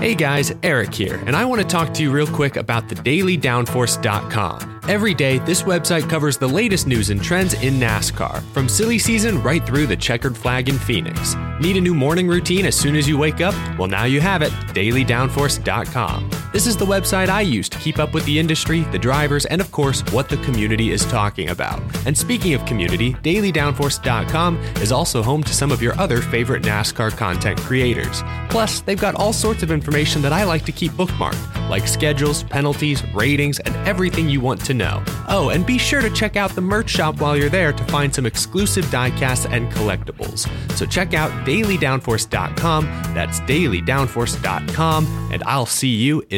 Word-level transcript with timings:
Hey 0.00 0.14
guys, 0.14 0.54
Eric 0.62 0.94
here, 0.94 1.16
and 1.26 1.34
I 1.34 1.44
want 1.44 1.60
to 1.60 1.66
talk 1.66 1.92
to 1.94 2.04
you 2.04 2.12
real 2.12 2.28
quick 2.28 2.54
about 2.54 2.88
the 2.88 2.94
dailydownforce.com. 2.94 4.80
Every 4.86 5.12
day, 5.12 5.38
this 5.40 5.64
website 5.64 6.08
covers 6.08 6.38
the 6.38 6.46
latest 6.46 6.86
news 6.86 7.10
and 7.10 7.20
trends 7.20 7.54
in 7.54 7.80
NASCAR, 7.80 8.40
from 8.52 8.68
silly 8.68 9.00
season 9.00 9.42
right 9.42 9.66
through 9.66 9.88
the 9.88 9.96
checkered 9.96 10.36
flag 10.36 10.68
in 10.68 10.78
Phoenix. 10.78 11.34
Need 11.60 11.78
a 11.78 11.80
new 11.80 11.94
morning 11.94 12.28
routine 12.28 12.64
as 12.64 12.76
soon 12.76 12.94
as 12.94 13.08
you 13.08 13.18
wake 13.18 13.40
up? 13.40 13.54
Well, 13.76 13.88
now 13.88 14.04
you 14.04 14.20
have 14.20 14.40
it 14.40 14.52
dailydownforce.com. 14.72 16.47
This 16.50 16.66
is 16.66 16.78
the 16.78 16.86
website 16.86 17.28
I 17.28 17.42
use 17.42 17.68
to 17.68 17.78
keep 17.78 17.98
up 17.98 18.14
with 18.14 18.24
the 18.24 18.38
industry, 18.38 18.80
the 18.90 18.98
drivers, 18.98 19.44
and 19.44 19.60
of 19.60 19.70
course, 19.70 20.00
what 20.12 20.30
the 20.30 20.38
community 20.38 20.92
is 20.92 21.04
talking 21.04 21.50
about. 21.50 21.82
And 22.06 22.16
speaking 22.16 22.54
of 22.54 22.64
community, 22.64 23.12
dailydownforce.com 23.12 24.56
is 24.80 24.90
also 24.90 25.22
home 25.22 25.42
to 25.42 25.52
some 25.52 25.70
of 25.70 25.82
your 25.82 25.98
other 26.00 26.22
favorite 26.22 26.62
NASCAR 26.62 27.14
content 27.14 27.60
creators. 27.60 28.22
Plus, 28.48 28.80
they've 28.80 28.98
got 28.98 29.14
all 29.14 29.34
sorts 29.34 29.62
of 29.62 29.70
information 29.70 30.22
that 30.22 30.32
I 30.32 30.44
like 30.44 30.64
to 30.64 30.72
keep 30.72 30.92
bookmarked, 30.92 31.68
like 31.68 31.86
schedules, 31.86 32.44
penalties, 32.44 33.04
ratings, 33.12 33.60
and 33.60 33.76
everything 33.86 34.30
you 34.30 34.40
want 34.40 34.64
to 34.64 34.72
know. 34.72 35.02
Oh, 35.28 35.50
and 35.50 35.66
be 35.66 35.76
sure 35.76 36.00
to 36.00 36.08
check 36.10 36.36
out 36.36 36.54
the 36.54 36.62
merch 36.62 36.88
shop 36.88 37.20
while 37.20 37.36
you're 37.36 37.50
there 37.50 37.74
to 37.74 37.84
find 37.84 38.14
some 38.14 38.24
exclusive 38.24 38.86
diecasts 38.86 39.46
and 39.52 39.70
collectibles. 39.72 40.48
So 40.72 40.86
check 40.86 41.12
out 41.12 41.30
dailydownforce.com, 41.46 42.84
that's 43.12 43.40
dailydownforce.com, 43.40 45.28
and 45.30 45.42
I'll 45.44 45.66
see 45.66 45.94
you 45.94 46.24
in 46.30 46.37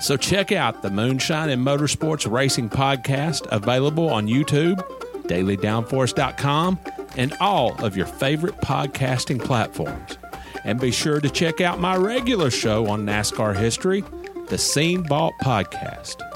So 0.00 0.16
check 0.16 0.52
out 0.52 0.82
the 0.82 0.90
Moonshine 0.90 1.48
and 1.48 1.66
Motorsports 1.66 2.30
Racing 2.30 2.68
Podcast, 2.70 3.46
available 3.50 4.08
on 4.08 4.28
YouTube, 4.28 4.76
dailydownforce.com, 5.22 6.78
and 7.16 7.34
all 7.40 7.84
of 7.84 7.96
your 7.96 8.06
favorite 8.06 8.56
podcasting 8.58 9.42
platforms. 9.42 10.18
And 10.64 10.80
be 10.80 10.90
sure 10.90 11.20
to 11.20 11.30
check 11.30 11.60
out 11.60 11.80
my 11.80 11.96
regular 11.96 12.50
show 12.50 12.86
on 12.88 13.06
NASCAR 13.06 13.56
history, 13.56 14.04
the 14.48 14.58
Scene 14.58 15.04
Vault 15.04 15.34
Podcast. 15.42 16.35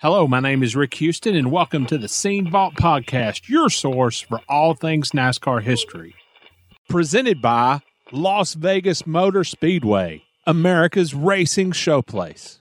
Hello, 0.00 0.28
my 0.28 0.38
name 0.38 0.62
is 0.62 0.76
Rick 0.76 0.94
Houston, 0.94 1.34
and 1.34 1.50
welcome 1.50 1.84
to 1.86 1.98
the 1.98 2.06
Scene 2.06 2.48
Vault 2.48 2.74
Podcast, 2.76 3.48
your 3.48 3.68
source 3.68 4.20
for 4.20 4.40
all 4.48 4.74
things 4.74 5.10
NASCAR 5.10 5.60
history. 5.60 6.14
Presented 6.88 7.42
by 7.42 7.80
Las 8.12 8.54
Vegas 8.54 9.08
Motor 9.08 9.42
Speedway, 9.42 10.22
America's 10.46 11.14
racing 11.14 11.72
showplace. 11.72 12.60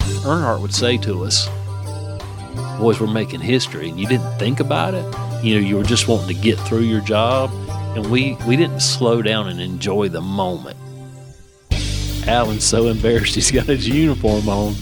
Earnhardt 0.00 0.60
would 0.60 0.74
say 0.74 0.98
to 0.98 1.24
us, 1.24 1.48
Boys, 2.78 3.00
we're 3.00 3.06
making 3.06 3.40
history, 3.40 3.88
and 3.88 3.98
you 3.98 4.06
didn't 4.06 4.36
think 4.38 4.60
about 4.60 4.92
it. 4.92 5.06
You 5.42 5.54
know, 5.54 5.66
you 5.66 5.76
were 5.78 5.82
just 5.82 6.08
wanting 6.08 6.36
to 6.36 6.42
get 6.42 6.58
through 6.58 6.80
your 6.80 7.00
job, 7.00 7.50
and 7.96 8.10
we 8.10 8.36
we 8.46 8.54
didn't 8.54 8.80
slow 8.80 9.22
down 9.22 9.48
and 9.48 9.62
enjoy 9.62 10.10
the 10.10 10.20
moment. 10.20 10.76
Alan's 12.26 12.64
so 12.64 12.88
embarrassed 12.88 13.34
he's 13.34 13.50
got 13.50 13.64
his 13.64 13.88
uniform 13.88 14.46
on, 14.50 14.74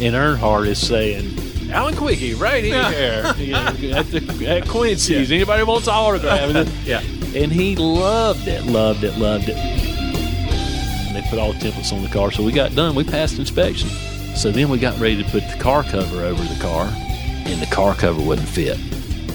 and 0.00 0.14
Earnhardt 0.14 0.66
is 0.66 0.84
saying, 0.84 1.70
"Alan 1.70 1.94
Quickie, 1.94 2.34
right 2.34 2.64
here, 2.64 3.34
you 3.38 3.52
know, 3.52 3.66
at, 3.98 4.06
the, 4.10 4.46
at 4.48 4.68
Quincy's. 4.68 5.30
Anybody 5.30 5.62
wants 5.62 5.86
an 5.88 5.94
autograph?" 5.94 6.68
Yeah. 6.84 7.00
and 7.34 7.52
he 7.52 7.76
loved 7.76 8.48
it, 8.48 8.64
loved 8.64 9.04
it, 9.04 9.16
loved 9.18 9.48
it. 9.48 9.56
And 9.56 11.16
they 11.16 11.22
put 11.28 11.38
all 11.38 11.52
the 11.52 11.58
templates 11.58 11.92
on 11.92 12.02
the 12.02 12.08
car, 12.08 12.30
so 12.30 12.42
we 12.42 12.52
got 12.52 12.74
done. 12.74 12.94
We 12.94 13.04
passed 13.04 13.38
inspection. 13.38 13.88
So 14.36 14.50
then 14.50 14.68
we 14.68 14.78
got 14.78 14.98
ready 14.98 15.22
to 15.22 15.28
put 15.30 15.42
the 15.48 15.56
car 15.58 15.82
cover 15.82 16.22
over 16.24 16.42
the 16.42 16.60
car, 16.60 16.86
and 16.86 17.60
the 17.60 17.66
car 17.70 17.94
cover 17.94 18.22
wouldn't 18.22 18.48
fit. 18.48 18.78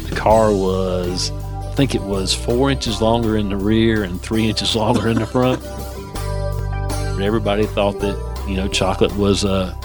The 0.10 0.16
car 0.16 0.52
was, 0.54 1.32
I 1.32 1.74
think 1.76 1.94
it 1.96 2.02
was 2.02 2.34
four 2.34 2.72
inches 2.72 3.02
longer 3.02 3.36
in 3.38 3.50
the 3.50 3.58
rear 3.58 4.04
and 4.04 4.22
three 4.22 4.48
inches 4.48 4.76
longer 4.76 5.10
in 5.10 5.18
the 5.20 5.28
front. 5.28 5.62
And 7.16 7.24
everybody 7.24 7.66
thought 7.66 8.00
that 8.02 8.18
you 8.46 8.56
know 8.58 8.68
chocolate 8.68 9.16
was 9.16 9.46
a 9.46 9.78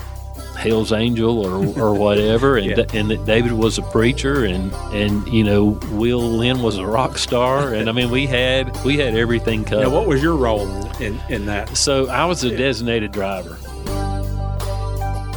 Hell's 0.61 0.93
Angel 0.93 1.39
or, 1.45 1.81
or 1.81 1.95
whatever, 1.95 2.57
and 2.57 2.79
and 2.95 3.11
that 3.11 3.25
David 3.25 3.53
was 3.53 3.79
a 3.79 3.83
preacher, 3.83 4.45
and 4.45 4.73
and 4.93 5.27
you 5.29 5.43
know 5.43 5.79
Will 5.93 6.21
Lind 6.21 6.63
was 6.63 6.77
a 6.79 6.87
rock 6.87 7.19
star, 7.19 7.75
and 7.75 7.89
I 7.89 7.93
mean 7.93 8.11
we 8.11 8.27
had 8.27 8.77
we 8.85 8.99
had 8.99 9.17
everything 9.17 9.65
covered. 9.65 9.85
Now, 9.85 9.91
what 9.91 10.07
was 10.07 10.23
your 10.23 10.37
role 10.37 10.69
in, 11.01 11.19
in 11.29 11.47
that? 11.47 11.77
so 11.77 12.09
I 12.09 12.25
was 12.27 12.45
a 12.45 12.57
designated 12.57 13.13
driver. 13.13 13.57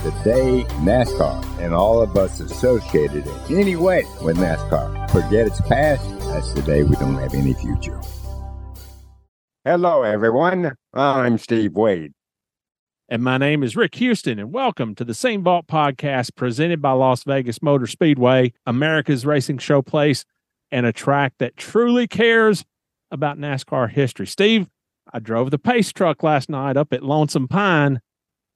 the 0.04 0.12
day 0.24 0.66
NASCAR 0.81 1.44
and 1.60 1.74
all 1.74 2.02
of 2.02 2.18
us 2.18 2.40
associated 2.42 3.26
in 3.26 3.58
any 3.58 3.78
way 3.78 4.06
with 4.22 4.38
NASCAR 4.38 5.10
forget 5.10 5.48
its 5.48 5.62
past, 5.62 6.04
that's 6.19 6.54
the 6.54 6.62
day 6.64 6.84
we 6.84 6.96
don't 6.96 7.16
have 7.16 7.34
any 7.36 7.54
future. 7.54 8.02
Hello, 9.64 10.02
everyone. 10.02 10.74
I'm 10.94 11.38
Steve 11.38 11.74
Wade. 11.74 12.12
And 13.10 13.22
my 13.22 13.38
name 13.38 13.64
is 13.64 13.76
Rick 13.76 13.96
Houston, 13.96 14.40
and 14.40 14.54
welcome 14.54 14.96
to 14.96 15.04
the 15.04 15.14
Scene 15.14 15.44
Vault 15.44 15.68
podcast 15.68 16.36
presented 16.36 16.82
by 16.82 16.94
Las 16.94 17.26
Vegas 17.26 17.62
Motor 17.62 17.86
Speedway, 17.86 18.54
America's 18.66 19.26
racing 19.26 19.58
show 19.58 19.82
place, 19.82 20.24
and 20.72 20.86
a 20.86 20.94
track 20.94 21.34
that 21.38 21.58
truly 21.58 22.08
cares 22.08 22.64
about 23.12 23.38
NASCAR 23.38 23.92
history. 23.92 24.26
Steve, 24.26 24.70
I 25.12 25.20
drove 25.20 25.52
the 25.52 25.60
pace 25.60 25.92
truck 25.92 26.24
last 26.24 26.50
night 26.50 26.78
up 26.78 26.94
at 26.94 27.04
Lonesome 27.04 27.50
Pine, 27.50 28.00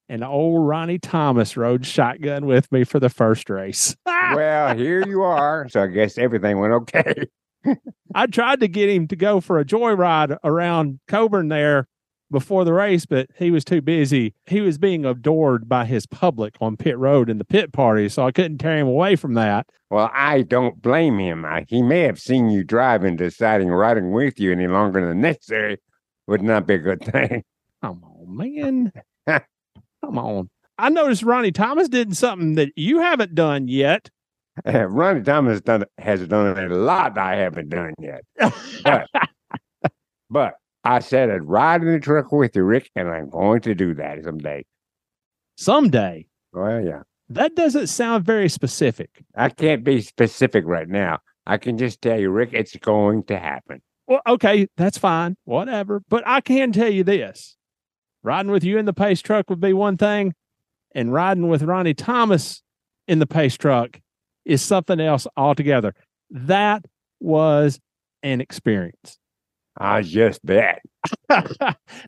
and 0.08 0.24
old 0.24 0.66
Ronnie 0.66 0.98
Thomas 0.98 1.58
rode 1.58 1.86
shotgun 1.86 2.46
with 2.46 2.72
me 2.72 2.86
for 2.86 3.02
the 3.02 3.10
first 3.10 3.50
race. 3.50 3.98
well, 4.06 4.78
here 4.78 5.06
you 5.06 5.24
are. 5.24 5.68
So 5.68 5.84
I 5.84 5.88
guess 5.88 6.18
everything 6.18 6.58
went 6.58 6.72
okay. 6.72 7.26
I 8.16 8.28
tried 8.28 8.62
to 8.62 8.70
get 8.70 8.90
him 8.90 9.10
to 9.10 9.18
go 9.18 9.42
for 9.42 9.60
a 9.60 9.66
joyride 9.66 10.38
around 10.46 11.02
Coeburn 11.10 11.50
there 11.50 11.90
before 12.32 12.66
the 12.66 12.74
race, 12.74 13.06
but 13.06 13.30
he 13.38 13.52
was 13.52 13.64
too 13.64 13.82
busy. 13.82 14.34
He 14.46 14.62
was 14.62 14.78
being 14.78 15.06
adored 15.06 15.70
by 15.70 15.86
his 15.86 16.06
public 16.06 16.56
on 16.60 16.78
pit 16.78 16.98
road 16.98 17.30
in 17.30 17.38
the 17.38 17.46
pit 17.46 17.72
party, 17.72 18.10
so 18.10 18.26
I 18.26 18.32
couldn't 18.32 18.58
tear 18.58 18.78
him 18.78 18.88
away 18.88 19.16
from 19.16 19.34
that. 19.36 19.68
Well, 19.90 20.10
I 20.14 20.42
don't 20.42 20.82
blame 20.82 21.18
him. 21.20 21.46
I, 21.46 21.66
he 21.68 21.82
may 21.82 22.02
have 22.02 22.20
seen 22.20 22.50
you 22.50 22.64
driving, 22.64 23.16
deciding 23.16 23.70
riding 23.70 24.12
with 24.12 24.40
you 24.40 24.52
any 24.52 24.68
longer 24.68 25.06
than 25.06 25.22
necessary 25.22 25.78
would 26.28 26.42
not 26.42 26.68
be 26.68 26.76
a 26.76 26.80
good 26.80 27.04
thing. 27.04 27.44
Come 27.82 28.04
on, 28.04 28.38
man. 28.38 28.92
Come 29.28 30.18
on. 30.18 30.50
I 30.78 30.90
noticed 30.90 31.24
Ronnie 31.24 31.52
Thomas 31.52 31.90
did 31.90 32.16
something 32.16 32.56
that 32.56 32.70
you 32.76 33.00
haven't 33.00 33.34
done 33.34 33.68
yet. 33.68 34.10
Ronnie 34.66 35.24
Thomas 35.24 35.62
done, 35.62 35.86
has 35.98 36.28
done 36.28 36.58
a 36.58 36.76
lot 36.76 37.18
I 37.18 37.36
haven't 37.36 37.70
done 37.70 37.94
yet. 38.00 38.24
But, 38.84 39.08
but 40.30 40.54
I 40.88 41.00
said 41.00 41.30
I'd 41.30 41.44
ride 41.44 41.82
in 41.82 41.92
the 41.92 42.00
truck 42.00 42.32
with 42.32 42.56
you, 42.56 42.64
Rick, 42.64 42.90
and 42.96 43.10
I'm 43.10 43.30
going 43.30 43.60
to 43.62 43.76
do 43.76 43.94
that 43.96 44.24
someday. 44.24 44.66
Someday. 45.58 46.28
Well, 46.54 46.82
yeah. 46.82 47.02
That 47.28 47.56
doesn't 47.56 47.88
sound 47.88 48.24
very 48.26 48.48
specific. 48.48 49.10
I 49.36 49.50
can't 49.50 49.84
be 49.84 50.00
specific 50.00 50.64
right 50.66 50.88
now. 50.88 51.20
I 51.46 51.58
can 51.58 51.78
just 51.78 52.02
tell 52.02 52.18
you, 52.18 52.30
Rick, 52.30 52.52
it's 52.54 52.74
going 52.78 53.24
to 53.26 53.38
happen. 53.38 53.82
Well, 54.08 54.22
okay, 54.26 54.70
that's 54.78 54.98
fine. 54.98 55.36
Whatever. 55.44 56.04
But 56.08 56.24
I 56.26 56.40
can 56.40 56.72
tell 56.72 56.90
you 56.90 57.04
this 57.04 57.58
riding 58.24 58.52
with 58.52 58.64
you 58.64 58.78
in 58.78 58.86
the 58.86 58.94
pace 58.94 59.22
truck 59.22 59.50
would 59.50 59.60
be 59.60 59.74
one 59.74 59.98
thing, 59.98 60.36
and 60.96 61.12
riding 61.12 61.50
with 61.50 61.64
Ronnie 61.64 61.96
Thomas 61.96 62.64
in 63.10 63.20
the 63.20 63.28
pace 63.28 63.58
truck 63.58 64.00
is 64.46 64.62
something 64.62 65.02
else 65.02 65.28
altogether. 65.36 65.94
That 66.30 66.86
was 67.20 67.78
an 68.24 68.40
experience. 68.40 69.20
I 69.80 70.02
just 70.02 70.46
bet. 70.46 70.82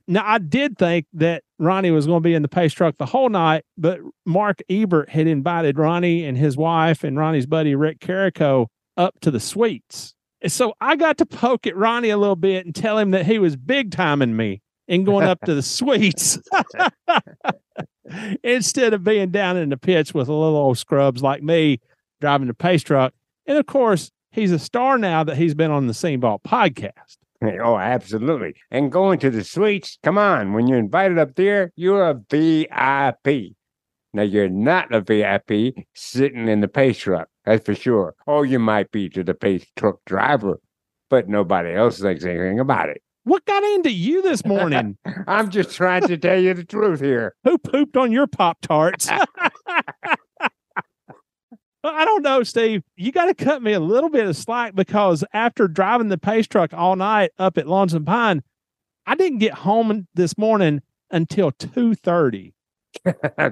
now, 0.07 0.23
I 0.25 0.39
did 0.39 0.77
think 0.77 1.05
that 1.13 1.43
Ronnie 1.57 1.91
was 1.91 2.05
going 2.05 2.21
to 2.21 2.27
be 2.27 2.33
in 2.33 2.41
the 2.41 2.47
pace 2.47 2.73
truck 2.73 2.97
the 2.97 3.05
whole 3.05 3.29
night, 3.29 3.63
but 3.77 3.99
Mark 4.25 4.59
Ebert 4.69 5.09
had 5.09 5.27
invited 5.27 5.77
Ronnie 5.77 6.25
and 6.25 6.37
his 6.37 6.57
wife 6.57 7.03
and 7.03 7.17
Ronnie's 7.17 7.45
buddy 7.45 7.75
Rick 7.75 7.99
Carrico 7.99 8.67
up 8.97 9.19
to 9.21 9.31
the 9.31 9.39
suites. 9.39 10.13
And 10.41 10.51
so 10.51 10.73
I 10.79 10.95
got 10.95 11.17
to 11.17 11.25
poke 11.25 11.67
at 11.67 11.75
Ronnie 11.75 12.09
a 12.09 12.17
little 12.17 12.35
bit 12.35 12.65
and 12.65 12.73
tell 12.73 12.97
him 12.97 13.11
that 13.11 13.25
he 13.25 13.39
was 13.39 13.55
big 13.55 13.91
timing 13.91 14.35
me 14.35 14.61
and 14.87 15.05
going 15.05 15.27
up 15.27 15.41
to 15.45 15.53
the 15.53 15.61
suites 15.63 16.39
instead 18.43 18.93
of 18.93 19.03
being 19.03 19.31
down 19.31 19.57
in 19.57 19.69
the 19.69 19.77
pits 19.77 20.13
with 20.13 20.27
a 20.27 20.33
little 20.33 20.55
old 20.55 20.77
scrubs 20.77 21.21
like 21.21 21.43
me 21.43 21.79
driving 22.21 22.47
the 22.47 22.53
pace 22.53 22.83
truck. 22.83 23.13
And 23.45 23.57
of 23.57 23.65
course, 23.65 24.11
he's 24.31 24.51
a 24.51 24.59
star 24.59 24.97
now 24.97 25.23
that 25.23 25.37
he's 25.37 25.55
been 25.55 25.71
on 25.71 25.87
the 25.87 25.93
Scene 25.93 26.21
Vault 26.21 26.41
podcast. 26.43 27.17
Oh, 27.61 27.77
absolutely. 27.77 28.55
And 28.69 28.91
going 28.91 29.19
to 29.19 29.29
the 29.29 29.43
suites, 29.43 29.97
come 30.03 30.17
on. 30.17 30.53
When 30.53 30.67
you're 30.67 30.77
invited 30.77 31.17
up 31.17 31.35
there, 31.35 31.71
you're 31.75 32.09
a 32.09 32.13
VIP. 32.29 33.55
Now, 34.13 34.23
you're 34.23 34.49
not 34.49 34.93
a 34.93 35.01
VIP 35.01 35.75
sitting 35.93 36.47
in 36.47 36.61
the 36.61 36.67
pay 36.67 36.93
truck, 36.93 37.29
that's 37.45 37.65
for 37.65 37.75
sure. 37.75 38.15
Or 38.25 38.45
you 38.45 38.59
might 38.59 38.91
be 38.91 39.07
to 39.09 39.23
the 39.23 39.35
pay 39.35 39.61
truck 39.77 39.99
driver, 40.05 40.59
but 41.09 41.29
nobody 41.29 41.73
else 41.73 41.99
thinks 41.99 42.25
anything 42.25 42.59
about 42.59 42.89
it. 42.89 43.01
What 43.23 43.45
got 43.45 43.63
into 43.63 43.91
you 43.91 44.23
this 44.23 44.43
morning? 44.43 44.97
I'm 45.27 45.51
just 45.51 45.75
trying 45.75 46.07
to 46.07 46.17
tell 46.17 46.39
you 46.39 46.55
the 46.55 46.63
truth 46.63 46.99
here. 46.99 47.35
Who 47.43 47.59
pooped 47.59 47.95
on 47.95 48.11
your 48.11 48.25
Pop 48.25 48.59
Tarts? 48.61 49.09
I 51.83 52.05
don't 52.05 52.23
know, 52.23 52.43
Steve. 52.43 52.83
You 52.95 53.11
got 53.11 53.25
to 53.25 53.33
cut 53.33 53.61
me 53.61 53.73
a 53.73 53.79
little 53.79 54.09
bit 54.09 54.25
of 54.27 54.35
slack 54.35 54.75
because 54.75 55.23
after 55.33 55.67
driving 55.67 56.09
the 56.09 56.17
pace 56.17 56.47
truck 56.47 56.73
all 56.73 56.95
night 56.95 57.31
up 57.37 57.57
at 57.57 57.67
Lonesome 57.67 58.05
Pine, 58.05 58.43
I 59.05 59.15
didn't 59.15 59.39
get 59.39 59.53
home 59.53 60.07
this 60.13 60.37
morning 60.37 60.81
until 61.11 61.51
two 61.51 61.95
thirty. 61.95 62.53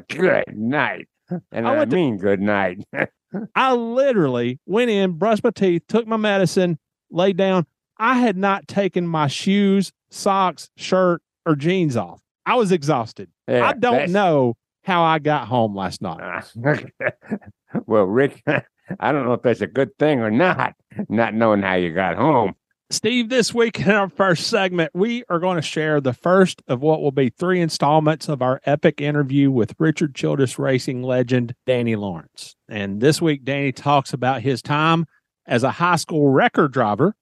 good 0.10 0.44
night, 0.54 1.08
and 1.52 1.68
I 1.68 1.74
I, 1.74 1.78
went 1.78 1.92
to- 1.92 1.96
mean 1.96 2.18
good 2.18 2.42
night. 2.42 2.86
I 3.56 3.74
literally 3.74 4.60
went 4.66 4.90
in, 4.90 5.14
brushed 5.14 5.44
my 5.44 5.50
teeth, 5.52 5.84
took 5.88 6.08
my 6.08 6.18
medicine, 6.18 6.80
laid 7.12 7.38
down. 7.38 7.66
I 7.98 8.20
had 8.20 8.38
not 8.38 8.68
taken 8.68 9.08
my 9.08 9.28
shoes, 9.28 9.92
socks, 10.10 10.70
shirt, 10.78 11.22
or 11.46 11.56
jeans 11.56 11.98
off. 11.98 12.22
I 12.46 12.56
was 12.56 12.72
exhausted. 12.72 13.30
Yeah, 13.48 13.68
I 13.68 13.74
don't 13.74 14.12
know 14.12 14.56
how 14.84 15.04
I 15.04 15.20
got 15.20 15.48
home 15.48 15.76
last 15.76 16.02
night. 16.02 16.46
well, 17.86 18.06
Rick, 18.06 18.44
I 19.00 19.12
don't 19.12 19.26
know 19.26 19.34
if 19.34 19.42
that's 19.42 19.62
a 19.62 19.68
good 19.68 19.98
thing 19.98 20.20
or 20.20 20.32
not, 20.32 20.76
not 21.10 21.34
knowing 21.34 21.62
how 21.62 21.76
you 21.76 21.94
got 21.94 22.16
home. 22.16 22.56
Steve, 22.90 23.28
this 23.28 23.54
week 23.54 23.82
in 23.82 23.92
our 23.92 24.08
first 24.08 24.48
segment, 24.48 24.92
we 24.94 25.26
are 25.28 25.40
going 25.40 25.58
to 25.58 25.62
share 25.62 26.00
the 26.00 26.14
first 26.14 26.62
of 26.70 26.82
what 26.82 27.02
will 27.02 27.12
be 27.12 27.28
three 27.30 27.60
installments 27.60 28.30
of 28.30 28.42
our 28.42 28.62
epic 28.66 29.02
interview 29.02 29.52
with 29.52 29.76
Richard 29.78 30.16
Childress 30.16 30.58
racing 30.58 31.04
legend 31.04 31.54
Danny 31.66 31.98
Lawrence. 31.98 32.56
And 32.70 33.02
this 33.02 33.22
week, 33.22 33.44
Danny 33.44 33.74
talks 33.74 34.14
about 34.14 34.42
his 34.42 34.62
time 34.62 35.06
as 35.46 35.64
a 35.64 35.72
high 35.72 35.98
school 35.98 36.30
wrecker 36.30 36.70
driver, 36.70 37.14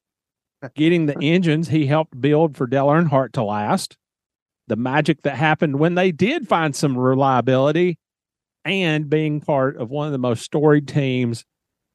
getting 0.75 1.07
the 1.07 1.17
engines 1.21 1.69
he 1.69 1.88
helped 1.88 2.21
build 2.21 2.55
for 2.55 2.67
Dale 2.67 2.85
Earnhardt 2.85 3.31
to 3.31 3.43
last, 3.43 3.97
the 4.67 4.75
magic 4.75 5.24
that 5.24 5.35
happened 5.35 5.79
when 5.79 5.95
they 5.95 6.12
did 6.12 6.47
find 6.47 6.75
some 6.75 6.95
reliability, 6.95 7.97
and 8.65 9.10
being 9.10 9.39
part 9.39 9.77
of 9.77 9.89
one 9.89 10.07
of 10.07 10.12
the 10.12 10.17
most 10.17 10.43
storied 10.43 10.88
teams 10.88 11.45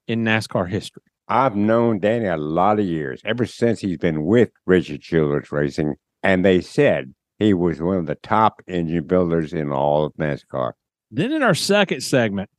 in 0.06 0.24
NASCAR 0.24 0.68
history. 0.68 1.02
I've 1.28 1.56
known 1.56 2.00
Danny 2.00 2.26
a 2.26 2.36
lot 2.36 2.80
of 2.80 2.86
years, 2.86 3.20
ever 3.24 3.46
since 3.46 3.80
he's 3.80 3.98
been 3.98 4.24
with 4.24 4.50
Richard 4.66 5.02
Childress 5.02 5.52
Racing, 5.52 5.94
and 6.22 6.44
they 6.44 6.60
said 6.60 7.14
he 7.38 7.54
was 7.54 7.80
one 7.80 7.98
of 7.98 8.06
the 8.06 8.16
top 8.16 8.62
engine 8.66 9.06
builders 9.06 9.52
in 9.52 9.70
all 9.70 10.04
of 10.06 10.14
NASCAR. 10.14 10.72
Then 11.10 11.32
in 11.32 11.42
our 11.42 11.54
second 11.54 12.02
segment, 12.02 12.50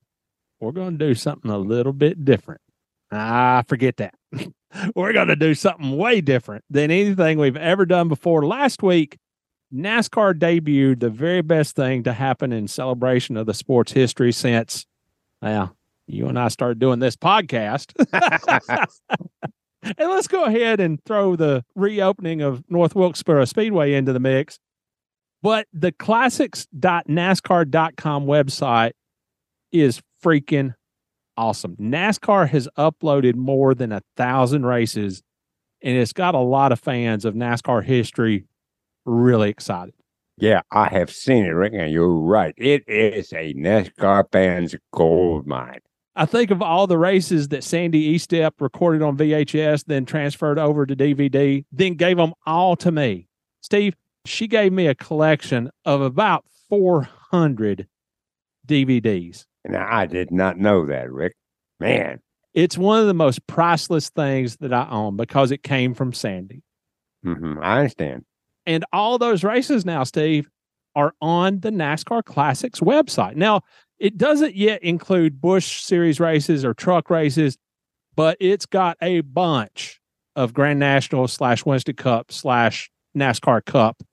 we're 0.59 0.71
going 0.71 0.97
to 0.97 1.05
do 1.07 1.15
something 1.15 1.49
a 1.49 1.57
little 1.57 1.93
bit 1.93 2.23
different. 2.23 2.61
Ah, 3.11 3.63
forget 3.67 3.97
that. 3.97 4.13
we're 4.95 5.13
going 5.13 5.27
to 5.27 5.35
do 5.35 5.53
something 5.53 5.97
way 5.97 6.21
different 6.21 6.63
than 6.69 6.91
anything 6.91 7.39
we've 7.39 7.57
ever 7.57 7.85
done 7.85 8.07
before. 8.07 8.45
Last 8.45 8.81
week, 8.81 9.17
NASCAR 9.73 10.33
debuted 10.33 10.99
the 10.99 11.09
very 11.09 11.41
best 11.41 11.75
thing 11.75 12.03
to 12.03 12.13
happen 12.13 12.51
in 12.51 12.67
celebration 12.67 13.37
of 13.37 13.45
the 13.45 13.53
sport's 13.53 13.93
history 13.93 14.31
since, 14.31 14.85
well, 15.41 15.75
you 16.07 16.27
and 16.27 16.37
I 16.37 16.49
started 16.49 16.79
doing 16.79 16.99
this 16.99 17.15
podcast. 17.15 17.93
and 19.83 20.09
let's 20.09 20.27
go 20.27 20.43
ahead 20.43 20.79
and 20.79 21.03
throw 21.05 21.35
the 21.35 21.63
reopening 21.75 22.41
of 22.41 22.63
North 22.69 22.95
Wilkesboro 22.95 23.45
Speedway 23.45 23.93
into 23.93 24.13
the 24.13 24.19
mix. 24.19 24.59
But 25.41 25.67
the 25.73 25.91
classics.nascar.com 25.91 28.25
website 28.25 28.91
is 29.71 30.01
freaking 30.23 30.75
awesome. 31.37 31.75
NASCAR 31.77 32.49
has 32.49 32.67
uploaded 32.77 33.35
more 33.35 33.73
than 33.73 33.91
a 33.91 34.01
thousand 34.17 34.65
races, 34.65 35.23
and 35.81 35.97
it's 35.97 36.13
got 36.13 36.35
a 36.35 36.39
lot 36.39 36.71
of 36.71 36.79
fans 36.79 37.25
of 37.25 37.33
NASCAR 37.33 37.83
history 37.83 38.45
really 39.05 39.49
excited. 39.49 39.93
Yeah, 40.37 40.61
I 40.71 40.89
have 40.89 41.11
seen 41.11 41.45
it, 41.45 41.49
Rick, 41.49 41.73
and 41.75 41.91
you're 41.91 42.09
right. 42.09 42.53
It 42.57 42.83
is 42.87 43.31
a 43.31 43.53
NASCAR 43.53 44.25
fan's 44.31 44.75
gold 44.91 45.45
mine. 45.45 45.79
I 46.15 46.25
think 46.25 46.51
of 46.51 46.61
all 46.61 46.87
the 46.87 46.97
races 46.97 47.49
that 47.49 47.63
Sandy 47.63 48.15
Estep 48.15 48.51
recorded 48.59 49.01
on 49.01 49.17
VHS, 49.17 49.85
then 49.85 50.05
transferred 50.05 50.59
over 50.59 50.85
to 50.85 50.95
DVD, 50.95 51.63
then 51.71 51.93
gave 51.93 52.17
them 52.17 52.33
all 52.45 52.75
to 52.77 52.91
me. 52.91 53.27
Steve, 53.61 53.95
she 54.25 54.47
gave 54.47 54.73
me 54.73 54.87
a 54.87 54.95
collection 54.95 55.69
of 55.85 56.01
about 56.01 56.43
400 56.69 57.87
DVDs. 58.67 59.45
And 59.63 59.77
I 59.77 60.05
did 60.05 60.31
not 60.31 60.57
know 60.57 60.85
that, 60.87 61.11
Rick. 61.11 61.35
Man, 61.79 62.19
It's 62.53 62.77
one 62.77 62.99
of 62.99 63.07
the 63.07 63.13
most 63.13 63.45
priceless 63.47 64.09
things 64.09 64.57
that 64.57 64.73
I 64.73 64.87
own 64.89 65.15
because 65.17 65.51
it 65.51 65.63
came 65.63 65.93
from 65.93 66.13
Sandy. 66.13 66.63
Mm-hmm. 67.25 67.59
I 67.61 67.79
understand. 67.79 68.25
And 68.71 68.85
all 68.93 69.17
those 69.17 69.43
races 69.43 69.85
now, 69.85 70.05
Steve, 70.05 70.49
are 70.95 71.13
on 71.21 71.59
the 71.59 71.71
NASCAR 71.71 72.23
Classics 72.23 72.79
website. 72.79 73.35
Now, 73.35 73.63
it 73.99 74.17
doesn't 74.17 74.55
yet 74.55 74.81
include 74.81 75.41
Busch 75.41 75.81
Series 75.81 76.21
races 76.21 76.63
or 76.63 76.73
truck 76.73 77.09
races, 77.09 77.57
but 78.15 78.37
it's 78.39 78.65
got 78.65 78.95
a 79.01 79.19
bunch 79.21 79.99
of 80.37 80.53
Grand 80.53 80.79
National 80.79 81.27
slash 81.27 81.65
Winston 81.65 81.95
Cup 81.95 82.31
slash 82.31 82.89
NASCAR 83.15 83.65
Cup 83.65 84.03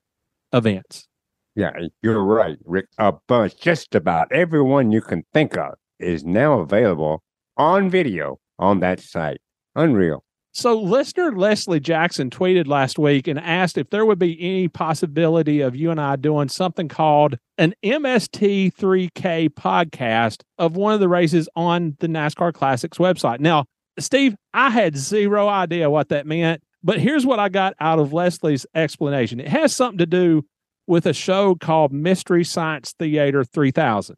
events. 0.53 1.07
Yeah, 1.55 1.71
you're 2.03 2.25
right, 2.25 2.59
Rick. 2.65 2.87
A 2.99 3.13
bunch, 3.29 3.61
just 3.61 3.95
about 3.95 4.33
everyone 4.33 4.91
you 4.91 5.01
can 5.01 5.23
think 5.33 5.57
of 5.57 5.75
is 6.01 6.25
now 6.25 6.59
available 6.59 7.23
on 7.57 7.91
video 7.91 8.41
on 8.59 8.81
that 8.81 8.99
site. 8.99 9.41
Unreal. 9.77 10.25
So, 10.53 10.81
listener 10.81 11.37
Leslie 11.37 11.79
Jackson 11.79 12.31
tweeted 12.31 12.67
last 12.67 12.99
week 12.99 13.29
and 13.29 13.39
asked 13.39 13.79
if 13.79 13.91
there 13.91 14.05
would 14.07 14.19
be 14.19 14.37
any 14.41 14.69
possibility 14.69 15.61
of 15.61 15.77
you 15.77 15.91
and 15.91 16.01
I 16.01 16.17
doing 16.17 16.49
something 16.49 16.89
called 16.89 17.37
an 17.59 17.75
MST3K 17.85 19.51
podcast 19.51 20.43
of 20.59 20.75
one 20.75 20.95
of 20.95 21.01
the 21.01 21.09
races 21.09 21.49
on 21.55 21.97
the 22.01 22.09
NASCAR 22.09 22.53
Classics 22.53 22.99
website. 22.99 23.41
Now, 23.41 23.67
Steve, 23.99 24.37
I 24.55 24.71
had 24.71 24.97
zero 24.97 25.49
idea 25.49 25.91
what 25.91 26.09
that 26.09 26.27
meant, 26.27 26.63
but 26.83 26.99
here's 26.99 27.27
what 27.27 27.39
I 27.39 27.49
got 27.49 27.75
out 27.81 27.99
of 27.99 28.13
Leslie's 28.13 28.67
explanation 28.75 29.41
it 29.41 29.49
has 29.49 29.75
something 29.75 29.99
to 29.99 30.07
do 30.07 30.45
with 30.87 31.07
a 31.07 31.13
show 31.13 31.55
called 31.55 31.93
Mystery 31.93 32.45
Science 32.45 32.95
Theater 32.99 33.45
3000. 33.45 34.17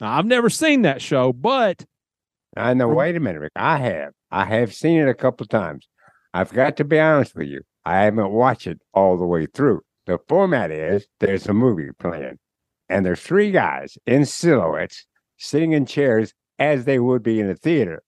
Now, 0.00 0.18
I've 0.18 0.26
never 0.26 0.50
seen 0.50 0.82
that 0.82 1.00
show, 1.00 1.32
but 1.32 1.84
I 2.58 2.74
know. 2.74 2.88
Wait 2.88 3.16
a 3.16 3.20
minute, 3.20 3.40
Rick. 3.40 3.52
I 3.56 3.78
have. 3.78 4.12
I 4.30 4.44
have 4.44 4.74
seen 4.74 4.98
it 5.00 5.08
a 5.08 5.14
couple 5.14 5.46
times. 5.46 5.88
I've 6.34 6.52
got 6.52 6.76
to 6.76 6.84
be 6.84 6.98
honest 6.98 7.34
with 7.34 7.48
you. 7.48 7.62
I 7.84 8.00
haven't 8.00 8.30
watched 8.30 8.66
it 8.66 8.80
all 8.92 9.16
the 9.16 9.26
way 9.26 9.46
through. 9.46 9.80
The 10.06 10.18
format 10.28 10.70
is 10.70 11.06
there's 11.20 11.46
a 11.46 11.54
movie 11.54 11.90
playing, 11.98 12.38
and 12.88 13.04
there's 13.04 13.20
three 13.20 13.50
guys 13.50 13.96
in 14.06 14.24
silhouettes 14.26 15.06
sitting 15.36 15.72
in 15.72 15.86
chairs 15.86 16.34
as 16.58 16.84
they 16.84 16.98
would 16.98 17.22
be 17.22 17.40
in 17.40 17.48
a 17.48 17.54
theater. 17.54 18.02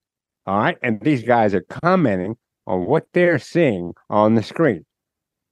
All 0.46 0.58
right. 0.58 0.78
And 0.82 1.00
these 1.00 1.22
guys 1.22 1.54
are 1.54 1.64
commenting 1.82 2.36
on 2.66 2.86
what 2.86 3.06
they're 3.12 3.38
seeing 3.38 3.94
on 4.08 4.34
the 4.34 4.42
screen. 4.42 4.84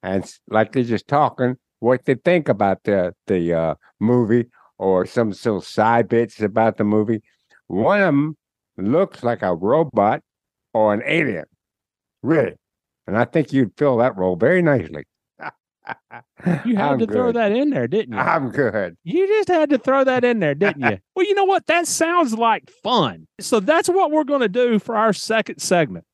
And 0.02 0.24
it's 0.24 0.40
like 0.48 0.72
they're 0.72 0.82
just 0.82 1.08
talking 1.08 1.56
what 1.80 2.04
they 2.04 2.14
think 2.14 2.48
about 2.48 2.82
the 2.84 3.14
the 3.26 3.52
uh, 3.52 3.74
movie 4.00 4.46
or 4.78 5.06
some 5.06 5.30
little 5.30 5.60
side 5.60 6.08
bits 6.08 6.40
about 6.40 6.76
the 6.76 6.84
movie. 6.84 7.22
One 7.66 8.00
of 8.00 8.06
them 8.06 8.36
looks 8.78 9.22
like 9.22 9.42
a 9.42 9.54
robot 9.54 10.22
or 10.72 10.94
an 10.94 11.02
alien, 11.06 11.46
really. 12.22 12.54
And 13.06 13.16
I 13.16 13.24
think 13.24 13.52
you'd 13.52 13.72
fill 13.76 13.96
that 13.98 14.16
role 14.16 14.36
very 14.36 14.62
nicely. 14.62 15.04
you 16.66 16.76
had 16.76 16.92
I'm 16.92 16.98
to 16.98 17.06
throw 17.06 17.32
that 17.32 17.52
in 17.52 17.70
there, 17.70 17.88
didn't 17.88 18.14
you? 18.14 18.20
I'm 18.20 18.50
good. 18.50 18.96
You 19.04 19.26
just 19.26 19.48
had 19.48 19.70
to 19.70 19.78
throw 19.78 20.04
that 20.04 20.24
in 20.24 20.40
there, 20.40 20.54
didn't 20.54 20.82
you? 20.82 20.98
well, 21.16 21.26
you 21.26 21.34
know 21.34 21.44
what? 21.44 21.66
That 21.66 21.86
sounds 21.86 22.34
like 22.34 22.70
fun. 22.82 23.26
So 23.40 23.60
that's 23.60 23.88
what 23.88 24.10
we're 24.10 24.24
going 24.24 24.42
to 24.42 24.48
do 24.48 24.78
for 24.78 24.96
our 24.96 25.12
second 25.12 25.60
segment. 25.60 26.04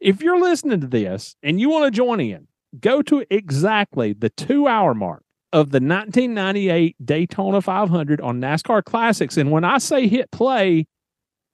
If 0.00 0.22
you're 0.22 0.40
listening 0.40 0.80
to 0.80 0.86
this 0.86 1.36
and 1.42 1.60
you 1.60 1.70
want 1.70 1.92
to 1.92 1.96
join 1.96 2.20
in, 2.20 2.48
go 2.80 3.02
to 3.02 3.24
exactly 3.30 4.12
the 4.12 4.30
two 4.30 4.66
hour 4.66 4.94
mark 4.94 5.22
of 5.52 5.70
the 5.70 5.76
1998 5.76 6.96
Daytona 7.04 7.60
500 7.60 8.20
on 8.20 8.40
NASCAR 8.40 8.82
Classics. 8.84 9.36
And 9.36 9.50
when 9.50 9.64
I 9.64 9.78
say 9.78 10.08
hit 10.08 10.30
play, 10.30 10.86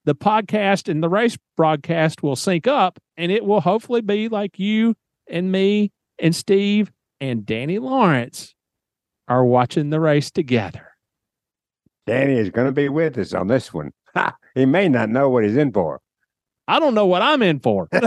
the 0.09 0.15
podcast 0.15 0.89
and 0.91 1.03
the 1.03 1.09
race 1.09 1.37
broadcast 1.57 2.23
will 2.23 2.35
sync 2.35 2.67
up 2.67 2.99
and 3.19 3.31
it 3.31 3.45
will 3.45 3.61
hopefully 3.61 4.01
be 4.01 4.29
like 4.29 4.59
you 4.59 4.95
and 5.29 5.53
me 5.53 5.93
and 6.19 6.35
Steve 6.35 6.91
and 7.21 7.45
Danny 7.45 7.79
Lawrence 7.79 8.55
are 9.29 9.45
watching 9.45 9.91
the 9.91 10.01
race 10.01 10.31
together. 10.31 10.87
Danny 12.07 12.39
is 12.39 12.49
going 12.49 12.67
to 12.67 12.73
be 12.73 12.89
with 12.89 13.19
us 13.19 13.35
on 13.35 13.49
this 13.49 13.75
one. 13.75 13.93
Ha, 14.15 14.35
he 14.55 14.65
may 14.65 14.89
not 14.89 15.11
know 15.11 15.29
what 15.29 15.45
he's 15.45 15.57
in 15.59 15.71
for. 15.73 16.01
I 16.67 16.81
don't 16.81 16.95
know 16.95 17.05
what 17.07 17.21
I'm 17.21 17.43
in 17.43 17.61
for. 17.61 17.89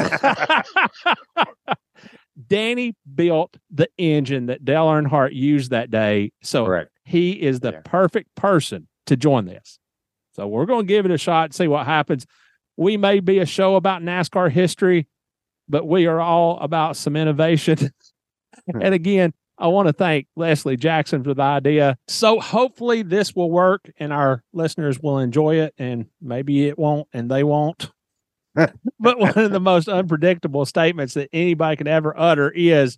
Danny 2.48 2.96
built 3.14 3.58
the 3.70 3.88
engine 4.00 4.48
that 4.48 4.66
Dale 4.66 4.88
Earnhardt 4.88 5.34
used 5.34 5.70
that 5.72 5.92
day. 5.92 6.32
So 6.42 6.66
Correct. 6.66 6.90
he 7.06 7.32
is 7.34 7.60
the 7.60 7.74
Yeah. 7.74 7.82
perfect 7.86 8.34
person 8.36 8.88
to 9.06 9.16
join 9.16 9.46
this. 9.46 9.78
So 10.34 10.48
we're 10.48 10.66
going 10.66 10.88
to 10.88 10.94
give 10.94 11.06
it 11.06 11.12
a 11.12 11.18
shot, 11.18 11.46
and 11.46 11.54
see 11.54 11.68
what 11.68 11.86
happens. 11.86 12.26
We 12.78 12.98
may 12.98 13.20
be 13.20 13.40
a 13.40 13.46
show 13.46 13.76
about 13.76 14.02
NASCAR 14.02 14.52
history, 14.52 15.08
but 15.68 15.88
we 15.88 16.08
are 16.08 16.20
all 16.20 16.58
about 16.60 16.98
some 16.98 17.16
innovation. 17.16 17.92
Hmm. 18.70 18.82
and 18.82 18.94
again, 18.94 19.34
I 19.58 19.68
want 19.68 19.88
to 19.88 19.94
thank 19.94 20.28
Leslie 20.36 20.76
Jackson 20.76 21.24
for 21.24 21.34
the 21.34 21.42
idea. 21.42 21.98
So 22.08 22.40
hopefully 22.40 23.04
this 23.04 23.36
will 23.36 23.52
work 23.52 23.92
and 23.98 24.12
our 24.12 24.44
listeners 24.54 25.00
will 25.00 25.20
enjoy 25.20 25.56
it 25.62 25.74
and 25.78 26.08
maybe 26.20 26.68
it 26.68 26.80
won't 26.80 27.08
and 27.14 27.30
they 27.30 27.44
won't. 27.44 27.92
but 28.56 29.20
one 29.20 29.38
of 29.38 29.52
the 29.52 29.60
most 29.60 29.88
unpredictable 29.88 30.66
statements 30.66 31.14
that 31.14 31.30
anybody 31.32 31.76
could 31.78 31.88
ever 31.88 32.14
utter 32.20 32.50
is, 32.50 32.98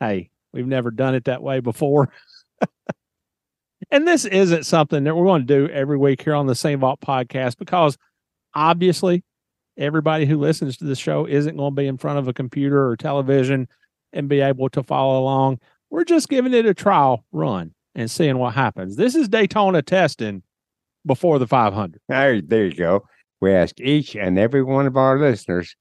Hey, 0.00 0.30
we've 0.52 0.66
never 0.66 0.90
done 0.90 1.14
it 1.14 1.26
that 1.26 1.42
way 1.42 1.60
before. 1.60 2.12
and 3.90 4.06
this 4.06 4.24
isn't 4.24 4.66
something 4.66 5.04
that 5.04 5.16
we're 5.16 5.24
going 5.24 5.46
to 5.46 5.66
do 5.66 5.72
every 5.72 5.98
week 5.98 6.22
here 6.22 6.34
on 6.34 6.46
the 6.46 6.54
Scene 6.54 6.78
Vault 6.78 7.00
podcast 7.00 7.58
because 7.58 7.98
obviously 8.54 9.24
everybody 9.76 10.26
who 10.26 10.38
listens 10.38 10.76
to 10.76 10.84
the 10.84 10.94
show 10.94 11.26
isn't 11.26 11.56
going 11.56 11.72
to 11.72 11.80
be 11.80 11.86
in 11.86 11.98
front 11.98 12.18
of 12.18 12.28
a 12.28 12.32
computer 12.32 12.86
or 12.86 12.96
television 12.96 13.68
and 14.12 14.28
be 14.28 14.40
able 14.40 14.68
to 14.70 14.82
follow 14.82 15.20
along. 15.20 15.58
We're 15.90 16.04
just 16.04 16.28
giving 16.28 16.54
it 16.54 16.66
a 16.66 16.74
trial 16.74 17.24
run 17.32 17.74
and 17.94 18.10
seeing 18.10 18.38
what 18.38 18.54
happens. 18.54 18.96
This 18.96 19.14
is 19.14 19.28
Daytona 19.28 19.82
testing 19.82 20.42
before 21.06 21.38
the 21.38 21.46
500. 21.46 22.00
There, 22.08 22.40
there 22.40 22.66
you 22.66 22.74
go. 22.74 23.04
We 23.40 23.52
ask 23.52 23.80
each 23.80 24.14
and 24.14 24.38
every 24.38 24.62
one 24.62 24.86
of 24.86 24.96
our 24.96 25.18
listeners 25.18 25.74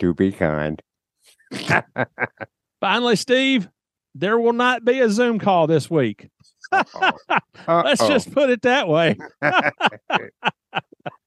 to 0.00 0.12
be 0.12 0.32
kind. 0.32 0.82
Finally, 2.80 3.16
Steve, 3.16 3.68
there 4.14 4.38
will 4.38 4.52
not 4.52 4.84
be 4.84 5.00
a 5.00 5.08
Zoom 5.08 5.38
call 5.38 5.66
this 5.66 5.90
week. 5.90 6.28
Let's 6.72 8.00
Uh-oh. 8.00 8.08
just 8.08 8.32
put 8.32 8.50
it 8.50 8.62
that 8.62 8.88
way. 8.88 9.16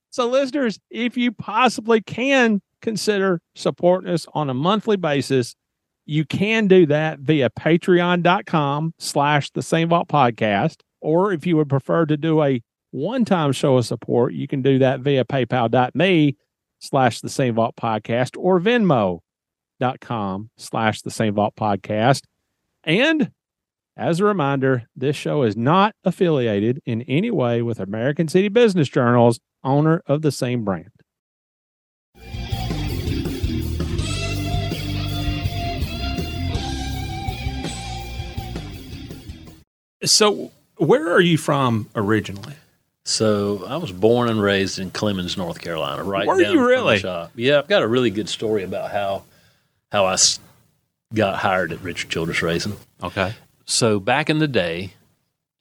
so, 0.09 0.27
listeners, 0.27 0.79
if 0.89 1.17
you 1.17 1.31
possibly 1.31 2.01
can 2.01 2.61
consider 2.81 3.41
supporting 3.55 4.11
us 4.11 4.25
on 4.33 4.49
a 4.49 4.53
monthly 4.53 4.97
basis, 4.97 5.55
you 6.05 6.25
can 6.25 6.67
do 6.67 6.85
that 6.87 7.19
via 7.19 7.49
patreon.com 7.51 8.93
slash 8.97 9.51
the 9.51 9.61
scene 9.61 9.89
vault 9.89 10.07
podcast. 10.07 10.77
Or 11.01 11.31
if 11.31 11.45
you 11.45 11.55
would 11.57 11.69
prefer 11.69 12.05
to 12.05 12.17
do 12.17 12.41
a 12.43 12.61
one-time 12.91 13.51
show 13.51 13.77
of 13.77 13.85
support, 13.85 14.33
you 14.33 14.47
can 14.47 14.61
do 14.61 14.79
that 14.79 15.01
via 15.01 15.23
paypal.me 15.23 16.35
slash 16.79 17.21
the 17.21 17.29
scene 17.29 17.53
vault 17.53 17.75
podcast 17.75 18.35
or 18.37 18.59
venmo.com 18.59 20.49
slash 20.57 21.01
the 21.01 21.11
scene 21.11 21.33
vault 21.33 21.53
podcast. 21.55 22.23
And 22.83 23.31
as 23.99 24.21
a 24.21 24.25
reminder, 24.25 24.87
this 24.95 25.15
show 25.17 25.43
is 25.43 25.57
not 25.57 25.93
affiliated 26.05 26.81
in 26.85 27.01
any 27.03 27.29
way 27.29 27.61
with 27.61 27.79
American 27.79 28.29
City 28.29 28.47
Business 28.47 28.87
Journal's 28.87 29.39
owner 29.61 30.01
of 30.07 30.21
the 30.21 30.31
Scene 30.31 30.63
brand. 30.63 30.89
So, 40.05 40.51
where 40.77 41.11
are 41.11 41.19
you 41.19 41.37
from 41.37 41.89
originally? 41.93 42.53
So 43.03 43.65
I 43.65 43.75
was 43.77 43.91
born 43.91 44.29
and 44.29 44.41
raised 44.41 44.79
in 44.79 44.91
Clemmons, 44.91 45.35
North 45.35 45.59
Carolina, 45.59 46.03
right 46.03 46.27
Were 46.27 46.41
down 46.41 46.53
you 46.53 46.59
from 46.59 46.63
the 46.63 46.69
really? 46.69 46.99
shop. 46.99 47.31
Yeah, 47.35 47.57
I've 47.57 47.67
got 47.67 47.81
a 47.81 47.87
really 47.87 48.11
good 48.11 48.29
story 48.29 48.63
about 48.63 48.91
how 48.91 49.23
how 49.91 50.05
I 50.05 50.15
got 51.13 51.39
hired 51.39 51.73
at 51.73 51.81
Richard 51.81 52.11
Childress 52.11 52.41
Racing. 52.41 52.77
Okay. 53.03 53.33
So 53.69 53.99
back 53.99 54.31
in 54.31 54.39
the 54.39 54.47
day, 54.47 54.93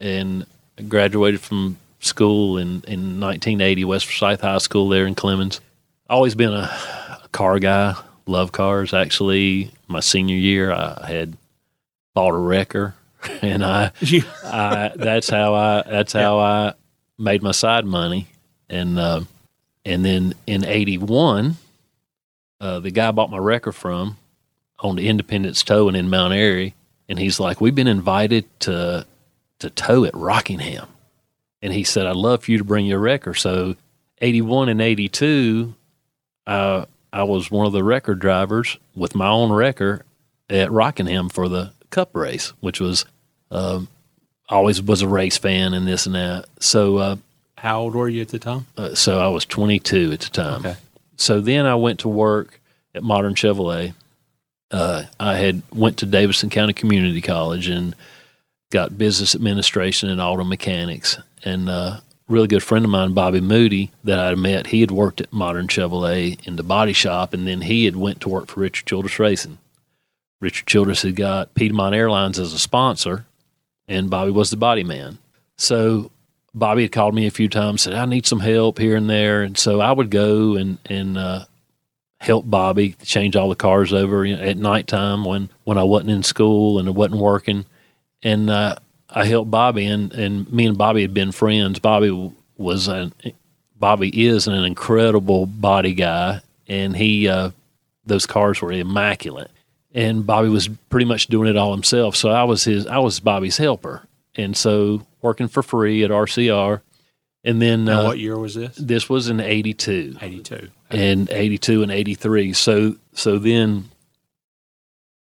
and 0.00 0.46
I 0.78 0.82
graduated 0.82 1.42
from 1.42 1.76
school 2.00 2.56
in, 2.56 2.82
in 2.88 3.20
1980, 3.20 3.84
West 3.84 4.06
Forsyth 4.06 4.40
High 4.40 4.58
School 4.58 4.88
there 4.88 5.06
in 5.06 5.14
Clemmons. 5.14 5.60
Always 6.08 6.34
been 6.34 6.54
a, 6.54 6.70
a 7.22 7.28
car 7.32 7.58
guy, 7.58 7.94
love 8.24 8.50
cars. 8.50 8.94
Actually, 8.94 9.72
my 9.88 10.00
senior 10.00 10.36
year, 10.36 10.72
I 10.72 11.06
had 11.06 11.36
bought 12.14 12.32
a 12.32 12.38
wrecker, 12.38 12.94
and 13.42 13.62
I, 13.62 13.92
I 14.42 14.92
that's 14.96 15.28
how 15.28 15.52
I 15.52 15.82
that's 15.82 16.14
how 16.14 16.38
I 16.38 16.72
made 17.18 17.42
my 17.42 17.52
side 17.52 17.84
money, 17.84 18.28
and 18.70 18.98
uh, 18.98 19.20
and 19.84 20.02
then 20.02 20.32
in 20.46 20.64
'81, 20.64 21.56
uh, 22.58 22.80
the 22.80 22.90
guy 22.90 23.08
I 23.08 23.10
bought 23.10 23.30
my 23.30 23.36
wrecker 23.36 23.72
from 23.72 24.16
owned 24.80 24.98
Independence 24.98 25.62
Towing 25.62 25.94
in 25.94 26.08
Mount 26.08 26.32
Airy, 26.32 26.74
and 27.08 27.18
he's 27.18 27.40
like, 27.40 27.60
"We've 27.60 27.74
been 27.74 27.86
invited 27.88 28.44
to 28.60 29.06
to 29.60 29.70
tow 29.70 30.04
at 30.04 30.14
Rockingham," 30.14 30.88
and 31.62 31.72
he 31.72 31.84
said, 31.84 32.06
"I'd 32.06 32.16
love 32.16 32.44
for 32.44 32.50
you 32.52 32.58
to 32.58 32.64
bring 32.64 32.86
your 32.86 32.98
wrecker." 32.98 33.34
So, 33.34 33.76
'81 34.20 34.68
and 34.68 34.80
'82, 34.80 35.74
uh, 36.46 36.84
I 37.12 37.22
was 37.24 37.50
one 37.50 37.66
of 37.66 37.72
the 37.72 37.84
wrecker 37.84 38.14
drivers 38.14 38.78
with 38.94 39.14
my 39.14 39.28
own 39.28 39.50
wrecker 39.52 40.04
at 40.50 40.70
Rockingham 40.70 41.28
for 41.28 41.48
the 41.48 41.72
Cup 41.90 42.10
race, 42.14 42.52
which 42.60 42.80
was 42.80 43.04
um, 43.50 43.88
always 44.48 44.82
was 44.82 45.02
a 45.02 45.08
race 45.08 45.38
fan 45.38 45.72
and 45.74 45.86
this 45.86 46.06
and 46.06 46.14
that. 46.14 46.44
So, 46.60 46.96
uh, 46.98 47.16
How 47.56 47.80
old 47.80 47.94
were 47.94 48.08
you 48.08 48.20
at 48.22 48.28
the 48.28 48.38
time? 48.38 48.66
uh, 48.76 48.94
so 48.94 49.18
I 49.20 49.28
was 49.28 49.44
22 49.46 50.12
at 50.12 50.20
the 50.20 50.28
time. 50.30 50.60
Okay. 50.66 50.76
So 51.16 51.40
then 51.40 51.64
I 51.66 51.74
went 51.74 52.00
to 52.00 52.08
work 52.08 52.60
at 52.94 53.02
Modern 53.02 53.34
Chevrolet. 53.34 53.94
Uh, 54.70 55.04
I 55.18 55.36
had 55.36 55.62
went 55.72 55.98
to 55.98 56.06
Davidson 56.06 56.50
County 56.50 56.72
Community 56.72 57.20
College 57.20 57.68
and 57.68 57.94
got 58.70 58.98
business 58.98 59.34
administration 59.34 60.10
and 60.10 60.20
auto 60.20 60.44
mechanics. 60.44 61.18
And 61.44 61.68
uh, 61.68 62.00
a 62.00 62.02
really 62.28 62.48
good 62.48 62.62
friend 62.62 62.84
of 62.84 62.90
mine, 62.90 63.14
Bobby 63.14 63.40
Moody, 63.40 63.90
that 64.04 64.18
I 64.18 64.34
met, 64.34 64.68
he 64.68 64.80
had 64.80 64.90
worked 64.90 65.20
at 65.20 65.32
Modern 65.32 65.68
Chevrolet 65.68 66.46
in 66.46 66.56
the 66.56 66.62
body 66.62 66.92
shop, 66.92 67.32
and 67.32 67.46
then 67.46 67.62
he 67.62 67.86
had 67.86 67.96
went 67.96 68.20
to 68.20 68.28
work 68.28 68.48
for 68.48 68.60
Richard 68.60 68.86
Childress 68.86 69.18
Racing. 69.18 69.58
Richard 70.40 70.66
Childress 70.66 71.02
had 71.02 71.16
got 71.16 71.54
Piedmont 71.54 71.94
Airlines 71.94 72.38
as 72.38 72.52
a 72.52 72.58
sponsor, 72.58 73.26
and 73.88 74.10
Bobby 74.10 74.30
was 74.30 74.50
the 74.50 74.56
body 74.56 74.84
man. 74.84 75.18
So 75.56 76.10
Bobby 76.54 76.82
had 76.82 76.92
called 76.92 77.14
me 77.14 77.26
a 77.26 77.32
few 77.32 77.48
times, 77.48 77.82
said 77.82 77.94
I 77.94 78.04
need 78.04 78.26
some 78.26 78.40
help 78.40 78.78
here 78.78 78.96
and 78.96 79.08
there, 79.08 79.42
and 79.42 79.56
so 79.56 79.80
I 79.80 79.92
would 79.92 80.10
go 80.10 80.54
and 80.54 80.78
and 80.86 81.16
uh, 81.18 81.44
help 82.20 82.48
Bobby 82.50 82.94
change 83.02 83.36
all 83.36 83.48
the 83.48 83.54
cars 83.54 83.92
over 83.92 84.24
at 84.26 84.56
nighttime 84.56 85.24
when 85.24 85.48
when 85.64 85.78
I 85.78 85.84
wasn't 85.84 86.10
in 86.10 86.22
school 86.22 86.78
and 86.78 86.88
I 86.88 86.92
wasn't 86.92 87.20
working, 87.20 87.64
and 88.22 88.50
uh, 88.50 88.76
I 89.10 89.24
helped 89.24 89.50
Bobby, 89.50 89.86
and 89.86 90.12
and 90.12 90.50
me 90.52 90.66
and 90.66 90.76
Bobby 90.78 91.02
had 91.02 91.14
been 91.14 91.32
friends. 91.32 91.78
Bobby 91.78 92.32
was 92.56 92.88
an 92.88 93.12
Bobby 93.76 94.26
is 94.26 94.46
an 94.48 94.64
incredible 94.64 95.46
body 95.46 95.94
guy, 95.94 96.40
and 96.66 96.96
he 96.96 97.28
uh, 97.28 97.50
those 98.04 98.26
cars 98.26 98.60
were 98.60 98.72
immaculate. 98.72 99.50
And 99.94 100.26
Bobby 100.26 100.48
was 100.50 100.68
pretty 100.90 101.06
much 101.06 101.28
doing 101.28 101.48
it 101.48 101.56
all 101.56 101.72
himself. 101.72 102.14
So 102.14 102.28
I 102.30 102.44
was 102.44 102.64
his 102.64 102.86
I 102.86 102.98
was 102.98 103.20
Bobby's 103.20 103.56
helper, 103.56 104.02
and 104.34 104.56
so 104.56 105.06
working 105.22 105.48
for 105.48 105.62
free 105.62 106.04
at 106.04 106.10
RCR. 106.10 106.80
And 107.44 107.62
then 107.62 107.84
Now, 107.86 108.00
uh, 108.00 108.04
what 108.04 108.18
year 108.18 108.36
was 108.38 108.54
this? 108.54 108.76
this 108.76 109.08
was 109.08 109.28
in 109.30 109.40
'82 109.40 110.16
82. 110.20 110.68
And 110.90 111.28
82 111.30 111.82
and 111.82 111.92
83 111.92 112.52
so 112.54 112.96
so 113.12 113.38
then 113.38 113.90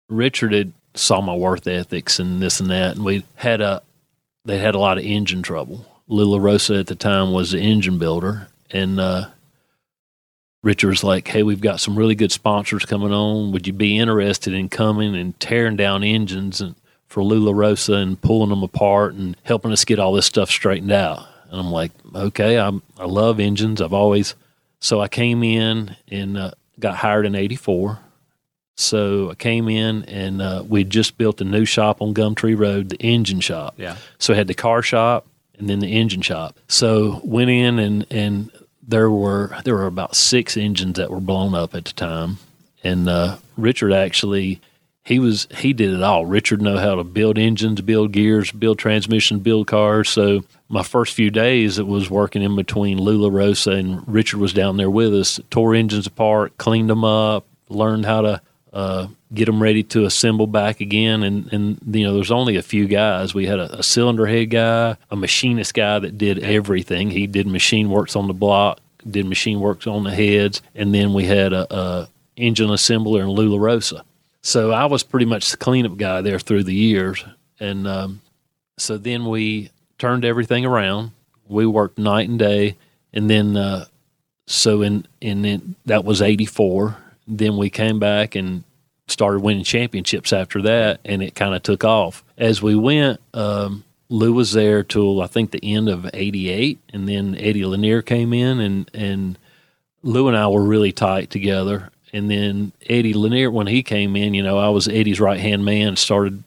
richard 0.10 0.54
had 0.54 0.72
saw 0.94 1.22
my 1.22 1.36
worth 1.36 1.68
ethics 1.68 2.20
and 2.20 2.42
this 2.42 2.60
and 2.60 2.70
that 2.70 2.96
and 2.96 3.04
we 3.04 3.24
had 3.36 3.62
a 3.62 3.82
they 4.46 4.60
had 4.60 4.76
a 4.76 4.80
lot 4.80 5.00
of 5.00 5.04
engine 5.04 5.42
trouble. 5.42 5.84
Lou 6.08 6.38
LaRosa 6.38 6.80
at 6.80 6.88
the 6.88 6.96
time 6.96 7.32
was 7.32 7.52
the 7.52 7.60
engine 7.60 7.98
builder 7.98 8.48
and 8.70 9.00
uh 9.00 9.26
richard 10.62 10.90
was 10.90 11.04
like 11.04 11.28
hey 11.28 11.42
we've 11.42 11.62
got 11.62 11.80
some 11.80 11.98
really 11.98 12.16
good 12.16 12.32
sponsors 12.32 12.86
coming 12.86 13.12
on. 13.12 13.52
Would 13.52 13.66
you 13.66 13.74
be 13.74 13.98
interested 13.98 14.54
in 14.54 14.70
coming 14.70 15.16
and 15.16 15.40
tearing 15.40 15.76
down 15.76 16.04
engines 16.04 16.62
and 16.62 16.76
for 17.08 17.24
Lou 17.24 17.44
LaRosa 17.52 18.02
and 18.02 18.22
pulling 18.22 18.50
them 18.50 18.62
apart 18.64 19.16
and 19.16 19.36
helping 19.44 19.72
us 19.72 19.86
get 19.86 20.00
all 20.00 20.14
this 20.14 20.28
stuff 20.28 20.50
straightened 20.50 20.92
out? 20.92 21.26
And 21.50 21.60
i'm 21.60 21.72
like 21.72 21.92
okay 22.14 22.60
i'm 22.60 22.84
i 23.00 23.06
love 23.06 23.40
engines. 23.40 23.82
I've 23.82 23.94
always 23.94 24.36
so 24.80 25.02
I 25.02 25.08
came 25.08 25.44
in 25.44 25.96
and 26.08 26.38
uh, 26.38 26.52
got 26.80 26.96
hired 26.98 27.26
in 27.26 27.36
'84. 27.36 28.00
So 28.78 29.32
I 29.32 29.36
came 29.36 29.70
in 29.70 30.04
and 30.04 30.42
uh, 30.42 30.64
we'd 30.68 30.90
just 30.90 31.18
built 31.18 31.40
a 31.40 31.46
new 31.46 31.64
shop 31.64 32.02
on 32.02 32.14
Gumtree 32.14 32.58
Road, 32.58 32.90
the 32.90 32.98
engine 32.98 33.40
shop. 33.40 33.76
Yeah. 33.78 33.96
So 34.20 34.34
I 34.34 34.38
had 34.38 34.48
the 34.48 34.54
car 34.54 34.82
shop 34.82 35.26
and 35.58 35.70
then 35.70 35.80
the 35.80 35.88
engine 35.88 36.22
shop. 36.22 36.58
So 36.68 37.22
went 37.24 37.50
in 37.50 37.80
and 37.80 38.06
and 38.12 38.52
there 38.88 39.10
were 39.10 39.58
there 39.64 39.76
were 39.76 39.88
about 39.88 40.16
six 40.16 40.58
engines 40.58 40.98
that 40.98 41.10
were 41.10 41.20
blown 41.20 41.56
up 41.56 41.74
at 41.74 41.86
the 41.86 41.94
time, 41.94 42.38
and 42.84 43.10
uh, 43.10 43.38
Richard 43.58 43.94
actually 43.94 44.62
he 45.06 45.20
was 45.20 45.48
he 45.56 45.72
did 45.72 45.94
it 45.94 46.02
all. 46.02 46.26
Richard 46.26 46.62
know 46.62 46.78
how 46.78 46.96
to 46.96 47.04
build 47.04 47.38
engines, 47.38 47.80
build 47.82 48.12
gears, 48.12 48.52
build 48.52 48.80
transmissions, 48.80 49.42
build 49.42 49.68
cars. 49.68 50.10
So 50.10 50.44
my 50.68 50.82
first 50.82 51.14
few 51.14 51.30
days 51.30 51.78
it 51.78 51.86
was 51.86 52.10
working 52.10 52.42
in 52.42 52.56
between 52.56 52.98
Lou 52.98 53.30
LaRosa 53.30 53.78
and 53.78 54.06
Richard 54.08 54.40
was 54.40 54.52
down 54.52 54.78
there 54.78 54.90
with 54.90 55.14
us, 55.14 55.40
tore 55.52 55.76
engines 55.76 56.08
apart, 56.08 56.58
cleaned 56.58 56.90
them 56.90 57.06
up, 57.06 57.46
learned 57.70 58.06
how 58.06 58.22
to 58.22 58.42
uh, 58.74 59.08
get 59.32 59.46
them 59.46 59.62
ready 59.62 59.84
to 59.84 60.06
assemble 60.06 60.48
back 60.48 60.82
again. 60.82 61.22
And, 61.22 61.54
and 61.54 61.96
you 61.96 62.04
know, 62.04 62.16
there's 62.16 62.32
only 62.32 62.56
a 62.56 62.64
few 62.64 62.88
guys. 62.88 63.36
We 63.36 63.46
had 63.46 63.60
a, 63.60 63.80
a 63.80 63.84
cylinder 63.84 64.26
head 64.26 64.50
guy, 64.50 64.98
a 65.12 65.16
machinist 65.16 65.76
guy 65.76 66.00
that 66.00 66.18
did 66.18 66.40
everything. 66.40 67.12
He 67.12 67.28
did 67.28 67.46
machine 67.46 67.92
works 67.92 68.16
on 68.16 68.28
the 68.28 68.34
block, 68.34 68.80
did 69.08 69.28
machine 69.28 69.60
works 69.60 69.86
on 69.86 70.04
the 70.04 70.12
heads, 70.12 70.64
and 70.74 70.96
then 70.96 71.14
we 71.14 71.26
had 71.26 71.54
a, 71.54 71.72
a 71.72 72.10
engine 72.36 72.70
assembler 72.70 73.22
in 73.22 73.30
Lou 73.30 73.56
LaRosa. 73.56 74.02
So 74.46 74.70
I 74.70 74.86
was 74.86 75.02
pretty 75.02 75.26
much 75.26 75.50
the 75.50 75.58
cleanup 75.58 75.98
guy 75.98 76.22
there 76.22 76.38
through 76.38 76.66
the 76.66 76.76
years. 76.76 77.26
And 77.60 77.88
um, 77.88 78.22
so 78.78 78.96
then 78.96 79.26
we 79.26 79.72
turned 79.98 80.24
everything 80.24 80.68
around. 80.68 81.14
We 81.48 81.66
worked 81.66 81.98
night 81.98 82.30
and 82.30 82.38
day. 82.38 82.78
And 83.12 83.28
then, 83.28 83.58
uh, 83.58 83.86
so 84.46 84.84
in, 84.84 85.08
in, 85.20 85.46
in 85.46 85.76
that 85.86 86.06
was 86.06 86.22
84. 86.22 86.96
Then 87.28 87.58
we 87.58 87.72
came 87.72 87.98
back 87.98 88.36
and 88.36 88.64
started 89.08 89.42
winning 89.42 89.64
championships 89.64 90.32
after 90.32 90.62
that. 90.62 91.00
And 91.04 91.24
it 91.24 91.34
kind 91.34 91.56
of 91.56 91.64
took 91.64 91.84
off. 91.84 92.24
As 92.38 92.62
we 92.62 92.76
went, 92.76 93.20
um, 93.34 93.84
Lou 94.10 94.32
was 94.32 94.54
there 94.54 94.84
till 94.84 95.24
I 95.24 95.28
think 95.28 95.50
the 95.50 95.74
end 95.76 95.90
of 95.90 96.08
88. 96.14 96.80
And 96.94 97.10
then 97.10 97.36
Eddie 97.40 97.66
Lanier 97.66 98.04
came 98.04 98.32
in 98.32 98.60
and, 98.60 98.92
and 98.94 99.40
Lou 100.04 100.28
and 100.28 100.38
I 100.38 100.48
were 100.50 100.64
really 100.64 100.92
tight 100.92 101.32
together. 101.32 101.90
And 102.16 102.32
then 102.32 102.72
Eddie 102.90 103.14
Lanier, 103.14 103.52
when 103.52 103.68
he 103.68 103.84
came 103.84 104.16
in, 104.16 104.34
you 104.34 104.42
know, 104.44 104.58
I 104.58 104.70
was 104.70 104.88
Eddie's 104.88 105.20
right 105.20 105.40
hand 105.40 105.66
man, 105.66 105.96
started 105.96 106.44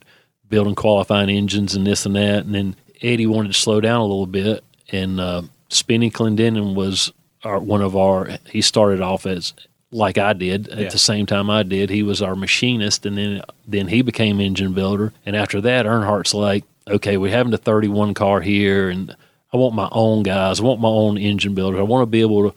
building 0.48 0.74
qualifying 0.74 1.28
engines 1.28 1.74
and 1.74 1.87
this 1.87 2.07
and 2.07 2.16
that. 2.16 2.44
And 2.46 2.54
then 2.54 2.76
Eddie 3.02 3.26
wanted 3.26 3.48
to 3.52 3.59
slow 3.59 3.81
down 3.81 4.00
a 4.00 4.04
little 4.07 4.26
bit. 4.26 4.64
And 4.90 5.20
uh, 5.20 5.42
Spinny 5.68 6.11
Clendenin 6.11 6.74
was 6.74 7.12
our, 7.44 7.59
one 7.59 7.83
of 7.83 7.96
our, 7.96 8.31
he 8.50 8.62
started 8.62 9.00
off 9.02 9.26
as, 9.26 9.52
like 9.90 10.18
I 10.18 10.33
did 10.33 10.68
at 10.68 10.78
Yeah. 10.78 10.88
the 10.88 10.98
same 10.98 11.26
time 11.26 11.48
I 11.50 11.62
did. 11.62 11.88
He 11.90 12.02
was 12.02 12.20
our 12.20 12.37
machinist, 12.37 13.07
and 13.07 13.16
then 13.16 13.42
then 13.66 13.88
he 13.88 14.02
became 14.02 14.38
engine 14.38 14.74
builder. 14.74 15.14
And 15.24 15.35
after 15.35 15.61
that, 15.62 15.87
Earnhardt's 15.87 16.35
like, 16.35 16.64
okay, 16.87 17.16
we're 17.16 17.31
having 17.33 17.52
the 17.52 17.57
31 17.59 18.12
car 18.14 18.40
here, 18.42 18.90
and 18.90 19.16
I 19.50 19.57
want 19.57 19.74
my 19.74 19.88
own 19.92 20.24
guys. 20.24 20.61
I 20.61 20.64
want 20.64 20.81
my 20.83 20.88
own 20.90 21.16
engine 21.16 21.54
builder. 21.54 21.78
I 21.78 21.83
want 21.83 22.02
to 22.02 22.07
be 22.07 22.20
able 22.20 22.50
to 22.50 22.57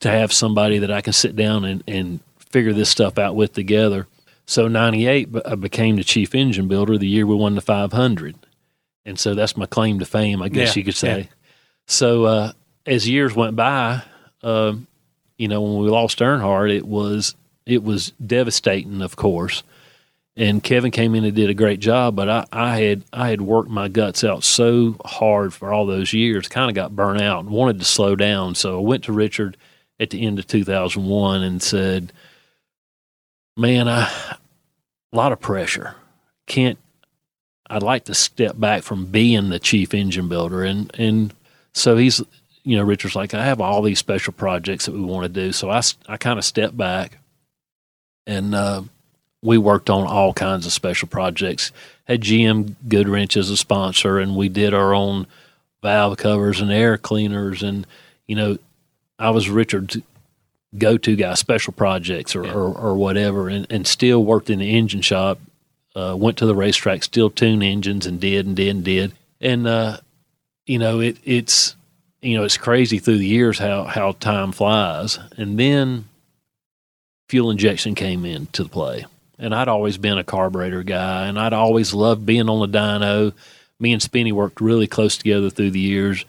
to 0.00 0.10
have 0.10 0.32
somebody 0.32 0.78
that 0.78 0.90
I 0.90 1.00
can 1.00 1.12
sit 1.12 1.36
down 1.36 1.64
and, 1.64 1.82
and 1.86 2.20
figure 2.38 2.72
this 2.72 2.88
stuff 2.90 3.18
out 3.18 3.34
with 3.36 3.52
together. 3.54 4.06
So 4.46 4.68
98, 4.68 5.28
I 5.44 5.54
became 5.56 5.96
the 5.96 6.04
chief 6.04 6.34
engine 6.34 6.68
builder 6.68 6.98
the 6.98 7.06
year 7.08 7.26
we 7.26 7.34
won 7.34 7.54
the 7.54 7.60
500. 7.60 8.36
And 9.04 9.18
so 9.18 9.34
that's 9.34 9.56
my 9.56 9.66
claim 9.66 9.98
to 9.98 10.04
fame, 10.04 10.42
I 10.42 10.48
guess 10.48 10.76
Yeah, 10.76 10.80
you 10.80 10.84
could 10.84 10.94
say. 10.96 11.18
yeah. 11.20 11.26
So 11.86 12.24
uh, 12.24 12.52
as 12.84 13.08
years 13.08 13.34
went 13.34 13.56
by, 13.56 14.02
um, 14.42 14.86
you 15.38 15.48
know, 15.48 15.62
when 15.62 15.82
we 15.82 15.88
lost 15.88 16.18
Earnhardt, 16.18 16.74
it 16.74 16.86
was 16.86 17.34
it 17.66 17.82
was 17.82 18.12
devastating, 18.24 19.02
of 19.02 19.16
course. 19.16 19.62
And 20.36 20.62
Kevin 20.62 20.90
came 20.90 21.14
in 21.14 21.24
and 21.24 21.34
did 21.34 21.48
a 21.50 21.54
great 21.54 21.80
job, 21.80 22.14
but 22.14 22.28
I, 22.28 22.44
I 22.52 22.78
had 22.80 23.02
I 23.12 23.28
had 23.28 23.40
worked 23.40 23.70
my 23.70 23.88
guts 23.88 24.22
out 24.24 24.44
so 24.44 24.96
hard 25.04 25.54
for 25.54 25.72
all 25.72 25.86
those 25.86 26.12
years, 26.12 26.48
kind 26.48 26.68
of 26.70 26.74
got 26.74 26.94
burnt 26.94 27.20
out 27.22 27.40
and 27.40 27.50
wanted 27.50 27.78
to 27.78 27.84
slow 27.84 28.16
down. 28.16 28.54
So 28.54 28.78
I 28.78 28.80
went 28.82 29.04
to 29.04 29.12
Richard 29.12 29.56
at 29.98 30.10
the 30.10 30.22
end 30.26 30.38
of 30.38 30.46
2001 30.46 31.42
and 31.42 31.62
said, 31.62 32.12
"Man, 33.56 33.88
I 33.88 34.10
a 35.12 35.16
lot 35.16 35.32
of 35.32 35.40
pressure. 35.40 35.94
Can't. 36.46 36.78
I'd 37.68 37.82
like 37.82 38.04
to 38.04 38.14
step 38.14 38.58
back 38.58 38.82
from 38.82 39.06
being 39.06 39.48
the 39.50 39.58
chief 39.58 39.94
engine 39.94 40.28
builder." 40.28 40.64
And 40.64 40.90
and 40.98 41.34
so 41.72 41.96
he's, 41.96 42.22
you 42.62 42.76
know, 42.76 42.84
Richard's 42.84 43.16
like, 43.16 43.34
"I 43.34 43.44
have 43.44 43.60
all 43.60 43.82
these 43.82 43.98
special 43.98 44.32
projects 44.32 44.86
that 44.86 44.92
we 44.92 45.00
want 45.00 45.24
to 45.24 45.28
do." 45.28 45.52
So 45.52 45.70
I 45.70 45.80
I 46.08 46.16
kind 46.16 46.38
of 46.38 46.44
stepped 46.44 46.76
back, 46.76 47.18
and 48.26 48.54
uh, 48.54 48.82
we 49.42 49.58
worked 49.58 49.90
on 49.90 50.06
all 50.06 50.32
kinds 50.32 50.66
of 50.66 50.72
special 50.72 51.08
projects. 51.08 51.72
Had 52.04 52.20
GM 52.20 52.76
Goodwrench 52.88 53.36
as 53.36 53.50
a 53.50 53.56
sponsor, 53.56 54.18
and 54.18 54.36
we 54.36 54.48
did 54.48 54.74
our 54.74 54.94
own 54.94 55.26
valve 55.82 56.16
covers 56.18 56.60
and 56.60 56.70
air 56.70 56.98
cleaners. 56.98 57.62
And 57.62 57.86
you 58.26 58.36
know, 58.36 58.58
I 59.18 59.30
was 59.30 59.48
Richard's 59.48 59.98
go-to 60.76 61.16
guy, 61.16 61.34
special 61.34 61.72
projects 61.72 62.36
or, 62.36 62.44
or, 62.44 62.74
or 62.74 62.94
whatever, 62.96 63.48
and, 63.48 63.66
and 63.70 63.86
still 63.86 64.24
worked 64.24 64.50
in 64.50 64.58
the 64.58 64.76
engine 64.76 65.02
shop. 65.02 65.38
Uh, 65.94 66.14
went 66.14 66.36
to 66.36 66.46
the 66.46 66.54
racetrack, 66.54 67.02
still 67.02 67.30
tuned 67.30 67.62
engines, 67.62 68.04
and 68.04 68.20
did 68.20 68.44
and 68.44 68.54
did 68.54 68.76
and 68.76 68.84
did. 68.84 69.12
And 69.40 69.66
uh, 69.66 69.96
you 70.66 70.78
know, 70.78 71.00
it 71.00 71.16
it's 71.24 71.74
you 72.20 72.36
know 72.36 72.44
it's 72.44 72.58
crazy 72.58 72.98
through 72.98 73.16
the 73.16 73.26
years 73.26 73.58
how 73.58 73.84
how 73.84 74.12
time 74.12 74.52
flies. 74.52 75.18
And 75.38 75.58
then 75.58 76.04
fuel 77.30 77.50
injection 77.50 77.94
came 77.94 78.26
into 78.26 78.64
the 78.64 78.68
play, 78.68 79.06
and 79.38 79.54
I'd 79.54 79.68
always 79.68 79.96
been 79.96 80.18
a 80.18 80.24
carburetor 80.24 80.82
guy, 80.82 81.28
and 81.28 81.38
I'd 81.38 81.54
always 81.54 81.94
loved 81.94 82.26
being 82.26 82.50
on 82.50 82.70
the 82.70 82.78
dyno. 82.78 83.32
Me 83.80 83.94
and 83.94 84.02
Spinny 84.02 84.32
worked 84.32 84.60
really 84.60 84.86
close 84.86 85.16
together 85.16 85.48
through 85.48 85.70
the 85.70 85.80
years, 85.80 86.26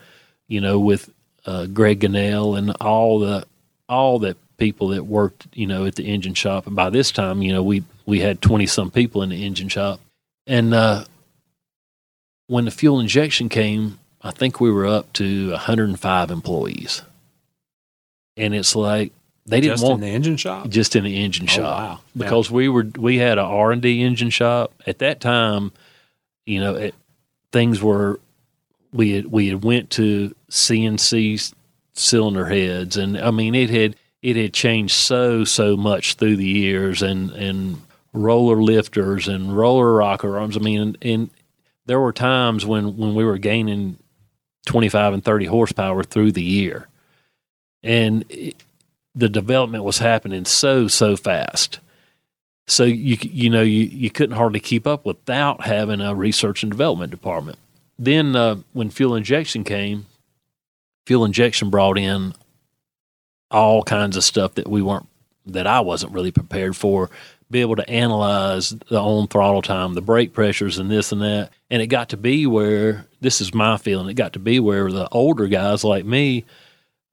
you 0.47 0.61
know, 0.61 0.79
with 0.79 1.11
uh, 1.47 1.65
Greg 1.65 2.01
Gannell 2.01 2.55
and 2.57 2.71
all 2.79 3.17
the 3.19 3.45
all 3.89 4.19
the 4.19 4.35
people 4.57 4.89
that 4.89 5.05
worked, 5.05 5.47
you 5.53 5.65
know, 5.65 5.85
at 5.85 5.95
the 5.95 6.03
engine 6.03 6.33
shop. 6.33 6.67
And 6.67 6.75
by 6.75 6.89
this 6.91 7.11
time, 7.11 7.41
you 7.41 7.51
know, 7.53 7.63
we 7.63 7.83
we 8.05 8.19
had 8.19 8.41
twenty 8.41 8.67
some 8.67 8.91
people 8.91 9.23
in 9.23 9.29
the 9.29 9.43
engine 9.45 9.69
shop, 9.69 9.99
and 10.45 10.73
uh, 10.73 11.05
when 12.47 12.65
the 12.65 12.71
fuel 12.71 12.99
injection 12.99 13.49
came, 13.49 13.97
I 14.21 14.31
think 14.31 14.59
we 14.59 14.71
were 14.71 14.85
up 14.87 15.11
to 15.13 15.51
105 15.51 16.31
employees, 16.31 17.01
and 18.35 18.53
it's 18.53 18.75
like 18.75 19.11
they 19.45 19.61
didn't 19.61 19.73
Just 19.77 19.83
want 19.85 20.03
in 20.03 20.09
the 20.09 20.15
engine 20.15 20.37
shop. 20.37 20.67
just 20.69 20.95
in 20.95 21.03
the 21.05 21.23
engine 21.23 21.45
Oh, 21.45 21.51
shop 21.51 21.79
wow. 21.79 21.99
Yeah. 22.15 22.23
because 22.25 22.51
we 22.51 22.67
were 22.69 22.87
we 22.97 23.17
had 23.17 23.37
a 23.37 23.41
R 23.43 23.71
and 23.71 23.81
D 23.81 24.03
engine 24.03 24.29
shop 24.29 24.73
at 24.85 24.99
that 24.99 25.19
time. 25.21 25.71
You 26.45 26.59
know, 26.61 26.75
it, 26.75 26.95
things 27.51 27.81
were 27.81 28.19
we 28.91 29.11
had 29.13 29.27
we 29.27 29.47
had 29.49 29.63
went 29.63 29.89
to 29.91 30.33
CNC 30.49 31.53
cylinder 31.93 32.45
heads, 32.45 32.97
and 32.97 33.17
I 33.17 33.31
mean 33.31 33.55
it 33.55 33.69
had 33.69 33.95
it 34.21 34.35
had 34.35 34.53
changed 34.53 34.93
so 34.93 35.43
so 35.43 35.77
much 35.77 36.15
through 36.15 36.37
the 36.37 36.45
years, 36.45 37.01
and 37.01 37.31
and 37.31 37.81
roller 38.13 38.61
lifters 38.61 39.27
and 39.27 39.55
roller 39.55 39.93
rocker 39.93 40.37
arms. 40.37 40.57
I 40.57 40.59
mean, 40.59 40.81
and, 40.81 40.97
and 41.01 41.29
there 41.85 41.99
were 41.99 42.13
times 42.13 42.65
when 42.65 42.97
when 42.97 43.15
we 43.15 43.23
were 43.23 43.37
gaining 43.37 43.97
twenty 44.65 44.89
five 44.89 45.13
and 45.13 45.23
thirty 45.23 45.45
horsepower 45.45 46.03
through 46.03 46.31
the 46.31 46.43
year, 46.43 46.87
and 47.83 48.25
it, 48.29 48.55
the 49.15 49.29
development 49.29 49.83
was 49.83 49.97
happening 49.97 50.45
so 50.45 50.87
so 50.87 51.17
fast. 51.17 51.79
So 52.67 52.83
you 52.83 53.17
you 53.21 53.49
know 53.49 53.61
you, 53.61 53.83
you 53.83 54.09
couldn't 54.09 54.35
hardly 54.35 54.59
keep 54.59 54.85
up 54.85 55.05
without 55.05 55.65
having 55.65 56.01
a 56.01 56.13
research 56.13 56.63
and 56.63 56.71
development 56.71 57.11
department. 57.11 57.57
Then 57.99 58.35
uh, 58.35 58.57
when 58.73 58.89
fuel 58.89 59.15
injection 59.15 59.63
came, 59.63 60.05
fuel 61.07 61.23
injection 61.23 61.69
brought 61.69 61.97
in 61.97 62.33
all 63.49 63.81
kinds 63.81 64.17
of 64.17 64.23
stuff 64.25 64.55
that 64.55 64.67
we 64.67 64.81
weren't 64.81 65.07
that 65.45 65.65
I 65.65 65.79
wasn't 65.79 66.11
really 66.11 66.31
prepared 66.31 66.75
for. 66.75 67.09
Be 67.49 67.61
able 67.61 67.77
to 67.77 67.89
analyze 67.89 68.71
the 68.89 68.99
on 68.99 69.27
throttle 69.29 69.61
time, 69.61 69.93
the 69.93 70.01
brake 70.01 70.33
pressures, 70.33 70.77
and 70.77 70.91
this 70.91 71.13
and 71.13 71.21
that. 71.21 71.51
And 71.71 71.81
it 71.81 71.87
got 71.87 72.09
to 72.09 72.17
be 72.17 72.45
where 72.45 73.05
this 73.21 73.39
is 73.39 73.53
my 73.53 73.77
feeling. 73.77 74.09
It 74.09 74.15
got 74.15 74.33
to 74.33 74.39
be 74.39 74.59
where 74.59 74.91
the 74.91 75.07
older 75.13 75.47
guys 75.47 75.85
like 75.85 76.03
me, 76.03 76.43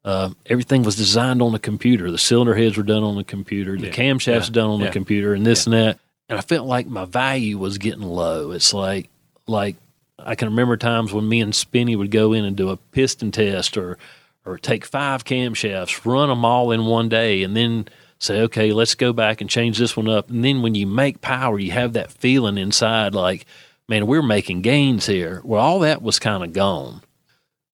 uh, 0.05 0.31
everything 0.47 0.83
was 0.83 0.97
designed 0.97 1.41
on 1.41 1.53
the 1.53 1.61
computer. 1.61 2.11
The 2.11 2.19
cylinder 2.19 2.57
heads 2.57 2.77
were 2.77 2.83
done 2.83 3.05
on 3.05 3.15
the 3.15 3.23
computer. 3.23 3.79
The 3.79 3.87
Yeah. 3.87 3.93
camshafts 3.93 4.47
Yeah. 4.49 4.55
done 4.55 4.71
on 4.71 4.81
Yeah. 4.81 4.87
the 4.87 4.93
computer, 4.93 5.35
and 5.35 5.47
this 5.47 5.67
and 5.69 5.75
that. 5.75 6.01
And 6.29 6.37
I 6.37 6.43
felt 6.43 6.67
like 6.67 6.89
my 6.89 7.05
value 7.05 7.57
was 7.59 7.79
getting 7.79 8.03
low. 8.03 8.51
It's 8.51 8.75
like 8.75 9.09
like 9.47 9.77
I 10.19 10.35
can 10.35 10.49
remember 10.49 10.77
times 10.77 11.13
when 11.13 11.29
me 11.29 11.41
and 11.41 11.55
Spinny 11.55 11.97
would 11.97 12.11
go 12.11 12.33
in 12.33 12.45
and 12.45 12.57
do 12.57 12.71
a 12.71 12.77
piston 12.77 13.31
test 13.31 13.77
or 13.77 13.99
or 14.47 14.59
take 14.59 14.85
five 14.85 15.25
camshafts, 15.25 16.05
run 16.05 16.29
them 16.29 16.45
all 16.45 16.71
in 16.71 16.85
one 16.85 17.09
day, 17.09 17.43
and 17.43 17.57
then 17.57 17.89
say, 18.19 18.41
okay, 18.43 18.73
let's 18.73 18.95
go 18.95 19.13
back 19.13 19.41
and 19.41 19.49
change 19.49 19.79
this 19.79 19.97
one 19.97 20.09
up. 20.09 20.29
And 20.31 20.45
then 20.45 20.63
when 20.63 20.75
you 20.75 20.87
make 20.87 21.21
power, 21.21 21.59
you 21.59 21.73
have 21.73 21.95
that 21.95 22.11
feeling 22.11 22.59
inside 22.59 23.15
like, 23.15 23.47
man, 23.89 24.07
we're 24.07 24.23
making 24.23 24.63
gains 24.63 25.07
here. 25.07 25.41
Well, 25.45 25.61
all 25.61 25.79
that 25.81 26.03
was 26.03 26.19
kind 26.19 26.43
of 26.43 26.53
gone. 26.53 27.03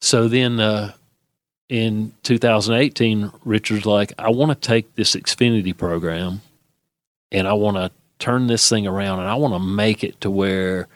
So 0.00 0.28
then 0.28 0.60
uh, 0.60 0.92
in 1.68 2.12
2018, 2.22 3.32
Richard's 3.44 3.86
like, 3.86 4.12
I 4.18 4.30
want 4.30 4.50
to 4.50 4.68
take 4.68 4.94
this 4.94 5.14
Xfinity 5.14 5.76
program 5.76 6.40
and 7.30 7.46
I 7.46 7.52
want 7.52 7.76
to 7.76 7.90
turn 8.18 8.46
this 8.46 8.68
thing 8.68 8.86
around 8.86 9.20
and 9.20 9.28
I 9.28 9.34
want 9.34 9.54
to 9.54 9.60
make 9.60 10.02
it 10.04 10.20
to 10.20 10.30
where 10.30 10.88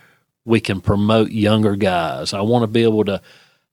we 0.44 0.60
can 0.60 0.80
promote 0.80 1.30
younger 1.30 1.76
guys. 1.76 2.32
I 2.32 2.42
want 2.42 2.62
to 2.62 2.66
be 2.66 2.82
able 2.82 3.04
to 3.04 3.20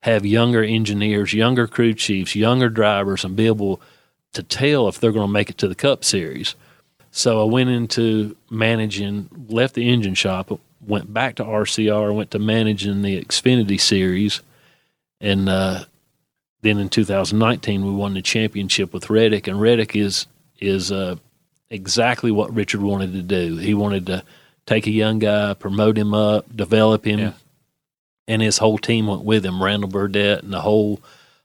have 0.01 0.25
younger 0.25 0.63
engineers, 0.63 1.33
younger 1.33 1.67
crew 1.67 1.93
chiefs, 1.93 2.35
younger 2.35 2.69
drivers, 2.69 3.23
and 3.23 3.35
be 3.35 3.47
able 3.47 3.81
to 4.33 4.43
tell 4.43 4.87
if 4.87 4.99
they're 4.99 5.11
going 5.11 5.27
to 5.27 5.31
make 5.31 5.49
it 5.49 5.57
to 5.59 5.67
the 5.67 5.75
Cup 5.75 6.03
Series. 6.03 6.55
So 7.11 7.41
I 7.41 7.43
went 7.43 7.69
into 7.69 8.35
managing, 8.49 9.29
left 9.49 9.75
the 9.75 9.89
engine 9.89 10.15
shop, 10.15 10.57
went 10.85 11.13
back 11.13 11.35
to 11.35 11.43
RCR, 11.43 12.15
went 12.15 12.31
to 12.31 12.39
managing 12.39 13.01
the 13.01 13.23
Xfinity 13.23 13.79
Series, 13.79 14.41
and 15.19 15.49
uh, 15.49 15.83
then 16.61 16.79
in 16.79 16.89
2019 16.89 17.85
we 17.85 17.91
won 17.91 18.13
the 18.13 18.21
championship 18.21 18.93
with 18.93 19.09
Reddick, 19.09 19.47
and 19.47 19.59
Reddick 19.59 19.95
is 19.95 20.25
is 20.59 20.91
uh, 20.91 21.15
exactly 21.69 22.31
what 22.31 22.53
Richard 22.53 22.81
wanted 22.81 23.13
to 23.13 23.21
do. 23.21 23.57
He 23.57 23.73
wanted 23.73 24.05
to 24.07 24.23
take 24.75 24.87
a 24.87 24.91
young 24.91 25.19
guy, 25.19 25.53
promote 25.53 25.97
him 25.97 26.13
up, 26.13 26.45
develop 26.55 27.05
him, 27.05 27.19
Yeah. 27.19 27.33
and 28.27 28.41
his 28.41 28.57
whole 28.59 28.77
team 28.77 29.07
went 29.07 29.23
with 29.23 29.45
him. 29.45 29.61
Randall 29.61 29.89
Burnett 29.89 30.43
and 30.43 30.53
the 30.53 30.61
whole 30.61 31.01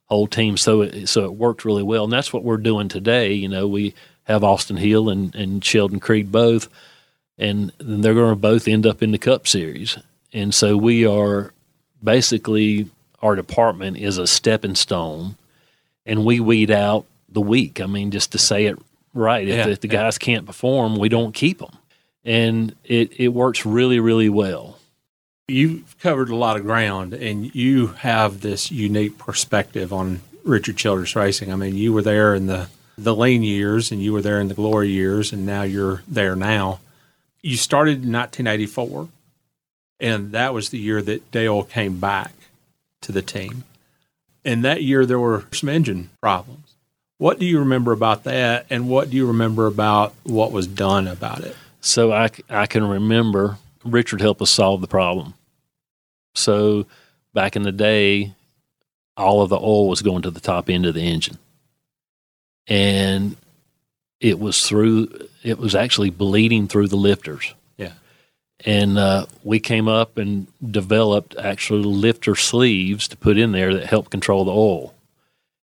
whole 0.06 0.26
team. 0.26 0.56
So 0.56 0.82
it 0.82 1.08
so 1.08 1.24
it 1.24 1.34
worked 1.34 1.64
really 1.64 1.82
well, 1.82 2.04
and 2.04 2.12
that's 2.12 2.32
what 2.32 2.44
we're 2.44 2.56
doing 2.58 2.88
today. 2.88 3.32
You 3.32 3.48
know, 3.48 3.66
we 3.66 3.94
have 4.24 4.44
Austin 4.44 4.76
Hill 4.76 5.08
and 5.08 5.34
and 5.34 5.64
Sheldon 5.64 6.00
Creed 6.00 6.30
both, 6.30 6.68
and 7.38 7.72
they're 7.78 8.14
going 8.14 8.30
to 8.30 8.36
both 8.40 8.68
end 8.68 8.86
up 8.86 9.02
in 9.02 9.10
the 9.10 9.18
Cup 9.18 9.48
Series, 9.48 9.98
and 10.32 10.54
so 10.54 10.76
we 10.76 11.04
are 11.06 11.52
basically 12.02 12.86
our 13.22 13.34
department 13.34 13.96
is 13.96 14.18
a 14.18 14.26
stepping 14.26 14.74
stone, 14.76 15.34
and 16.04 16.24
we 16.24 16.38
weed 16.38 16.70
out 16.70 17.04
the 17.28 17.40
weak. 17.40 17.80
I 17.80 17.86
mean, 17.86 18.10
just 18.12 18.32
to 18.32 18.38
say 18.38 18.66
it 18.66 18.78
right, 19.14 19.48
if, 19.48 19.56
Yeah, 19.56 19.68
if 19.68 19.80
the 19.80 19.88
yeah. 19.88 20.02
guys 20.04 20.18
can't 20.18 20.46
perform, 20.46 20.96
we 20.96 21.08
don't 21.08 21.34
keep 21.34 21.58
them, 21.58 21.72
and 22.26 22.74
it 22.84 23.18
it 23.18 23.28
works 23.28 23.64
really 23.64 24.00
really 24.00 24.28
well. 24.28 24.78
You've 25.48 25.96
covered 26.00 26.28
a 26.28 26.36
lot 26.36 26.56
of 26.56 26.64
ground, 26.64 27.14
and 27.14 27.54
you 27.54 27.86
have 27.98 28.40
this 28.40 28.72
unique 28.72 29.16
perspective 29.16 29.92
on 29.92 30.20
Richard 30.44 30.76
Childress 30.76 31.14
Racing. 31.14 31.52
I 31.52 31.56
mean, 31.56 31.76
you 31.76 31.92
were 31.92 32.02
there 32.02 32.34
in 32.34 32.48
the 32.48 32.68
the 32.98 33.14
lean 33.14 33.42
years, 33.42 33.92
and 33.92 34.02
you 34.02 34.12
were 34.12 34.22
there 34.22 34.40
in 34.40 34.48
the 34.48 34.54
glory 34.54 34.88
years, 34.88 35.32
and 35.32 35.46
now 35.46 35.62
you're 35.62 36.02
there 36.08 36.34
now. 36.34 36.80
You 37.42 37.56
started 37.56 38.02
in 38.02 38.12
1984, 38.12 39.08
and 40.00 40.32
that 40.32 40.52
was 40.52 40.70
the 40.70 40.78
year 40.78 41.00
that 41.02 41.30
Dale 41.30 41.62
came 41.62 42.00
back 42.00 42.32
to 43.02 43.12
the 43.12 43.22
team. 43.22 43.64
And 44.44 44.64
that 44.64 44.82
year, 44.82 45.06
there 45.06 45.18
were 45.18 45.44
some 45.52 45.68
engine 45.68 46.10
problems. 46.20 46.74
What 47.18 47.38
do 47.38 47.46
you 47.46 47.60
remember 47.60 47.92
about 47.92 48.24
that, 48.24 48.66
and 48.68 48.88
what 48.88 49.10
do 49.10 49.16
you 49.16 49.26
remember 49.26 49.66
about 49.66 50.14
what 50.24 50.52
was 50.52 50.66
done 50.66 51.06
about 51.06 51.40
it? 51.40 51.56
So 51.86 52.12
I, 52.12 52.30
I 52.50 52.66
can 52.66 52.84
remember 52.84 53.58
Richard 53.84 54.20
helped 54.20 54.42
us 54.42 54.50
solve 54.50 54.80
the 54.80 54.88
problem. 54.88 55.34
So 56.34 56.84
back 57.32 57.54
in 57.54 57.62
the 57.62 57.70
day, 57.70 58.34
all 59.16 59.40
of 59.40 59.50
the 59.50 59.58
oil 59.58 59.88
was 59.88 60.02
going 60.02 60.22
to 60.22 60.32
the 60.32 60.40
top 60.40 60.68
end 60.68 60.84
of 60.84 60.94
the 60.94 61.06
engine. 61.06 61.38
And 62.66 63.36
it 64.18 64.40
was 64.40 64.68
through, 64.68 65.28
it 65.44 65.58
was 65.58 65.76
actually 65.76 66.10
bleeding 66.10 66.66
through 66.66 66.88
the 66.88 66.96
lifters. 66.96 67.54
Yeah. 67.76 67.92
And 68.64 68.98
uh, 68.98 69.26
we 69.44 69.60
came 69.60 69.86
up 69.86 70.18
and 70.18 70.48
developed 70.68 71.36
actually 71.36 71.84
lifter 71.84 72.34
sleeves 72.34 73.06
to 73.08 73.16
put 73.16 73.38
in 73.38 73.52
there 73.52 73.72
that 73.74 73.86
helped 73.86 74.10
control 74.10 74.44
the 74.44 74.50
oil. 74.50 74.92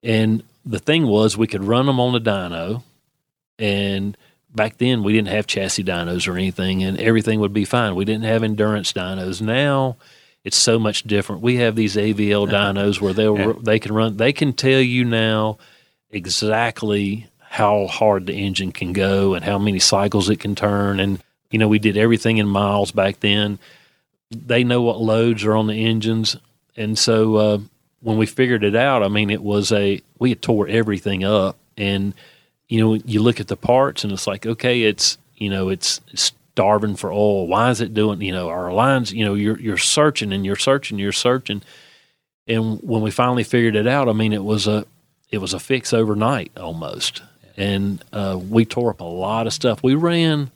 And 0.02 0.42
the 0.66 0.78
thing 0.78 1.06
was, 1.06 1.38
we 1.38 1.46
could 1.46 1.64
run 1.64 1.86
them 1.86 1.98
on 1.98 2.12
the 2.12 2.20
dyno, 2.20 2.82
and 3.58 4.14
back 4.54 4.78
then 4.78 5.02
we 5.02 5.12
didn't 5.12 5.28
have 5.28 5.46
chassis 5.46 5.84
dynos 5.84 6.28
or 6.28 6.34
anything, 6.36 6.82
and 6.82 6.98
everything 7.00 7.40
would 7.40 7.52
be 7.52 7.64
fine. 7.64 7.94
We 7.94 8.04
didn't 8.04 8.24
have 8.24 8.42
endurance 8.42 8.92
dynos. 8.92 9.40
Now 9.40 9.96
it's 10.44 10.56
so 10.56 10.78
much 10.78 11.04
different. 11.04 11.40
We 11.42 11.56
have 11.56 11.76
these 11.76 11.96
AVL 11.96 12.48
dynos 12.48 13.00
where 13.00 13.12
they 13.12 13.24
Yeah. 13.28 13.52
they 13.62 13.78
can 13.78 13.92
run. 13.92 14.16
They 14.16 14.32
can 14.32 14.52
tell 14.52 14.80
you 14.80 15.04
now 15.04 15.58
exactly 16.10 17.26
how 17.40 17.86
hard 17.86 18.26
the 18.26 18.34
engine 18.34 18.72
can 18.72 18.92
go 18.92 19.34
and 19.34 19.44
how 19.44 19.58
many 19.58 19.78
cycles 19.78 20.30
it 20.30 20.40
can 20.40 20.54
turn. 20.54 21.00
And 21.00 21.22
you 21.50 21.58
know, 21.58 21.68
we 21.68 21.78
did 21.78 21.96
everything 21.98 22.38
in 22.38 22.48
miles 22.48 22.92
back 22.92 23.20
then. 23.20 23.58
They 24.30 24.64
know 24.64 24.80
what 24.80 25.00
loads 25.00 25.44
are 25.44 25.54
on 25.54 25.66
the 25.66 25.84
engines, 25.84 26.36
and 26.76 26.98
so 26.98 27.36
uh, 27.36 27.58
when 28.00 28.16
we 28.16 28.24
figured 28.24 28.64
it 28.64 28.74
out, 28.74 29.02
I 29.02 29.08
mean, 29.08 29.28
it 29.28 29.42
was 29.42 29.70
a 29.70 30.00
we 30.18 30.30
had 30.30 30.40
tore 30.40 30.66
everything 30.68 31.22
up, 31.24 31.58
and 31.76 32.14
you 32.72 32.80
know, 32.80 32.94
you 33.04 33.20
look 33.20 33.38
at 33.38 33.48
the 33.48 33.56
parts, 33.56 34.02
and 34.02 34.14
it's 34.14 34.26
like, 34.26 34.46
okay, 34.46 34.84
it's 34.84 35.18
You 35.36 35.50
know, 35.50 35.68
it's, 35.68 36.00
it's 36.10 36.32
starving 36.52 36.96
for 36.96 37.12
oil. 37.12 37.46
Why 37.46 37.68
is 37.68 37.82
it 37.82 37.92
doing? 37.92 38.22
You 38.22 38.32
know, 38.32 38.48
our 38.48 38.72
lines. 38.72 39.12
You 39.12 39.26
know, 39.26 39.34
you're 39.34 39.60
you're 39.60 39.76
searching 39.76 40.32
and 40.32 40.46
you're 40.46 40.56
searching, 40.56 40.98
you're 40.98 41.12
searching, 41.12 41.60
and 42.46 42.80
when 42.82 43.02
we 43.02 43.10
finally 43.10 43.44
figured 43.44 43.76
it 43.76 43.86
out, 43.86 44.08
I 44.08 44.12
mean, 44.12 44.32
it 44.32 44.42
was 44.42 44.66
a 44.66 44.86
it 45.30 45.36
was 45.36 45.52
a 45.52 45.60
fix 45.60 45.92
overnight 45.92 46.50
almost, 46.56 47.22
and 47.58 48.02
uh, 48.10 48.40
we 48.40 48.64
tore 48.64 48.90
up 48.90 49.00
a 49.00 49.04
lot 49.04 49.46
of 49.46 49.52
stuff. 49.52 49.82
We 49.82 49.94
ran 49.94 50.50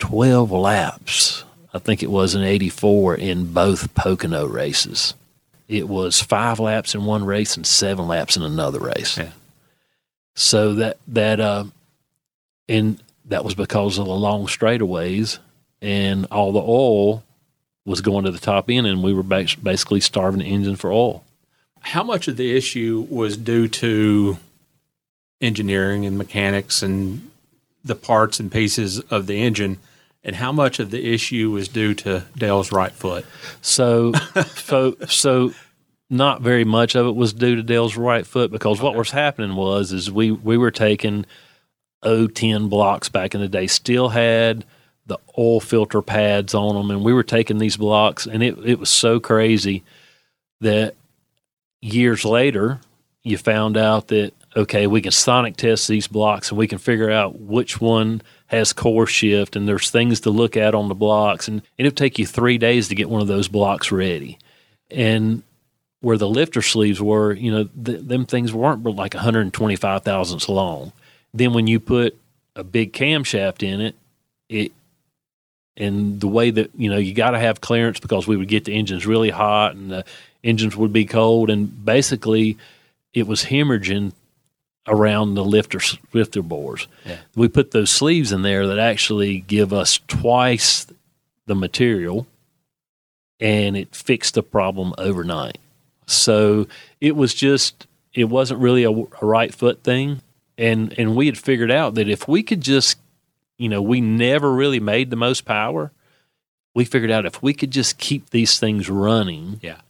twelve 0.00 0.50
laps. 0.50 1.44
I 1.72 1.78
think 1.78 2.02
it 2.02 2.10
was 2.10 2.34
in 2.34 2.42
'84 2.42 3.14
in 3.14 3.52
both 3.52 3.94
Pocono 3.94 4.46
races. 4.46 5.14
It 5.68 5.88
was 5.88 6.20
five 6.20 6.58
laps 6.58 6.92
in 6.96 7.04
one 7.04 7.24
race 7.24 7.56
and 7.56 7.64
seven 7.64 8.08
laps 8.08 8.36
in 8.36 8.42
another 8.42 8.80
race. 8.80 9.16
Yeah. 9.16 9.30
So 10.34 10.74
that 10.74 10.98
that 11.08 11.40
uh, 11.40 11.64
and 12.68 13.02
that 13.26 13.44
was 13.44 13.54
because 13.54 13.98
of 13.98 14.06
the 14.06 14.12
long 14.12 14.46
straightaways 14.46 15.38
and 15.80 16.26
all 16.30 16.52
the 16.52 16.62
oil 16.62 17.24
was 17.84 18.00
going 18.00 18.24
to 18.24 18.30
the 18.30 18.38
top 18.38 18.70
end, 18.70 18.86
and 18.86 19.02
we 19.02 19.12
were 19.12 19.24
basically 19.24 20.00
starving 20.00 20.40
the 20.40 20.46
engine 20.46 20.76
for 20.76 20.92
oil. 20.92 21.24
How 21.80 22.04
much 22.04 22.28
of 22.28 22.36
the 22.36 22.56
issue 22.56 23.06
was 23.10 23.36
due 23.36 23.66
to 23.68 24.38
engineering 25.40 26.06
and 26.06 26.16
mechanics 26.16 26.82
and 26.82 27.28
the 27.84 27.96
parts 27.96 28.38
and 28.38 28.52
pieces 28.52 29.00
of 29.00 29.26
the 29.26 29.42
engine, 29.42 29.78
and 30.22 30.36
how 30.36 30.52
much 30.52 30.78
of 30.78 30.92
the 30.92 31.12
issue 31.12 31.50
was 31.50 31.66
due 31.66 31.94
to 31.94 32.24
Dale's 32.36 32.70
right 32.70 32.92
foot? 32.92 33.26
So, 33.60 34.12
so, 34.54 34.96
so 35.08 35.52
not 36.12 36.42
very 36.42 36.64
much 36.64 36.94
of 36.94 37.06
it 37.06 37.16
was 37.16 37.32
due 37.32 37.56
to 37.56 37.62
Dale's 37.62 37.96
right 37.96 38.26
foot 38.26 38.52
because 38.52 38.80
what 38.80 38.94
was 38.94 39.10
happening 39.10 39.56
was 39.56 39.92
is 39.92 40.10
we 40.10 40.30
we 40.30 40.58
were 40.58 40.70
taking 40.70 41.24
010 42.04 42.68
blocks 42.68 43.08
back 43.08 43.34
in 43.34 43.40
the 43.40 43.48
day, 43.48 43.66
still 43.66 44.10
had 44.10 44.64
the 45.06 45.18
oil 45.36 45.60
filter 45.60 46.02
pads 46.02 46.54
on 46.54 46.76
them, 46.76 46.90
and 46.90 47.04
we 47.04 47.12
were 47.12 47.22
taking 47.22 47.58
these 47.58 47.76
blocks, 47.76 48.26
and 48.26 48.42
it 48.42 48.58
it 48.64 48.78
was 48.78 48.90
so 48.90 49.18
crazy 49.18 49.82
that 50.60 50.94
years 51.80 52.24
later 52.24 52.78
you 53.22 53.38
found 53.38 53.76
out 53.76 54.08
that 54.08 54.32
okay, 54.56 54.86
we 54.86 55.00
can 55.00 55.12
sonic 55.12 55.56
test 55.56 55.88
these 55.88 56.06
blocks 56.06 56.50
and 56.50 56.58
we 56.58 56.68
can 56.68 56.78
figure 56.78 57.10
out 57.10 57.40
which 57.40 57.80
one 57.80 58.20
has 58.48 58.72
core 58.74 59.06
shift 59.06 59.56
and 59.56 59.66
there's 59.66 59.90
things 59.90 60.20
to 60.20 60.30
look 60.30 60.58
at 60.58 60.74
on 60.74 60.88
the 60.88 60.94
blocks 60.94 61.48
and 61.48 61.62
it'll 61.78 61.90
take 61.90 62.18
you 62.18 62.26
three 62.26 62.58
days 62.58 62.88
to 62.88 62.94
get 62.94 63.08
one 63.08 63.22
of 63.22 63.28
those 63.28 63.48
blocks 63.48 63.90
ready. 63.90 64.38
And 64.90 65.42
where 66.02 66.18
the 66.18 66.28
lifter 66.28 66.60
sleeves 66.60 67.00
were, 67.00 67.32
you 67.32 67.50
know, 67.50 67.68
th- 67.84 68.02
them 68.02 68.26
things 68.26 68.52
weren't 68.52 68.84
like 68.84 69.14
125 69.14 70.02
thousandths 70.02 70.48
long. 70.48 70.92
Then 71.32 71.54
when 71.54 71.66
you 71.66 71.80
put 71.80 72.18
a 72.54 72.62
big 72.62 72.92
camshaft 72.92 73.62
in 73.62 73.80
it, 73.80 73.94
it 74.48 74.72
and 75.76 76.20
the 76.20 76.28
way 76.28 76.50
that 76.50 76.70
you 76.76 76.90
know 76.90 76.98
you 76.98 77.14
got 77.14 77.30
to 77.30 77.38
have 77.38 77.62
clearance 77.62 77.98
because 77.98 78.26
we 78.26 78.36
would 78.36 78.48
get 78.48 78.66
the 78.66 78.74
engines 78.74 79.06
really 79.06 79.30
hot 79.30 79.74
and 79.74 79.90
the 79.90 80.04
engines 80.44 80.76
would 80.76 80.92
be 80.92 81.06
cold 81.06 81.48
and 81.48 81.84
basically 81.84 82.58
it 83.14 83.26
was 83.26 83.44
hemorrhaging 83.44 84.12
around 84.86 85.34
the 85.34 85.44
lifter 85.44 85.80
lifter 86.12 86.42
bores. 86.42 86.88
Yeah. 87.06 87.18
We 87.36 87.48
put 87.48 87.70
those 87.70 87.90
sleeves 87.90 88.32
in 88.32 88.42
there 88.42 88.66
that 88.66 88.78
actually 88.78 89.40
give 89.40 89.72
us 89.72 90.00
twice 90.08 90.86
the 91.46 91.54
material 91.54 92.26
and 93.40 93.76
it 93.76 93.94
fixed 93.94 94.34
the 94.34 94.42
problem 94.42 94.92
overnight. 94.98 95.58
So 96.14 96.66
it 97.00 97.16
was 97.16 97.34
just 97.34 97.86
it 98.14 98.24
wasn't 98.24 98.60
really 98.60 98.84
a, 98.84 98.90
a 98.90 99.06
right 99.26 99.54
foot 99.54 99.82
thing. 99.82 100.20
And 100.58 100.96
and 100.98 101.16
we 101.16 101.26
had 101.26 101.38
figured 101.38 101.70
out 101.70 101.94
that 101.94 102.08
if 102.08 102.28
we 102.28 102.42
could 102.42 102.60
just 102.60 102.98
you 103.58 103.68
know 103.68 103.80
we 103.82 104.00
never 104.00 104.52
really 104.52 104.80
made 104.80 105.10
the 105.10 105.16
most 105.16 105.44
power. 105.44 105.92
We 106.74 106.84
figured 106.86 107.10
out 107.10 107.26
if 107.26 107.42
we 107.42 107.52
could 107.52 107.70
just 107.70 107.98
keep 107.98 108.30
these 108.30 108.58
things 108.58 108.88
running 108.88 109.60
Yeah. 109.62 109.80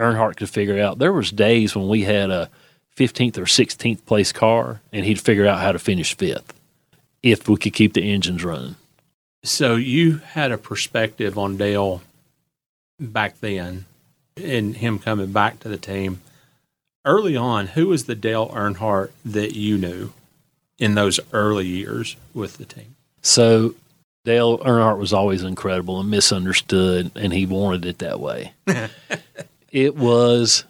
earnhardt 0.00 0.36
could 0.36 0.50
figure 0.50 0.80
out. 0.80 0.98
There 0.98 1.12
was 1.12 1.30
days 1.30 1.76
when 1.76 1.86
we 1.88 2.02
had 2.02 2.30
a 2.30 2.50
15th 2.96 3.38
or 3.38 3.44
16th 3.44 4.04
place 4.04 4.32
car 4.32 4.80
and 4.92 5.04
he'd 5.06 5.20
figure 5.20 5.46
out 5.46 5.60
how 5.60 5.70
to 5.70 5.78
finish 5.78 6.16
fifth 6.16 6.52
if 7.22 7.48
we 7.48 7.56
could 7.56 7.72
keep 7.72 7.92
the 7.92 8.10
engines 8.12 8.42
running. 8.44 8.74
So 9.44 9.76
you 9.76 10.18
had 10.18 10.50
a 10.50 10.58
perspective 10.58 11.38
on 11.38 11.56
Dale 11.56 12.02
back 12.98 13.38
then, 13.38 13.84
and 14.44 14.76
him 14.76 14.98
coming 14.98 15.32
back 15.32 15.60
to 15.60 15.68
the 15.68 15.76
team. 15.76 16.20
Early 17.04 17.36
on, 17.36 17.68
who 17.68 17.88
was 17.88 18.04
the 18.04 18.14
Dale 18.14 18.48
Earnhardt 18.48 19.10
that 19.24 19.54
you 19.54 19.78
knew 19.78 20.12
in 20.78 20.94
those 20.94 21.18
early 21.32 21.66
years 21.66 22.16
with 22.34 22.58
the 22.58 22.64
team? 22.64 22.96
so 23.22 23.74
dale 24.24 24.58
earnhardt 24.58 24.98
was 24.98 25.12
always 25.12 25.42
incredible 25.42 26.00
and 26.00 26.10
misunderstood 26.10 27.10
and 27.14 27.32
he 27.32 27.46
wanted 27.46 27.84
it 27.84 27.98
that 27.98 28.20
way 28.20 28.52
it 29.70 29.96
was 29.96 30.64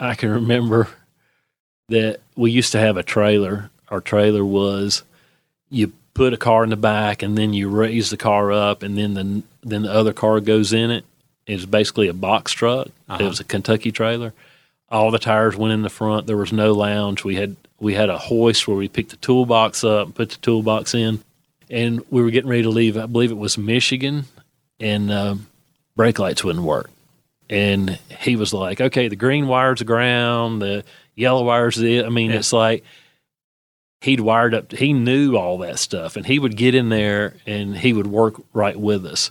i 0.00 0.14
can 0.14 0.30
remember 0.30 0.88
that 1.88 2.20
we 2.36 2.50
used 2.50 2.72
to 2.72 2.78
have 2.78 2.96
a 2.96 3.02
trailer 3.02 3.70
our 3.88 4.00
trailer 4.00 4.44
was 4.44 5.02
you 5.70 5.92
put 6.14 6.32
a 6.32 6.38
car 6.38 6.64
in 6.64 6.70
the 6.70 6.76
back 6.76 7.22
and 7.22 7.38
then 7.38 7.52
you 7.52 7.68
raise 7.68 8.10
the 8.10 8.16
car 8.16 8.52
up 8.52 8.82
and 8.82 8.98
then 8.98 9.14
the 9.14 9.42
then 9.62 9.82
the 9.82 9.92
other 9.92 10.12
car 10.12 10.40
goes 10.40 10.72
in 10.72 10.90
it 10.90 11.04
it's 11.48 11.64
basically 11.64 12.06
a 12.08 12.12
box 12.14 12.52
truck. 12.52 12.88
Uh-huh. 13.08 13.24
it 13.24 13.26
was 13.28 13.40
a 13.40 13.44
kentucky 13.44 13.90
trailer. 13.90 14.32
All 14.90 15.10
the 15.10 15.18
tires 15.18 15.56
went 15.56 15.72
in 15.74 15.82
the 15.82 15.90
front. 15.90 16.26
There 16.26 16.36
was 16.36 16.52
no 16.52 16.72
lounge. 16.72 17.24
We 17.24 17.34
had 17.34 17.56
we 17.80 17.94
had 17.94 18.08
a 18.10 18.18
hoist 18.18 18.68
where 18.68 18.76
we 18.76 18.88
picked 18.88 19.10
the 19.10 19.16
toolbox 19.16 19.82
up 19.84 20.06
and 20.06 20.14
put 20.14 20.30
the 20.30 20.36
toolbox 20.36 20.94
in. 20.94 21.22
And 21.70 22.02
we 22.10 22.22
were 22.22 22.30
getting 22.30 22.48
ready 22.50 22.62
to 22.62 22.70
leave. 22.70 22.96
I 22.96 23.06
believe 23.06 23.30
it 23.30 23.36
was 23.38 23.58
michigan. 23.58 24.24
And 24.80 25.10
um, 25.10 25.46
brake 25.96 26.18
lights 26.18 26.44
wouldn't 26.44 26.64
work. 26.64 26.90
And 27.50 27.98
he 28.20 28.36
was 28.36 28.52
like 28.52 28.80
okay 28.80 29.08
the 29.08 29.16
green 29.16 29.46
wire's 29.48 29.78
the 29.78 29.84
ground 29.86 30.60
the 30.60 30.84
yellow 31.16 31.44
wire's 31.44 31.76
the 31.76 32.04
i 32.04 32.10
mean 32.10 32.30
Yeah. 32.30 32.36
it's 32.38 32.52
like 32.52 32.84
he'd 34.02 34.20
wired 34.20 34.54
up 34.54 34.70
he 34.72 34.92
knew 34.92 35.34
all 35.36 35.56
that 35.58 35.78
stuff. 35.78 36.16
And 36.16 36.26
he 36.26 36.38
would 36.38 36.56
get 36.58 36.74
in 36.74 36.90
there 36.90 37.34
and 37.46 37.74
he 37.76 37.92
would 37.94 38.06
work 38.06 38.34
right 38.52 38.78
with 38.78 39.06
us. 39.06 39.30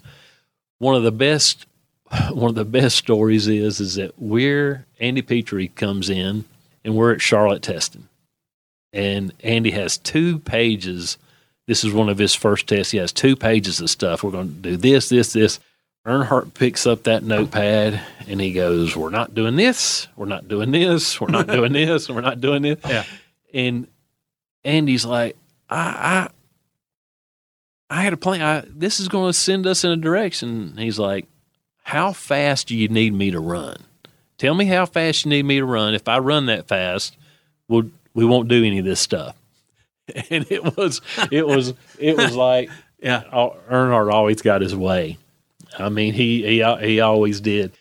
One 0.80 0.96
of 0.96 1.04
the 1.04 1.12
best 1.12 1.67
one 2.32 2.50
of 2.50 2.56
the 2.56 2.66
best 2.66 2.96
stories 2.96 3.48
is 3.48 3.80
is 3.80 3.96
that 3.96 4.14
we're 4.18 4.86
Andy 5.00 5.22
Petree 5.22 5.70
comes 5.70 6.10
in 6.10 6.46
and 6.84 6.96
we're 6.96 7.14
at 7.14 7.22
Charlotte 7.22 7.62
testing. 7.62 8.08
And 8.94 9.34
Andy 9.44 9.72
has 9.72 9.98
two 9.98 10.40
pages. 10.40 11.18
This 11.68 11.84
is 11.84 11.94
one 11.94 12.08
of 12.08 12.18
his 12.18 12.34
first 12.34 12.68
tests. 12.68 12.92
He 12.92 12.98
has 12.98 13.12
two 13.12 13.36
pages 13.36 13.82
of 13.82 13.90
stuff. 13.90 14.24
We're 14.24 14.32
going 14.32 14.48
to 14.48 14.54
do 14.54 14.78
this, 14.78 15.10
this, 15.10 15.34
this. 15.34 15.60
Earnhardt 16.06 16.54
picks 16.54 16.88
up 16.88 17.04
that 17.04 17.24
notepad 17.24 18.02
and 18.28 18.40
he 18.40 18.54
goes, 18.54 18.96
We're 18.96 19.10
not 19.10 19.36
doing 19.36 19.58
this. 19.58 20.08
We're 20.16 20.26
not 20.26 20.48
doing 20.48 20.72
this. 20.72 21.20
We're 21.20 21.28
not 21.28 21.48
doing 21.48 21.74
this. 21.74 22.10
We're 22.10 22.22
not 22.22 22.40
doing 22.40 22.62
this. 22.62 22.80
Yeah. 22.88 23.04
And 23.54 23.88
Andy's 24.64 25.06
like, 25.06 25.36
I, 25.70 26.30
I, 27.90 27.98
I 27.98 28.02
had 28.02 28.14
a 28.14 28.18
plan. 28.18 28.42
I, 28.42 28.64
this 28.70 29.02
is 29.02 29.10
going 29.10 29.30
to 29.30 29.38
send 29.38 29.68
us 29.68 29.84
in 29.84 29.92
a 29.92 29.98
direction. 29.98 30.78
He's 30.78 30.98
like, 30.98 31.26
How 31.88 32.12
fast 32.12 32.68
do 32.68 32.76
you 32.76 32.90
need 32.90 33.14
me 33.14 33.32
to 33.32 33.40
run? 33.40 33.78
Tell 34.38 34.54
me 34.54 34.66
how 34.66 34.86
fast 34.86 35.24
you 35.24 35.30
need 35.30 35.44
me 35.44 35.60
to 35.60 35.66
run. 35.66 35.94
If 35.96 36.10
I 36.10 36.20
run 36.20 36.48
that 36.48 36.68
fast, 36.68 37.16
we'll, 37.70 37.90
we 38.14 38.26
won't 38.26 38.50
do 38.50 38.62
any 38.62 38.80
of 38.80 38.84
this 38.86 39.00
stuff. 39.00 39.36
And 40.30 40.46
it 40.52 40.76
was, 40.76 41.00
it 41.32 41.48
was, 41.48 41.74
it 41.98 42.18
was 42.18 42.36
like, 42.50 42.70
Yeah. 43.02 43.24
Earnhardt 43.32 44.12
always 44.12 44.42
got 44.42 44.60
his 44.60 44.76
way. 44.76 45.18
I 45.80 45.88
mean, 45.88 46.14
he 46.14 46.44
he 46.44 46.76
he 46.82 47.00
always 47.00 47.40
did. 47.40 47.72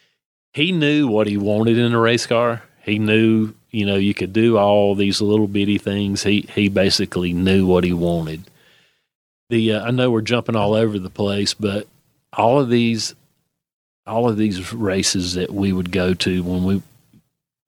He 0.52 0.70
knew 0.70 1.08
what 1.08 1.26
he 1.26 1.36
wanted 1.36 1.76
in 1.76 1.92
a 1.92 1.98
race 1.98 2.26
car. 2.26 2.62
He 2.84 3.00
knew, 3.00 3.54
you 3.72 3.86
know, 3.86 3.96
you 3.96 4.14
could 4.14 4.32
do 4.32 4.56
all 4.56 4.94
these 4.94 5.20
little 5.20 5.48
bitty 5.48 5.78
things. 5.78 6.22
He 6.22 6.48
he 6.54 6.68
basically 6.68 7.32
knew 7.32 7.66
what 7.66 7.82
he 7.82 7.92
wanted. 7.92 8.44
The 9.50 9.72
uh, 9.72 9.84
I 9.84 9.90
know 9.90 10.12
we're 10.12 10.20
jumping 10.20 10.54
all 10.56 10.74
over 10.74 10.96
the 10.98 11.10
place, 11.10 11.54
but 11.54 11.88
all 12.32 12.60
of 12.60 12.68
these 12.70 13.14
all 14.06 14.28
of 14.28 14.36
these 14.36 14.72
races 14.72 15.34
that 15.34 15.52
we 15.52 15.72
would 15.72 15.90
go 15.92 16.14
to 16.14 16.42
when 16.42 16.64
we 16.64 16.82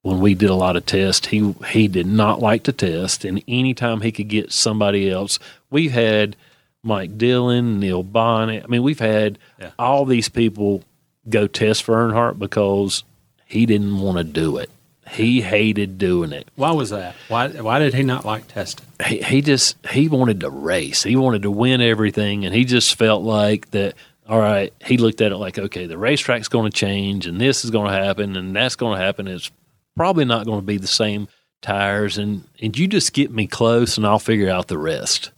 when 0.03 0.21
we 0.21 0.35
did 0.35 0.49
a 0.49 0.55
lot 0.55 0.77
of 0.77 0.87
tests, 0.87 1.27
he 1.27 1.53
he 1.69 1.89
did 1.89 2.07
not 2.07 2.41
like 2.41 2.63
to 2.65 2.73
test, 2.73 3.25
and 3.25 3.43
anytime 3.49 4.01
he 4.01 4.13
could 4.13 4.29
get 4.29 4.53
somebody 4.53 5.11
else, 5.11 5.39
we've 5.71 5.91
had 5.93 6.37
Mike 6.85 7.19
Dillon, 7.19 7.81
Neil 7.81 8.05
Bonnett. 8.05 8.65
I 8.65 8.67
mean, 8.69 8.83
we've 8.83 9.01
had 9.01 9.39
Yeah. 9.61 9.71
all 9.79 10.05
these 10.05 10.29
people 10.29 10.83
go 11.29 11.47
test 11.47 11.83
for 11.83 11.95
Earnhardt 11.97 12.39
because 12.39 13.03
he 13.45 13.67
didn't 13.67 13.99
want 14.01 14.19
to 14.19 14.25
do 14.25 14.57
it. 14.57 14.71
He 15.11 15.41
hated 15.41 15.99
doing 15.99 16.33
it. 16.33 16.47
Why 16.55 16.71
was 16.71 16.91
that? 16.91 17.15
Why 17.29 17.49
why 17.49 17.79
did 17.81 17.95
he 17.95 18.03
not 18.05 18.25
like 18.25 18.47
testing? 18.47 18.87
He, 19.05 19.21
he 19.23 19.43
just 19.43 19.77
he 19.89 20.07
wanted 20.09 20.41
to 20.41 20.51
race. 20.51 21.03
He 21.03 21.17
wanted 21.17 21.43
to 21.43 21.51
win 21.51 21.81
everything, 21.81 22.45
and 22.47 22.55
he 22.55 22.65
just 22.65 22.95
felt 22.95 23.23
like 23.25 23.71
that. 23.73 23.95
All 24.29 24.39
right, 24.39 24.73
he 24.85 24.99
looked 24.99 25.23
at 25.23 25.33
it 25.33 25.39
like, 25.39 25.59
okay, 25.59 25.87
the 25.87 25.97
racetrack's 25.97 26.49
going 26.49 26.71
to 26.71 26.77
change, 26.77 27.27
and 27.27 27.41
this 27.41 27.65
is 27.65 27.71
going 27.71 27.91
to 27.91 27.97
happen, 27.97 28.37
and 28.37 28.55
that's 28.55 28.77
going 28.77 28.99
to 28.99 29.05
happen. 29.05 29.27
It's 29.27 29.51
probably 29.97 30.27
not 30.27 30.45
going 30.45 30.61
to 30.61 30.67
be 30.67 30.77
the 30.77 30.87
same 30.87 31.29
tires, 31.63 32.19
and 32.19 32.45
and 32.61 32.77
you 32.77 32.87
just 32.87 33.15
get 33.15 33.31
me 33.31 33.47
close, 33.47 33.97
and 33.97 34.07
I'll 34.07 34.19
figure 34.19 34.51
out 34.51 34.69
the 34.69 34.79
rest. 34.79 35.31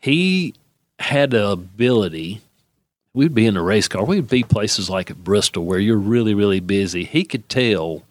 he 0.00 0.54
had 0.98 1.30
the 1.32 1.48
ability. 1.48 2.40
We'd 3.14 3.34
be 3.34 3.46
in 3.46 3.56
a 3.56 3.62
race 3.62 3.88
car. 3.88 4.04
We'd 4.04 4.28
be 4.28 4.42
places 4.42 4.88
like 4.88 5.10
at 5.10 5.22
Bristol 5.22 5.64
where 5.64 5.78
you're 5.78 5.98
really, 5.98 6.32
really 6.32 6.60
busy. 6.60 7.04
He 7.04 7.24
could 7.24 7.48
tell 7.48 8.04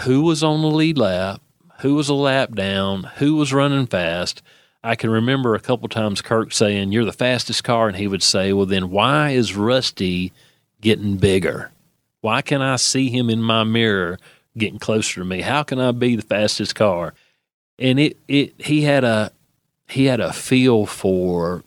who 0.00 0.22
was 0.22 0.42
on 0.42 0.60
the 0.62 0.68
lead 0.68 0.98
lap, 0.98 1.40
who 1.80 1.94
was 1.94 2.08
a 2.08 2.14
lap 2.14 2.54
down, 2.54 3.04
who 3.16 3.36
was 3.36 3.52
running 3.52 3.86
fast. 3.86 4.42
I 4.84 4.96
can 4.96 5.10
remember 5.10 5.54
a 5.54 5.60
couple 5.60 5.88
times 5.88 6.22
Kirk 6.22 6.52
saying, 6.52 6.92
You're 6.92 7.04
the 7.04 7.12
fastest 7.12 7.62
car. 7.64 7.88
And 7.88 7.96
he 7.96 8.08
would 8.08 8.22
say, 8.22 8.52
Well, 8.52 8.66
then 8.66 8.90
why 8.90 9.30
is 9.30 9.56
Rusty 9.56 10.32
getting 10.80 11.16
bigger? 11.16 11.70
Why 12.20 12.42
can 12.42 12.62
I 12.62 12.76
see 12.76 13.08
him 13.08 13.30
in 13.30 13.42
my 13.42 13.64
mirror 13.64 14.18
getting 14.56 14.78
closer 14.78 15.20
to 15.20 15.24
me? 15.24 15.40
How 15.40 15.62
can 15.62 15.78
I 15.80 15.92
be 15.92 16.16
the 16.16 16.22
fastest 16.22 16.74
car? 16.74 17.14
And 17.78 17.98
it, 17.98 18.16
it 18.28 18.54
he 18.58 18.82
had 18.82 19.04
a 19.04 19.32
he 19.88 20.06
had 20.06 20.20
a 20.20 20.32
feel 20.32 20.86
for 20.86 21.62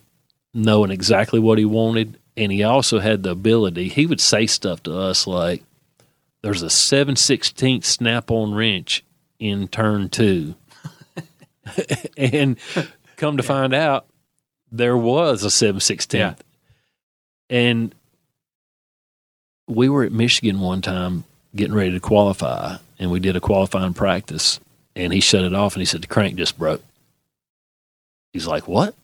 knowing 0.54 0.92
exactly 0.92 1.40
what 1.40 1.58
he 1.58 1.66
wanted. 1.66 2.18
And 2.38 2.52
he 2.52 2.64
also 2.64 3.00
had 3.00 3.24
the 3.24 3.32
ability, 3.32 3.88
he 3.88 4.06
would 4.06 4.20
say 4.20 4.46
stuff 4.46 4.84
to 4.84 4.98
us 4.98 5.26
like, 5.26 5.64
There's 6.42 6.62
a 6.62 6.70
7 6.70 7.16
16th 7.16 7.86
snap 7.86 8.30
on 8.30 8.54
wrench 8.54 9.06
in 9.40 9.70
turn 9.70 10.10
two. 10.10 10.56
and 12.18 12.58
come 13.16 13.38
to 13.38 13.44
find 13.44 13.74
out, 13.74 14.06
there 14.72 14.98
was 14.98 15.44
a 15.44 15.52
7 15.52 15.80
16th. 15.80 16.14
Yeah. 16.14 16.34
And 17.50 17.94
we 19.68 19.90
were 19.90 20.04
at 20.04 20.12
Michigan 20.12 20.60
one 20.60 20.82
time 20.82 21.24
getting 21.56 21.76
ready 21.76 21.92
to 21.92 22.00
qualify, 22.00 22.78
and 23.00 23.12
we 23.12 23.20
did 23.20 23.36
a 23.36 23.42
qualifying 23.42 23.94
practice, 23.94 24.60
and 24.96 25.14
he 25.14 25.20
shut 25.20 25.44
it 25.44 25.54
off 25.54 25.74
and 25.74 25.82
he 25.82 25.86
said, 25.86 26.02
The 26.02 26.08
crank 26.08 26.36
just 26.36 26.58
broke. 26.58 26.84
He's 28.34 28.48
like, 28.48 28.68
What? 28.68 28.96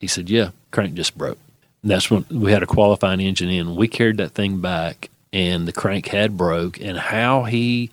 He 0.00 0.06
said, 0.06 0.28
Yeah, 0.28 0.50
crank 0.70 0.94
just 0.94 1.16
broke. 1.16 1.38
And 1.82 1.90
that's 1.90 2.10
when 2.10 2.24
we 2.30 2.52
had 2.52 2.62
a 2.62 2.66
qualifying 2.66 3.20
engine 3.20 3.50
in. 3.50 3.76
We 3.76 3.88
carried 3.88 4.16
that 4.16 4.32
thing 4.32 4.60
back, 4.60 5.10
and 5.32 5.68
the 5.68 5.72
crank 5.72 6.08
had 6.08 6.36
broke, 6.36 6.80
and 6.80 6.98
how 6.98 7.44
he 7.44 7.90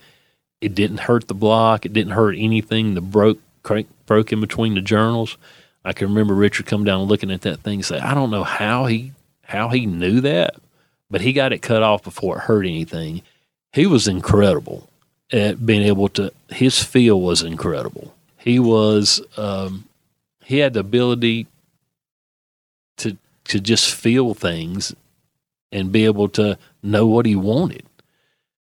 it 0.62 0.74
didn't 0.74 1.02
hurt 1.02 1.28
the 1.28 1.34
block, 1.34 1.86
it 1.86 1.94
didn't 1.94 2.14
hurt 2.14 2.36
anything. 2.38 2.96
The 2.96 3.02
broke 3.02 3.40
crank 3.66 3.88
broke 4.06 4.32
in 4.32 4.40
between 4.40 4.76
the 4.76 4.82
journals. 4.82 5.38
I 5.84 5.92
can 5.92 6.08
remember 6.08 6.34
Richard 6.34 6.66
come 6.66 6.86
down 6.86 7.02
looking 7.04 7.32
at 7.32 7.42
that 7.42 7.60
thing 7.60 7.76
and 7.76 7.86
say, 7.86 8.00
I 8.00 8.14
don't 8.14 8.32
know 8.32 8.44
how 8.44 8.86
he 8.86 9.12
how 9.44 9.70
he 9.70 9.86
knew 9.86 10.22
that, 10.22 10.56
but 11.10 11.22
he 11.22 11.34
got 11.34 11.54
it 11.54 11.62
cut 11.62 11.84
off 11.84 12.04
before 12.04 12.38
it 12.38 12.42
hurt 12.42 12.66
anything. 12.66 13.22
He 13.74 13.86
was 13.86 14.08
incredible 14.08 14.90
at 15.32 15.66
being 15.66 15.82
able 15.82 16.08
to. 16.10 16.32
His 16.50 16.82
feel 16.82 17.20
was 17.20 17.44
incredible. 17.44 18.16
He 18.38 18.60
was 18.60 19.22
um, 19.38 19.86
he 20.44 20.60
had 20.60 20.74
the 20.74 20.80
ability 20.80 21.48
to 22.98 23.18
to 23.46 23.60
just 23.60 23.94
feel 23.94 24.34
things 24.34 24.96
and 25.72 25.92
be 25.92 26.06
able 26.06 26.30
to 26.30 26.58
know 26.82 27.06
what 27.06 27.26
he 27.26 27.36
wanted. 27.36 27.84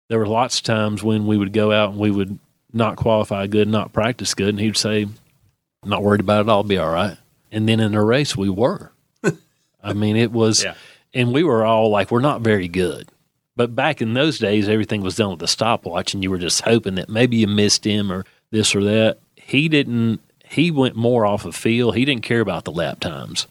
There 0.09 0.19
were 0.19 0.27
lots 0.27 0.59
of 0.59 0.65
times 0.65 1.03
when 1.03 1.27
we 1.27 1.37
would 1.37 1.53
go 1.53 1.73
out 1.73 1.91
and 1.91 1.99
we 1.99 2.11
would 2.11 2.39
not 2.73 2.97
qualify 2.97 3.47
good, 3.47 3.69
not 3.69 3.93
practice 3.93 4.35
good, 4.35 4.51
and 4.51 4.61
he'd 4.61 4.77
say, 4.77 5.07
"Not 5.85 6.03
worried 6.03 6.21
about 6.21 6.47
it. 6.47 6.51
I'll 6.51 6.63
be 6.63 6.79
all 6.79 6.93
right." 6.93 7.17
And 7.51 7.69
then 7.69 7.81
in 7.81 7.95
a 7.95 8.05
race, 8.05 8.37
we 8.37 8.49
were. 8.51 8.93
I 9.83 9.93
mean, 9.95 10.17
it 10.17 10.33
was, 10.33 10.65
Yeah. 10.65 10.75
and 11.15 11.33
we 11.33 11.43
were 11.45 11.65
all 11.65 11.91
like, 11.91 12.11
"We're 12.11 12.21
not 12.21 12.41
very 12.43 12.69
good." 12.69 13.09
But 13.57 13.75
back 13.75 14.01
in 14.01 14.15
those 14.15 14.39
days, 14.39 14.69
everything 14.69 15.01
was 15.03 15.17
done 15.17 15.31
with 15.33 15.43
a 15.43 15.49
stopwatch, 15.49 16.15
and 16.15 16.23
you 16.23 16.31
were 16.31 16.39
just 16.39 16.61
hoping 16.63 16.95
that 16.97 17.09
maybe 17.09 17.39
you 17.39 17.47
missed 17.49 17.85
him 17.85 18.13
or 18.13 18.25
this 18.51 18.75
or 18.75 18.85
that. 18.85 19.19
He 19.37 19.69
didn't. 19.69 20.21
He 20.45 20.71
went 20.71 20.95
more 20.97 21.27
off 21.27 21.45
of 21.45 21.57
feel. 21.57 21.93
He 21.93 22.05
didn't 22.05 22.23
care 22.23 22.41
about 22.41 22.65
the 22.65 22.71
lap 22.73 23.01
times. 23.01 23.47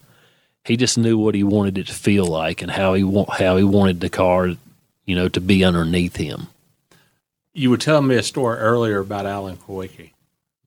He 0.63 0.75
just 0.77 0.97
knew 0.97 1.17
what 1.17 1.35
he 1.35 1.43
wanted 1.43 1.77
it 1.77 1.87
to 1.87 1.93
feel 1.93 2.25
like 2.25 2.61
and 2.61 2.71
how 2.71 2.93
he 2.93 3.03
want 3.03 3.29
how 3.39 3.57
he 3.57 3.63
wanted 3.63 3.99
the 3.99 4.09
car, 4.09 4.49
you 5.05 5.15
know, 5.15 5.27
to 5.29 5.39
be 5.41 5.63
underneath 5.63 6.15
him. 6.17 6.47
You 7.57 7.71
were 7.71 7.77
telling 7.77 8.07
me 8.07 8.15
a 8.15 8.23
story 8.23 8.57
earlier 8.59 8.99
about 8.99 9.25
Alan 9.25 9.57
Kulwicki. 9.57 10.11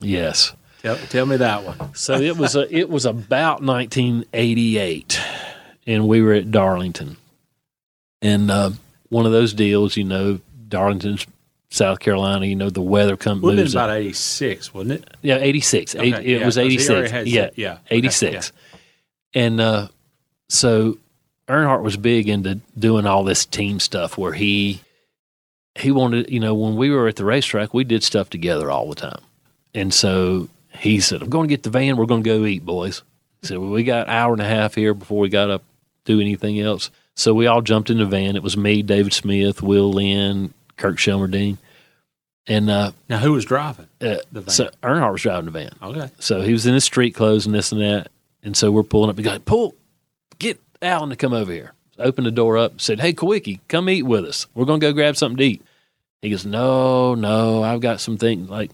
Yes. 0.00 0.52
Tell, 0.82 0.96
tell 0.96 1.24
me 1.26 1.36
that 1.36 1.62
one. 1.64 1.94
So 1.94 2.14
it 2.14 2.36
was 2.36 2.56
a, 2.56 2.74
it 2.74 2.88
was 2.90 3.06
about 3.06 3.62
1988, 3.62 5.20
and 5.86 6.08
we 6.08 6.20
were 6.22 6.32
at 6.32 6.50
Darlington, 6.50 7.16
and 8.22 8.50
uh, 8.50 8.70
one 9.08 9.26
of 9.26 9.32
those 9.32 9.52
deals, 9.54 9.96
you 9.96 10.04
know, 10.04 10.40
Darlington's 10.68 11.26
South 11.70 12.00
Carolina. 12.00 12.46
You 12.46 12.56
know, 12.56 12.70
the 12.70 12.80
weather 12.80 13.16
comes 13.16 13.42
Would 13.42 13.58
have 13.58 13.66
been 13.68 13.72
about 13.76 13.90
86, 13.90 14.72
wasn't 14.74 14.92
it? 15.02 15.16
yeah, 15.22 15.36
86. 15.36 15.94
Okay, 15.94 16.06
Eight- 16.08 16.14
it 16.14 16.26
yeah, 16.40 16.46
was 16.46 16.56
'cause 16.56 16.62
he 16.66 16.74
86. 16.74 17.10
had 17.10 17.28
Yeah, 17.28 17.50
yeah, 17.56 17.72
okay, 17.86 17.96
86. 17.96 18.52
And 19.34 19.60
uh, 19.60 19.88
so 20.48 20.98
Earnhardt 21.46 21.82
was 21.82 21.96
big 21.96 22.28
into 22.28 22.60
doing 22.78 23.06
all 23.06 23.22
this 23.22 23.44
team 23.44 23.78
stuff 23.80 24.16
where 24.18 24.32
he 24.32 24.80
he 25.80 25.90
wanted, 25.90 26.30
you 26.30 26.40
know, 26.40 26.54
when 26.54 26.76
we 26.76 26.90
were 26.90 27.08
at 27.08 27.16
the 27.16 27.24
racetrack, 27.24 27.72
we 27.74 27.84
did 27.84 28.02
stuff 28.02 28.30
together 28.30 28.70
all 28.70 28.88
the 28.88 28.94
time. 28.94 29.20
And 29.74 29.92
so 29.94 30.48
he 30.72 31.00
said, 31.00 31.22
I'm 31.22 31.30
going 31.30 31.48
to 31.48 31.52
get 31.52 31.62
the 31.62 31.70
van. 31.70 31.96
We're 31.96 32.06
going 32.06 32.22
to 32.22 32.28
go 32.28 32.44
eat, 32.44 32.64
boys. 32.64 33.02
He 33.40 33.46
said, 33.48 33.58
well, 33.58 33.70
we 33.70 33.82
got 33.84 34.06
an 34.08 34.12
hour 34.12 34.32
and 34.32 34.42
a 34.42 34.46
half 34.46 34.74
here 34.74 34.94
before 34.94 35.18
we 35.20 35.28
got 35.28 35.50
up 35.50 35.62
do 36.04 36.20
anything 36.20 36.58
else. 36.60 36.90
So 37.14 37.34
we 37.34 37.46
all 37.46 37.60
jumped 37.62 37.90
in 37.90 37.98
the 37.98 38.06
van. 38.06 38.34
It 38.36 38.42
was 38.42 38.56
me, 38.56 38.82
David 38.82 39.12
Smith, 39.12 39.62
Will 39.62 39.92
Lind, 39.92 40.54
Kirk 40.76 40.96
Shelmerdine. 40.96 41.58
And 42.46 42.70
uh, 42.70 42.92
Now, 43.08 43.18
who 43.18 43.32
was 43.32 43.44
driving? 43.44 43.86
uh, 44.00 44.16
The 44.32 44.40
van. 44.40 44.48
so 44.50 44.70
Earnhardt 44.82 45.12
was 45.12 45.22
driving 45.22 45.44
the 45.44 45.50
van. 45.50 45.70
Okay. 45.82 46.10
So 46.18 46.40
he 46.40 46.52
was 46.52 46.66
in 46.66 46.74
his 46.74 46.84
street 46.84 47.14
clothes 47.14 47.46
and 47.46 47.54
this 47.54 47.70
and 47.72 47.80
that. 47.80 48.08
And 48.42 48.56
so 48.56 48.72
we're 48.72 48.82
pulling 48.82 49.10
up. 49.10 49.16
We 49.16 49.22
go, 49.22 49.38
pull, 49.38 49.74
get 50.38 50.58
Alan 50.80 51.10
to 51.10 51.16
come 51.16 51.32
over 51.34 51.52
here. 51.52 51.72
Opened 51.98 52.26
the 52.26 52.30
door 52.32 52.56
up, 52.56 52.80
said, 52.80 52.98
Hey, 53.00 53.12
Kulwicki, 53.12 53.60
come 53.68 53.90
eat 53.90 54.04
with 54.04 54.24
us. 54.24 54.46
We're 54.54 54.64
going 54.64 54.80
to 54.80 54.86
go 54.86 54.92
grab 54.94 55.16
something 55.16 55.36
to 55.36 55.44
eat. 55.44 55.62
He 56.22 56.30
goes, 56.30 56.44
No, 56.46 57.14
no, 57.14 57.62
I've 57.62 57.80
got 57.80 58.00
some 58.00 58.18
things 58.18 58.48
like, 58.50 58.70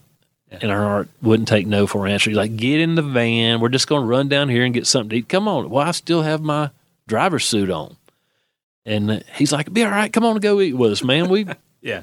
and 0.51 0.61
Earnhardt 0.63 1.07
wouldn't 1.21 1.47
take 1.47 1.67
no 1.67 1.87
for 1.87 2.05
an 2.05 2.11
answer. 2.13 2.29
He's 2.29 2.37
like, 2.37 2.55
Get 2.57 2.79
in 2.79 2.95
the 2.95 3.01
van. 3.01 3.59
We're 3.59 3.69
just 3.69 3.87
going 3.87 4.01
to 4.01 4.07
run 4.07 4.27
down 4.27 4.49
here 4.49 4.63
and 4.63 4.73
get 4.73 4.87
something 4.87 5.09
to 5.11 5.15
eat. 5.17 5.29
Come 5.29 5.47
on. 5.47 5.69
Well, 5.69 5.85
I 5.87 5.91
still 5.91 6.21
have 6.23 6.41
my 6.41 6.71
driver's 7.07 7.45
suit 7.45 7.69
on. 7.69 7.95
And 8.85 9.11
uh, 9.11 9.19
he's 9.35 9.51
like, 9.51 9.71
Be 9.73 9.83
all 9.83 9.91
right. 9.91 10.11
Come 10.11 10.23
on 10.25 10.31
and 10.31 10.41
go 10.41 10.59
eat 10.61 10.73
with 10.73 10.91
us, 10.91 11.03
man. 11.03 11.29
We, 11.29 11.45
Yeah. 11.81 12.01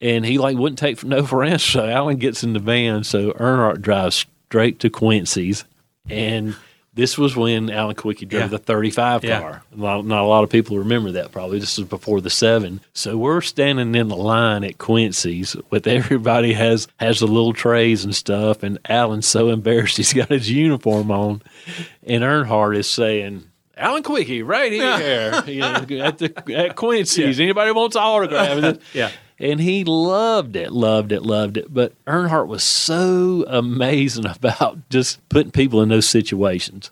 and 0.00 0.24
he 0.26 0.38
like 0.38 0.56
wouldn't 0.56 0.78
take 0.78 1.04
no 1.04 1.24
for 1.26 1.42
an 1.42 1.52
answer. 1.52 1.70
So 1.72 1.88
Alan 1.88 2.16
gets 2.16 2.42
in 2.42 2.52
the 2.54 2.58
van. 2.58 3.04
So 3.04 3.32
Earnhardt 3.32 3.80
drives 3.82 4.26
straight 4.48 4.80
to 4.80 4.90
Quincy's, 4.90 5.64
and 6.08 6.56
this 6.94 7.16
was 7.16 7.36
when 7.36 7.70
Alan 7.70 7.94
Kulwicki 7.94 8.26
drove 8.28 8.42
Yeah. 8.42 8.48
the 8.48 8.58
35 8.58 9.24
Yeah. 9.24 9.40
car. 9.40 9.62
Not, 9.74 10.04
not 10.04 10.22
a 10.22 10.26
lot 10.26 10.42
of 10.44 10.50
people 10.50 10.78
remember 10.78 11.12
that. 11.12 11.30
Probably 11.32 11.58
this 11.60 11.78
was 11.78 11.86
before 11.88 12.20
the 12.20 12.30
seven. 12.30 12.80
So 12.92 13.16
we're 13.16 13.40
standing 13.40 13.94
in 13.94 14.08
the 14.08 14.16
line 14.16 14.64
at 14.64 14.78
Quincy's 14.78 15.56
with 15.70 15.86
everybody 15.86 16.52
has 16.54 16.88
has 16.98 17.20
the 17.20 17.26
little 17.26 17.52
trays 17.52 18.04
and 18.04 18.14
stuff, 18.14 18.62
and 18.62 18.78
Alan's 18.88 19.26
so 19.26 19.48
embarrassed 19.50 19.96
he's 19.98 20.12
got 20.12 20.28
his 20.30 20.50
uniform 20.50 21.10
on, 21.10 21.42
and 22.06 22.22
Earnhardt 22.24 22.76
is 22.76 22.88
saying. 22.88 23.44
Alan 23.76 24.02
Kulwicki, 24.02 24.46
right 24.46 24.70
here, 24.70 25.42
you 25.46 25.60
know, 25.60 26.04
at 26.04 26.18
the 26.18 26.34
at 26.54 26.76
Quincy's. 26.76 27.40
Anybody 27.40 27.70
wants 27.72 27.96
an 27.96 28.02
autograph? 28.02 28.76
Yeah. 28.92 29.10
And 29.40 29.58
he 29.58 29.84
loved 29.84 30.54
it, 30.54 30.70
loved 30.70 31.12
it, 31.12 31.22
loved 31.22 31.56
it. 31.56 31.72
But 31.72 31.92
Earnhardt 32.04 32.46
was 32.46 32.62
so 32.62 33.44
amazing 33.48 34.26
about 34.26 34.88
just 34.90 35.26
putting 35.30 35.50
people 35.50 35.80
in 35.82 35.88
those 35.88 36.08
situations. 36.08 36.90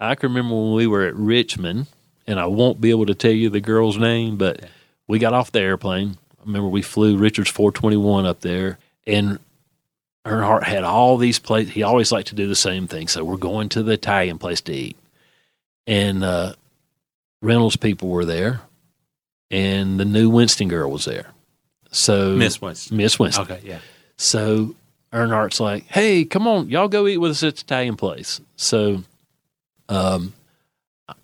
I 0.00 0.14
can 0.14 0.30
remember 0.30 0.54
when 0.54 0.72
we 0.72 0.86
were 0.86 1.06
at 1.06 1.14
Richmond, 1.14 1.86
and 2.26 2.40
I 2.40 2.46
won't 2.46 2.80
be 2.80 2.90
able 2.90 3.06
to 3.06 3.14
tell 3.14 3.30
you 3.30 3.50
the 3.50 3.60
girl's 3.60 3.98
name, 3.98 4.36
but 4.36 4.64
we 5.06 5.18
got 5.18 5.34
off 5.34 5.52
the 5.52 5.60
airplane. 5.60 6.16
I 6.40 6.44
remember 6.46 6.68
we 6.68 6.82
flew 6.82 7.16
Richards 7.16 7.50
421 7.50 8.26
up 8.26 8.40
there, 8.40 8.78
and 9.06 9.38
Earnhardt 10.26 10.64
had 10.64 10.82
all 10.82 11.16
these 11.18 11.38
places. 11.38 11.74
He 11.74 11.82
always 11.82 12.10
liked 12.10 12.28
to 12.28 12.34
do 12.34 12.48
the 12.48 12.56
same 12.56 12.88
thing. 12.88 13.08
So 13.08 13.24
we're 13.24 13.36
going 13.36 13.68
to 13.70 13.82
the 13.82 13.92
Italian 13.92 14.38
place 14.38 14.60
to 14.62 14.72
eat. 14.72 14.96
And 15.86 16.24
uh, 16.24 16.54
Reynolds 17.40 17.76
people 17.76 18.08
were 18.08 18.24
there, 18.24 18.62
and 19.50 20.00
the 20.00 20.04
new 20.04 20.28
Winston 20.28 20.68
girl 20.68 20.90
was 20.90 21.04
there. 21.04 21.32
So 21.96 22.36
Miss 22.36 22.60
Winston. 22.60 22.96
Miss 22.96 23.18
Winston. 23.18 23.44
Okay, 23.44 23.60
yeah. 23.64 23.78
So 24.16 24.74
Earnhardt's 25.12 25.60
like, 25.60 25.84
"Hey, 25.86 26.24
come 26.24 26.46
on, 26.46 26.68
y'all 26.68 26.88
go 26.88 27.06
eat 27.06 27.18
with 27.18 27.30
us 27.32 27.42
at 27.42 27.56
the 27.56 27.62
Italian 27.62 27.96
place." 27.96 28.40
So, 28.56 29.02
um, 29.88 30.34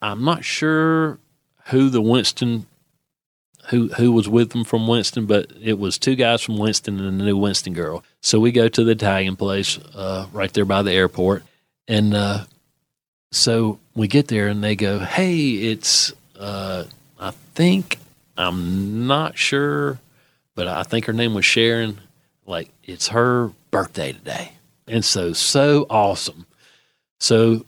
I'm 0.01 0.25
not 0.25 0.45
sure 0.45 1.19
who 1.67 1.91
the 1.91 2.01
Winston, 2.01 2.67
who 3.69 3.89
who 3.89 4.13
was 4.13 4.29
with 4.29 4.51
them 4.51 4.65
from 4.65 4.87
Winston, 4.87 5.27
but 5.27 5.53
it 5.61 5.79
was 5.79 5.99
two 5.99 6.15
guys 6.15 6.41
from 6.43 6.57
Winston 6.57 7.01
and 7.01 7.21
the 7.21 7.25
new 7.25 7.37
Winston 7.37 7.75
girl. 7.75 8.03
So 8.21 8.41
we 8.41 8.51
go 8.51 8.69
to 8.69 8.85
the 8.85 8.93
Italian 8.93 9.37
place 9.37 9.79
uh, 9.95 10.27
right 10.33 10.53
there 10.53 10.65
by 10.65 10.83
the 10.83 10.93
airport, 10.93 11.45
and 11.87 12.15
uh, 12.15 12.45
so 13.31 13.79
we 13.95 14.09
get 14.09 14.29
there 14.29 14.49
and 14.49 14.65
they 14.65 14.75
go, 14.75 15.01
"Hey, 15.01 15.51
it's 15.51 16.13
uh, 16.39 16.85
I 17.21 17.31
think 17.55 17.99
I'm 18.39 19.07
not 19.07 19.37
sure." 19.37 19.99
But 20.55 20.69
I 20.69 20.83
think 20.83 21.07
her 21.07 21.13
name 21.13 21.35
was 21.35 21.45
Sharon. 21.45 22.01
Like 22.47 22.71
it's 22.85 23.09
her 23.09 23.53
birthday 23.71 24.13
today, 24.13 24.53
and 24.87 25.05
so 25.05 25.33
so 25.33 25.87
awesome. 25.89 26.47
So 27.21 27.65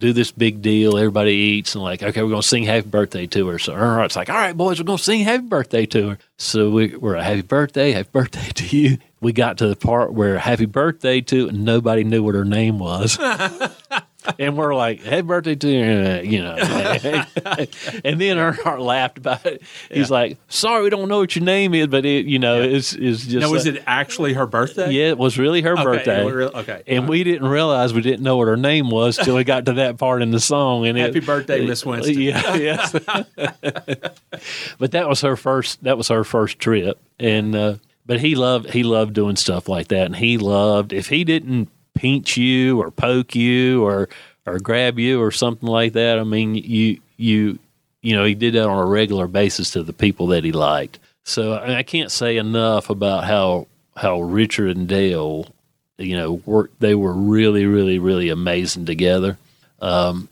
do 0.00 0.12
this 0.12 0.32
big 0.32 0.62
deal. 0.62 0.96
Everybody 0.96 1.32
eats 1.32 1.74
and 1.74 1.84
like, 1.84 2.02
okay, 2.02 2.22
we're 2.22 2.30
gonna 2.30 2.42
sing 2.42 2.64
happy 2.64 2.88
birthday 2.88 3.26
to 3.28 3.46
her. 3.48 3.58
So 3.58 3.74
Earnhardt's 3.74 4.16
like, 4.16 4.30
all 4.30 4.36
right, 4.36 4.56
boys, 4.56 4.80
we're 4.80 4.86
gonna 4.86 4.98
sing 4.98 5.20
happy 5.20 5.44
birthday 5.44 5.86
to 5.86 6.10
her. 6.10 6.18
So 6.38 6.70
we, 6.70 6.96
we're 6.96 7.16
a 7.16 7.22
happy 7.22 7.42
birthday, 7.42 7.92
happy 7.92 8.08
birthday 8.10 8.48
to 8.54 8.76
you. 8.76 8.98
We 9.20 9.32
got 9.32 9.58
to 9.58 9.68
the 9.68 9.76
part 9.76 10.14
where 10.14 10.38
happy 10.38 10.64
birthday 10.64 11.20
to, 11.20 11.48
and 11.48 11.64
nobody 11.64 12.04
knew 12.04 12.22
what 12.22 12.34
her 12.34 12.46
name 12.46 12.78
was. 12.78 13.18
and 14.38 14.56
we're 14.56 14.74
like, 14.74 15.02
happy 15.02 15.22
birthday 15.22 15.54
to 15.54 15.68
you, 15.68 16.30
you 16.30 16.42
know. 16.42 16.54
and 16.56 18.20
then 18.20 18.36
Earnhardt 18.36 18.80
laughed 18.80 19.18
about 19.18 19.44
it. 19.46 19.62
He's 19.90 20.10
like, 20.10 20.38
sorry, 20.48 20.84
we 20.84 20.90
don't 20.90 21.08
know 21.08 21.18
what 21.20 21.34
your 21.34 21.44
name 21.44 21.74
is, 21.74 21.86
but 21.86 22.04
it, 22.04 22.26
you 22.26 22.38
know, 22.38 22.60
it's, 22.60 22.92
it's 22.92 23.24
just. 23.24 23.36
Now, 23.46 23.50
was 23.50 23.66
like- 23.66 23.76
it 23.76 23.82
actually 23.86 24.34
her 24.34 24.46
birthday? 24.46 24.90
yeah, 24.90 25.08
it 25.08 25.18
was 25.18 25.38
really 25.38 25.62
her 25.62 25.72
Okay, 25.72 25.82
birthday. 25.82 26.24
was 26.24 26.34
okay. 26.54 26.82
And 26.86 27.08
we 27.08 27.24
didn't 27.24 27.48
realize 27.48 27.94
we 27.94 28.02
didn't 28.02 28.22
know 28.22 28.36
what 28.36 28.48
her 28.48 28.56
name 28.56 28.90
was 28.90 29.16
till 29.16 29.36
we 29.36 29.44
got 29.44 29.66
to 29.66 29.74
that 29.74 29.98
part 29.98 30.22
in 30.22 30.30
the 30.30 30.40
song. 30.40 30.86
And 30.86 30.98
Happy 30.98 31.18
it, 31.18 31.26
birthday, 31.26 31.64
Miss 31.66 31.84
Winston. 31.86 32.20
Yeah, 32.20 32.54
yes. 32.56 32.92
but 34.78 34.92
that 34.92 35.08
was 35.08 35.20
her 35.22 35.36
first. 35.36 35.82
That 35.84 35.96
was 35.96 36.08
her 36.08 36.24
first 36.24 36.58
trip, 36.58 36.98
and 37.18 37.54
uh, 37.54 37.74
but 38.06 38.20
he 38.20 38.34
loved 38.34 38.70
he 38.70 38.82
loved 38.82 39.14
doing 39.14 39.36
stuff 39.36 39.68
like 39.68 39.88
that, 39.88 40.06
and 40.06 40.16
he 40.16 40.38
loved 40.38 40.92
if 40.92 41.08
he 41.08 41.24
didn't 41.24 41.68
pinch 41.94 42.36
you 42.36 42.80
or 42.80 42.90
poke 42.90 43.34
you 43.34 43.84
or 43.84 44.08
or 44.46 44.58
grab 44.58 44.98
you 44.98 45.20
or 45.20 45.30
something 45.30 45.68
like 45.68 45.92
that. 45.94 46.18
I 46.18 46.24
mean, 46.24 46.54
you 46.54 47.00
you 47.16 47.58
you 48.02 48.14
know 48.16 48.24
he 48.24 48.34
did 48.34 48.54
that 48.54 48.66
on 48.66 48.78
a 48.78 48.86
regular 48.86 49.26
basis 49.26 49.70
to 49.72 49.82
the 49.82 49.92
people 49.92 50.28
that 50.28 50.44
he 50.44 50.52
liked. 50.52 50.98
So 51.22 51.54
I, 51.54 51.82
can't 51.82 52.10
say 52.10 52.38
enough 52.38 52.90
about 52.90 53.24
how 53.24 53.66
how 53.96 54.20
Richard 54.20 54.76
and 54.76 54.88
Dale, 54.88 55.46
you 55.98 56.16
know, 56.16 56.32
work. 56.44 56.72
They 56.78 56.94
were 56.94 57.12
really, 57.12 57.66
really, 57.66 57.98
really 57.98 58.30
amazing 58.30 58.86
together. 58.86 59.38
Um, 59.80 60.28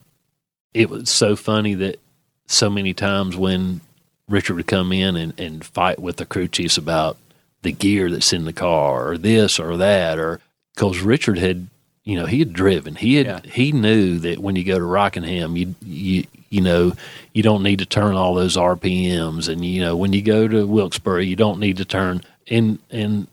it 0.75 0.91
was 0.91 1.11
so 1.11 1.37
funny 1.37 1.75
that 1.75 2.01
so 2.47 2.71
many 2.71 2.95
times 2.95 3.37
when 3.37 3.81
Richard 4.29 4.57
would 4.57 4.67
come 4.67 4.93
in 4.93 5.17
and, 5.17 5.39
and 5.39 5.65
fight 5.65 5.99
with 5.99 6.17
the 6.17 6.27
crew 6.27 6.49
chiefs 6.49 6.79
about 6.79 7.17
the 7.63 7.73
gear 7.73 8.11
that's 8.11 8.33
in 8.33 8.45
the 8.45 8.53
car 8.53 9.11
or 9.11 9.19
this 9.19 9.59
or 9.59 9.77
that 9.77 10.19
or 10.19 10.41
because 10.79 11.01
Richard 11.01 11.39
had 11.39 11.67
you 12.05 12.17
know 12.17 12.27
he 12.27 12.39
had 12.39 12.53
driven. 12.53 12.95
He 12.95 13.17
had 13.17 13.27
Yeah. 13.27 13.41
he 13.45 13.73
knew 13.73 14.19
that 14.21 14.39
when 14.39 14.55
you 14.55 14.63
go 14.63 14.79
to 14.79 14.85
Rockingham 14.85 15.57
you 15.57 15.75
you 15.85 16.25
you 16.51 16.61
know 16.61 16.93
you 17.35 17.43
don't 17.43 17.65
need 17.65 17.81
to 17.81 17.87
turn 17.87 18.15
all 18.15 18.35
those 18.35 18.57
RPMs 18.57 19.49
and 19.49 19.65
you 19.65 19.81
know 19.81 19.97
when 19.97 20.13
you 20.13 20.23
go 20.23 20.47
to 20.47 20.67
Wilkesboro 20.67 21.19
you 21.21 21.35
don't 21.37 21.59
need 21.59 21.79
to 21.79 21.85
turn. 21.85 22.23
And 22.49 22.79
and 22.91 23.27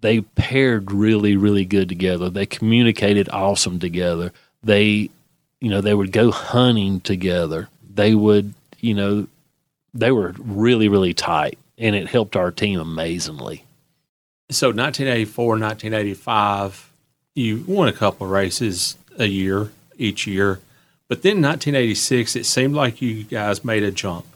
they 0.00 0.22
paired 0.22 0.90
really 0.90 1.36
really 1.36 1.66
good 1.66 1.90
together. 1.90 2.30
They 2.30 2.46
communicated 2.46 3.28
awesome 3.28 3.78
together. 3.78 4.32
They 4.62 5.10
you 5.60 5.68
know 5.68 5.82
they 5.82 5.94
would 5.94 6.10
go 6.10 6.30
hunting 6.30 7.00
together. 7.00 7.68
They 7.94 8.14
would 8.14 8.54
you 8.80 8.94
know 8.94 9.26
they 9.92 10.10
were 10.10 10.34
really 10.38 10.88
really 10.88 11.12
tight. 11.12 11.58
And 11.76 11.94
it 11.94 12.08
helped 12.08 12.34
our 12.34 12.50
team 12.50 12.80
amazingly 12.80 13.64
So 14.50 14.68
1984, 14.68 15.46
1985, 15.46 16.90
you 17.34 17.64
won 17.66 17.88
a 17.88 17.92
couple 17.92 18.26
of 18.26 18.32
races 18.32 18.96
a 19.18 19.26
year 19.26 19.70
each 19.96 20.26
year. 20.26 20.60
But 21.08 21.22
then 21.22 21.42
1986, 21.42 22.36
it 22.36 22.46
seemed 22.46 22.74
like 22.74 23.02
you 23.02 23.24
guys 23.24 23.64
made 23.64 23.82
a 23.82 23.90
jump 23.90 24.26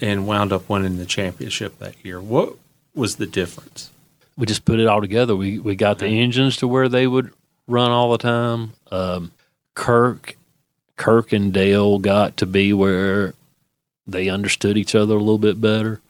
and 0.00 0.26
wound 0.26 0.52
up 0.52 0.68
winning 0.68 0.96
the 0.96 1.06
championship 1.06 1.78
that 1.78 1.94
year. 2.04 2.20
What 2.20 2.54
was 2.94 3.16
the 3.16 3.26
difference? 3.26 3.90
we 4.40 4.46
just 4.46 4.64
put 4.64 4.80
it 4.80 4.86
all 4.86 5.02
together. 5.02 5.36
We 5.36 5.58
we 5.58 5.76
got 5.76 5.98
the 5.98 6.06
engines 6.06 6.56
to 6.58 6.66
where 6.66 6.88
they 6.88 7.06
would 7.06 7.30
run 7.68 7.90
all 7.90 8.10
the 8.10 8.18
time. 8.18 8.72
Um, 8.90 9.32
Kirk, 9.74 10.36
Kirk 10.96 11.34
and 11.34 11.52
Dale 11.52 11.98
got 11.98 12.38
to 12.38 12.46
be 12.46 12.72
where 12.72 13.34
they 14.06 14.30
understood 14.30 14.78
each 14.78 14.94
other 14.94 15.14
a 15.14 15.18
little 15.18 15.38
bit 15.38 15.60
better. 15.60 16.00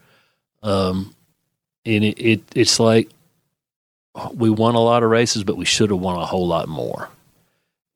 Um, 0.62 1.16
and 1.84 2.04
it, 2.04 2.18
it 2.20 2.42
it's 2.54 2.80
like 2.80 3.08
we 4.34 4.50
won 4.50 4.74
a 4.74 4.80
lot 4.80 5.02
of 5.02 5.10
races, 5.10 5.44
but 5.44 5.56
we 5.56 5.64
should 5.64 5.90
have 5.90 6.00
won 6.00 6.18
a 6.18 6.26
whole 6.26 6.46
lot 6.46 6.68
more. 6.68 7.08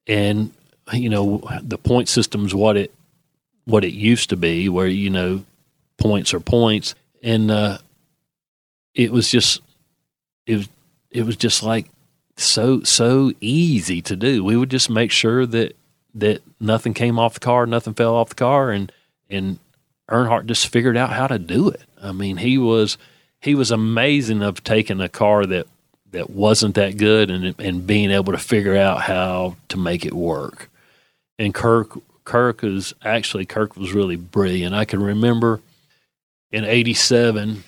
And 0.07 0.53
you 0.93 1.09
know 1.09 1.43
the 1.63 1.79
point 1.79 2.09
system's 2.09 2.55
what 2.55 2.77
it 2.77 2.93
what 3.65 3.85
it 3.85 3.95
used 3.95 4.31
to 4.31 4.37
be, 4.37 4.69
where 4.69 4.87
you 4.87 5.11
know 5.11 5.45
points 5.99 6.35
are 6.35 6.41
points, 6.41 6.95
and 7.23 7.51
uh, 7.51 7.79
it 8.95 9.13
was 9.13 9.31
just 9.31 9.61
it 10.47 10.57
was 10.57 10.69
it 11.11 11.25
was 11.25 11.37
just 11.37 11.63
like 11.63 11.87
so 12.37 12.83
so 12.83 13.33
easy 13.41 14.03
to 14.03 14.17
do. 14.17 14.45
We 14.45 14.57
would 14.57 14.71
just 14.71 14.91
make 14.91 15.11
sure 15.11 15.47
that 15.47 15.77
that 16.15 16.43
nothing 16.61 16.95
came 16.95 17.19
off 17.19 17.35
the 17.35 17.41
car, 17.41 17.67
nothing 17.67 17.95
fell 17.95 18.15
off 18.15 18.31
the 18.31 18.35
car, 18.35 18.71
and 18.71 18.93
and 19.31 19.59
Earnhardt 20.11 20.47
just 20.47 20.69
figured 20.69 20.97
out 20.97 21.11
how 21.11 21.27
to 21.27 21.39
do 21.39 21.69
it. 21.71 21.83
I 22.03 22.13
mean, 22.13 22.37
he 22.37 22.59
was 22.59 22.99
he 23.45 23.55
was 23.55 23.71
amazing 23.71 24.43
of 24.43 24.65
taking 24.65 25.03
a 25.03 25.09
car 25.09 25.45
that 25.45 25.67
that 26.13 26.31
wasn't 26.31 26.77
that 26.77 26.97
good 26.97 27.31
and 27.31 27.55
and 27.59 27.87
being 27.87 28.11
able 28.11 28.33
to 28.33 28.39
figure 28.39 28.77
out 28.77 29.03
how 29.03 29.57
to 29.69 29.77
make 29.77 30.07
it 30.07 30.15
work. 30.15 30.71
And 31.39 31.53
Kirk 31.53 31.99
Kirk 32.25 32.65
is 32.65 32.95
actually 33.05 33.45
Kirk 33.45 33.77
was 33.77 33.93
really 33.93 34.17
brilliant. 34.17 34.75
I 34.75 34.87
can 34.87 35.03
remember 35.03 35.61
in 36.51 36.65
'87 36.65 37.65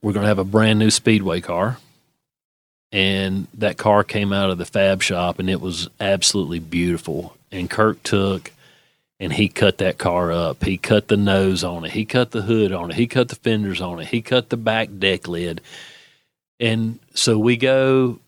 we're 0.00 0.12
going 0.12 0.22
to 0.22 0.28
have 0.28 0.38
a 0.38 0.44
brand 0.44 0.78
new 0.78 0.90
speedway 0.90 1.40
car 1.40 1.76
and 2.90 3.46
that 3.54 3.76
car 3.76 4.04
came 4.04 4.32
out 4.32 4.48
of 4.48 4.56
the 4.56 4.64
fab 4.64 5.02
shop 5.02 5.38
and 5.38 5.50
it 5.50 5.60
was 5.60 5.88
absolutely 6.00 6.60
beautiful 6.60 7.36
and 7.50 7.68
kirk 7.68 8.00
took 8.04 8.52
and 9.20 9.32
he 9.32 9.48
cut 9.48 9.78
that 9.78 9.98
car 9.98 10.30
up. 10.30 10.64
He 10.64 10.78
cut 10.78 11.08
the 11.08 11.16
nose 11.16 11.64
on 11.64 11.84
it. 11.84 11.92
He 11.92 12.04
cut 12.04 12.30
the 12.30 12.42
hood 12.42 12.72
on 12.72 12.90
it. 12.90 12.96
He 12.96 13.06
cut 13.06 13.28
the 13.28 13.34
fenders 13.34 13.80
on 13.80 14.00
it. 14.00 14.08
He 14.08 14.22
cut 14.22 14.48
the 14.48 14.56
back 14.56 14.88
deck 14.98 15.26
lid. 15.26 15.60
And 16.60 16.98
so 17.14 17.38
we 17.38 17.56
go 17.56 18.18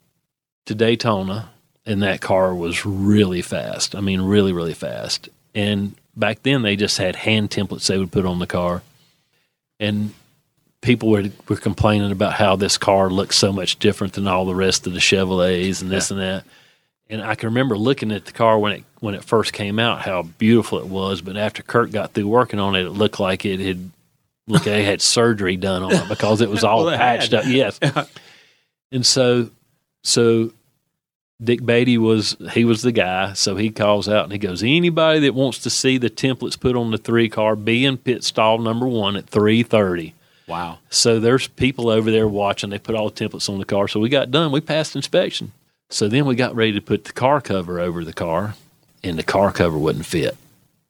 to 0.67 0.75
daytona 0.75 1.51
and 1.87 2.03
that 2.03 2.21
car 2.21 2.55
was 2.55 2.85
really 2.85 3.43
fast. 3.43 3.95
I 3.95 4.01
mean 4.01 4.21
really 4.23 4.53
really 4.53 4.75
fast. 4.75 5.29
And 5.55 5.95
back 6.17 6.43
then 6.43 6.63
they 6.63 6.77
just 6.77 6.99
had 6.99 7.17
hand 7.17 7.51
templates 7.51 7.87
they 7.87 7.99
would 7.99 8.13
put 8.13 8.27
on 8.27 8.39
the 8.39 8.47
car. 8.47 8.83
And 9.79 10.13
people 10.81 11.09
were, 11.09 11.25
were 11.49 11.57
complaining 11.57 12.13
about 12.13 12.35
how 12.35 12.57
this 12.57 12.79
car 12.79 13.11
looks 13.11 13.37
so 13.37 13.53
much 13.53 13.79
different 13.79 14.15
than 14.15 14.27
all 14.27 14.45
the 14.45 14.55
rest 14.55 14.87
of 14.87 14.93
the 14.93 14.99
Chevrolets 14.99 15.83
and 15.83 15.91
this 15.91 16.11
and 16.11 16.21
that. 16.21 16.45
And 17.11 17.21
I 17.21 17.35
can 17.35 17.49
remember 17.49 17.77
looking 17.77 18.13
at 18.13 18.25
the 18.25 18.33
car 18.33 18.57
when 18.59 18.73
it 18.73 18.85
when 19.01 19.15
it 19.17 19.25
first 19.25 19.53
came 19.53 19.79
out, 19.81 20.03
how 20.03 20.23
beautiful 20.23 20.79
it 20.79 20.87
was. 20.87 21.21
But 21.21 21.37
after 21.37 21.63
Kirk 21.63 21.91
got 21.91 22.13
through 22.13 22.29
working 22.29 22.61
on 22.61 22.77
it, 22.77 22.87
it 22.87 22.91
looked 22.91 23.19
like 23.19 23.45
it 23.45 23.59
had 23.59 23.91
look 24.47 24.63
they 24.63 24.85
had 24.85 25.03
surgery 25.03 25.57
done 25.57 25.83
on 25.83 25.93
it 25.93 26.09
because 26.09 26.41
it 26.41 26.49
was 26.49 26.63
all 26.63 26.85
Well, 26.87 26.97
patched 26.97 27.33
had. 27.33 27.41
up. 27.41 27.47
Yes. 27.47 27.81
and 28.93 29.05
so 29.05 29.51
so 30.05 30.53
Dick 31.43 31.65
Beaty 31.67 31.99
was 31.99 32.37
he 32.53 32.65
was 32.65 32.83
the 32.83 32.93
guy, 32.93 33.33
so 33.33 33.57
he 33.57 33.71
calls 33.71 34.09
out 34.09 34.25
and 34.25 34.33
he 34.33 34.39
goes, 34.39 34.63
Anybody 34.63 35.19
that 35.21 35.35
wants 35.35 35.59
to 35.61 35.71
see 35.71 35.99
the 35.99 36.11
templates 36.11 36.59
put 36.61 36.77
on 36.77 36.93
the 36.93 36.99
three 36.99 37.29
car, 37.29 37.57
be 37.57 37.85
in 37.85 37.97
pit 37.97 38.23
stall 38.23 38.59
number 38.59 38.87
one 38.87 39.17
at 39.17 39.27
three 39.27 39.65
thirty. 39.65 40.15
Wow. 40.47 40.79
So 40.91 41.19
there's 41.19 41.49
people 41.49 41.89
over 41.89 42.11
there 42.11 42.29
watching. 42.29 42.71
They 42.71 42.79
put 42.79 42.95
all 42.95 43.09
the 43.11 43.29
templates 43.29 43.49
on 43.49 43.59
the 43.59 43.65
car. 43.65 43.89
So 43.89 43.99
we 44.01 44.09
got 44.09 44.31
done. 44.31 44.53
We 44.53 44.61
passed 44.61 44.95
inspection. 44.95 45.53
So 45.91 46.09
then 46.09 46.25
we 46.25 46.35
got 46.37 46.55
ready 46.55 46.73
to 46.73 46.81
put 46.81 47.05
the 47.05 47.13
car 47.13 47.41
cover 47.41 47.81
over 47.81 48.05
the 48.05 48.13
car, 48.13 48.55
and 49.03 49.19
the 49.19 49.23
car 49.25 49.53
cover 49.53 49.77
wouldn't 49.77 50.07
fit. 50.07 50.37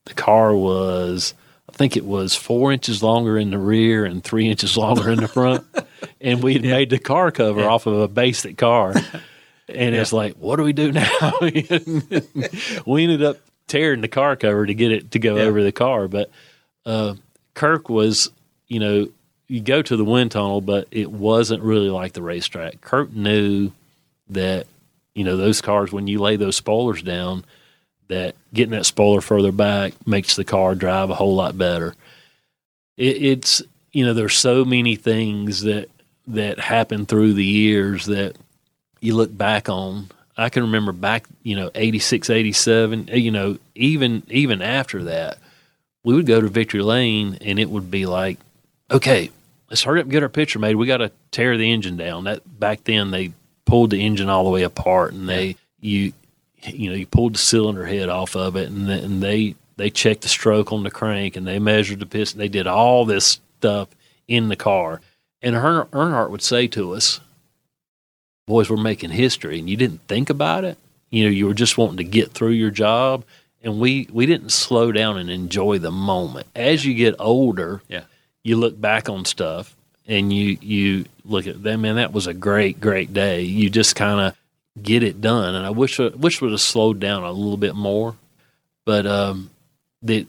The 0.05 0.15
car 0.15 0.55
was, 0.55 1.35
I 1.69 1.73
think 1.73 1.97
it 1.97 2.05
was 2.05 2.35
four 2.35 2.71
inches 2.73 3.03
longer 3.03 3.39
in 3.39 3.51
the 3.51 3.59
rear 3.59 4.05
and 4.05 4.23
three 4.23 4.49
inches 4.49 4.77
longer 4.77 5.11
in 5.11 5.21
the 5.21 5.29
front. 5.29 5.65
and 6.21 6.43
we 6.43 6.53
had 6.55 6.63
made 6.63 6.91
the 6.91 6.99
car 6.99 7.31
cover 7.31 7.63
off 7.69 7.87
of 7.87 7.99
a 7.99 8.09
basic 8.09 8.57
car. 8.59 8.95
And 9.69 9.95
it's 9.95 10.13
like, 10.13 10.35
what 10.37 10.57
do 10.57 10.65
we 10.65 10.73
do 10.73 10.91
now? 10.93 11.33
we 11.41 13.03
ended 13.05 13.23
up 13.23 13.39
tearing 13.69 14.01
the 14.01 14.09
car 14.09 14.37
cover 14.37 14.67
to 14.67 14.75
get 14.75 14.91
it 14.93 15.13
to 15.13 15.19
go 15.19 15.37
Yeah. 15.37 15.43
over 15.45 15.63
the 15.63 15.73
car. 15.73 16.09
But 16.09 16.31
uh, 16.85 17.15
Kirk 17.55 17.89
was, 17.89 18.31
you 18.69 18.81
know, 18.81 19.09
you 19.47 19.61
go 19.61 19.81
to 19.83 19.97
the 19.97 20.05
wind 20.05 20.33
tunnel, 20.33 20.61
but 20.61 20.89
it 20.91 21.11
wasn't 21.11 21.63
really 21.63 21.89
like 21.91 22.13
the 22.13 22.23
racetrack. 22.23 22.81
Kirk 22.81 23.13
knew 23.13 23.71
that, 24.31 24.67
you 25.21 25.25
know, 25.25 25.37
those 25.37 25.61
cars, 25.61 25.93
when 25.93 26.07
you 26.07 26.19
lay 26.19 26.37
those 26.37 26.57
spoilers 26.57 27.03
down, 27.03 27.45
that 28.09 28.35
getting 28.55 28.71
that 28.71 28.87
spoiler 28.87 29.21
further 29.21 29.53
back 29.53 29.93
makes 30.07 30.35
the 30.35 30.45
car 30.45 30.75
drive 30.75 31.11
a 31.11 31.15
whole 31.15 31.35
lot 31.35 31.59
better. 31.59 31.95
It, 32.97 33.23
it's, 33.23 33.63
you 33.93 34.07
know, 34.07 34.15
there's 34.15 34.39
so 34.39 34.65
many 34.65 34.97
things 34.97 35.61
that, 35.61 35.91
that 36.29 36.59
happen 36.59 37.05
through 37.05 37.35
the 37.35 37.45
years 37.45 38.07
that 38.07 38.35
you 39.03 39.15
look 39.15 39.37
back 39.37 39.69
on. 39.69 40.09
I 40.39 40.49
can 40.49 40.63
remember 40.63 40.93
back, 40.93 41.27
you 41.43 41.55
know, 41.55 41.71
86, 41.75 42.31
87, 42.31 43.11
eh, 43.11 43.17
you 43.17 43.31
know, 43.31 43.59
even, 43.75 44.23
even 44.31 44.63
after 44.63 45.05
that, 45.05 45.37
we 46.03 46.15
would 46.15 46.25
go 46.25 46.41
to 46.41 46.49
Victory 46.49 46.81
Lane 46.81 47.37
and 47.43 47.59
it 47.59 47.69
would 47.69 47.91
be 47.91 48.07
like, 48.07 48.39
okay, 48.91 49.31
let's 49.69 49.83
hurry 49.83 50.01
up 50.01 50.05
and 50.05 50.13
get 50.13 50.23
our 50.23 50.31
picture 50.31 50.59
made. 50.59 50.77
We 50.77 50.87
got 50.87 50.97
to 50.97 51.13
tear 51.31 51.59
the 51.59 51.71
engine 51.71 51.99
down. 51.99 52.25
That 52.25 52.59
back 52.59 52.85
then 52.85 53.11
they 53.11 53.35
pulled 53.71 53.91
the 53.91 54.05
engine 54.05 54.29
all 54.29 54.45
the 54.45 54.51
way 54.51 54.63
apart 54.63 55.13
and 55.13 55.29
they 55.29 55.57
you 55.81 56.13
you 56.63 56.91
know, 56.91 56.97
you 56.97 57.07
pulled 57.07 57.35
the 57.35 57.39
cylinder 57.39 57.87
head 57.87 58.11
off 58.11 58.37
of 58.37 58.55
it, 58.57 58.69
and 58.69 58.87
th- 58.87 59.03
and 59.03 59.23
they 59.23 59.55
they 59.79 59.89
checked 59.89 60.21
the 60.23 60.29
stroke 60.29 60.73
on 60.73 60.83
the 60.83 60.91
crank, 60.91 61.35
and 61.37 61.47
they 61.47 61.59
measured 61.59 62.01
the 62.01 62.05
piston. 62.07 62.39
They 62.39 62.49
did 62.49 62.67
all 62.67 63.07
this 63.07 63.41
stuff 63.59 63.89
in 64.29 64.49
the 64.49 64.57
car. 64.57 65.01
And 65.41 65.55
Earn- 65.57 65.87
Earnhardt 65.87 66.29
would 66.31 66.43
say 66.43 66.67
to 66.67 66.93
us, 66.93 67.21
"Boys, 68.47 68.69
we're 68.69 68.77
making 68.77 69.11
history," 69.11 69.59
and 69.59 69.71
you 69.71 69.77
didn't 69.79 70.07
think 70.07 70.29
about 70.29 70.65
it. 70.65 70.77
You 71.11 71.25
know, 71.25 71.31
you 71.31 71.47
were 71.47 71.55
just 71.55 71.79
wanting 71.79 71.97
to 71.97 72.05
get 72.05 72.33
through 72.33 72.51
your 72.51 72.71
job, 72.71 73.25
and 73.63 73.81
we 73.81 74.07
we 74.13 74.27
didn't 74.27 74.51
slow 74.53 74.93
down 74.93 75.17
and 75.17 75.31
enjoy 75.31 75.79
the 75.79 75.91
moment. 75.91 76.47
As 76.55 76.85
you 76.85 76.93
get 76.93 77.15
older, 77.19 77.81
Yeah. 77.89 78.05
you 78.45 78.57
look 78.57 78.79
back 78.79 79.09
on 79.09 79.25
stuff 79.25 79.75
and 80.11 80.33
you 80.33 80.59
you 80.61 81.05
look 81.25 81.47
at 81.47 81.63
them 81.63 81.83
man 81.83 81.97
that 81.97 82.13
was 82.13 82.27
a 82.27 82.35
great 82.35 82.81
great 82.81 83.15
day 83.15 83.43
you 83.43 83.71
just 83.71 83.97
kind 83.97 84.21
of 84.21 84.37
get 84.83 85.03
it 85.03 85.21
done 85.21 85.55
and 85.55 85.67
i 85.67 85.71
wish 85.71 85.99
I 85.99 86.09
wish 86.09 86.41
would 86.41 86.51
have 86.51 86.61
slowed 86.61 87.01
down 87.01 87.23
a 87.23 87.33
little 87.33 87.57
bit 87.57 87.75
more 87.75 88.17
but 88.85 89.07
um 89.07 89.51
that 90.03 90.27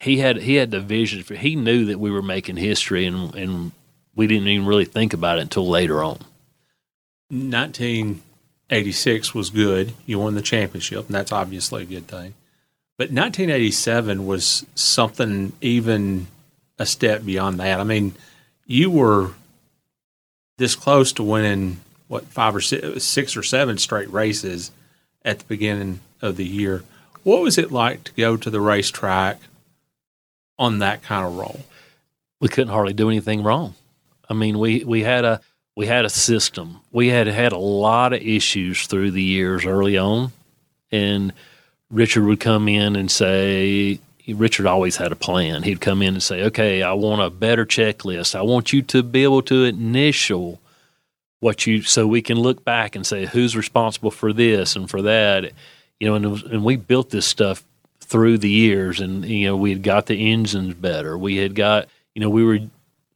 he 0.00 0.18
had 0.18 0.38
he 0.38 0.54
had 0.54 0.70
the 0.70 0.80
vision 0.80 1.22
for 1.22 1.34
he 1.34 1.56
knew 1.56 1.86
that 1.86 2.00
we 2.00 2.10
were 2.10 2.22
making 2.22 2.56
history 2.56 3.04
and 3.04 3.34
and 3.34 3.72
we 4.14 4.26
didn't 4.26 4.48
even 4.48 4.66
really 4.66 4.84
think 4.84 5.12
about 5.12 5.38
it 5.38 5.42
until 5.42 5.68
later 5.68 6.02
on 6.02 6.18
1986 7.30 9.34
was 9.34 9.50
good. 9.50 9.92
You 10.06 10.18
won 10.18 10.34
the 10.34 10.42
championship, 10.42 11.06
and 11.06 11.14
that's 11.14 11.32
obviously 11.32 11.82
a 11.82 11.86
good 11.86 12.08
thing. 12.08 12.34
But 12.96 13.12
1987 13.12 14.26
was 14.26 14.66
something 14.74 15.52
even 15.60 16.26
a 16.78 16.86
step 16.86 17.24
beyond 17.24 17.60
that. 17.60 17.80
I 17.80 17.84
mean, 17.84 18.14
you 18.68 18.90
were 18.92 19.32
this 20.58 20.76
close 20.76 21.12
to 21.14 21.24
winning 21.24 21.80
what 22.06 22.24
five 22.26 22.54
or 22.54 22.60
six, 22.60 23.02
six 23.02 23.36
or 23.36 23.42
seven 23.42 23.78
straight 23.78 24.12
races 24.12 24.70
at 25.24 25.40
the 25.40 25.44
beginning 25.46 25.98
of 26.22 26.36
the 26.36 26.46
year. 26.46 26.84
What 27.24 27.42
was 27.42 27.58
it 27.58 27.72
like 27.72 28.04
to 28.04 28.12
go 28.12 28.36
to 28.36 28.48
the 28.48 28.60
racetrack 28.60 29.40
on 30.56 30.78
that 30.78 31.02
kind 31.02 31.26
of 31.26 31.36
roll? 31.36 31.64
we 32.40 32.48
couldn't 32.48 32.72
hardly 32.72 32.92
do 32.92 33.08
anything 33.08 33.42
wrong. 33.42 33.74
I 34.28 34.34
mean, 34.34 34.58
we 34.58 34.84
we 34.84 35.02
had 35.02 35.24
a 35.24 35.40
we 35.76 35.86
had 35.86 36.04
a 36.04 36.10
system. 36.10 36.80
We 36.92 37.08
had 37.08 37.26
had 37.26 37.52
a 37.52 37.58
lot 37.58 38.12
of 38.12 38.22
issues 38.22 38.86
through 38.86 39.12
the 39.12 39.22
years 39.22 39.64
early 39.64 39.96
on, 39.98 40.32
and 40.90 41.32
Richard 41.90 42.24
would 42.24 42.40
come 42.40 42.68
in 42.68 42.96
and 42.96 43.10
say. 43.10 44.00
Richard 44.34 44.66
always 44.66 44.96
had 44.96 45.12
a 45.12 45.16
plan. 45.16 45.62
He'd 45.62 45.80
come 45.80 46.02
in 46.02 46.14
and 46.14 46.22
say, 46.22 46.42
"Okay, 46.44 46.82
I 46.82 46.92
want 46.92 47.22
a 47.22 47.30
better 47.30 47.64
checklist. 47.64 48.34
I 48.34 48.42
want 48.42 48.72
you 48.72 48.82
to 48.82 49.02
be 49.02 49.24
able 49.24 49.42
to 49.42 49.64
initial 49.64 50.60
what 51.40 51.66
you, 51.66 51.82
so 51.82 52.06
we 52.06 52.22
can 52.22 52.38
look 52.38 52.64
back 52.64 52.96
and 52.96 53.06
say 53.06 53.26
who's 53.26 53.56
responsible 53.56 54.10
for 54.10 54.32
this 54.32 54.76
and 54.76 54.88
for 54.88 55.02
that." 55.02 55.52
You 56.00 56.08
know, 56.08 56.14
and, 56.14 56.30
was, 56.30 56.42
and 56.42 56.64
we 56.64 56.76
built 56.76 57.10
this 57.10 57.26
stuff 57.26 57.64
through 58.00 58.38
the 58.38 58.50
years, 58.50 59.00
and 59.00 59.24
you 59.24 59.46
know, 59.46 59.56
we 59.56 59.70
had 59.70 59.82
got 59.82 60.06
the 60.06 60.30
engines 60.30 60.74
better. 60.74 61.16
We 61.16 61.36
had 61.36 61.54
got 61.54 61.88
you 62.18 62.24
know, 62.24 62.30
we 62.30 62.42
were, 62.42 62.58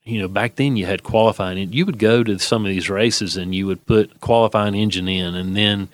you 0.04 0.20
know, 0.20 0.28
back 0.28 0.54
then 0.54 0.76
you 0.76 0.86
had 0.86 1.02
qualifying. 1.02 1.58
And 1.58 1.74
you 1.74 1.84
would 1.86 1.98
go 1.98 2.22
to 2.22 2.38
some 2.38 2.64
of 2.64 2.70
these 2.70 2.88
races 2.88 3.36
and 3.36 3.52
you 3.52 3.66
would 3.66 3.84
put 3.84 4.20
qualifying 4.20 4.76
engine 4.76 5.08
in, 5.08 5.34
and 5.34 5.56
then 5.56 5.88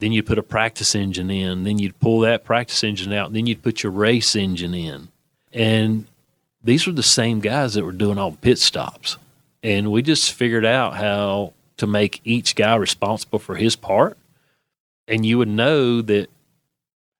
then 0.00 0.12
you'd 0.12 0.26
put 0.26 0.38
a 0.38 0.42
practice 0.42 0.94
engine 0.94 1.30
in, 1.30 1.64
then 1.64 1.78
you'd 1.78 1.98
pull 2.00 2.20
that 2.20 2.44
practice 2.44 2.84
engine 2.84 3.12
out, 3.12 3.28
and 3.28 3.36
then 3.36 3.46
you'd 3.46 3.62
put 3.62 3.82
your 3.82 3.92
race 3.92 4.36
engine 4.36 4.74
in. 4.74 5.08
And 5.52 6.06
these 6.62 6.86
were 6.86 6.92
the 6.92 7.02
same 7.02 7.40
guys 7.40 7.74
that 7.74 7.84
were 7.84 7.92
doing 7.92 8.18
all 8.18 8.32
the 8.32 8.38
pit 8.38 8.58
stops. 8.58 9.16
And 9.62 9.90
we 9.90 10.02
just 10.02 10.32
figured 10.32 10.64
out 10.64 10.96
how 10.96 11.52
to 11.78 11.86
make 11.86 12.20
each 12.24 12.54
guy 12.54 12.76
responsible 12.76 13.38
for 13.38 13.56
his 13.56 13.74
part. 13.74 14.16
And 15.08 15.24
you 15.24 15.38
would 15.38 15.48
know 15.48 16.02
that 16.02 16.28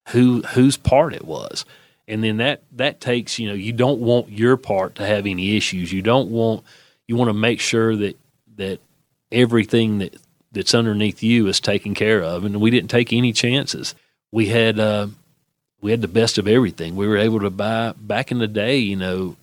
who 0.08 0.42
whose 0.42 0.76
part 0.76 1.14
it 1.14 1.24
was 1.24 1.64
and 2.06 2.24
then 2.24 2.38
that 2.38 2.62
that 2.72 3.00
takes 3.00 3.38
you 3.38 3.48
know 3.48 3.54
you 3.54 3.72
don't 3.72 4.00
want 4.00 4.30
your 4.30 4.56
part 4.56 4.94
to 4.94 5.06
have 5.06 5.26
any 5.26 5.56
issues 5.56 5.92
you 5.92 6.02
don't 6.02 6.30
want 6.30 6.64
you 7.06 7.16
want 7.16 7.28
to 7.28 7.34
make 7.34 7.60
sure 7.60 7.94
that 7.94 8.16
that 8.56 8.80
everything 9.30 9.98
that 9.98 10.14
that's 10.58 10.74
underneath 10.74 11.22
you 11.22 11.46
is 11.46 11.60
taken 11.60 11.94
care 11.94 12.20
of. 12.20 12.44
And 12.44 12.60
we 12.60 12.70
didn't 12.70 12.90
take 12.90 13.12
any 13.12 13.32
chances. 13.32 13.94
We 14.32 14.46
had 14.46 14.80
uh, 14.80 15.06
we 15.80 15.92
had 15.92 16.00
the 16.00 16.08
best 16.08 16.36
of 16.36 16.48
everything. 16.48 16.96
We 16.96 17.06
were 17.06 17.16
able 17.16 17.38
to 17.40 17.50
buy 17.50 17.94
back 17.96 18.32
in 18.32 18.40
the 18.40 18.48
day 18.48 18.78
you 18.78 18.96
know 18.96 19.36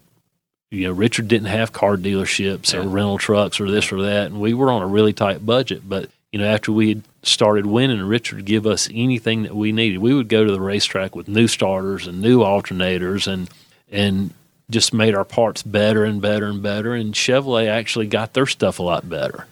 you 0.72 0.88
know 0.88 0.92
richard 0.92 1.30
didn't 1.30 1.48
have 1.48 1.72
car 1.72 1.96
dealerships 1.96 2.74
or 2.74 2.82
rental 2.82 3.18
trucks 3.18 3.62
or 3.62 3.72
this 3.72 3.94
or 3.94 4.02
that. 4.02 4.26
And 4.26 4.42
we 4.42 4.54
were 4.54 4.70
on 4.70 4.82
a 4.82 4.88
really 4.88 5.14
tight 5.14 5.46
budget. 5.46 5.88
But 5.88 6.10
you 6.34 6.40
know 6.40 6.48
after 6.48 6.74
we 6.74 6.90
had 6.90 7.04
started 7.24 7.66
winning 7.66 8.02
richard 8.02 8.36
would 8.36 8.46
give 8.46 8.68
us 8.68 8.90
anything 8.94 9.44
that 9.44 9.56
we 9.56 9.72
needed. 9.72 10.00
We 10.00 10.14
would 10.14 10.28
go 10.28 10.44
to 10.44 10.52
the 10.52 10.60
racetrack 10.60 11.16
with 11.16 11.30
new 11.30 11.48
starters 11.48 12.08
and 12.08 12.22
new 12.22 12.40
alternators 12.40 13.26
and 13.26 13.50
and 13.90 14.34
just 14.70 14.94
made 14.94 15.16
our 15.16 15.24
parts 15.24 15.64
better 15.64 16.04
and 16.04 16.22
better 16.22 16.48
and 16.48 16.62
better. 16.62 16.94
And 16.94 17.14
chevrolet 17.14 17.70
actually 17.70 18.08
got 18.08 18.34
their 18.34 18.48
stuff 18.48 18.80
a 18.80 18.84
lot 18.84 19.10
better. 19.10 19.48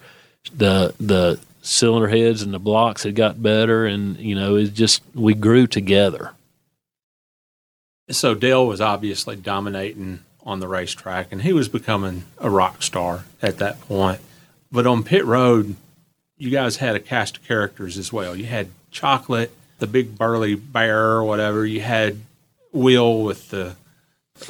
The 0.54 0.94
the 1.00 1.40
cylinder 1.66 2.10
heads 2.10 2.42
and 2.42 2.54
the 2.54 2.60
blocks 2.60 3.04
had 3.04 3.16
got 3.16 3.42
better 3.42 3.86
and 3.86 4.18
you 4.18 4.36
know 4.36 4.56
it 4.58 4.74
just 4.74 5.02
we 5.16 5.34
grew 5.34 5.66
together 5.66 6.32
So 8.10 8.36
Dale 8.36 8.68
was 8.68 8.82
obviously 8.82 9.36
dominating 9.38 10.20
on 10.46 10.60
the 10.60 10.68
racetrack, 10.68 11.32
and 11.32 11.42
he 11.42 11.54
was 11.54 11.70
becoming 11.70 12.24
a 12.38 12.50
rock 12.50 12.84
star 12.84 13.24
at 13.42 13.60
that 13.60 13.80
point. 13.82 14.20
But 14.72 14.86
on 14.86 15.04
pit 15.04 15.24
road, 15.26 15.76
you 16.38 16.50
guys 16.50 16.78
had 16.78 16.96
a 16.96 17.00
cast 17.00 17.38
of 17.38 17.46
characters 17.46 17.98
as 17.98 18.12
well. 18.12 18.36
You 18.36 18.46
had 18.46 18.68
Chocolate, 18.92 19.52
the 19.80 19.88
big 19.88 20.18
burly 20.18 20.56
bear 20.56 21.12
or 21.12 21.24
whatever. 21.24 21.66
You 21.66 21.80
had 21.82 22.20
Will 22.74 23.24
with 23.24 23.50
the 23.52 23.76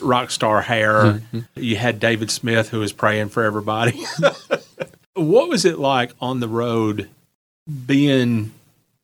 rock 0.02 0.32
star 0.32 0.62
hair. 0.62 0.94
Mm-hmm. 1.04 1.40
You 1.56 1.76
had 1.76 2.00
David 2.00 2.32
Smith 2.32 2.70
who 2.70 2.80
was 2.80 2.92
praying 2.92 3.30
for 3.30 3.44
everybody. 3.44 4.04
what 5.16 5.50
was 5.50 5.66
it 5.66 5.80
like 5.80 6.12
on 6.22 6.40
the 6.40 6.48
road 6.48 7.10
being 7.86 8.52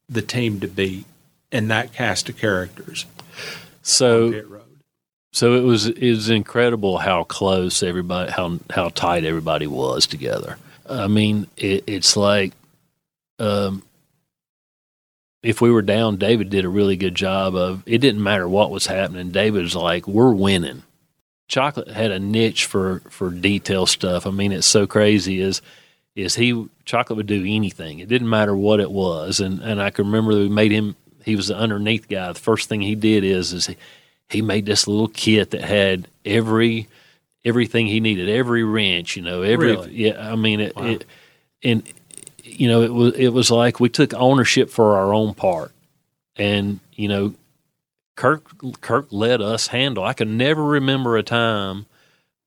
the 0.07 0.21
team 0.21 0.59
to 0.59 0.67
beat 0.67 1.05
and 1.51 1.69
that 1.69 1.93
cast 1.93 2.29
of 2.29 2.37
characters 2.37 3.05
so? 3.81 4.43
So 5.31 5.53
it 5.53 5.63
was 5.63 5.85
it 5.85 6.09
was 6.09 6.29
incredible 6.29 6.97
how 6.97 7.23
close 7.23 7.83
everybody 7.83 8.31
how 8.31 8.59
how 8.71 8.89
tight 8.89 9.23
everybody 9.23 9.67
was 9.67 10.07
together. 10.07 10.57
I 10.89 11.07
mean, 11.07 11.47
it, 11.55 11.83
it's 11.85 12.17
like 12.17 12.53
um, 13.37 13.83
if 15.43 15.61
we 15.61 15.71
were 15.71 15.83
down, 15.83 16.17
David 16.17 16.49
did 16.49 16.65
a 16.65 16.69
really 16.69 16.97
good 16.97 17.15
job 17.15 17.55
of. 17.55 17.83
It 17.85 17.99
didn't 17.99 18.23
matter 18.23 18.47
what 18.47 18.71
was 18.71 18.87
happening. 18.87 19.29
David 19.29 19.61
was 19.61 19.75
like, 19.75 20.07
"We're 20.07 20.33
winning." 20.33 20.83
Chocolate 21.47 21.89
had 21.89 22.11
a 22.11 22.19
niche 22.19 22.65
for 22.65 23.01
for 23.09 23.29
detail 23.29 23.85
stuff. 23.85 24.25
I 24.25 24.31
mean, 24.31 24.51
it's 24.51 24.67
so 24.67 24.87
crazy. 24.87 25.39
Is 25.41 25.61
is 26.23 26.35
he 26.35 26.67
chocolate 26.85 27.17
would 27.17 27.27
do 27.27 27.45
anything. 27.47 27.99
It 27.99 28.09
didn't 28.09 28.29
matter 28.29 28.55
what 28.55 28.79
it 28.79 28.91
was. 28.91 29.39
And 29.39 29.61
and 29.61 29.81
I 29.81 29.89
can 29.89 30.05
remember 30.05 30.31
we 30.31 30.49
made 30.49 30.71
him. 30.71 30.95
He 31.23 31.35
was 31.35 31.47
the 31.47 31.57
underneath 31.57 32.07
guy. 32.07 32.31
The 32.31 32.39
first 32.39 32.69
thing 32.69 32.81
he 32.81 32.95
did 32.95 33.23
is 33.23 33.53
is 33.53 33.67
he, 33.67 33.77
he 34.29 34.41
made 34.41 34.65
this 34.65 34.87
little 34.87 35.09
kit 35.09 35.51
that 35.51 35.63
had 35.63 36.07
every 36.25 36.87
everything 37.45 37.87
he 37.87 37.99
needed, 37.99 38.29
every 38.29 38.63
wrench, 38.63 39.15
you 39.15 39.21
know, 39.21 39.41
every 39.41 39.71
Really? 39.71 39.93
yeah. 39.93 40.31
I 40.31 40.35
mean 40.35 40.59
it, 40.59 40.73
it 40.77 41.05
and 41.63 41.83
you 42.43 42.67
know 42.67 42.81
it 42.81 42.93
was 42.93 43.13
it 43.15 43.29
was 43.29 43.51
like 43.51 43.79
we 43.79 43.89
took 43.89 44.13
ownership 44.13 44.69
for 44.69 44.97
our 44.97 45.13
own 45.13 45.33
part, 45.33 45.71
and 46.35 46.79
you 46.93 47.07
know, 47.07 47.33
Kirk 48.15 48.43
Kirk 48.81 49.07
let 49.11 49.41
us 49.41 49.67
handle. 49.67 50.03
I 50.03 50.13
can 50.13 50.37
never 50.37 50.63
remember 50.63 51.17
a 51.17 51.23
time 51.23 51.85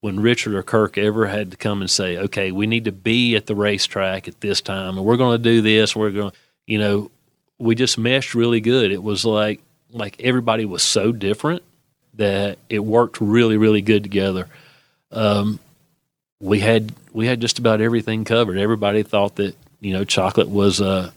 when 0.03 0.19
Richard 0.19 0.53
or 0.53 0.63
Kirk 0.63 0.97
ever 0.97 1.27
had 1.27 1.51
to 1.51 1.55
come 1.55 1.79
and 1.79 1.89
say, 1.89 2.17
"Okay, 2.17 2.51
we 2.51 2.67
need 2.67 2.83
to 2.83 2.91
be 2.91 3.37
at 3.37 3.45
the 3.45 3.55
racetrack 3.55 4.27
at 4.27 4.41
this 4.41 4.59
time, 4.59 4.97
and 4.97 5.05
we're 5.05 5.15
going 5.15 5.37
to 5.37 5.41
do 5.41 5.61
this. 5.61 5.95
We're 5.95 6.11
going, 6.11 6.31
to 6.31 6.37
you 6.67 6.77
know." 6.77 7.09
We 7.57 7.75
just 7.75 7.97
meshed 7.97 8.35
really 8.35 8.59
good. 8.59 8.91
It 8.91 9.01
was 9.01 9.23
like 9.23 9.61
like 9.91 10.19
everybody 10.19 10.65
was 10.65 10.83
so 10.83 11.13
different 11.13 11.63
that 12.15 12.57
it 12.67 12.79
worked 12.79 13.21
really 13.21 13.55
really 13.55 13.81
good 13.81 14.03
together. 14.03 14.49
Um, 15.09 15.59
we 16.41 16.59
had 16.59 16.91
we 17.13 17.25
had 17.25 17.39
just 17.39 17.57
about 17.57 17.79
everything 17.79 18.25
covered. 18.25 18.57
Everybody 18.57 19.03
thought 19.03 19.37
that 19.37 19.55
you 19.79 19.93
know 19.93 20.03
chocolate 20.03 20.49
was 20.49 20.81
a 20.81 21.13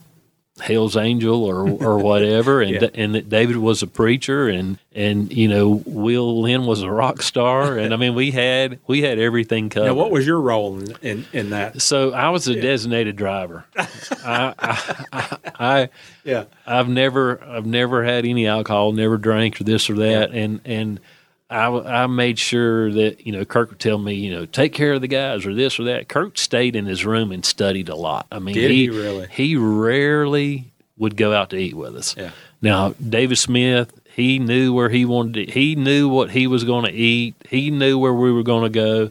Hell's 0.60 0.96
Angel 0.96 1.44
or 1.44 1.68
or 1.68 1.98
whatever, 2.02 2.62
and 2.62 2.80
Yeah. 2.82 2.88
and 2.94 3.14
that 3.14 3.28
David 3.28 3.58
was 3.58 3.82
a 3.82 3.86
preacher, 3.86 4.48
and 4.48 4.78
and 4.94 5.30
you 5.30 5.48
know 5.48 5.82
Will 5.84 6.40
Lind 6.42 6.66
was 6.66 6.82
a 6.82 6.90
rock 6.90 7.20
star, 7.22 7.76
and 7.76 7.92
I 7.92 7.96
mean 7.98 8.14
we 8.14 8.30
had 8.30 8.78
we 8.86 9.02
had 9.02 9.18
everything 9.18 9.68
covered. 9.68 9.86
Now, 9.88 9.94
what 9.94 10.10
was 10.10 10.26
your 10.26 10.40
role 10.40 10.78
in 10.78 10.94
in, 11.02 11.24
in 11.32 11.50
that? 11.50 11.82
so 11.82 12.12
I 12.12 12.30
was 12.30 12.48
a 12.48 12.58
designated 12.60 13.16
driver. 13.16 13.64
I, 13.76 14.54
I, 14.58 15.06
I, 15.12 15.38
I 15.58 15.88
Yeah, 16.24 16.44
I've 16.66 16.88
never 16.88 17.42
I've 17.44 17.66
never 17.66 18.02
had 18.04 18.24
any 18.24 18.46
alcohol, 18.46 18.92
never 18.92 19.18
drank 19.18 19.60
or 19.60 19.64
this 19.64 19.90
or 19.90 19.94
that, 19.96 20.30
and 20.30 20.60
and 20.64 21.00
I 21.48 21.66
I 21.66 22.06
made 22.06 22.38
sure 22.38 22.90
that 22.92 23.26
you 23.26 23.32
know 23.32 23.44
Kirk 23.44 23.70
would 23.70 23.80
tell 23.80 23.98
me 23.98 24.14
you 24.14 24.32
know 24.32 24.46
take 24.46 24.72
care 24.72 24.94
of 24.94 25.00
the 25.00 25.08
guys 25.08 25.46
or 25.46 25.54
this 25.54 25.78
or 25.78 25.84
that. 25.84 26.08
Kirk 26.08 26.38
stayed 26.38 26.74
in 26.74 26.86
his 26.86 27.04
room 27.04 27.32
and 27.32 27.44
studied 27.44 27.88
a 27.88 27.96
lot. 27.96 28.26
I 28.32 28.38
mean 28.38 28.54
Did 28.54 28.70
he 28.70 28.88
really? 28.90 29.28
He 29.30 29.56
rarely 29.56 30.72
would 30.98 31.16
go 31.16 31.32
out 31.32 31.50
to 31.50 31.56
eat 31.56 31.74
with 31.74 31.96
us. 31.96 32.16
Yeah. 32.16 32.30
Now, 32.62 32.94
David 32.94 33.36
Smith, 33.36 33.92
he 34.14 34.38
knew 34.38 34.72
where 34.72 34.88
he 34.88 35.04
wanted 35.04 35.46
to, 35.46 35.52
he 35.52 35.76
knew 35.76 36.08
what 36.08 36.30
he 36.30 36.46
was 36.46 36.64
going 36.64 36.84
to 36.86 36.92
eat. 36.92 37.34
He 37.48 37.70
knew 37.70 37.98
where 37.98 38.14
we 38.14 38.32
were 38.32 38.42
going 38.42 38.64
to 38.64 38.70
go. 38.70 39.10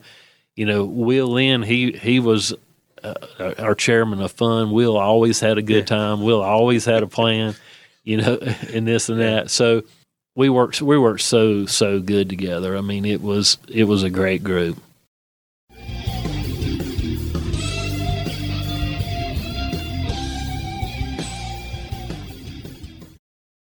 You 0.55 0.65
know, 0.65 0.86
Will 0.86 1.27
Lind, 1.27 1.65
he, 1.65 1.91
he 1.91 2.19
was 2.19 2.53
uh, 3.03 3.13
our 3.59 3.75
chairman 3.75 4.21
of 4.21 4.31
fun. 4.31 4.71
Will 4.71 4.97
always 4.97 5.39
had 5.39 5.57
a 5.57 5.61
good 5.61 5.86
time. 5.86 6.23
Will 6.23 6.41
always 6.41 6.86
had 6.86 7.03
a 7.03 7.07
plan, 7.07 7.55
you 8.03 8.17
know, 8.17 8.38
and 8.73 8.88
this 8.88 9.09
and 9.09 9.19
that. 9.19 9.51
So 9.51 9.83
we 10.36 10.49
worked, 10.49 10.81
we 10.81 10.97
worked 10.97 11.21
so, 11.21 11.65
so 11.65 11.99
good 11.99 12.29
together. 12.29 12.75
I 12.75 12.81
mean, 12.81 13.05
it 13.05 13.21
was, 13.21 13.57
it 13.67 13.86
was 13.86 14.03
a 14.03 14.09
great 14.09 14.43
group. 14.43 14.77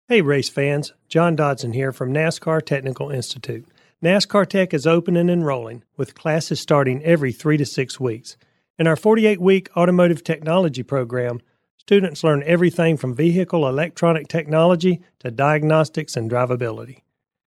Hey, 0.08 0.20
race 0.20 0.50
fans. 0.50 0.92
John 1.08 1.36
Dodson 1.36 1.72
here 1.72 1.90
from 1.90 2.12
NASCAR 2.12 2.62
Technical 2.64 3.10
Institute. 3.10 3.66
NASCAR 4.02 4.46
Tech 4.46 4.74
is 4.74 4.86
open 4.86 5.16
and 5.16 5.30
enrolling, 5.30 5.84
with 5.96 6.14
classes 6.14 6.60
starting 6.60 7.02
every 7.02 7.32
three 7.32 7.56
to 7.56 7.64
six 7.64 7.98
weeks. 7.98 8.36
In 8.78 8.86
our 8.86 8.96
48 8.96 9.40
week 9.40 9.70
automotive 9.74 10.22
technology 10.22 10.82
program, 10.82 11.40
students 11.82 12.22
learn 12.22 12.44
everything 12.46 12.96
from 12.96 13.12
vehicle 13.12 13.66
electronic 13.66 14.28
technology 14.28 15.00
to 15.18 15.32
diagnostics 15.32 16.16
and 16.16 16.30
drivability. 16.30 17.00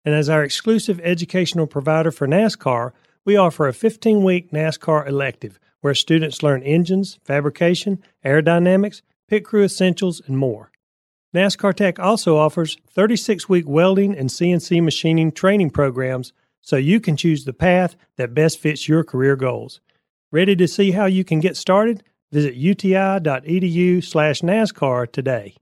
And 0.04 0.14
as 0.14 0.28
our 0.28 0.44
exclusive 0.44 1.00
educational 1.02 1.66
provider 1.66 2.12
for 2.12 2.28
NASCAR, 2.28 2.92
we 3.24 3.36
offer 3.36 3.66
a 3.66 3.72
15 3.72 4.22
week 4.22 4.52
NASCAR 4.52 5.08
elective 5.08 5.58
where 5.80 5.96
students 5.96 6.44
learn 6.44 6.62
engines, 6.62 7.18
fabrication, 7.24 8.00
aerodynamics, 8.24 9.02
pit 9.26 9.44
crew 9.44 9.64
essentials, 9.64 10.22
and 10.24 10.38
more. 10.38 10.70
NASCAR 11.34 11.74
Tech 11.74 11.98
also 11.98 12.36
offers 12.36 12.76
36 12.88 13.48
week 13.48 13.66
welding 13.66 14.16
and 14.16 14.30
CNC 14.30 14.80
machining 14.80 15.32
training 15.32 15.70
programs 15.70 16.32
so 16.60 16.76
you 16.76 17.00
can 17.00 17.16
choose 17.16 17.44
the 17.44 17.52
path 17.52 17.96
that 18.16 18.32
best 18.32 18.60
fits 18.60 18.88
your 18.88 19.02
career 19.02 19.34
goals. 19.34 19.80
Ready 20.30 20.54
to 20.54 20.68
see 20.68 20.92
how 20.92 21.06
you 21.06 21.24
can 21.24 21.40
get 21.40 21.56
started? 21.56 22.04
Visit 22.32 22.54
uti.edu 22.54 24.04
slash 24.04 24.40
NASCAR 24.40 25.10
today. 25.10 25.56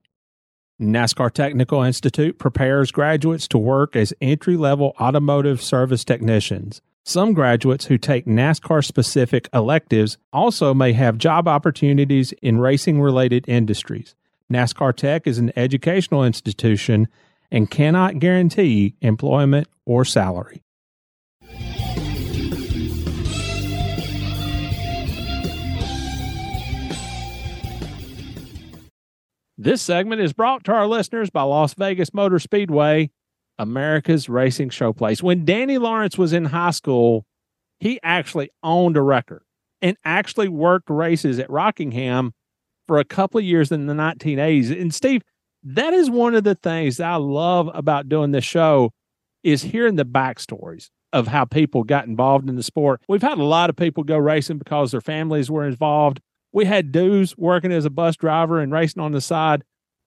NASCAR 0.81 1.33
Technical 1.33 1.83
Institute 1.83 2.39
prepares 2.39 2.93
graduates 2.93 3.49
to 3.49 3.59
work 3.59 3.97
as 3.97 4.15
entry 4.21 4.57
level 4.57 4.95
automotive 5.01 5.61
service 5.61 6.05
technicians. 6.05 6.81
Some 7.05 7.33
graduates 7.33 7.87
who 7.87 7.97
take 7.97 8.27
NASCAR 8.27 8.85
specific 8.85 9.49
electives 9.53 10.19
also 10.33 10.75
may 10.75 10.93
have 10.93 11.17
job 11.19 11.49
opportunities 11.49 12.33
in 12.43 12.61
racing 12.61 13.01
related 13.01 13.49
industries. 13.49 14.15
NASCAR 14.53 14.95
Tech 14.95 15.27
is 15.27 15.39
an 15.39 15.53
educational 15.57 16.23
institution 16.23 17.09
and 17.51 17.71
cannot 17.71 18.19
guarantee 18.19 18.95
employment 19.01 19.69
or 19.87 20.05
salary. 20.05 20.63
This 29.61 29.83
segment 29.83 30.21
is 30.21 30.33
brought 30.33 30.63
to 30.65 30.73
our 30.73 30.87
listeners 30.87 31.31
by 31.31 31.43
Las 31.43 31.75
Vegas 31.75 32.15
Motor 32.15 32.39
Speedway, 32.39 33.11
America's 33.59 34.29
racing 34.29 34.69
showplace. 34.69 35.21
When 35.21 35.45
Danny 35.45 35.79
Lawrence 35.79 36.17
was 36.17 36.33
in 36.33 36.45
high 36.45 36.71
school, 36.71 37.27
he 37.81 37.99
actually 38.05 38.51
owned 38.63 38.97
a 38.97 39.03
wrecker 39.03 39.45
and 39.83 39.97
actually 40.05 40.47
worked 40.47 40.89
races 40.89 41.41
at 41.41 41.51
Rockingham 41.51 42.35
for 42.87 42.99
a 42.99 43.05
couple 43.05 43.39
of 43.39 43.45
years 43.45 43.73
in 43.73 43.87
the 43.87 43.95
1980s. 43.95 44.81
And 44.81 44.95
Steve, 44.95 45.23
that 45.65 45.93
is 45.93 46.09
one 46.09 46.37
of 46.37 46.45
the 46.45 46.55
things 46.55 47.01
I 47.01 47.17
love 47.17 47.69
about 47.75 48.09
doing 48.09 48.31
this 48.31 48.45
show 48.45 48.93
is 49.43 49.63
hearing 49.63 49.97
the 49.97 50.05
backstories 50.05 50.89
of 51.13 51.27
how 51.27 51.45
people 51.45 51.83
got 51.83 52.07
involved 52.07 52.49
in 52.49 52.55
the 52.55 52.63
sport. 52.63 53.01
We've 53.09 53.23
had 53.23 53.39
a 53.39 53.45
lot 53.45 53.71
of 53.71 53.77
people 53.77 54.05
go 54.05 54.19
racing 54.19 54.59
because 54.59 54.93
their 54.93 55.01
families 55.01 55.51
were 55.51 55.67
involved. 55.67 56.21
We 56.53 56.65
had 56.65 56.93
dudes 56.93 57.37
working 57.37 57.73
as 57.73 57.85
a 57.85 57.91
bus 57.91 58.17
driver 58.17 58.61
and 58.61 58.73
racing 58.73 59.03
on 59.03 59.13
the 59.13 59.21
side. 59.21 59.65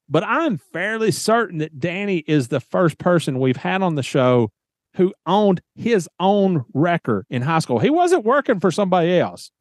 But 0.09 0.23
I'm 0.23 0.57
fairly 0.57 1.11
certain 1.11 1.59
that 1.59 1.79
Danny 1.79 2.17
is 2.27 2.49
the 2.49 2.59
first 2.59 2.97
person 2.97 3.39
we've 3.39 3.57
had 3.57 3.81
on 3.81 3.95
the 3.95 4.03
show 4.03 4.51
who 4.95 5.13
owned 5.25 5.61
his 5.75 6.09
own 6.19 6.65
wrecker 6.73 7.25
in 7.29 7.43
high 7.43 7.59
school. 7.59 7.79
He 7.79 7.89
wasn't 7.89 8.25
working 8.25 8.59
for 8.59 8.71
somebody 8.71 9.17
else. 9.19 9.51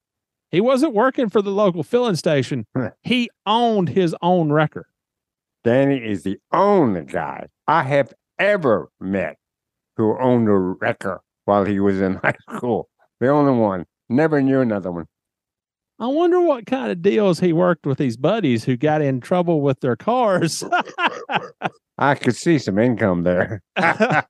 He 0.50 0.60
wasn't 0.60 0.94
working 0.94 1.28
for 1.28 1.40
the 1.40 1.52
local 1.52 1.84
filling 1.84 2.16
station. 2.16 2.66
he 3.02 3.30
owned 3.46 3.90
his 3.90 4.16
own 4.22 4.50
wrecker. 4.50 4.88
Danny 5.62 5.98
is 5.98 6.24
the 6.24 6.38
only 6.52 7.02
guy 7.04 7.46
I 7.68 7.82
have 7.84 8.12
ever 8.38 8.90
met 8.98 9.36
who 9.96 10.18
owned 10.18 10.48
a 10.48 10.52
wrecker 10.56 11.20
while 11.44 11.64
he 11.64 11.78
was 11.78 12.00
in 12.00 12.14
high 12.24 12.34
school. 12.48 12.88
The 13.20 13.28
only 13.28 13.52
one. 13.52 13.86
Never 14.08 14.42
knew 14.42 14.60
another 14.60 14.90
one. 14.90 15.06
I 16.00 16.06
wonder 16.06 16.40
what 16.40 16.64
kind 16.64 16.90
of 16.90 17.02
deals 17.02 17.40
he 17.40 17.52
worked 17.52 17.84
with 17.84 17.98
these 17.98 18.16
buddies 18.16 18.64
who 18.64 18.78
got 18.78 19.02
in 19.02 19.20
trouble 19.20 19.60
with 19.60 19.80
their 19.80 19.96
cars. 19.96 20.64
I 21.98 22.14
could 22.14 22.34
see 22.34 22.58
some 22.58 22.78
income 22.78 23.24
there. 23.24 23.62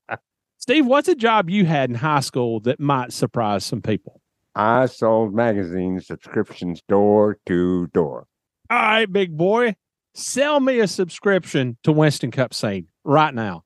Steve, 0.58 0.84
what's 0.86 1.06
a 1.06 1.14
job 1.14 1.48
you 1.48 1.66
had 1.66 1.88
in 1.88 1.94
high 1.94 2.20
school 2.20 2.58
that 2.60 2.80
might 2.80 3.12
surprise 3.12 3.64
some 3.64 3.80
people? 3.80 4.20
I 4.56 4.86
sold 4.86 5.32
magazine 5.32 6.00
subscriptions 6.00 6.82
door 6.88 7.38
to 7.46 7.86
door. 7.88 8.26
All 8.68 8.76
right, 8.76 9.10
big 9.10 9.36
boy, 9.36 9.76
sell 10.12 10.58
me 10.58 10.80
a 10.80 10.88
subscription 10.88 11.78
to 11.84 11.92
Winston 11.92 12.32
Cup 12.32 12.52
Scene 12.52 12.88
right 13.04 13.32
now. 13.32 13.62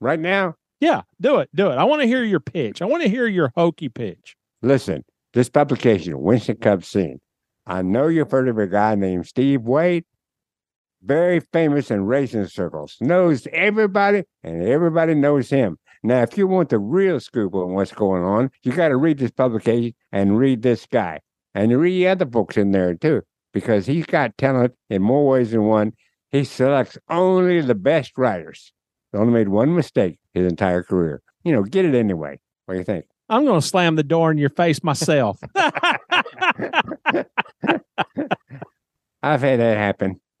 Right 0.00 0.18
now? 0.18 0.56
Yeah, 0.80 1.02
do 1.20 1.38
it. 1.38 1.50
Do 1.54 1.70
it. 1.70 1.76
I 1.76 1.84
want 1.84 2.02
to 2.02 2.08
hear 2.08 2.24
your 2.24 2.40
pitch. 2.40 2.82
I 2.82 2.86
want 2.86 3.04
to 3.04 3.08
hear 3.08 3.28
your 3.28 3.52
hokey 3.56 3.88
pitch. 3.88 4.34
Listen, 4.60 5.04
this 5.34 5.48
publication, 5.48 6.20
Winston 6.20 6.56
Cup 6.56 6.82
Scene. 6.82 7.20
I 7.68 7.82
know 7.82 8.08
you've 8.08 8.30
heard 8.30 8.48
of 8.48 8.58
a 8.58 8.66
guy 8.66 8.94
named 8.94 9.26
Steve 9.26 9.60
Waid, 9.60 10.04
very 11.02 11.40
famous 11.40 11.90
in 11.90 12.06
racing 12.06 12.46
circles, 12.46 12.96
knows 12.98 13.46
everybody, 13.52 14.24
and 14.42 14.62
everybody 14.62 15.14
knows 15.14 15.50
him. 15.50 15.76
Now, 16.02 16.22
if 16.22 16.38
you 16.38 16.46
want 16.46 16.70
the 16.70 16.78
real 16.78 17.20
scoop 17.20 17.54
on 17.54 17.74
what's 17.74 17.92
going 17.92 18.22
on, 18.22 18.50
you 18.62 18.72
got 18.72 18.88
to 18.88 18.96
read 18.96 19.18
this 19.18 19.32
publication 19.32 19.94
and 20.12 20.38
read 20.38 20.62
this 20.62 20.86
guy, 20.86 21.20
and 21.54 21.78
read 21.78 21.92
the 21.92 22.08
other 22.08 22.24
books 22.24 22.56
in 22.56 22.70
there 22.70 22.94
too, 22.94 23.20
because 23.52 23.84
he's 23.84 24.06
got 24.06 24.38
talent 24.38 24.74
in 24.88 25.02
more 25.02 25.28
ways 25.28 25.50
than 25.50 25.64
one. 25.64 25.92
He 26.30 26.44
selects 26.44 26.96
only 27.10 27.60
the 27.60 27.74
best 27.74 28.12
writers. 28.16 28.72
He 29.12 29.18
only 29.18 29.32
made 29.32 29.48
one 29.48 29.74
mistake 29.74 30.18
his 30.32 30.46
entire 30.46 30.82
career. 30.82 31.20
You 31.44 31.52
know, 31.52 31.62
get 31.64 31.84
it 31.84 31.94
anyway. 31.94 32.38
What 32.64 32.74
do 32.74 32.78
you 32.78 32.84
think? 32.84 33.04
I'm 33.28 33.44
going 33.44 33.60
to 33.60 33.66
slam 33.66 33.96
the 33.96 34.02
door 34.02 34.30
in 34.30 34.38
your 34.38 34.50
face 34.50 34.82
myself. 34.82 35.38
I've 39.22 39.40
had 39.40 39.60
that 39.60 39.76
happen. 39.76 40.20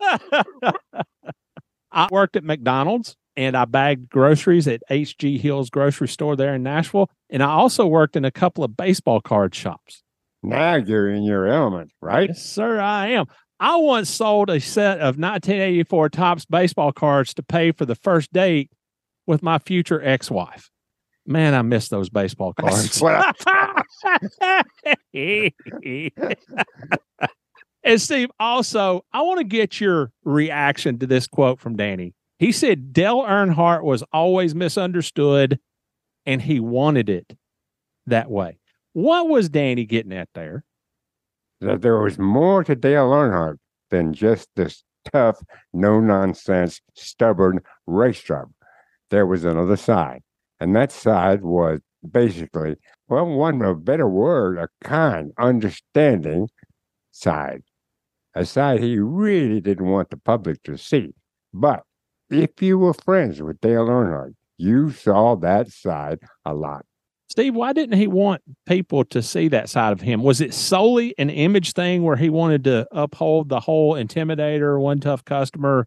I 1.90 2.08
worked 2.10 2.36
at 2.36 2.44
McDonald's 2.44 3.16
and 3.36 3.56
I 3.56 3.64
bagged 3.64 4.10
groceries 4.10 4.68
at 4.68 4.82
HG 4.90 5.40
Hills 5.40 5.70
grocery 5.70 6.08
store 6.08 6.36
there 6.36 6.54
in 6.54 6.62
Nashville. 6.62 7.10
And 7.30 7.42
I 7.42 7.50
also 7.50 7.86
worked 7.86 8.16
in 8.16 8.24
a 8.24 8.30
couple 8.30 8.64
of 8.64 8.76
baseball 8.76 9.20
card 9.20 9.54
shops. 9.54 10.02
Now 10.42 10.76
you're 10.76 11.10
in 11.10 11.22
your 11.22 11.46
element, 11.46 11.90
right? 12.00 12.28
Yes, 12.28 12.44
sir, 12.44 12.80
I 12.80 13.08
am. 13.08 13.26
I 13.60 13.76
once 13.76 14.08
sold 14.08 14.50
a 14.50 14.60
set 14.60 14.98
of 14.98 15.18
1984 15.18 16.10
Topps 16.10 16.44
baseball 16.44 16.92
cards 16.92 17.34
to 17.34 17.42
pay 17.42 17.72
for 17.72 17.84
the 17.86 17.96
first 17.96 18.32
date 18.32 18.70
with 19.26 19.42
my 19.42 19.58
future 19.58 20.00
ex 20.02 20.30
wife. 20.30 20.70
Man, 21.28 21.54
I 21.54 21.60
miss 21.60 21.88
those 21.88 22.08
baseball 22.08 22.54
cards. 22.58 23.02
and 27.84 28.00
Steve, 28.00 28.30
also, 28.40 29.04
I 29.12 29.20
want 29.20 29.38
to 29.38 29.44
get 29.44 29.78
your 29.78 30.10
reaction 30.24 30.98
to 31.00 31.06
this 31.06 31.26
quote 31.26 31.60
from 31.60 31.76
Danny. 31.76 32.14
He 32.38 32.50
said 32.50 32.94
Dale 32.94 33.24
Earnhardt 33.24 33.82
was 33.82 34.02
always 34.10 34.54
misunderstood 34.54 35.58
and 36.24 36.40
he 36.40 36.60
wanted 36.60 37.10
it 37.10 37.36
that 38.06 38.30
way. 38.30 38.58
What 38.94 39.28
was 39.28 39.50
Danny 39.50 39.84
getting 39.84 40.14
at 40.14 40.30
there? 40.34 40.64
That 41.60 41.82
there 41.82 41.98
was 41.98 42.18
more 42.18 42.64
to 42.64 42.74
Dale 42.74 43.10
Earnhardt 43.10 43.58
than 43.90 44.14
just 44.14 44.48
this 44.56 44.82
tough, 45.12 45.42
no 45.74 46.00
nonsense, 46.00 46.80
stubborn 46.94 47.60
race 47.86 48.22
driver. 48.22 48.48
There 49.10 49.26
was 49.26 49.44
another 49.44 49.76
side. 49.76 50.22
And 50.60 50.74
that 50.76 50.92
side 50.92 51.42
was 51.42 51.80
basically, 52.08 52.76
well, 53.08 53.26
one 53.26 53.62
a 53.62 53.74
better 53.74 54.08
word, 54.08 54.58
a 54.58 54.68
kind, 54.86 55.32
understanding 55.38 56.48
side. 57.10 57.62
A 58.34 58.44
side 58.44 58.80
he 58.80 58.98
really 58.98 59.60
didn't 59.60 59.86
want 59.86 60.10
the 60.10 60.16
public 60.16 60.62
to 60.64 60.76
see. 60.76 61.14
But 61.52 61.82
if 62.30 62.60
you 62.60 62.78
were 62.78 62.94
friends 62.94 63.40
with 63.42 63.60
Dale 63.60 63.86
Earnhardt, 63.86 64.34
you 64.58 64.90
saw 64.90 65.36
that 65.36 65.70
side 65.70 66.18
a 66.44 66.54
lot. 66.54 66.84
Steve, 67.28 67.54
why 67.54 67.72
didn't 67.72 67.98
he 67.98 68.06
want 68.06 68.42
people 68.66 69.04
to 69.04 69.22
see 69.22 69.48
that 69.48 69.68
side 69.68 69.92
of 69.92 70.00
him? 70.00 70.22
Was 70.22 70.40
it 70.40 70.54
solely 70.54 71.14
an 71.18 71.30
image 71.30 71.72
thing 71.72 72.02
where 72.02 72.16
he 72.16 72.30
wanted 72.30 72.64
to 72.64 72.86
uphold 72.90 73.50
the 73.50 73.60
whole 73.60 73.94
intimidator, 73.94 74.80
one 74.80 74.98
tough 74.98 75.24
customer 75.24 75.86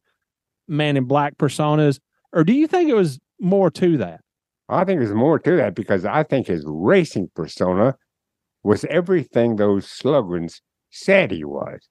man 0.68 0.98
in 0.98 1.06
black 1.06 1.38
personas, 1.38 2.00
or 2.32 2.44
do 2.44 2.54
you 2.54 2.68
think 2.68 2.90
it 2.90 2.96
was 2.96 3.20
more 3.40 3.72
to 3.72 3.98
that? 3.98 4.21
I 4.72 4.86
think 4.86 5.00
there's 5.00 5.14
more 5.14 5.40
to 5.40 5.56
that 5.58 5.76
because 5.76 6.06
I 6.06 6.24
think 6.24 6.48
his 6.48 6.64
racing 6.66 7.30
persona 7.36 7.96
was 8.64 8.86
everything 8.86 9.56
those 9.56 9.88
slogans 9.88 10.62
said 10.90 11.32
he 11.32 11.44
was. 11.44 11.90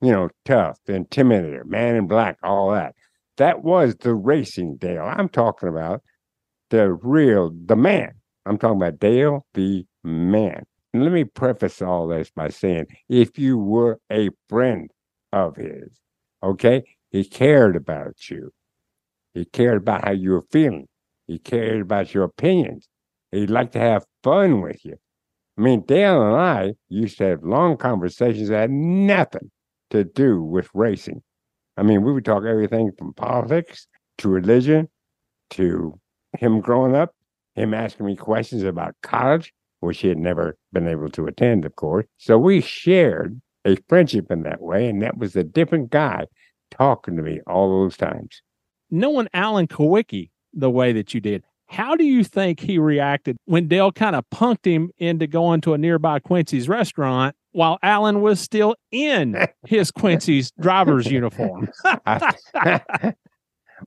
You 0.00 0.12
know, 0.12 0.28
tough, 0.44 0.78
intimidator, 0.88 1.64
man 1.64 1.96
in 1.96 2.06
black, 2.06 2.36
all 2.42 2.70
that. 2.72 2.94
That 3.36 3.62
was 3.62 3.96
the 3.96 4.14
racing 4.14 4.76
Dale. 4.76 5.02
I'm 5.02 5.28
talking 5.28 5.68
about 5.68 6.02
the 6.70 6.92
real, 6.92 7.52
the 7.66 7.76
man. 7.76 8.12
I'm 8.46 8.58
talking 8.58 8.76
about 8.76 8.98
Dale, 8.98 9.46
the 9.54 9.86
man. 10.04 10.64
And 10.92 11.02
let 11.02 11.12
me 11.12 11.24
preface 11.24 11.82
all 11.82 12.08
this 12.08 12.30
by 12.30 12.48
saying 12.48 12.86
if 13.08 13.38
you 13.38 13.58
were 13.58 14.00
a 14.10 14.30
friend 14.48 14.90
of 15.32 15.56
his, 15.56 16.00
okay, 16.42 16.84
he 17.10 17.24
cared 17.24 17.76
about 17.76 18.28
you. 18.30 18.52
He 19.34 19.44
cared 19.44 19.78
about 19.78 20.04
how 20.04 20.12
you 20.12 20.32
were 20.32 20.44
feeling. 20.50 20.88
He 21.28 21.38
cared 21.38 21.82
about 21.82 22.12
your 22.12 22.24
opinions. 22.24 22.88
He'd 23.30 23.50
like 23.50 23.72
to 23.72 23.78
have 23.78 24.04
fun 24.24 24.62
with 24.62 24.84
you. 24.84 24.96
I 25.56 25.60
mean, 25.60 25.82
Dale 25.82 26.22
and 26.22 26.34
I 26.34 26.74
used 26.88 27.18
to 27.18 27.24
have 27.24 27.44
long 27.44 27.76
conversations 27.76 28.48
that 28.48 28.60
had 28.62 28.70
nothing 28.70 29.50
to 29.90 30.04
do 30.04 30.42
with 30.42 30.68
racing. 30.72 31.22
I 31.76 31.82
mean, 31.82 32.02
we 32.02 32.12
would 32.12 32.24
talk 32.24 32.44
everything 32.44 32.92
from 32.98 33.12
politics 33.12 33.86
to 34.18 34.28
religion 34.28 34.88
to 35.50 36.00
him 36.38 36.60
growing 36.60 36.94
up, 36.94 37.14
him 37.54 37.74
asking 37.74 38.06
me 38.06 38.16
questions 38.16 38.62
about 38.62 38.94
college, 39.02 39.52
which 39.80 40.00
he 40.00 40.08
had 40.08 40.18
never 40.18 40.56
been 40.72 40.88
able 40.88 41.10
to 41.10 41.26
attend, 41.26 41.64
of 41.64 41.76
course. 41.76 42.06
So 42.16 42.38
we 42.38 42.60
shared 42.60 43.40
a 43.64 43.76
friendship 43.88 44.30
in 44.30 44.42
that 44.42 44.62
way, 44.62 44.88
and 44.88 45.02
that 45.02 45.18
was 45.18 45.36
a 45.36 45.44
different 45.44 45.90
guy 45.90 46.26
talking 46.70 47.16
to 47.16 47.22
me 47.22 47.40
all 47.46 47.68
those 47.82 47.96
times. 47.96 48.42
Knowing 48.90 49.28
Alan 49.34 49.66
Kulwicki 49.66 50.30
the 50.52 50.70
way 50.70 50.92
that 50.92 51.14
you 51.14 51.20
did, 51.20 51.44
how 51.68 51.94
do 51.94 52.04
you 52.04 52.24
think 52.24 52.60
he 52.60 52.78
reacted 52.78 53.36
when 53.44 53.68
Dale 53.68 53.92
kind 53.92 54.16
of 54.16 54.24
punked 54.30 54.64
him 54.64 54.90
into 54.98 55.26
going 55.26 55.60
to 55.62 55.74
a 55.74 55.78
nearby 55.78 56.18
Quincy's 56.18 56.68
restaurant 56.68 57.36
while 57.52 57.78
Alan 57.82 58.22
was 58.22 58.40
still 58.40 58.74
in 58.90 59.46
his 59.66 59.90
Quincy's 59.90 60.50
driver's 60.60 61.10
uniform? 61.10 61.68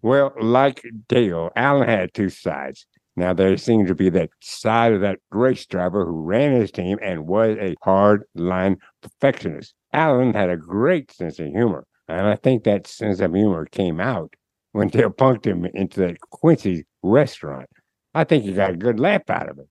well, 0.01 0.33
like 0.39 0.83
Dale, 1.09 1.49
Alan 1.55 1.89
had 1.89 2.13
two 2.13 2.29
sides. 2.29 2.85
Now 3.15 3.33
there 3.33 3.57
seemed 3.57 3.87
to 3.87 3.95
be 3.95 4.09
that 4.09 4.29
side 4.41 4.93
of 4.93 5.01
that 5.01 5.19
race 5.31 5.65
driver 5.65 6.05
who 6.05 6.21
ran 6.21 6.53
his 6.53 6.71
team 6.71 6.97
and 7.01 7.27
was 7.27 7.57
a 7.59 7.75
hard 7.81 8.23
line 8.35 8.77
perfectionist. 9.01 9.73
Alan 9.91 10.33
had 10.33 10.49
a 10.49 10.55
great 10.55 11.11
sense 11.11 11.39
of 11.39 11.47
humor, 11.47 11.85
and 12.07 12.27
I 12.27 12.35
think 12.35 12.63
that 12.63 12.87
sense 12.87 13.19
of 13.19 13.33
humor 13.33 13.65
came 13.65 13.99
out 13.99 14.33
when 14.71 14.87
Dale 14.87 15.09
punked 15.09 15.45
him 15.45 15.65
into 15.65 15.99
that 16.01 16.19
Quincy 16.21 16.85
restaurant. 17.03 17.69
I 18.13 18.23
think 18.23 18.43
he 18.43 18.53
got 18.53 18.71
a 18.71 18.77
good 18.77 18.99
laugh 18.99 19.29
out 19.29 19.49
of 19.49 19.59
it. 19.59 19.67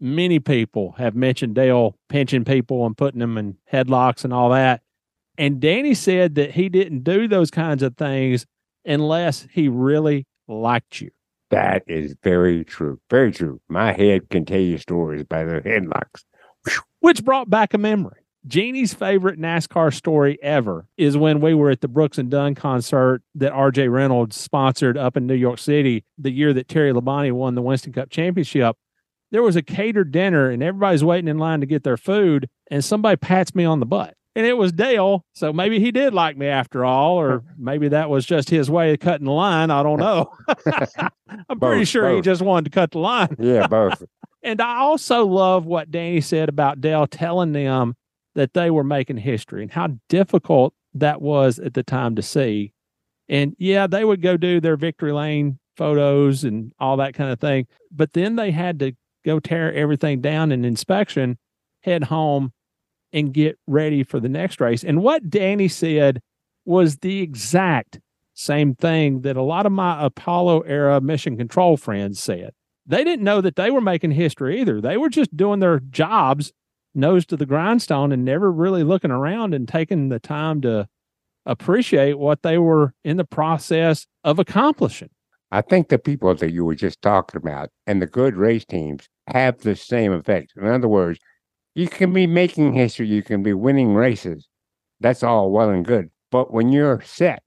Many 0.00 0.40
people 0.40 0.92
have 0.98 1.14
mentioned 1.14 1.54
Dale 1.54 1.96
pinching 2.08 2.44
people 2.44 2.84
and 2.84 2.96
putting 2.96 3.20
them 3.20 3.38
in 3.38 3.56
headlocks 3.72 4.24
and 4.24 4.32
all 4.32 4.50
that. 4.50 4.82
And 5.38 5.60
Danny 5.60 5.94
said 5.94 6.34
that 6.34 6.52
he 6.52 6.68
didn't 6.68 7.04
do 7.04 7.26
those 7.28 7.50
kinds 7.50 7.82
of 7.82 7.96
things 7.96 8.46
unless 8.84 9.46
he 9.50 9.68
really 9.68 10.26
liked 10.48 11.00
you. 11.00 11.10
That 11.50 11.84
is 11.86 12.16
very 12.22 12.64
true. 12.64 13.00
Very 13.10 13.32
true. 13.32 13.60
My 13.68 13.92
head 13.92 14.28
can 14.30 14.44
tell 14.44 14.60
you 14.60 14.78
stories 14.78 15.22
about 15.22 15.46
the 15.46 15.68
headlocks. 15.68 16.24
Which 17.00 17.24
brought 17.24 17.50
back 17.50 17.74
a 17.74 17.78
memory. 17.78 18.23
Jeannie's 18.46 18.92
favorite 18.92 19.38
NASCAR 19.38 19.92
story 19.92 20.38
ever 20.42 20.86
is 20.98 21.16
when 21.16 21.40
we 21.40 21.54
were 21.54 21.70
at 21.70 21.80
the 21.80 21.88
Brooks 21.88 22.18
and 22.18 22.30
Dunn 22.30 22.54
concert 22.54 23.22
that 23.34 23.52
RJ 23.52 23.90
Reynolds 23.90 24.36
sponsored 24.36 24.98
up 24.98 25.16
in 25.16 25.26
New 25.26 25.34
York 25.34 25.58
City 25.58 26.04
the 26.18 26.30
year 26.30 26.52
that 26.52 26.68
Terry 26.68 26.92
Labonte 26.92 27.32
won 27.32 27.54
the 27.54 27.62
Winston 27.62 27.92
Cup 27.92 28.10
championship. 28.10 28.76
There 29.30 29.42
was 29.42 29.56
a 29.56 29.62
catered 29.62 30.12
dinner 30.12 30.50
and 30.50 30.62
everybody's 30.62 31.02
waiting 31.02 31.28
in 31.28 31.38
line 31.38 31.60
to 31.60 31.66
get 31.66 31.84
their 31.84 31.96
food, 31.96 32.48
and 32.70 32.84
somebody 32.84 33.16
pats 33.16 33.54
me 33.54 33.64
on 33.64 33.80
the 33.80 33.86
butt. 33.86 34.14
And 34.36 34.44
it 34.44 34.54
was 34.54 34.72
Dale. 34.72 35.24
So 35.34 35.52
maybe 35.52 35.80
he 35.80 35.90
did 35.90 36.12
like 36.12 36.36
me 36.36 36.46
after 36.46 36.84
all, 36.84 37.16
or 37.16 37.42
maybe 37.58 37.88
that 37.88 38.10
was 38.10 38.26
just 38.26 38.50
his 38.50 38.70
way 38.70 38.92
of 38.92 39.00
cutting 39.00 39.26
the 39.26 39.32
line. 39.32 39.70
I 39.70 39.82
don't 39.82 39.98
know. 39.98 40.30
I'm 41.48 41.58
pretty 41.58 41.80
Both, 41.80 41.88
sure 41.88 42.14
he 42.14 42.20
just 42.20 42.42
wanted 42.42 42.70
to 42.70 42.70
cut 42.70 42.90
the 42.90 42.98
line. 42.98 43.36
Yeah, 43.38 43.66
both. 43.66 44.02
And 44.46 44.60
I 44.60 44.80
also 44.80 45.24
love 45.24 45.64
what 45.64 45.90
Danny 45.90 46.20
said 46.20 46.50
about 46.50 46.82
Dale 46.82 47.06
telling 47.06 47.52
them 47.52 47.96
that 48.34 48.54
they 48.54 48.70
were 48.70 48.84
making 48.84 49.18
history 49.18 49.62
and 49.62 49.72
how 49.72 49.88
difficult 50.08 50.74
that 50.94 51.20
was 51.20 51.58
at 51.58 51.74
the 51.74 51.82
time 51.82 52.14
to 52.16 52.22
see. 52.22 52.72
And 53.28 53.54
yeah, 53.58 53.86
they 53.86 54.04
would 54.04 54.22
go 54.22 54.36
do 54.36 54.60
their 54.60 54.76
victory 54.76 55.12
lane 55.12 55.58
photos 55.76 56.44
and 56.44 56.72
all 56.78 56.96
that 56.98 57.14
kind 57.14 57.30
of 57.30 57.40
thing. 57.40 57.66
But 57.90 58.12
then 58.12 58.36
they 58.36 58.50
had 58.50 58.78
to 58.80 58.92
go 59.24 59.40
tear 59.40 59.72
everything 59.72 60.20
down 60.20 60.52
in 60.52 60.64
inspection, 60.64 61.38
head 61.82 62.04
home, 62.04 62.52
and 63.12 63.32
get 63.32 63.58
ready 63.66 64.02
for 64.02 64.20
the 64.20 64.28
next 64.28 64.60
race. 64.60 64.84
And 64.84 65.02
what 65.02 65.30
Danny 65.30 65.68
said 65.68 66.20
was 66.64 66.98
the 66.98 67.20
exact 67.20 68.00
same 68.34 68.74
thing 68.74 69.22
that 69.22 69.36
a 69.36 69.42
lot 69.42 69.66
of 69.66 69.72
my 69.72 70.04
Apollo 70.04 70.62
era 70.62 71.00
mission 71.00 71.36
control 71.36 71.76
friends 71.76 72.20
said. 72.20 72.52
They 72.86 73.04
didn't 73.04 73.24
know 73.24 73.40
that 73.40 73.56
they 73.56 73.70
were 73.70 73.80
making 73.80 74.10
history 74.10 74.60
either. 74.60 74.80
They 74.80 74.96
were 74.96 75.08
just 75.08 75.34
doing 75.36 75.60
their 75.60 75.78
jobs 75.78 76.52
nose 76.94 77.26
to 77.26 77.36
the 77.36 77.46
grindstone 77.46 78.12
and 78.12 78.24
never 78.24 78.50
really 78.50 78.84
looking 78.84 79.10
around 79.10 79.54
and 79.54 79.68
taking 79.68 80.08
the 80.08 80.18
time 80.18 80.60
to 80.62 80.88
appreciate 81.46 82.18
what 82.18 82.42
they 82.42 82.58
were 82.58 82.94
in 83.04 83.16
the 83.16 83.24
process 83.24 84.06
of 84.22 84.38
accomplishing. 84.38 85.10
I 85.50 85.60
think 85.60 85.88
the 85.88 85.98
people 85.98 86.34
that 86.34 86.52
you 86.52 86.64
were 86.64 86.74
just 86.74 87.02
talking 87.02 87.38
about 87.38 87.70
and 87.86 88.00
the 88.00 88.06
good 88.06 88.34
race 88.34 88.64
teams 88.64 89.08
have 89.28 89.58
the 89.58 89.76
same 89.76 90.12
effect. 90.12 90.52
In 90.56 90.66
other 90.66 90.88
words, 90.88 91.18
you 91.74 91.88
can 91.88 92.12
be 92.12 92.26
making 92.26 92.72
history, 92.72 93.06
you 93.06 93.22
can 93.22 93.42
be 93.42 93.52
winning 93.52 93.94
races. 93.94 94.48
That's 95.00 95.22
all 95.22 95.50
well 95.50 95.70
and 95.70 95.84
good. 95.84 96.10
But 96.30 96.52
when 96.52 96.70
you're 96.70 97.02
set 97.02 97.42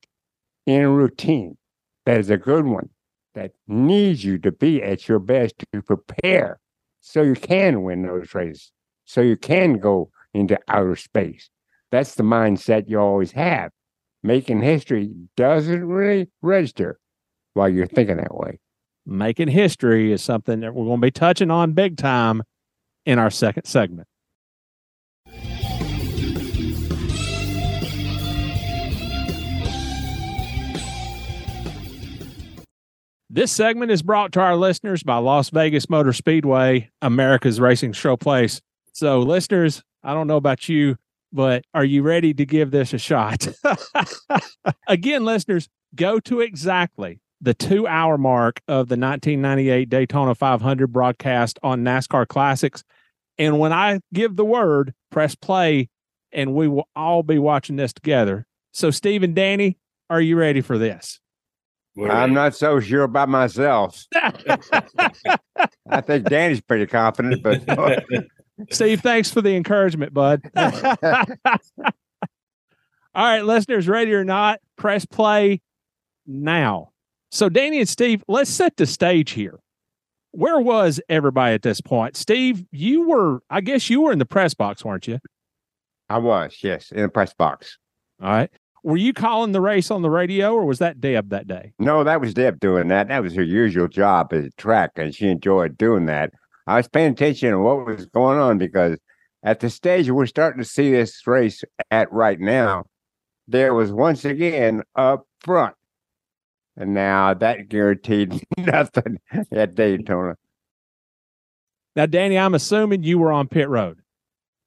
in 0.65 0.81
a 0.81 0.89
routine 0.89 1.57
that 2.05 2.19
is 2.19 2.29
a 2.29 2.37
good 2.37 2.65
one, 2.65 2.89
that 3.37 3.51
needs 3.67 4.23
you 4.23 4.37
to 4.39 4.51
be 4.51 4.81
at 4.81 5.07
your 5.07 5.19
best 5.19 5.55
to 5.71 5.81
prepare 5.81 6.59
so 7.01 7.21
you 7.21 7.35
can 7.35 7.83
win 7.83 8.01
those 8.01 8.33
races, 8.33 8.71
so 9.07 9.21
you 9.21 9.37
can 9.37 9.79
go 9.79 10.11
into 10.33 10.59
outer 10.67 10.95
space. 10.95 11.49
That's 11.91 12.15
the 12.15 12.23
mindset 12.23 12.87
you 12.87 12.99
always 12.99 13.31
have. 13.31 13.71
Making 14.21 14.61
history 14.61 15.09
doesn't 15.37 15.87
really 15.87 16.29
register 16.41 16.99
while 17.53 17.69
you're 17.69 17.87
thinking 17.87 18.17
that 18.17 18.35
way. 18.35 18.59
Making 19.05 19.47
history 19.47 20.11
is 20.11 20.21
something 20.21 20.59
that 20.59 20.75
we're 20.75 20.85
going 20.85 20.99
to 20.99 21.05
be 21.05 21.11
touching 21.11 21.49
on 21.49 21.71
big 21.71 21.97
time 21.97 22.43
in 23.05 23.17
our 23.17 23.31
second 23.31 23.63
segment. 23.63 24.07
This 33.29 33.51
segment 33.51 33.91
is 33.91 34.01
brought 34.01 34.31
to 34.33 34.41
our 34.41 34.57
listeners 34.57 35.03
by 35.03 35.17
Las 35.17 35.51
Vegas 35.51 35.89
Motor 35.89 36.11
Speedway, 36.11 36.89
America's 37.01 37.61
racing 37.61 37.93
showplace. 37.93 38.61
So, 38.97 39.19
listeners, 39.19 39.83
I 40.03 40.15
don't 40.15 40.25
know 40.25 40.37
about 40.37 40.67
you, 40.67 40.95
but 41.31 41.63
are 41.75 41.85
you 41.85 42.01
ready 42.01 42.33
to 42.33 42.47
give 42.47 42.71
this 42.71 42.93
a 42.93 42.97
shot? 42.97 43.47
Again, 44.87 45.23
listeners, 45.23 45.69
go 45.93 46.19
to 46.21 46.41
exactly 46.41 47.21
the 47.39 47.53
two 47.53 47.85
hour 47.85 48.17
mark 48.17 48.59
of 48.67 48.87
the 48.87 48.97
1998 48.97 49.87
Daytona 49.87 50.33
500 50.33 50.87
broadcast 50.87 51.59
on 51.61 51.83
NASCAR 51.83 52.27
Classics. 52.27 52.83
And 53.37 53.59
when 53.59 53.71
I 53.71 53.99
give 54.15 54.35
the 54.35 54.43
word, 54.43 54.95
press 55.11 55.35
play, 55.35 55.89
and 56.31 56.55
we 56.55 56.67
will 56.67 56.89
all 56.95 57.21
be 57.21 57.37
watching 57.37 57.75
this 57.75 57.93
together. 57.93 58.47
So, 58.71 58.89
Steve 58.89 59.21
and 59.21 59.35
Danny, 59.35 59.77
are 60.09 60.21
you 60.21 60.37
ready 60.37 60.61
for 60.61 60.79
this? 60.79 61.19
I'm 62.03 62.33
not 62.33 62.55
so 62.55 62.79
sure 62.79 63.03
about 63.03 63.29
myself. 63.29 64.07
I 64.15 66.01
think 66.01 66.29
Danny's 66.29 66.61
pretty 66.61 66.87
confident, 66.87 67.43
but 67.43 67.63
Steve, 68.69 69.01
thanks 69.01 69.29
for 69.29 69.41
the 69.41 69.55
encouragement, 69.55 70.13
bud. 70.13 70.41
All 73.15 73.25
right, 73.25 73.43
listeners, 73.43 73.87
ready 73.87 74.13
or 74.13 74.23
not, 74.23 74.59
press 74.75 75.05
play 75.05 75.61
now. 76.25 76.91
So, 77.31 77.49
Danny 77.49 77.79
and 77.79 77.89
Steve, 77.89 78.23
let's 78.27 78.49
set 78.49 78.77
the 78.77 78.85
stage 78.85 79.31
here. 79.31 79.59
Where 80.31 80.59
was 80.59 81.01
everybody 81.09 81.55
at 81.55 81.63
this 81.63 81.81
point? 81.81 82.15
Steve, 82.15 82.63
you 82.71 83.07
were, 83.07 83.41
I 83.49 83.61
guess 83.61 83.89
you 83.89 84.01
were 84.01 84.11
in 84.11 84.19
the 84.19 84.25
press 84.25 84.53
box, 84.53 84.85
weren't 84.85 85.07
you? 85.07 85.19
I 86.09 86.19
was, 86.19 86.57
yes, 86.61 86.91
in 86.91 87.01
the 87.01 87.09
press 87.09 87.33
box. 87.33 87.77
All 88.21 88.29
right. 88.29 88.49
Were 88.83 88.97
you 88.97 89.13
calling 89.13 89.51
the 89.51 89.61
race 89.61 89.91
on 89.91 90.01
the 90.01 90.09
radio 90.09 90.53
or 90.53 90.65
was 90.65 90.79
that 90.79 91.01
Deb 91.01 91.29
that 91.29 91.47
day? 91.47 91.73
No, 91.79 92.03
that 92.03 92.21
was 92.21 92.33
Deb 92.33 92.59
doing 92.59 92.87
that. 92.89 93.09
That 93.09 93.23
was 93.23 93.35
her 93.35 93.43
usual 93.43 93.87
job 93.87 94.31
at 94.31 94.43
the 94.43 94.51
track, 94.51 94.91
and 94.95 95.13
she 95.13 95.27
enjoyed 95.27 95.77
doing 95.77 96.05
that. 96.05 96.31
I 96.67 96.75
was 96.75 96.87
paying 96.87 97.13
attention 97.13 97.51
to 97.51 97.59
what 97.59 97.85
was 97.85 98.05
going 98.07 98.37
on 98.37 98.57
because 98.57 98.99
at 99.43 99.61
the 99.61 99.69
stage 99.69 100.11
we're 100.11 100.25
starting 100.25 100.61
to 100.61 100.67
see 100.67 100.91
this 100.91 101.25
race 101.25 101.63
at 101.89 102.11
right 102.11 102.39
now, 102.39 102.85
there 103.47 103.73
was 103.73 103.91
once 103.91 104.25
again 104.25 104.83
up 104.95 105.25
front 105.39 105.75
And 106.75 106.93
now 106.93 107.33
that 107.33 107.69
guaranteed 107.69 108.43
nothing 108.57 109.19
at 109.51 109.75
Daytona. 109.75 110.35
Now, 111.95 112.05
Danny, 112.05 112.37
I'm 112.37 112.53
assuming 112.53 113.03
you 113.03 113.17
were 113.17 113.31
on 113.31 113.47
pit 113.47 113.69
road. 113.69 113.99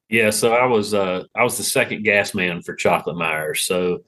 Yeah, 0.09 0.31
so 0.31 0.53
I 0.53 0.65
was 0.65 0.93
uh 0.93 1.23
I 1.35 1.43
was 1.43 1.57
the 1.57 1.63
second 1.63 2.03
gas 2.03 2.33
man 2.33 2.61
for 2.61 2.75
Chocolate 2.75 3.15
Myers. 3.15 3.61
So, 3.61 3.99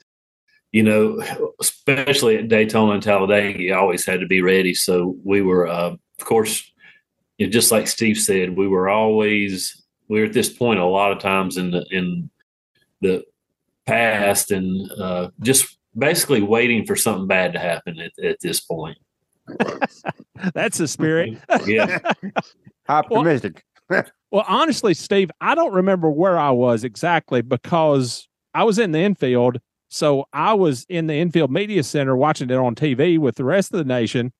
you 0.74 0.84
know, 0.84 1.24
especially 1.62 2.38
at 2.38 2.50
Daytona 2.50 2.94
and 2.94 3.04
Talladega, 3.04 3.62
you 3.62 3.74
always 3.76 4.06
had 4.06 4.20
to 4.20 4.28
be 4.28 4.42
ready. 4.42 4.74
So 4.74 5.16
we 5.24 5.42
were 5.42 5.68
uh 5.68 5.96
of 6.20 6.26
course, 6.26 6.70
you 7.38 7.48
know, 7.48 7.52
just 7.52 7.72
like 7.72 7.88
Steve 7.88 8.18
said, 8.18 8.58
we 8.58 8.68
were 8.68 8.90
always 8.90 9.82
we 10.08 10.20
were 10.20 10.26
at 10.26 10.34
this 10.34 10.52
point 10.52 10.80
a 10.80 10.86
lot 10.86 11.12
of 11.12 11.20
times 11.20 11.58
in 11.58 11.72
the 11.72 11.86
in 11.92 12.30
the 13.02 13.24
past 13.86 14.52
and 14.52 14.90
uh 14.94 15.30
just 15.42 15.78
basically 15.98 16.42
waiting 16.42 16.86
for 16.86 16.96
something 16.96 17.28
bad 17.28 17.54
to 17.54 17.60
happen 17.60 18.00
at, 18.00 18.12
at 18.24 18.40
this 18.40 18.60
point. 18.62 18.98
That's 20.54 20.78
the 20.78 20.88
spirit. 20.88 21.38
Yeah. 21.66 22.00
Optimistic. 22.88 23.64
Well, 24.32 24.46
honestly, 24.48 24.96
Steve, 24.96 25.30
I 25.40 25.54
don't 25.54 25.74
remember 25.74 26.10
where 26.10 26.40
I 26.40 26.50
was 26.50 26.84
exactly 26.84 27.44
because 27.44 28.28
I 28.56 28.64
was 28.64 28.80
in 28.80 28.92
the 28.92 28.98
infield. 28.98 29.60
So 29.90 30.26
I 30.34 30.56
was 30.56 30.88
in 30.90 31.06
the 31.06 31.14
infield 31.14 31.52
media 31.52 31.84
center 31.84 32.16
watching 32.16 32.50
it 32.50 32.56
on 32.56 32.74
TV 32.74 33.20
with 33.20 33.36
the 33.36 33.44
rest 33.44 33.72
of 33.72 33.78
the 33.78 33.84
nation. 33.84 34.34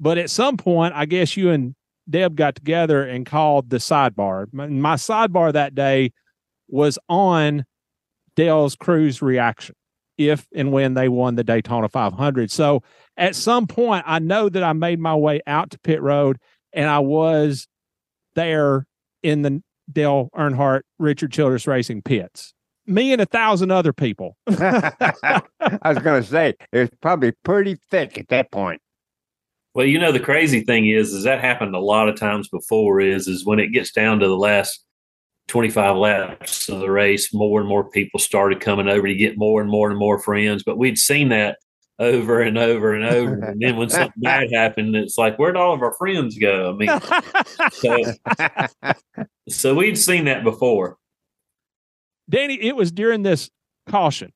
But 0.00 0.16
at 0.16 0.30
some 0.30 0.56
point, 0.56 0.94
I 0.94 1.04
guess 1.04 1.36
you 1.36 1.50
and 1.50 1.74
Deb 2.08 2.36
got 2.36 2.54
together 2.54 3.02
and 3.02 3.26
called 3.26 3.70
the 3.70 3.78
sidebar. 3.78 4.46
My, 4.52 4.66
my 4.68 4.94
sidebar 4.94 5.52
that 5.52 5.74
day 5.74 6.12
was 6.68 6.98
on 7.08 7.64
Dale's 8.34 8.76
crew's 8.76 9.22
reaction 9.22 9.74
if 10.18 10.46
and 10.54 10.72
when 10.72 10.94
they 10.94 11.08
won 11.08 11.34
the 11.34 11.44
Daytona 11.44 11.88
500. 11.88 12.50
So 12.50 12.82
at 13.16 13.34
some 13.34 13.66
point, 13.66 14.04
I 14.06 14.18
know 14.18 14.48
that 14.48 14.62
I 14.62 14.72
made 14.72 14.98
my 14.98 15.14
way 15.14 15.40
out 15.46 15.70
to 15.70 15.78
pit 15.80 16.00
road 16.00 16.38
and 16.72 16.88
I 16.88 17.00
was 17.00 17.66
there 18.34 18.86
in 19.22 19.42
the 19.42 19.62
Dale 19.90 20.30
Earnhardt 20.34 20.82
Richard 20.98 21.32
Childress 21.32 21.66
Racing 21.66 22.02
pits. 22.02 22.52
Me 22.86 23.12
and 23.12 23.20
a 23.20 23.26
thousand 23.26 23.72
other 23.72 23.92
people. 23.92 24.36
I 24.46 25.42
was 25.84 25.98
going 25.98 26.22
to 26.22 26.28
say 26.28 26.54
it 26.72 26.78
was 26.78 26.90
probably 27.00 27.32
pretty 27.42 27.76
thick 27.90 28.16
at 28.18 28.28
that 28.28 28.50
point. 28.52 28.80
Well, 29.76 29.84
you 29.84 29.98
know 29.98 30.10
the 30.10 30.18
crazy 30.18 30.62
thing 30.62 30.88
is, 30.88 31.12
is 31.12 31.24
that 31.24 31.42
happened 31.42 31.74
a 31.74 31.78
lot 31.78 32.08
of 32.08 32.18
times 32.18 32.48
before. 32.48 32.98
Is 32.98 33.28
is 33.28 33.44
when 33.44 33.58
it 33.58 33.74
gets 33.74 33.92
down 33.92 34.20
to 34.20 34.26
the 34.26 34.34
last 34.34 34.82
twenty 35.48 35.68
five 35.68 35.96
laps 35.96 36.70
of 36.70 36.80
the 36.80 36.90
race, 36.90 37.34
more 37.34 37.60
and 37.60 37.68
more 37.68 37.90
people 37.90 38.18
started 38.18 38.60
coming 38.60 38.88
over 38.88 39.06
to 39.06 39.14
get 39.14 39.36
more 39.36 39.60
and 39.60 39.70
more 39.70 39.90
and 39.90 39.98
more 39.98 40.18
friends. 40.18 40.62
But 40.64 40.78
we'd 40.78 40.96
seen 40.96 41.28
that 41.28 41.58
over 41.98 42.40
and 42.40 42.56
over 42.56 42.94
and 42.94 43.04
over, 43.04 43.34
and 43.50 43.60
then 43.60 43.76
when 43.76 43.90
something 43.90 44.22
bad 44.22 44.50
happened, 44.50 44.96
it's 44.96 45.18
like 45.18 45.38
where'd 45.38 45.58
all 45.58 45.74
of 45.74 45.82
our 45.82 45.92
friends 45.92 46.38
go? 46.38 46.70
I 46.70 46.72
mean, 46.72 47.00
so, 47.72 48.94
so 49.50 49.74
we'd 49.74 49.98
seen 49.98 50.24
that 50.24 50.42
before. 50.42 50.96
Danny, 52.30 52.54
it 52.62 52.76
was 52.76 52.90
during 52.90 53.24
this 53.24 53.50
caution 53.86 54.32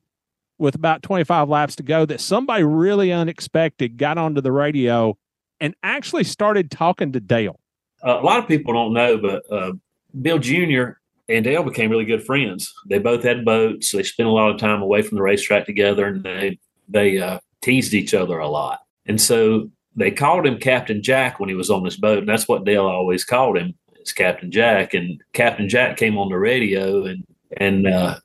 with 0.59 0.75
about 0.75 1.03
25 1.03 1.49
laps 1.49 1.77
to 1.77 1.83
go 1.83 2.05
that 2.05 2.21
somebody 2.21 2.63
really 2.63 3.11
unexpected 3.11 3.97
got 3.97 4.19
onto 4.19 4.43
the 4.43 4.53
radio 4.53 5.17
and 5.61 5.75
actually 5.83 6.25
started 6.25 6.71
talking 6.71 7.13
to 7.13 7.21
Dale. 7.21 7.59
Uh, 8.05 8.19
a 8.21 8.25
lot 8.25 8.39
of 8.39 8.49
people 8.49 8.73
don't 8.73 8.93
know, 8.93 9.19
but 9.19 9.43
uh, 9.53 9.73
Bill 10.21 10.39
Jr. 10.39 10.93
and 11.29 11.45
Dale 11.45 11.63
became 11.63 11.91
really 11.91 12.05
good 12.05 12.25
friends. 12.25 12.73
They 12.87 12.99
both 12.99 13.23
had 13.23 13.45
boats. 13.45 13.93
They 13.93 14.03
spent 14.03 14.29
a 14.29 14.33
lot 14.33 14.51
of 14.51 14.59
time 14.59 14.83
away 14.83 15.03
from 15.03 15.17
the 15.17 15.23
racetrack 15.23 15.67
together, 15.67 16.07
and 16.07 16.23
they 16.25 16.59
they 16.89 17.19
uh, 17.19 17.39
teased 17.63 17.95
each 17.95 18.15
other 18.15 18.39
a 18.39 18.49
lot. 18.49 18.81
And 19.07 19.21
so 19.21 19.71
they 19.97 20.11
called 20.11 20.47
him 20.47 20.59
Captain 20.59 21.03
Jack 21.03 21.41
when 21.41 21.49
he 21.49 21.55
was 21.55 21.71
on 21.71 21.85
this 21.85 21.97
boat, 21.97 22.19
and 22.19 22.29
that's 22.29 22.49
what 22.49 22.65
Dale 22.65 22.87
always 22.87 23.25
called 23.25 23.59
him, 23.59 23.75
is 24.01 24.13
Captain 24.13 24.51
Jack. 24.51 24.95
And 24.95 25.23
Captain 25.33 25.69
Jack 25.69 25.97
came 25.97 26.17
on 26.17 26.31
the 26.31 26.39
radio, 26.39 27.05
and 27.05 27.25
and 27.59 27.87
uh, 27.87 28.19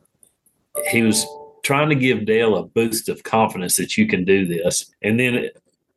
he 0.90 1.02
was 1.02 1.26
trying 1.64 1.90
to 1.90 1.96
give 1.96 2.26
Dale 2.26 2.56
a 2.56 2.64
boost 2.64 3.10
of 3.10 3.24
confidence 3.24 3.76
that 3.78 3.98
you 3.98 4.08
can 4.08 4.24
do 4.24 4.46
this. 4.46 4.92
And 5.02 5.20
then, 5.20 5.50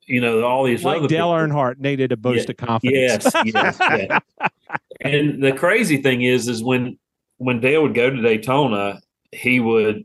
you 0.09 0.21
know, 0.21 0.43
all 0.43 0.65
these 0.65 0.85
like 0.85 0.99
other 0.99 1.09
Dale 1.09 1.27
people, 1.27 1.33
Earnhardt 1.33 1.79
needed 1.79 2.13
a 2.13 2.17
boost 2.17 2.47
Yeah, 2.47 2.51
of 2.51 2.57
confidence. 2.57 3.27
Yes, 3.35 3.81
yes. 3.81 4.23
And 5.01 5.43
the 5.43 5.53
crazy 5.53 6.03
thing 6.03 6.23
is, 6.23 6.49
is 6.49 6.63
when 6.63 6.99
when 7.37 7.61
Dale 7.61 7.83
would 7.83 7.95
go 7.95 8.11
to 8.11 8.21
Daytona, 8.21 9.01
he 9.33 9.61
would 9.61 10.05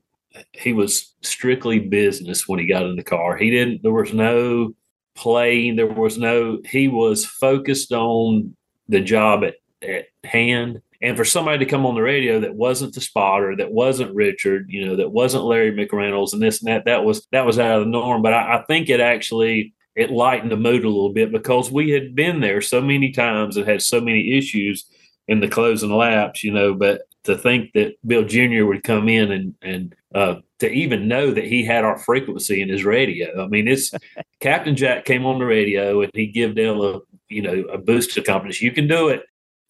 he 0.53 0.73
was 0.73 1.13
strictly 1.21 1.79
business 1.79 2.47
when 2.47 2.59
he 2.59 2.67
got 2.67 2.83
in 2.83 2.95
the 2.95 3.03
car. 3.03 3.37
He 3.37 3.49
didn't. 3.49 3.83
There 3.83 3.91
was 3.91 4.13
no 4.13 4.73
playing. 5.15 5.75
There 5.75 5.87
was 5.87 6.17
no. 6.17 6.59
He 6.65 6.87
was 6.87 7.25
focused 7.25 7.91
on 7.91 8.55
the 8.87 9.01
job 9.01 9.43
at, 9.43 9.55
at 9.87 10.05
hand. 10.23 10.81
And 11.01 11.17
for 11.17 11.25
somebody 11.25 11.59
to 11.59 11.69
come 11.69 11.85
on 11.85 11.95
the 11.95 12.01
radio 12.01 12.39
that 12.39 12.55
wasn't 12.55 12.93
the 12.95 13.01
spotter, 13.01 13.55
that 13.57 13.73
wasn't 13.73 14.15
Richard, 14.15 14.67
you 14.69 14.85
know, 14.85 14.95
that 14.95 15.11
wasn't 15.11 15.43
Larry 15.43 15.73
McReynolds, 15.73 16.31
and 16.31 16.41
this 16.41 16.61
and 16.61 16.69
that, 16.69 16.85
that 16.85 17.03
was 17.03 17.27
that 17.31 17.45
was 17.45 17.59
out 17.59 17.79
of 17.79 17.85
the 17.85 17.91
norm. 17.91 18.21
But 18.21 18.33
I, 18.33 18.59
I 18.59 18.63
think 18.63 18.89
it 18.89 19.01
actually 19.01 19.73
it 19.95 20.11
lightened 20.11 20.51
the 20.51 20.57
mood 20.57 20.83
a 20.83 20.89
little 20.89 21.13
bit 21.13 21.31
because 21.31 21.71
we 21.71 21.91
had 21.91 22.15
been 22.15 22.39
there 22.39 22.61
so 22.61 22.81
many 22.81 23.11
times 23.11 23.57
and 23.57 23.67
had 23.67 23.81
so 23.81 24.01
many 24.01 24.37
issues 24.37 24.85
in 25.27 25.39
the 25.39 25.47
closing 25.47 25.91
laps, 25.95 26.43
you 26.43 26.51
know. 26.51 26.73
But 26.73 27.01
to 27.23 27.37
think 27.37 27.71
that 27.73 27.95
Bill 28.05 28.23
Jr. 28.23 28.65
would 28.65 28.83
come 28.83 29.07
in 29.07 29.31
and 29.31 29.55
and 29.61 29.95
uh, 30.13 30.35
to 30.59 30.69
even 30.69 31.07
know 31.07 31.31
that 31.31 31.45
he 31.45 31.63
had 31.63 31.83
our 31.83 31.97
frequency 31.97 32.61
in 32.61 32.69
his 32.69 32.83
radio. 32.83 33.43
I 33.43 33.47
mean, 33.47 33.67
it's 33.67 33.91
Captain 34.39 34.75
Jack 34.75 35.05
came 35.05 35.25
on 35.25 35.39
the 35.39 35.45
radio 35.45 36.01
and 36.01 36.11
he 36.13 36.27
give 36.27 36.55
Dale 36.55 36.83
a 36.83 36.99
you 37.29 37.41
know 37.41 37.63
a 37.71 37.77
boost 37.77 38.17
of 38.17 38.25
confidence. 38.25 38.61
You 38.61 38.71
can 38.71 38.87
do 38.87 39.09
it. 39.09 39.23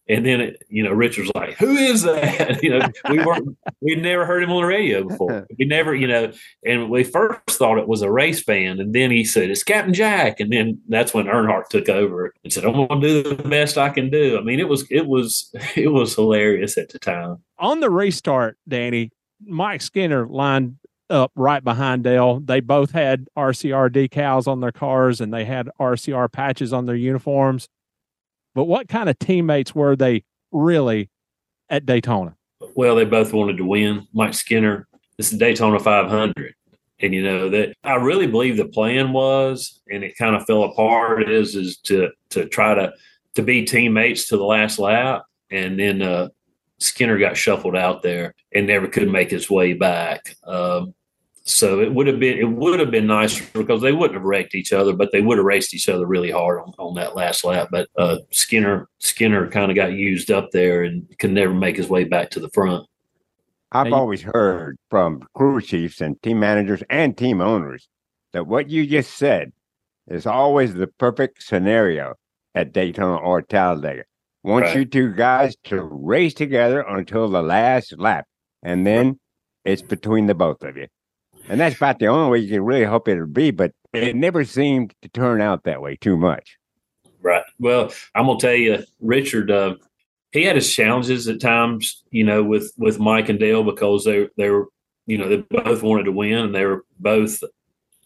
And 0.08 0.26
then 0.26 0.40
it, 0.40 0.62
you 0.68 0.82
know, 0.82 0.92
Richard's 0.92 1.30
like, 1.34 1.54
"Who 1.54 1.70
is 1.70 2.02
that?" 2.02 2.62
you 2.62 2.70
know, 2.70 2.86
we 3.08 3.24
weren't, 3.24 3.56
we'd 3.80 4.02
never 4.02 4.26
heard 4.26 4.42
him 4.42 4.50
on 4.50 4.62
the 4.62 4.68
radio 4.68 5.06
before. 5.06 5.46
We 5.58 5.66
never, 5.66 5.94
you 5.94 6.08
know, 6.08 6.32
and 6.64 6.90
we 6.90 7.04
first 7.04 7.40
thought 7.50 7.78
it 7.78 7.88
was 7.88 8.02
a 8.02 8.10
race 8.10 8.42
band, 8.42 8.80
and 8.80 8.94
then 8.94 9.10
he 9.10 9.24
said 9.24 9.50
it's 9.50 9.62
Captain 9.62 9.94
Jack, 9.94 10.40
and 10.40 10.52
then 10.52 10.80
that's 10.88 11.14
when 11.14 11.26
Earnhardt 11.26 11.68
took 11.68 11.88
over 11.88 12.34
and 12.42 12.52
said, 12.52 12.64
"I'm 12.64 12.72
going 12.72 13.00
to 13.00 13.22
do 13.22 13.36
the 13.36 13.48
best 13.48 13.78
I 13.78 13.88
can 13.88 14.10
do." 14.10 14.36
I 14.36 14.42
mean, 14.42 14.60
it 14.60 14.68
was, 14.68 14.84
it 14.90 15.06
was, 15.06 15.50
it 15.76 15.92
was 15.92 16.14
hilarious 16.14 16.76
at 16.76 16.90
the 16.90 16.98
time. 16.98 17.38
On 17.58 17.80
the 17.80 17.90
restart, 17.90 18.58
Danny, 18.68 19.10
Mike 19.46 19.80
Skinner 19.80 20.26
lined 20.26 20.76
up 21.10 21.32
right 21.34 21.62
behind 21.62 22.04
Dale. 22.04 22.40
They 22.40 22.60
both 22.60 22.90
had 22.90 23.28
RCR 23.36 23.90
decals 23.90 24.46
on 24.46 24.60
their 24.60 24.72
cars 24.72 25.20
and 25.20 25.32
they 25.32 25.44
had 25.44 25.70
RCR 25.80 26.30
patches 26.30 26.72
on 26.72 26.86
their 26.86 26.96
uniforms. 26.96 27.68
But 28.54 28.64
what 28.64 28.88
kind 28.88 29.08
of 29.08 29.18
teammates 29.18 29.74
were 29.74 29.96
they 29.96 30.24
really 30.52 31.10
at 31.68 31.86
Daytona? 31.86 32.36
Well, 32.74 32.96
they 32.96 33.04
both 33.04 33.32
wanted 33.32 33.56
to 33.58 33.64
win. 33.64 34.06
Mike 34.12 34.34
Skinner, 34.34 34.86
this 35.16 35.32
is 35.32 35.38
Daytona 35.38 35.78
500. 35.78 36.54
And 37.00 37.12
you 37.12 37.22
know 37.22 37.50
that 37.50 37.74
I 37.82 37.96
really 37.96 38.26
believe 38.26 38.56
the 38.56 38.66
plan 38.66 39.12
was, 39.12 39.80
and 39.90 40.04
it 40.04 40.16
kind 40.16 40.36
of 40.36 40.46
fell 40.46 40.62
apart. 40.62 41.28
Is 41.28 41.56
is 41.56 41.76
to 41.78 42.10
to 42.30 42.46
try 42.46 42.74
to 42.74 42.92
to 43.34 43.42
be 43.42 43.64
teammates 43.64 44.28
to 44.28 44.36
the 44.36 44.44
last 44.44 44.78
lap, 44.78 45.24
and 45.50 45.78
then 45.78 46.02
uh, 46.02 46.28
Skinner 46.78 47.18
got 47.18 47.36
shuffled 47.36 47.76
out 47.76 48.02
there 48.02 48.34
and 48.52 48.68
never 48.68 48.86
could 48.86 49.10
make 49.10 49.30
his 49.30 49.50
way 49.50 49.72
back. 49.72 50.36
Um, 50.44 50.94
so 51.44 51.80
it 51.80 51.92
would 51.92 52.06
have 52.06 52.18
been 52.18 52.38
it 52.38 52.50
would 52.50 52.80
have 52.80 52.90
been 52.90 53.06
nicer 53.06 53.44
because 53.52 53.82
they 53.82 53.92
wouldn't 53.92 54.14
have 54.16 54.24
wrecked 54.24 54.54
each 54.54 54.72
other, 54.72 54.94
but 54.94 55.12
they 55.12 55.20
would 55.20 55.38
have 55.38 55.44
raced 55.44 55.74
each 55.74 55.88
other 55.88 56.06
really 56.06 56.30
hard 56.30 56.60
on, 56.60 56.72
on 56.78 56.94
that 56.94 57.14
last 57.14 57.44
lap. 57.44 57.68
But 57.70 57.88
uh, 57.98 58.18
Skinner 58.30 58.88
Skinner 58.98 59.48
kind 59.50 59.70
of 59.70 59.76
got 59.76 59.92
used 59.92 60.30
up 60.30 60.50
there 60.52 60.82
and 60.84 61.06
could 61.18 61.32
never 61.32 61.52
make 61.52 61.76
his 61.76 61.88
way 61.88 62.04
back 62.04 62.30
to 62.30 62.40
the 62.40 62.48
front. 62.50 62.86
I've 63.72 63.92
always 63.92 64.22
heard 64.22 64.78
from 64.88 65.22
crew 65.34 65.60
chiefs 65.60 66.00
and 66.00 66.20
team 66.22 66.38
managers 66.38 66.82
and 66.88 67.16
team 67.16 67.40
owners 67.40 67.88
that 68.32 68.46
what 68.46 68.70
you 68.70 68.86
just 68.86 69.16
said 69.16 69.52
is 70.06 70.26
always 70.26 70.74
the 70.74 70.86
perfect 70.86 71.42
scenario 71.42 72.14
at 72.54 72.72
Daytona 72.72 73.16
or 73.16 73.42
Talladega. 73.42 74.04
Want 74.44 74.66
Right. 74.66 74.76
you 74.76 74.84
two 74.84 75.12
guys 75.12 75.56
to 75.64 75.82
race 75.82 76.34
together 76.34 76.80
until 76.82 77.28
the 77.28 77.42
last 77.42 77.98
lap, 77.98 78.26
and 78.62 78.86
then 78.86 79.18
it's 79.64 79.82
between 79.82 80.26
the 80.26 80.34
both 80.34 80.62
of 80.62 80.76
you. 80.76 80.86
And 81.48 81.60
that's 81.60 81.76
about 81.76 81.98
the 81.98 82.06
only 82.06 82.30
way 82.30 82.38
you 82.38 82.50
can 82.50 82.64
really 82.64 82.84
hope 82.84 83.08
it'll 83.08 83.26
be, 83.26 83.50
but 83.50 83.72
it 83.92 84.16
never 84.16 84.44
seemed 84.44 84.94
to 85.02 85.08
turn 85.08 85.40
out 85.40 85.64
that 85.64 85.82
way 85.82 85.96
too 85.96 86.16
much. 86.16 86.56
Right. 87.20 87.44
Well, 87.58 87.92
I'm 88.14 88.26
gonna 88.26 88.38
tell 88.38 88.54
you, 88.54 88.84
Richard. 89.00 89.50
Uh, 89.50 89.76
he 90.32 90.42
had 90.42 90.56
his 90.56 90.72
challenges 90.74 91.28
at 91.28 91.40
times, 91.40 92.02
you 92.10 92.24
know, 92.24 92.42
with 92.42 92.72
with 92.76 92.98
Mike 92.98 93.28
and 93.28 93.38
Dale 93.38 93.62
because 93.62 94.04
they 94.04 94.28
they 94.36 94.50
were, 94.50 94.68
you 95.06 95.16
know, 95.16 95.28
they 95.28 95.36
both 95.36 95.82
wanted 95.82 96.04
to 96.04 96.12
win 96.12 96.38
and 96.38 96.54
they 96.54 96.64
were 96.64 96.84
both. 96.98 97.42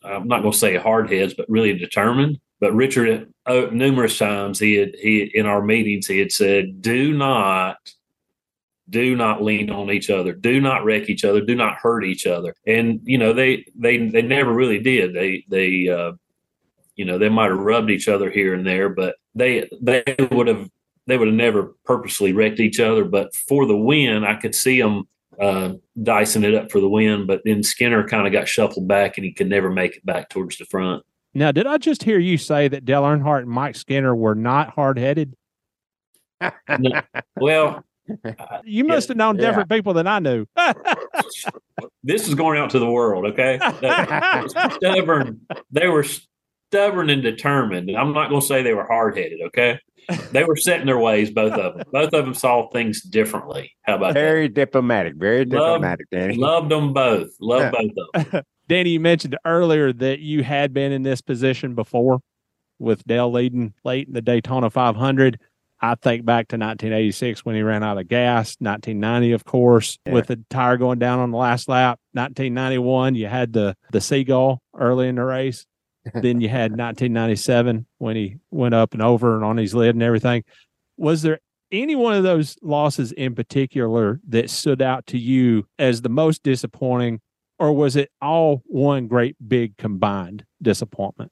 I'm 0.05 0.29
not 0.29 0.43
to 0.43 0.53
say 0.53 0.77
hard 0.77 1.11
heads, 1.11 1.35
but 1.35 1.49
really 1.49 1.77
determined. 1.77 2.39
But 2.61 2.75
Richard, 2.75 3.33
uh, 3.47 3.67
numerous 3.73 4.19
times 4.19 4.59
he 4.59 4.75
had 4.75 4.95
he 4.95 5.31
in 5.35 5.47
our 5.47 5.63
meetings 5.63 6.07
he 6.07 6.19
had 6.19 6.33
said, 6.33 6.83
"Do 6.83 7.13
not." 7.13 7.79
Do 8.89 9.17
not 9.17 9.43
lean 9.43 9.71
on 9.71 9.91
each 9.91 10.11
other. 10.11 10.33
Do 10.33 10.61
not 10.61 10.85
wreck 10.85 11.09
each 11.09 11.25
other. 11.25 11.41
Do 11.41 11.55
not 11.55 11.75
hurt 11.75 12.05
each 12.05 12.27
other. 12.27 12.55
And 12.67 13.01
you 13.05 13.19
know 13.19 13.33
they 13.33 13.67
they 13.75 13.99
they 14.09 14.23
never 14.23 14.53
really 14.53 14.79
did. 14.79 15.15
They 15.15 15.45
they 15.49 15.89
uh, 15.89 16.13
you 16.99 17.05
know, 17.05 17.17
they 17.17 17.31
might 17.31 17.51
have 17.51 17.61
rubbed 17.61 17.91
each 17.91 18.09
other 18.09 18.29
here 18.29 18.53
and 18.53 18.67
there, 18.67 18.91
but 18.91 19.15
they 19.35 19.71
they 19.81 20.03
would 20.33 20.49
have 20.49 20.69
they 21.07 21.17
would 21.17 21.29
have 21.29 21.37
never 21.37 21.75
purposely 21.85 22.33
wrecked 22.33 22.61
each 22.61 22.81
other. 22.81 23.05
But 23.05 23.35
for 23.35 23.65
the 23.65 23.77
win, 23.77 24.25
I 24.25 24.35
could 24.35 24.55
see 24.55 24.83
them 24.83 25.09
uh, 25.41 25.75
dicing 26.03 26.43
it 26.43 26.55
up 26.55 26.71
for 26.73 26.81
the 26.81 26.89
win. 26.89 27.27
But 27.27 27.43
then 27.45 27.63
Skinner 27.63 28.07
kind 28.07 28.27
of 28.27 28.33
got 28.33 28.49
shuffled 28.49 28.89
back, 28.89 29.17
and 29.17 29.25
he 29.25 29.33
could 29.33 29.49
never 29.49 29.71
make 29.71 29.97
it 29.97 30.05
back 30.05 30.29
towards 30.29 30.59
the 30.59 30.65
front. 30.67 31.05
Now, 31.35 31.53
did 31.53 31.69
I 31.69 31.79
just 31.79 32.03
hear 32.03 32.19
you 32.19 32.37
say 32.37 32.67
that 32.67 32.85
Dale 32.85 33.03
Earnhardt 33.03 33.43
and 33.43 33.51
Mike 33.51 33.77
Skinner 33.77 34.15
were 34.15 34.35
not 34.35 34.71
hard 34.71 34.99
headed? 34.99 35.35
No, 36.79 37.01
well, 37.41 37.85
You 38.65 38.85
must 38.85 39.09
have 39.09 39.17
known 39.17 39.37
different 39.37 39.71
people 39.71 39.95
than 39.95 40.07
I 40.07 40.19
knew. 40.19 40.47
this 42.03 42.29
is 42.29 42.35
going 42.35 42.59
out 42.59 42.71
to 42.71 42.79
the 42.79 42.91
world. 42.91 43.25
Okay, 43.27 43.59
stubborn. 44.77 45.41
They 45.71 45.89
were 45.89 46.05
stubborn 46.05 47.11
and 47.11 47.23
determined. 47.23 47.91
I'm 47.91 48.13
not 48.13 48.29
going 48.29 48.41
to 48.41 48.47
say 48.47 48.63
they 48.63 48.75
were 48.75 48.87
hard 48.87 49.17
headed. 49.17 49.41
Okay, 49.47 49.79
they 50.33 50.45
were 50.45 50.57
set 50.57 50.81
in 50.81 50.87
their 50.87 50.99
ways. 50.99 51.31
Both 51.31 51.53
of 51.53 51.77
them. 51.77 51.87
Both 51.93 52.13
of 52.13 52.25
them 52.25 52.35
saw 52.35 52.69
things 52.71 53.03
differently. 53.03 53.73
How 53.83 53.97
about 53.97 54.15
Very 54.15 54.49
diplomatic. 54.49 55.15
Very 55.17 55.45
Love- 55.45 55.77
diplomatic, 55.77 56.07
Danny. 56.11 56.35
that? 56.35 56.41
Loved 56.41 56.71
them 56.71 56.93
both. 56.93 57.29
Loved 57.41 57.75
both 57.75 57.93
of 58.15 58.31
them. 58.31 58.43
Danny, 58.69 58.91
you 58.91 59.01
mentioned 59.01 59.37
earlier 59.47 59.93
that 59.95 60.19
you 60.21 60.43
had 60.43 60.75
been 60.75 60.93
in 60.93 61.03
this 61.03 61.23
position 61.23 61.75
before 61.75 62.21
with 62.79 63.03
Dale 63.07 63.31
leading 63.33 63.73
late 63.85 64.09
in 64.09 64.15
the 64.15 64.21
Daytona 64.23 64.69
500. 64.71 65.41
I 65.81 65.95
think 65.95 66.25
back 66.25 66.49
to 66.49 66.57
1986 66.57 67.45
when 67.45 67.55
he 67.55 67.63
ran 67.63 67.85
out 67.85 67.99
of 67.99 68.09
gas, 68.09 68.57
1990, 68.59 69.33
of 69.33 69.45
course, 69.45 69.99
with 70.07 70.27
the 70.27 70.43
tire 70.51 70.77
going 70.77 70.99
down 70.99 71.21
on 71.21 71.31
the 71.31 71.37
last 71.37 71.69
lap. 71.69 72.01
1991, 72.13 73.15
you 73.15 73.29
had 73.29 73.53
the 73.53 73.77
the 73.93 74.01
seagull 74.01 74.61
early 74.77 75.09
in 75.09 75.17
the 75.17 75.25
race. 75.25 75.67
then 76.15 76.41
you 76.41 76.49
had 76.49 76.73
1997 76.73 77.87
when 77.99 78.17
he 78.17 78.37
went 78.51 78.75
up 78.75 78.95
and 78.95 79.03
over 79.03 79.35
and 79.35 79.45
on 79.45 79.57
his 79.57 79.75
lid 79.75 79.95
and 79.95 80.03
everything. 80.03 80.43
Was 80.97 81.23
there 81.23 81.39
any 81.71 81.95
one 81.95 82.15
of 82.15 82.23
those 82.23 82.57
losses 82.63 83.13
in 83.13 83.35
particular 83.35 84.21
that 84.29 84.51
stood 84.51 84.83
out 84.83 85.07
to 85.09 85.19
you 85.19 85.67
as 85.79 86.03
the 86.03 86.09
most 86.09 86.43
disappointing, 86.43 87.21
or 87.59 87.73
was 87.73 87.95
it 87.95 88.11
all 88.21 88.63
one 88.67 89.07
great 89.07 89.37
big 89.47 89.77
combined 89.77 90.45
disappointment? 90.63 91.31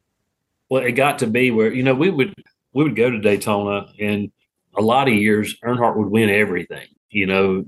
Well, 0.69 0.83
it 0.83 0.93
got 0.93 1.19
to 1.21 1.27
be 1.27 1.51
where 1.51 1.73
you 1.73 1.83
know 1.83 1.95
we 1.95 2.11
would 2.11 2.35
we 2.77 2.85
would 2.85 2.95
go 2.95 3.11
to 3.11 3.19
Daytona, 3.19 3.91
and 3.99 4.31
a 4.77 4.83
lot 4.83 5.09
of 5.09 5.15
years 5.15 5.59
Earnhardt 5.65 5.97
would 5.97 6.11
win 6.11 6.29
everything. 6.29 6.87
You 7.09 7.27
know, 7.27 7.65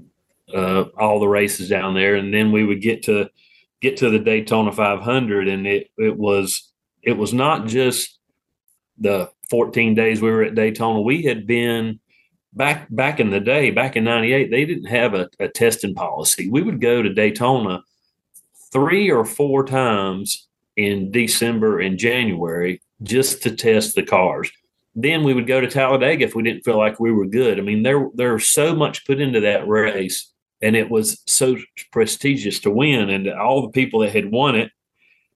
uh, 0.54 0.84
all 0.98 1.18
the 1.18 1.26
races 1.26 1.70
down 1.70 1.94
there, 1.94 2.16
and 2.16 2.32
then 2.32 2.52
we 2.52 2.62
would 2.62 2.82
get 2.82 3.04
to 3.04 3.30
get 3.80 3.96
to 3.98 4.10
the 4.10 4.18
Daytona 4.18 4.70
500, 4.70 5.48
and 5.48 5.66
it 5.66 5.90
it 5.96 6.14
was 6.14 6.70
it 7.02 7.16
was 7.16 7.32
not 7.32 7.66
just 7.66 8.18
the 8.98 9.30
14 9.48 9.94
days 9.94 10.20
we 10.20 10.30
were 10.30 10.42
at 10.42 10.54
Daytona. 10.54 11.00
We 11.00 11.22
had 11.22 11.46
been 11.46 12.00
back 12.52 12.86
back 12.90 13.18
in 13.18 13.30
the 13.30 13.40
day, 13.40 13.70
back 13.70 13.96
in 13.96 14.04
'98. 14.04 14.50
They 14.50 14.66
didn't 14.66 14.90
have 14.90 15.14
a, 15.14 15.30
a 15.40 15.48
testing 15.48 15.94
policy. 15.94 16.50
We 16.50 16.60
would 16.60 16.82
go 16.82 17.00
to 17.00 17.14
Daytona 17.14 17.82
three 18.70 19.10
or 19.10 19.24
four 19.24 19.64
times 19.64 20.48
in 20.76 21.10
December 21.10 21.80
and 21.80 21.96
January 21.96 22.82
just 23.02 23.42
to 23.44 23.56
test 23.56 23.94
the 23.94 24.02
cars. 24.02 24.50
Then 25.00 25.22
we 25.22 25.32
would 25.32 25.46
go 25.46 25.60
to 25.60 25.70
Talladega 25.70 26.24
if 26.24 26.34
we 26.34 26.42
didn't 26.42 26.64
feel 26.64 26.76
like 26.76 26.98
we 26.98 27.12
were 27.12 27.26
good. 27.26 27.58
I 27.58 27.62
mean, 27.62 27.84
there 27.84 28.08
there 28.14 28.32
was 28.32 28.48
so 28.48 28.74
much 28.74 29.06
put 29.06 29.20
into 29.20 29.40
that 29.40 29.68
race, 29.68 30.32
and 30.60 30.74
it 30.74 30.90
was 30.90 31.22
so 31.28 31.56
prestigious 31.92 32.58
to 32.60 32.70
win. 32.70 33.08
And 33.08 33.28
all 33.28 33.62
the 33.62 33.70
people 33.70 34.00
that 34.00 34.10
had 34.12 34.32
won 34.32 34.56
it, 34.56 34.72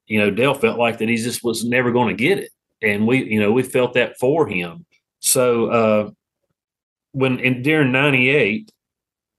you 0.06 0.18
know, 0.18 0.32
Dale 0.32 0.54
felt 0.54 0.80
like 0.80 0.98
that 0.98 1.08
he 1.08 1.16
just 1.16 1.44
was 1.44 1.64
never 1.64 1.92
going 1.92 2.08
to 2.08 2.20
get 2.20 2.38
it, 2.38 2.50
and 2.82 3.06
we, 3.06 3.22
you 3.24 3.38
know, 3.38 3.52
we 3.52 3.62
felt 3.62 3.94
that 3.94 4.18
for 4.18 4.48
him. 4.48 4.84
So 5.20 5.66
uh, 5.66 6.10
when 7.12 7.38
in 7.38 7.62
during 7.62 7.92
'98, 7.92 8.68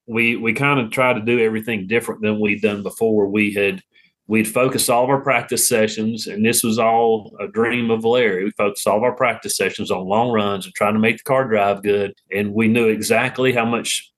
we 0.07 0.37
we 0.37 0.53
kind 0.53 0.79
of 0.79 0.89
tried 0.89 1.15
to 1.15 1.21
do 1.21 1.39
everything 1.39 1.87
different 1.87 2.21
than 2.21 2.39
we'd 2.39 2.61
done 2.61 2.81
before. 2.81 3.27
We 3.27 3.53
had 3.53 3.81
we'd 4.27 4.47
focus 4.47 4.89
all 4.89 5.03
of 5.03 5.09
our 5.09 5.21
practice 5.21 5.67
sessions, 5.67 6.27
and 6.27 6.45
this 6.45 6.63
was 6.63 6.79
all 6.79 7.35
a 7.39 7.47
dream 7.47 7.91
of 7.91 8.05
Larry. 8.05 8.45
We 8.45 8.51
focused 8.51 8.87
all 8.87 8.97
of 8.97 9.03
our 9.03 9.15
practice 9.15 9.57
sessions 9.57 9.91
on 9.91 10.07
long 10.07 10.31
runs 10.31 10.65
and 10.65 10.73
trying 10.75 10.93
to 10.93 10.99
make 10.99 11.17
the 11.17 11.23
car 11.23 11.47
drive 11.47 11.83
good. 11.83 12.13
And 12.31 12.53
we 12.53 12.67
knew 12.67 12.87
exactly 12.87 13.51
how 13.51 13.65
much 13.65 14.11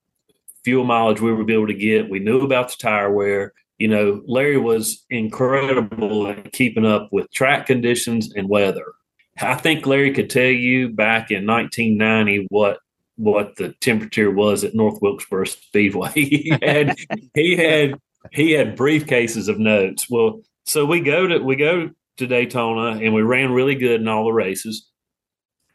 fuel 0.63 0.83
mileage 0.83 1.21
we 1.21 1.33
would 1.33 1.47
be 1.47 1.53
able 1.53 1.67
to 1.67 1.73
get. 1.73 2.09
We 2.09 2.19
knew 2.19 2.41
about 2.41 2.69
the 2.69 2.75
tire 2.79 3.11
wear. 3.11 3.53
You 3.77 3.87
know, 3.89 4.21
Larry 4.25 4.57
was 4.57 5.05
incredible 5.09 6.27
at 6.27 6.53
keeping 6.53 6.85
up 6.85 7.09
with 7.11 7.31
track 7.31 7.65
conditions 7.65 8.33
and 8.33 8.47
weather. 8.47 8.93
I 9.41 9.55
think 9.55 9.85
Larry 9.85 10.13
could 10.13 10.29
tell 10.29 10.43
you 10.43 10.89
back 10.89 11.29
in 11.29 11.45
1990 11.45 12.47
what 12.49 12.79
what 13.17 13.55
the 13.55 13.73
temperature 13.79 14.29
was 14.29 14.63
at 14.63 14.75
North 14.75 15.01
Wilkesboro 15.01 15.45
Speedway. 15.45 16.11
he 16.13 16.53
had 16.61 16.95
he 17.33 17.55
had 17.55 17.95
he 18.31 18.51
had 18.51 18.77
briefcases 18.77 19.47
of 19.49 19.59
notes. 19.59 20.09
Well, 20.09 20.41
so 20.65 20.85
we 20.85 20.99
go 21.01 21.27
to 21.27 21.39
we 21.39 21.55
go 21.55 21.89
to 22.17 22.27
Daytona 22.27 22.99
and 22.99 23.13
we 23.13 23.21
ran 23.21 23.51
really 23.51 23.75
good 23.75 24.01
in 24.01 24.07
all 24.07 24.25
the 24.25 24.31
races, 24.31 24.89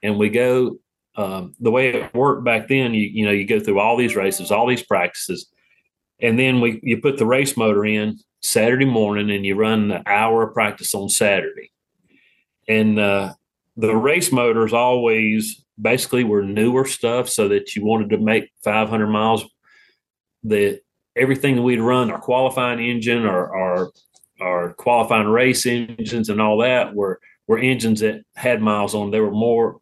and 0.02 0.18
we 0.18 0.28
go 0.28 0.78
um, 1.16 1.54
the 1.60 1.70
way 1.70 1.90
it 1.90 2.14
worked 2.14 2.44
back 2.44 2.68
then. 2.68 2.94
You 2.94 3.08
you 3.12 3.24
know 3.24 3.32
you 3.32 3.46
go 3.46 3.60
through 3.60 3.78
all 3.78 3.96
these 3.96 4.16
races, 4.16 4.50
all 4.50 4.66
these 4.66 4.82
practices, 4.82 5.46
and 6.20 6.38
then 6.38 6.60
we 6.60 6.80
you 6.82 7.00
put 7.00 7.18
the 7.18 7.26
race 7.26 7.56
motor 7.56 7.84
in 7.84 8.18
Saturday 8.42 8.86
morning 8.86 9.30
and 9.30 9.44
you 9.44 9.54
run 9.54 9.88
the 9.88 10.02
hour 10.08 10.42
of 10.42 10.54
practice 10.54 10.94
on 10.94 11.08
Saturday, 11.08 11.70
and 12.68 12.98
uh, 12.98 13.34
the 13.76 13.94
race 13.94 14.32
motors 14.32 14.72
always 14.72 15.64
basically 15.80 16.24
were 16.24 16.42
newer 16.42 16.84
stuff 16.84 17.28
so 17.28 17.48
that 17.48 17.74
you 17.74 17.84
wanted 17.84 18.10
to 18.10 18.18
make 18.18 18.50
500 18.62 19.06
miles 19.06 19.44
the 20.42 20.80
everything 21.20 21.54
that 21.56 21.62
we'd 21.62 21.80
run, 21.80 22.10
our 22.10 22.18
qualifying 22.18 22.80
engine, 22.80 23.26
our 23.26 23.54
our 23.54 23.92
our 24.40 24.72
qualifying 24.72 25.28
race 25.28 25.66
engines, 25.66 26.30
and 26.30 26.40
all 26.40 26.58
that 26.58 26.94
were 26.94 27.20
were 27.46 27.58
engines 27.58 28.00
that 28.00 28.22
had 28.34 28.62
miles 28.62 28.94
on. 28.94 29.10
They 29.10 29.20
were 29.20 29.30
more 29.30 29.80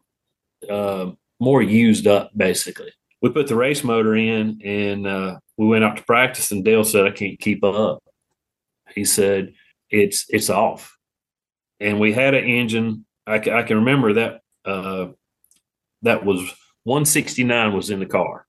uh, 0.69 1.11
more 1.39 1.61
used 1.61 2.05
up, 2.05 2.31
basically. 2.35 2.91
We 3.21 3.29
put 3.29 3.47
the 3.47 3.55
race 3.55 3.83
motor 3.83 4.15
in, 4.15 4.61
and 4.63 5.07
uh, 5.07 5.39
we 5.57 5.67
went 5.67 5.83
out 5.83 5.97
to 5.97 6.03
practice. 6.03 6.51
And 6.51 6.63
Dale 6.63 6.83
said, 6.83 7.05
"I 7.07 7.11
can't 7.11 7.39
keep 7.39 7.63
up." 7.63 8.03
He 8.93 9.05
said, 9.05 9.53
"It's 9.89 10.25
it's 10.29 10.49
off." 10.49 10.97
And 11.79 11.99
we 11.99 12.11
had 12.11 12.33
an 12.33 12.43
engine. 12.43 13.05
I, 13.25 13.35
I 13.35 13.63
can 13.63 13.77
remember 13.77 14.13
that 14.13 14.41
uh, 14.65 15.07
that 16.01 16.25
was 16.25 16.39
169 16.83 17.73
was 17.73 17.89
in 17.89 17.99
the 17.99 18.05
car 18.05 18.45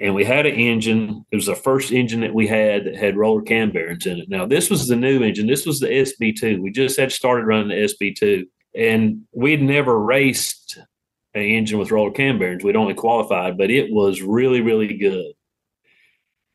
and 0.00 0.14
we 0.14 0.24
had 0.24 0.46
an 0.46 0.54
engine. 0.54 1.24
It 1.30 1.36
was 1.36 1.46
the 1.46 1.54
first 1.54 1.92
engine 1.92 2.20
that 2.20 2.34
we 2.34 2.46
had 2.46 2.86
that 2.86 2.96
had 2.96 3.16
roller 3.16 3.42
cam 3.42 3.70
bearings 3.70 4.06
in 4.06 4.18
it. 4.18 4.30
Now, 4.30 4.46
this 4.46 4.70
was 4.70 4.88
the 4.88 4.96
new 4.96 5.22
engine. 5.22 5.46
This 5.46 5.66
was 5.66 5.78
the 5.78 5.88
SB2. 5.88 6.60
We 6.60 6.70
just 6.70 6.98
had 6.98 7.12
started 7.12 7.44
running 7.44 7.68
the 7.68 7.86
SB2, 7.86 8.46
and 8.74 9.22
we'd 9.32 9.62
never 9.62 9.98
raced 9.98 10.78
an 11.34 11.42
engine 11.42 11.78
with 11.78 11.90
roller 11.90 12.10
cam 12.10 12.38
bearings. 12.38 12.64
We'd 12.64 12.76
only 12.76 12.94
qualified, 12.94 13.58
but 13.58 13.70
it 13.70 13.92
was 13.92 14.22
really, 14.22 14.62
really 14.62 14.96
good. 14.96 15.32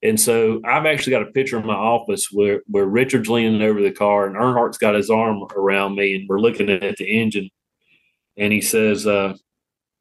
And 0.01 0.19
so 0.19 0.59
I've 0.65 0.85
actually 0.85 1.11
got 1.11 1.23
a 1.23 1.31
picture 1.31 1.57
in 1.57 1.65
my 1.65 1.73
office 1.73 2.29
where, 2.31 2.61
where 2.67 2.85
Richard's 2.85 3.29
leaning 3.29 3.61
over 3.61 3.81
the 3.81 3.91
car 3.91 4.27
and 4.27 4.35
Earnhardt's 4.35 4.77
got 4.77 4.95
his 4.95 5.09
arm 5.11 5.43
around 5.55 5.95
me, 5.95 6.15
and 6.15 6.27
we're 6.27 6.39
looking 6.39 6.69
at 6.69 6.97
the 6.97 7.05
engine. 7.05 7.49
And 8.37 8.51
he 8.51 8.61
says, 8.61 9.05
uh, 9.05 9.35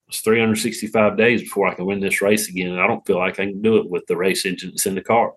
it's 0.08 0.20
365 0.20 1.16
days 1.16 1.42
before 1.42 1.68
I 1.68 1.74
can 1.74 1.86
win 1.86 2.00
this 2.00 2.20
race 2.20 2.48
again. 2.48 2.70
And 2.70 2.80
I 2.80 2.86
don't 2.86 3.06
feel 3.06 3.18
like 3.18 3.34
I 3.40 3.46
can 3.46 3.62
do 3.62 3.76
it 3.78 3.88
with 3.88 4.06
the 4.06 4.16
race 4.16 4.44
engine 4.44 4.70
that's 4.70 4.86
in 4.86 4.94
the 4.94 5.02
car. 5.02 5.32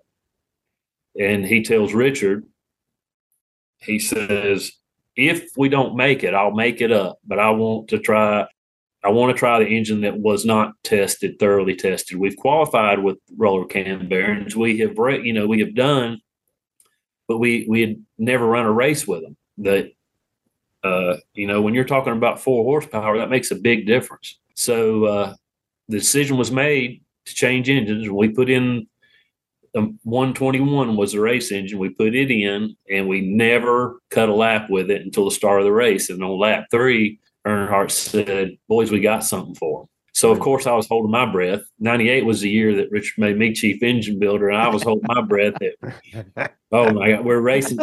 And 1.18 1.44
he 1.44 1.62
tells 1.62 1.94
Richard, 1.94 2.44
he 3.78 3.98
says, 3.98 4.72
if 5.16 5.50
we 5.56 5.68
don't 5.68 5.96
make 5.96 6.22
it, 6.22 6.32
I'll 6.34 6.52
make 6.52 6.80
it 6.80 6.92
up, 6.92 7.18
but 7.26 7.38
I 7.38 7.50
want 7.50 7.88
to 7.88 7.98
try. 7.98 8.46
I 9.04 9.10
want 9.10 9.32
to 9.32 9.38
try 9.38 9.60
the 9.60 9.66
engine 9.66 10.00
that 10.00 10.18
was 10.18 10.44
not 10.44 10.72
tested, 10.82 11.38
thoroughly 11.38 11.76
tested. 11.76 12.18
We've 12.18 12.36
qualified 12.36 12.98
with 12.98 13.16
roller 13.36 13.64
cam 13.64 14.08
bearings. 14.08 14.56
We 14.56 14.78
have, 14.78 14.96
you 15.24 15.32
know, 15.32 15.46
we 15.46 15.60
have 15.60 15.76
done, 15.76 16.20
but 17.28 17.38
we 17.38 17.64
we 17.68 17.80
had 17.80 18.04
never 18.18 18.44
run 18.44 18.66
a 18.66 18.72
race 18.72 19.06
with 19.06 19.22
them. 19.22 19.36
That, 19.58 19.92
uh, 20.82 21.16
you 21.32 21.46
know, 21.46 21.62
when 21.62 21.74
you're 21.74 21.84
talking 21.84 22.12
about 22.12 22.40
four 22.40 22.64
horsepower, 22.64 23.18
that 23.18 23.30
makes 23.30 23.52
a 23.52 23.56
big 23.56 23.86
difference. 23.86 24.38
So 24.58 25.04
uh, 25.04 25.34
the 25.86 25.98
decision 25.98 26.36
was 26.36 26.50
made 26.50 27.00
to 27.26 27.34
change 27.34 27.70
engines. 27.70 28.10
We 28.10 28.30
put 28.30 28.50
in 28.50 28.88
um, 29.76 30.00
121 30.02 30.96
was 30.96 31.12
the 31.12 31.20
race 31.20 31.52
engine. 31.52 31.78
We 31.78 31.90
put 31.90 32.16
it 32.16 32.28
in, 32.32 32.76
and 32.90 33.06
we 33.06 33.20
never 33.20 34.00
cut 34.10 34.28
a 34.28 34.34
lap 34.34 34.68
with 34.68 34.90
it 34.90 35.02
until 35.02 35.26
the 35.26 35.30
start 35.30 35.60
of 35.60 35.64
the 35.64 35.72
race. 35.72 36.10
And 36.10 36.24
on 36.24 36.40
lap 36.40 36.66
three, 36.72 37.20
Earnhardt 37.46 37.92
said, 37.92 38.56
"Boys, 38.68 38.90
we 38.90 38.98
got 38.98 39.22
something 39.22 39.54
for 39.54 39.82
them." 39.82 39.88
So 40.12 40.32
of 40.32 40.40
course 40.40 40.66
I 40.66 40.74
was 40.74 40.88
holding 40.88 41.12
my 41.12 41.30
breath. 41.30 41.60
'98 41.78 42.24
was 42.24 42.40
the 42.40 42.50
year 42.50 42.74
that 42.74 42.90
Richard 42.90 43.18
made 43.18 43.38
me 43.38 43.52
chief 43.54 43.80
engine 43.84 44.18
builder, 44.18 44.48
and 44.48 44.58
I 44.58 44.66
was 44.66 44.82
holding 44.82 45.06
my 45.06 45.22
breath. 45.22 45.54
That 45.60 46.52
oh 46.72 46.92
my 46.92 47.12
god, 47.12 47.24
we're 47.24 47.40
racing 47.40 47.78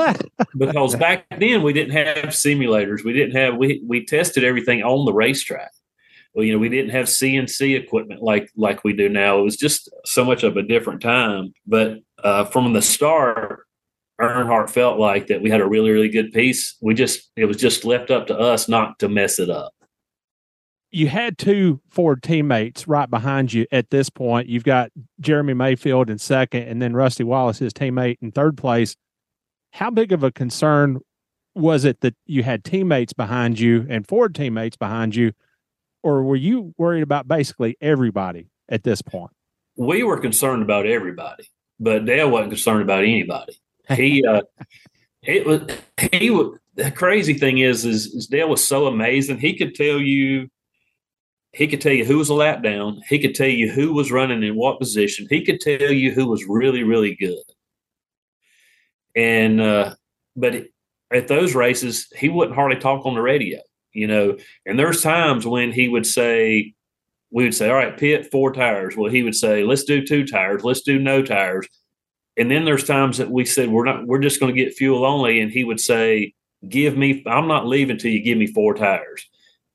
because 0.57 0.97
back 0.97 1.26
then 1.39 1.63
we 1.63 1.71
didn't 1.71 1.93
have 1.93 2.34
simulators. 2.34 3.05
We 3.05 3.13
didn't 3.13 3.38
have 3.38 3.55
we 3.55 3.82
we 3.88 4.05
tested 4.05 4.43
everything 4.43 4.84
on 4.84 5.05
the 5.05 5.13
racetrack. 5.13 5.71
Well, 6.36 6.46
you 6.46 6.54
know, 6.54 6.60
we 6.60 6.70
didn't 6.70 6.92
have 6.92 7.06
CNC 7.06 7.80
equipment 7.80 8.22
like 8.22 8.52
like 8.56 8.84
we 8.84 8.94
do 8.94 9.10
now. 9.10 9.40
It 9.40 9.44
was 9.44 9.58
just 9.58 9.90
so 10.06 10.24
much 10.24 10.44
of 10.44 10.58
a 10.58 10.64
different 10.64 11.02
time. 11.02 11.54
But 11.66 12.00
uh, 12.24 12.46
from 12.46 12.74
the 12.74 12.82
start, 12.82 13.66
Earnhardt 14.22 14.70
felt 14.70 15.00
like 15.00 15.28
that 15.28 15.42
we 15.42 15.50
had 15.50 15.62
a 15.62 15.68
really 15.68 15.92
really 15.92 16.10
good 16.10 16.34
piece. 16.34 16.76
We 16.82 16.94
just 16.94 17.32
it 17.36 17.46
was 17.46 17.58
just 17.58 17.86
left 17.86 18.12
up 18.12 18.28
to 18.28 18.38
us 18.38 18.68
not 18.68 19.00
to 19.00 19.10
mess 19.10 19.40
it 19.40 19.50
up 19.50 19.74
you 20.96 21.10
had 21.10 21.38
two 21.38 21.82
Ford 21.90 22.24
teammates 22.24 22.88
right 22.88 23.10
behind 23.10 23.52
you 23.52 23.66
at 23.70 23.90
this 23.90 24.10
point. 24.10 24.48
You've 24.48 24.64
got 24.64 24.92
Jeremy 25.20 25.54
Mayfield 25.54 26.10
in 26.10 26.18
second, 26.18 26.64
and 26.64 26.82
then 26.82 26.94
Rusty 26.94 27.26
Wallace, 27.26 27.60
his 27.60 27.74
teammate, 27.74 28.16
in 28.22 28.32
third 28.32 28.56
place. 28.56 28.96
How 29.74 29.90
big 29.90 30.14
of 30.14 30.24
a 30.24 30.32
concern 30.32 31.00
was 31.54 31.84
it 31.84 32.00
that 32.00 32.16
you 32.26 32.44
had 32.44 32.64
teammates 32.64 33.12
behind 33.12 33.60
you 33.60 33.86
and 33.90 34.08
Ford 34.08 34.34
teammates 34.34 34.78
behind 34.78 35.18
you, 35.18 35.34
or 36.06 36.24
were 36.24 36.36
you 36.36 36.72
worried 36.78 37.01
about 37.01 37.28
basically 37.28 37.76
everybody 37.82 38.47
at 38.70 38.84
this 38.84 39.01
point? 39.01 39.32
We 39.76 40.03
were 40.03 40.20
concerned 40.20 40.62
about 40.62 40.86
everybody, 40.86 41.49
but 41.80 42.06
Dale 42.06 42.30
wasn't 42.30 42.51
concerned 42.51 42.84
about 42.84 43.03
anybody. 43.03 43.58
He, 43.88 44.26
uh, 44.26 44.41
it 45.22 45.45
was 45.45 45.62
he 46.12 46.32
was 46.32 46.58
the 46.74 46.89
crazy 46.89 47.36
thing 47.36 47.60
is, 47.60 47.86
is, 47.86 48.08
is 48.08 48.26
Dale 48.26 48.49
was 48.49 48.68
so 48.68 48.88
amazing. 48.88 49.38
He 49.38 49.56
could 49.56 49.76
tell 49.76 49.99
you 49.99 50.49
he 51.53 51.68
could 51.68 51.82
tell 51.82 51.93
you 51.93 52.03
who 52.03 52.18
was 52.18 52.30
a 52.30 52.34
lap 52.34 52.64
down. 52.64 53.01
He 53.08 53.20
could 53.20 53.36
tell 53.36 53.47
you 53.47 53.72
who 53.72 53.93
was 53.93 54.12
running 54.12 54.41
in 54.41 54.56
what 54.56 54.80
position. 54.80 55.28
He 55.30 55.45
could 55.45 55.62
tell 55.62 55.91
you 55.91 56.12
who 56.12 56.26
was 56.28 56.45
really, 56.47 56.84
really 56.84 57.16
good. 57.16 57.43
And, 59.16 59.62
uh, 59.62 59.93
but 60.36 60.66
at 61.14 61.28
those 61.28 61.53
races, 61.53 62.08
he 62.18 62.28
wouldn't 62.28 62.56
hardly 62.56 62.78
talk 62.78 63.06
on 63.06 63.14
the 63.14 63.22
radio, 63.22 63.60
you 63.96 64.08
know. 64.08 64.38
And 64.66 64.78
there's 64.78 65.02
times 65.02 65.48
when 65.48 65.72
he 65.72 65.88
would 65.88 66.06
say, 66.06 66.74
we 67.32 67.43
would 67.46 67.56
say, 67.56 67.70
all 67.70 67.76
right, 67.76 67.98
pit 67.98 68.30
four 68.32 68.54
tires. 68.54 68.96
Well, 68.96 69.12
he 69.12 69.24
would 69.24 69.36
say, 69.36 69.64
let's 69.64 69.84
do 69.84 70.06
two 70.06 70.26
tires. 70.26 70.64
Let's 70.64 70.82
do 70.82 71.00
no 71.00 71.22
tires. 71.22 71.68
And 72.38 72.52
then 72.52 72.66
there's 72.66 72.84
times 72.84 73.18
that 73.18 73.32
we 73.32 73.46
said, 73.46 73.70
we're 73.70 73.86
not, 73.86 74.06
we're 74.06 74.20
just 74.20 74.39
going 74.39 74.54
to 74.54 74.64
get 74.64 74.74
fuel 74.74 75.06
only. 75.06 75.39
And 75.39 75.52
he 75.52 75.64
would 75.64 75.80
say, 75.80 76.34
give 76.68 76.98
me, 76.98 77.24
I'm 77.26 77.48
not 77.48 77.66
leaving 77.66 77.98
till 77.98 78.12
you 78.12 78.22
give 78.22 78.38
me 78.38 78.48
four 78.48 78.74
tires. 78.74 79.28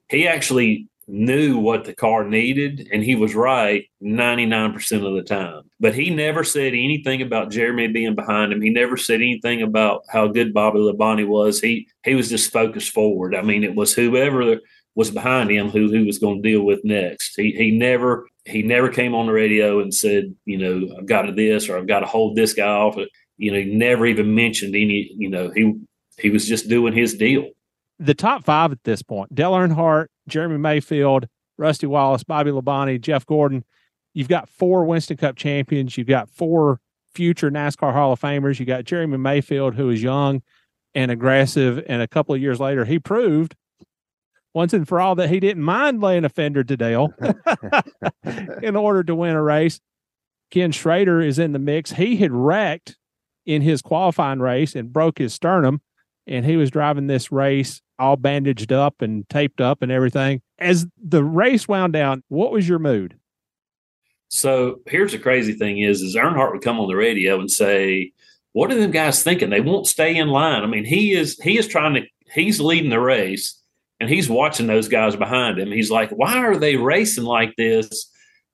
He 0.09 0.29
actually 0.29 0.89
knew 1.11 1.59
what 1.59 1.85
the 1.85 1.95
car 1.95 2.25
needed, 2.25 2.89
and 2.93 3.03
he 3.03 3.15
was 3.15 3.35
right 3.35 3.85
99% 4.03 5.07
of 5.07 5.15
the 5.15 5.23
time. 5.23 5.63
But 5.79 5.95
he 5.95 6.11
never 6.11 6.45
said 6.45 6.73
anything 6.73 7.23
about 7.23 7.51
Jeremy 7.51 7.89
being 7.89 8.15
behind 8.15 8.53
him. 8.53 8.61
He 8.61 8.71
never 8.71 8.97
said 8.97 9.17
anything 9.17 9.63
about 9.63 10.03
how 10.09 10.29
good 10.29 10.55
Bobby 10.55 10.79
Labonte 10.79 11.27
was. 11.27 11.61
He 11.61 11.89
he 12.05 12.15
was 12.15 12.29
just 12.29 12.53
focused 12.53 12.93
forward. 12.93 13.35
I 13.35 13.43
mean, 13.43 13.65
it 13.65 13.75
was 13.75 13.95
whoever 13.95 14.57
was 14.95 15.11
behind 15.11 15.51
him 15.51 15.71
who 15.71 15.91
who 15.91 16.05
was 16.05 16.19
going 16.19 16.43
to 16.43 16.49
deal 16.49 16.63
with 16.63 16.81
next. 16.85 17.35
He 17.37 17.53
he 17.53 17.71
never 17.71 18.29
he 18.45 18.63
never 18.63 18.89
came 18.89 19.15
on 19.15 19.27
the 19.27 19.33
radio 19.33 19.81
and 19.81 19.93
said, 19.93 20.35
you 20.45 20.59
know, 20.59 20.97
I've 20.97 21.07
got 21.07 21.23
to 21.23 21.33
this 21.33 21.69
or 21.69 21.77
I've 21.77 21.87
got 21.87 22.01
to 22.01 22.07
hold 22.07 22.37
this 22.37 22.55
guy 22.55 22.67
off. 22.69 22.97
You 23.37 23.53
know, 23.53 23.59
he 23.59 23.65
never 23.67 24.07
even 24.07 24.35
mentioned 24.35 24.75
any. 24.75 25.13
You 25.17 25.29
know, 25.29 25.51
he 25.51 25.75
he 26.19 26.31
was 26.31 26.47
just 26.47 26.69
doing 26.69 26.93
his 26.93 27.15
deal 27.15 27.51
the 28.01 28.15
top 28.15 28.45
five 28.45 28.73
at 28.73 28.83
this 28.85 29.03
point 29.03 29.33
Dale 29.35 29.53
Earnhardt, 29.53 30.07
Jeremy 30.27 30.59
Mayfield, 30.59 31.29
Rusty 31.59 31.87
Wallace, 31.87 32.25
Bobby 32.25 32.51
Labonte, 32.51 33.01
Jeff 33.01 33.27
Gordon. 33.27 33.65
You've 34.15 34.29
got 34.29 34.49
four 34.49 34.85
Winston 34.85 35.19
Cup 35.19 35.37
champions. 35.37 35.97
You've 35.97 36.09
got 36.09 36.29
four 36.29 36.81
future 37.15 37.51
NASCAR 37.51 37.93
Hall 37.93 38.13
of 38.13 38.21
Famers. 38.21 38.59
You 38.59 38.67
got 38.67 38.85
Jeremy 38.85 39.19
Mayfield, 39.19 39.75
who 39.75 39.91
is 39.91 40.03
young 40.03 40.43
and 40.95 41.13
aggressive. 41.13 41.85
And 41.87 42.03
a 42.03 42.09
couple 42.09 42.35
of 42.35 42.41
years 42.41 42.59
later, 42.59 42.85
he 42.85 42.99
proved 42.99 43.55
once 44.53 44.73
and 44.73 44.89
for 44.89 45.01
all 45.01 45.15
that 45.15 45.29
he 45.31 45.39
didn't 45.39 45.63
mind 45.63 46.01
laying 46.01 46.25
a 46.25 46.29
fender 46.29 46.65
to 46.65 46.77
Dale 46.77 47.15
in 48.63 48.75
order 48.75 49.05
to 49.05 49.15
win 49.15 49.37
a 49.37 49.43
race. 49.43 49.81
Ken 50.51 50.73
Schrader 50.73 51.21
is 51.21 51.39
in 51.39 51.53
the 51.53 51.61
mix. 51.61 51.93
He 51.93 52.17
had 52.17 52.33
wrecked 52.33 52.97
in 53.47 53.63
his 53.63 53.83
qualifying 53.83 54.41
race 54.41 54.75
and 54.75 54.93
broke 54.93 55.19
his 55.19 55.33
sternum, 55.33 55.81
and 56.31 56.47
he 56.47 56.57
was 56.57 56.71
driving 56.71 57.09
this 57.09 57.31
race 57.31 57.83
all 57.99 58.17
bandaged 58.17 58.73
up 58.73 59.03
and 59.03 59.29
taped 59.29 59.61
up 59.61 59.83
and 59.83 59.93
everything. 59.93 60.41
As 60.59 60.87
the 61.03 61.23
race 61.23 61.69
wound 61.69 61.93
down, 61.93 62.23
what 62.29 62.53
was 62.53 62.67
your 62.67 62.79
mood? 62.79 63.19
So 64.29 64.81
here's 64.87 65.13
the 65.13 65.19
crazy 65.19 65.55
thing 65.55 65.81
is, 65.81 66.01
is 66.01 66.17
Earnhardt 66.17 66.53
would 66.53 66.63
come 66.63 66.79
on 66.79 66.89
the 66.89 66.95
radio 66.95 67.39
and 67.39 67.51
say, 67.51 68.13
what 68.53 68.71
are 68.71 68.77
them 68.77 68.93
guys 68.93 69.23
thinking? 69.23 69.51
They 69.51 69.61
won't 69.61 69.87
stay 69.87 70.17
in 70.17 70.29
line. 70.29 70.63
I 70.63 70.67
mean, 70.67 70.85
he 70.85 71.13
is, 71.13 71.39
he 71.41 71.59
is 71.59 71.67
trying 71.67 71.95
to, 71.95 72.03
he's 72.33 72.61
leading 72.61 72.91
the 72.91 73.01
race 73.01 73.61
and 73.99 74.09
he's 74.09 74.31
watching 74.31 74.67
those 74.67 74.89
guys 74.89 75.17
behind 75.17 75.59
him. 75.59 75.73
He's 75.73 75.91
like, 75.91 76.11
why 76.11 76.39
are 76.39 76.57
they 76.57 76.77
racing 76.77 77.25
like 77.25 77.55
this? 77.57 78.10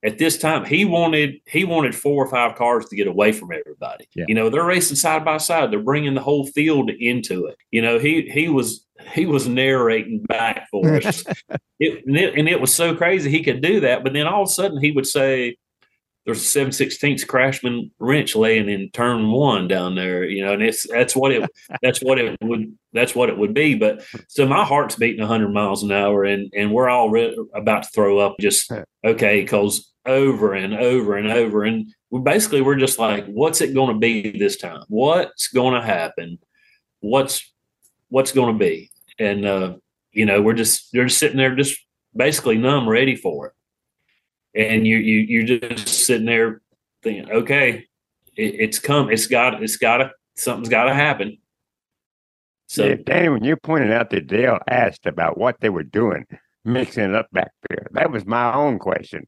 At 0.06 0.18
this 0.18 0.38
time 0.38 0.64
he 0.64 0.84
wanted 0.84 1.34
he 1.46 1.64
wanted 1.64 1.94
four 1.94 2.24
or 2.24 2.28
five 2.28 2.56
cars 2.56 2.86
to 2.86 2.96
get 2.96 3.06
away 3.06 3.32
from 3.32 3.52
everybody. 3.52 4.06
Yeah. 4.14 4.24
you 4.28 4.34
know 4.34 4.48
they're 4.48 4.64
racing 4.64 4.96
side 4.96 5.24
by 5.24 5.38
side. 5.38 5.70
They're 5.70 5.80
bringing 5.80 6.14
the 6.14 6.22
whole 6.22 6.46
field 6.46 6.90
into 6.90 7.46
it. 7.46 7.56
You 7.70 7.82
know 7.82 7.98
he 7.98 8.22
he 8.22 8.48
was 8.48 8.86
he 9.12 9.26
was 9.26 9.48
narrating 9.48 10.22
back 10.22 10.68
for 10.70 10.96
us. 10.96 11.24
It, 11.78 12.06
and, 12.06 12.16
it, 12.16 12.38
and 12.38 12.48
it 12.48 12.58
was 12.58 12.74
so 12.74 12.96
crazy 12.96 13.28
he 13.28 13.42
could 13.42 13.60
do 13.60 13.80
that 13.80 14.02
but 14.02 14.14
then 14.14 14.26
all 14.26 14.44
of 14.44 14.48
a 14.48 14.50
sudden 14.50 14.80
he 14.80 14.92
would 14.92 15.06
say 15.06 15.58
there's 16.26 16.56
a 16.56 16.60
716th 16.60 17.26
craftsman 17.26 17.90
wrench 17.98 18.36
laying 18.36 18.68
in 18.68 18.90
turn 18.90 19.30
one 19.30 19.68
down 19.68 19.94
there 19.94 20.24
you 20.24 20.44
know 20.44 20.52
and 20.52 20.62
it's 20.62 20.86
that's 20.88 21.16
what 21.16 21.32
it 21.32 21.48
that's 21.82 22.00
what 22.00 22.18
it 22.18 22.36
would 22.42 22.76
that's 22.92 23.14
what 23.14 23.30
it 23.30 23.38
would 23.38 23.54
be 23.54 23.74
but 23.74 24.04
so 24.28 24.46
my 24.46 24.64
heart's 24.64 24.96
beating 24.96 25.20
100 25.20 25.48
miles 25.48 25.82
an 25.82 25.92
hour 25.92 26.24
and 26.24 26.52
and 26.54 26.72
we're 26.72 26.88
all 26.88 27.08
re- 27.08 27.38
about 27.54 27.84
to 27.84 27.88
throw 27.90 28.18
up 28.18 28.36
just 28.38 28.70
okay 29.04 29.40
because 29.40 29.92
over 30.06 30.54
and 30.54 30.74
over 30.74 31.16
and 31.16 31.30
over. 31.30 31.64
And 31.64 31.92
we 32.10 32.20
basically 32.20 32.62
we're 32.62 32.76
just 32.76 32.98
like, 32.98 33.26
what's 33.26 33.60
it 33.60 33.74
going 33.74 33.92
to 33.92 33.98
be 33.98 34.38
this 34.38 34.56
time? 34.56 34.82
What's 34.88 35.48
going 35.48 35.74
to 35.74 35.86
happen? 35.86 36.38
What's 37.00 37.52
what's 38.08 38.32
going 38.32 38.54
to 38.54 38.58
be? 38.58 38.90
And 39.18 39.44
uh, 39.44 39.74
you 40.12 40.24
know, 40.24 40.40
we're 40.40 40.54
just 40.54 40.92
you're 40.94 41.06
just 41.06 41.18
sitting 41.18 41.36
there, 41.36 41.54
just 41.54 41.78
basically 42.14 42.56
numb, 42.56 42.88
ready 42.88 43.16
for 43.16 43.48
it. 43.48 43.52
And 44.56 44.86
you 44.86 44.96
you 44.96 45.18
you're 45.20 45.58
just 45.58 46.06
sitting 46.06 46.26
there 46.26 46.62
thinking, 47.02 47.30
okay, 47.30 47.86
it, 48.36 48.54
it's 48.58 48.78
come, 48.78 49.10
it's 49.10 49.26
got, 49.26 49.62
it's 49.62 49.76
got 49.76 49.98
to, 49.98 50.10
something's 50.36 50.68
got 50.68 50.84
to 50.84 50.94
happen. 50.94 51.38
So, 52.68 52.84
yeah, 52.84 52.96
Danny, 53.04 53.28
when 53.28 53.44
you 53.44 53.56
pointed 53.56 53.92
out 53.92 54.10
that 54.10 54.26
Dale 54.26 54.58
asked 54.68 55.06
about 55.06 55.38
what 55.38 55.60
they 55.60 55.68
were 55.68 55.84
doing, 55.84 56.26
mixing 56.64 57.04
it 57.04 57.14
up 57.14 57.28
back 57.32 57.52
there, 57.68 57.86
that 57.92 58.10
was 58.10 58.26
my 58.26 58.52
own 58.52 58.78
question. 58.78 59.26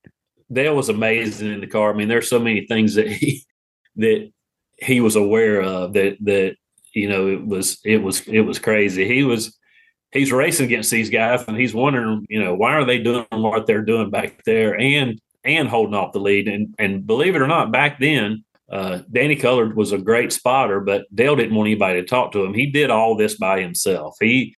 Dale 0.51 0.75
was 0.75 0.89
amazing 0.89 1.53
in 1.53 1.61
the 1.61 1.67
car. 1.67 1.93
I 1.93 1.97
mean, 1.97 2.09
there's 2.09 2.29
so 2.29 2.41
many 2.41 2.67
things 2.67 2.95
that 2.95 3.09
he 3.09 3.45
that 3.97 4.31
he 4.79 5.01
was 5.01 5.15
aware 5.15 5.61
of 5.61 5.93
that 5.93 6.17
that 6.23 6.57
you 6.95 7.09
know 7.09 7.29
it 7.29 7.47
was 7.47 7.79
it 7.85 7.99
was 7.99 8.27
it 8.27 8.41
was 8.41 8.59
crazy. 8.59 9.07
He 9.07 9.25
was 9.25 9.58
he's 10.13 10.33
racing 10.33 10.67
against 10.67 10.91
these 10.91 11.11
guys 11.11 11.45
and 11.47 11.57
he's 11.57 11.75
wondering, 11.75 12.27
you 12.29 12.43
know, 12.43 12.55
why 12.55 12.75
are 12.75 12.85
they 12.85 12.99
doing 12.99 13.27
what 13.31 13.67
they're 13.67 13.85
doing 13.85 14.11
back 14.11 14.43
there 14.45 14.79
and 14.79 15.21
and 15.45 15.69
holding 15.69 15.95
off 15.95 16.13
the 16.13 16.21
lead. 16.21 16.49
And 16.49 16.75
and 16.79 17.07
believe 17.07 17.35
it 17.35 17.43
or 17.43 17.47
not, 17.47 17.73
back 17.73 17.99
then, 17.99 18.45
uh, 18.71 19.01
Danny 19.11 19.37
Culler 19.37 19.75
was 19.75 19.93
a 19.93 19.99
great 19.99 20.33
spotter, 20.33 20.81
but 20.81 21.07
Dale 21.15 21.37
didn't 21.37 21.55
want 21.55 21.69
anybody 21.69 22.01
to 22.01 22.07
talk 22.07 22.33
to 22.33 22.45
him. 22.45 22.55
He 22.55 22.67
did 22.67 22.91
all 22.91 23.17
this 23.17 23.37
by 23.37 23.61
himself. 23.61 24.17
He 24.21 24.55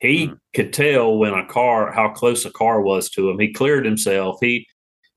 he 0.00 0.26
mm-hmm. 0.26 0.34
could 0.54 0.72
tell 0.72 1.16
when 1.16 1.34
a 1.34 1.46
car 1.46 1.92
how 1.92 2.10
close 2.10 2.44
a 2.44 2.50
car 2.50 2.80
was 2.80 3.08
to 3.10 3.30
him. 3.30 3.38
He 3.38 3.52
cleared 3.52 3.84
himself. 3.84 4.38
He 4.40 4.66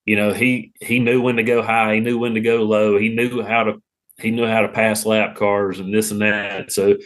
you 0.06 0.16
know, 0.16 0.34
he 0.34 0.72
he 0.80 1.00
knew 1.00 1.22
when 1.22 1.36
to 1.36 1.44
go 1.44 1.62
high, 1.62 1.96
he 1.96 2.00
knew 2.00 2.18
when 2.18 2.36
to 2.36 2.42
go 2.42 2.64
low, 2.64 2.98
he 2.98 3.10
knew 3.10 3.44
how 3.44 3.64
to 3.64 3.82
he 4.20 4.32
knew 4.32 4.48
how 4.48 4.62
to 4.62 4.70
pass 4.70 5.06
lap 5.06 5.36
cars 5.36 5.80
and 5.80 5.94
this 5.94 6.12
and 6.12 6.22
that. 6.22 6.72
So 6.72 6.98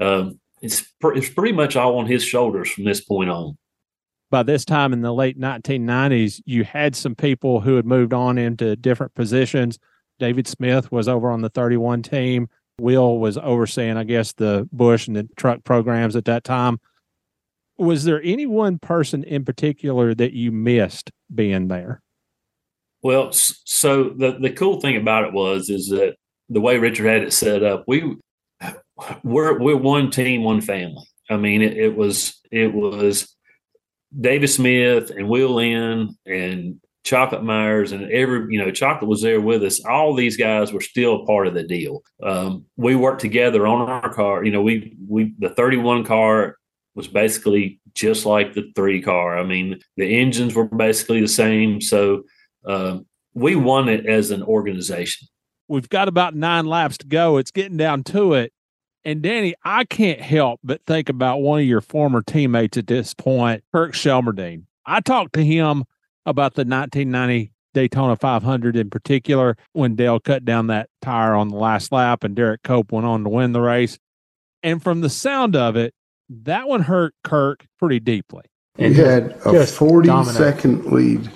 um, 0.00 0.38
it's 0.64 0.80
pr- 0.98 1.12
it's 1.12 1.28
pretty 1.28 1.52
much 1.52 1.76
all 1.76 1.98
on 1.98 2.06
his 2.06 2.24
shoulders 2.24 2.70
from 2.70 2.84
this 2.84 3.02
point 3.02 3.30
on. 3.30 3.56
By 4.30 4.42
this 4.42 4.64
time 4.64 4.92
in 4.92 5.02
the 5.02 5.12
late 5.12 5.38
1990s, 5.38 6.40
you 6.46 6.64
had 6.64 6.96
some 6.96 7.14
people 7.14 7.60
who 7.60 7.76
had 7.76 7.84
moved 7.84 8.14
on 8.14 8.38
into 8.38 8.74
different 8.74 9.14
positions. 9.14 9.78
David 10.18 10.48
Smith 10.48 10.90
was 10.90 11.06
over 11.06 11.30
on 11.30 11.42
the 11.42 11.50
31 11.50 12.02
team. 12.02 12.48
Will 12.80 13.18
was 13.18 13.36
overseeing, 13.36 13.96
I 13.96 14.04
guess, 14.04 14.32
the 14.32 14.68
Busch 14.72 15.06
and 15.06 15.14
the 15.14 15.28
truck 15.36 15.62
programs 15.62 16.16
at 16.16 16.24
that 16.24 16.42
time. 16.42 16.80
Was 17.76 18.04
there 18.04 18.22
any 18.22 18.46
one 18.46 18.78
person 18.78 19.22
in 19.22 19.44
particular 19.44 20.14
that 20.14 20.32
you 20.32 20.50
missed 20.50 21.12
being 21.32 21.68
there? 21.68 22.00
Well, 23.02 23.32
so 23.32 24.04
the 24.04 24.38
the 24.40 24.50
cool 24.50 24.80
thing 24.80 24.96
about 24.96 25.24
it 25.24 25.34
was 25.34 25.68
is 25.68 25.88
that 25.90 26.16
the 26.48 26.60
way 26.60 26.78
Richard 26.78 27.06
had 27.06 27.22
it 27.22 27.32
set 27.34 27.62
up, 27.62 27.84
we 27.86 28.16
we're 29.22 29.58
we're 29.58 29.76
one 29.76 30.10
team, 30.10 30.44
one 30.44 30.60
family. 30.60 31.04
I 31.30 31.36
mean, 31.36 31.62
it, 31.62 31.76
it 31.76 31.96
was 31.96 32.40
it 32.50 32.72
was 32.72 33.34
David 34.18 34.48
Smith 34.48 35.10
and 35.10 35.28
Will 35.28 35.50
Lind 35.50 36.16
and 36.26 36.80
Chocolate 37.04 37.44
Myers 37.44 37.92
and 37.92 38.10
every, 38.10 38.52
you 38.52 38.58
know, 38.58 38.70
Chocolate 38.70 39.08
was 39.08 39.20
there 39.20 39.40
with 39.40 39.62
us. 39.62 39.84
All 39.84 40.14
these 40.14 40.38
guys 40.38 40.72
were 40.72 40.80
still 40.80 41.26
part 41.26 41.46
of 41.46 41.54
the 41.54 41.62
deal. 41.62 42.02
Um, 42.22 42.64
we 42.76 42.96
worked 42.96 43.20
together 43.20 43.66
on 43.66 43.90
our 43.90 44.12
car. 44.12 44.42
You 44.42 44.52
know, 44.52 44.62
we 44.62 44.96
we 45.06 45.34
the 45.38 45.50
31 45.50 46.04
car 46.04 46.56
was 46.94 47.06
basically 47.06 47.80
just 47.92 48.24
like 48.24 48.54
the 48.54 48.72
three 48.74 49.02
car. 49.02 49.38
I 49.38 49.44
mean, 49.44 49.80
the 49.96 50.18
engines 50.18 50.54
were 50.54 50.64
basically 50.64 51.20
the 51.20 51.28
same. 51.28 51.80
So 51.80 52.22
uh, 52.66 53.00
we 53.34 53.54
won 53.54 53.88
it 53.88 54.06
as 54.06 54.30
an 54.30 54.42
organization. 54.42 55.28
We've 55.68 55.88
got 55.88 56.08
about 56.08 56.34
nine 56.34 56.66
laps 56.66 56.98
to 56.98 57.06
go. 57.06 57.36
It's 57.36 57.50
getting 57.50 57.76
down 57.76 58.04
to 58.04 58.34
it. 58.34 58.53
And 59.04 59.20
Danny, 59.20 59.54
I 59.64 59.84
can't 59.84 60.20
help 60.20 60.60
but 60.64 60.80
think 60.86 61.08
about 61.08 61.38
one 61.38 61.60
of 61.60 61.66
your 61.66 61.82
former 61.82 62.22
teammates 62.22 62.78
at 62.78 62.86
this 62.86 63.12
point, 63.12 63.62
Kirk 63.72 63.92
Shelmerdine. 63.92 64.64
I 64.86 65.00
talked 65.00 65.34
to 65.34 65.44
him 65.44 65.84
about 66.24 66.54
the 66.54 66.60
1990 66.64 67.52
Daytona 67.74 68.16
500 68.16 68.76
in 68.76 68.88
particular 68.88 69.56
when 69.72 69.96
Dale 69.96 70.20
cut 70.20 70.44
down 70.44 70.68
that 70.68 70.88
tire 71.02 71.34
on 71.34 71.48
the 71.48 71.56
last 71.56 71.92
lap 71.92 72.24
and 72.24 72.34
Derrike 72.34 72.62
Cope 72.62 72.92
went 72.92 73.04
on 73.04 73.24
to 73.24 73.30
win 73.30 73.52
the 73.52 73.60
race. 73.60 73.98
And 74.62 74.82
from 74.82 75.02
the 75.02 75.10
sound 75.10 75.54
of 75.56 75.76
it, 75.76 75.92
that 76.30 76.68
one 76.68 76.82
hurt 76.82 77.14
Kirk 77.24 77.66
pretty 77.78 78.00
deeply. 78.00 78.44
He 78.78 78.94
had 78.94 79.32
a 79.44 79.66
40 79.66 80.08
dominate. 80.08 80.34
second 80.34 80.86
lead 80.86 81.30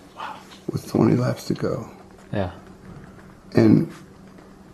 with 0.70 0.86
20 0.88 1.16
laps 1.16 1.44
to 1.46 1.54
go. 1.54 1.88
Yeah. 2.32 2.52
And 3.54 3.92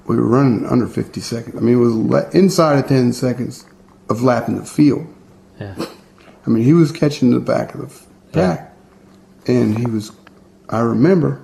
we 0.06 0.16
were 0.16 0.26
running 0.26 0.66
under 0.66 0.86
50 0.86 1.20
seconds. 1.20 1.56
I 1.56 1.60
mean, 1.60 1.74
it 1.74 1.78
was 1.78 2.34
inside 2.34 2.78
of 2.78 2.88
10 2.88 3.12
seconds 3.12 3.64
of 4.08 4.22
lapping 4.22 4.56
the 4.56 4.64
field. 4.64 5.06
Yeah. 5.58 5.74
I 6.46 6.50
mean, 6.50 6.64
he 6.64 6.72
was 6.72 6.92
catching 6.92 7.30
the 7.30 7.40
back 7.40 7.74
of 7.74 7.80
the 7.80 8.06
pack. 8.32 8.74
Yeah. 9.46 9.54
And 9.54 9.78
he 9.78 9.86
was, 9.86 10.12
I 10.68 10.80
remember, 10.80 11.42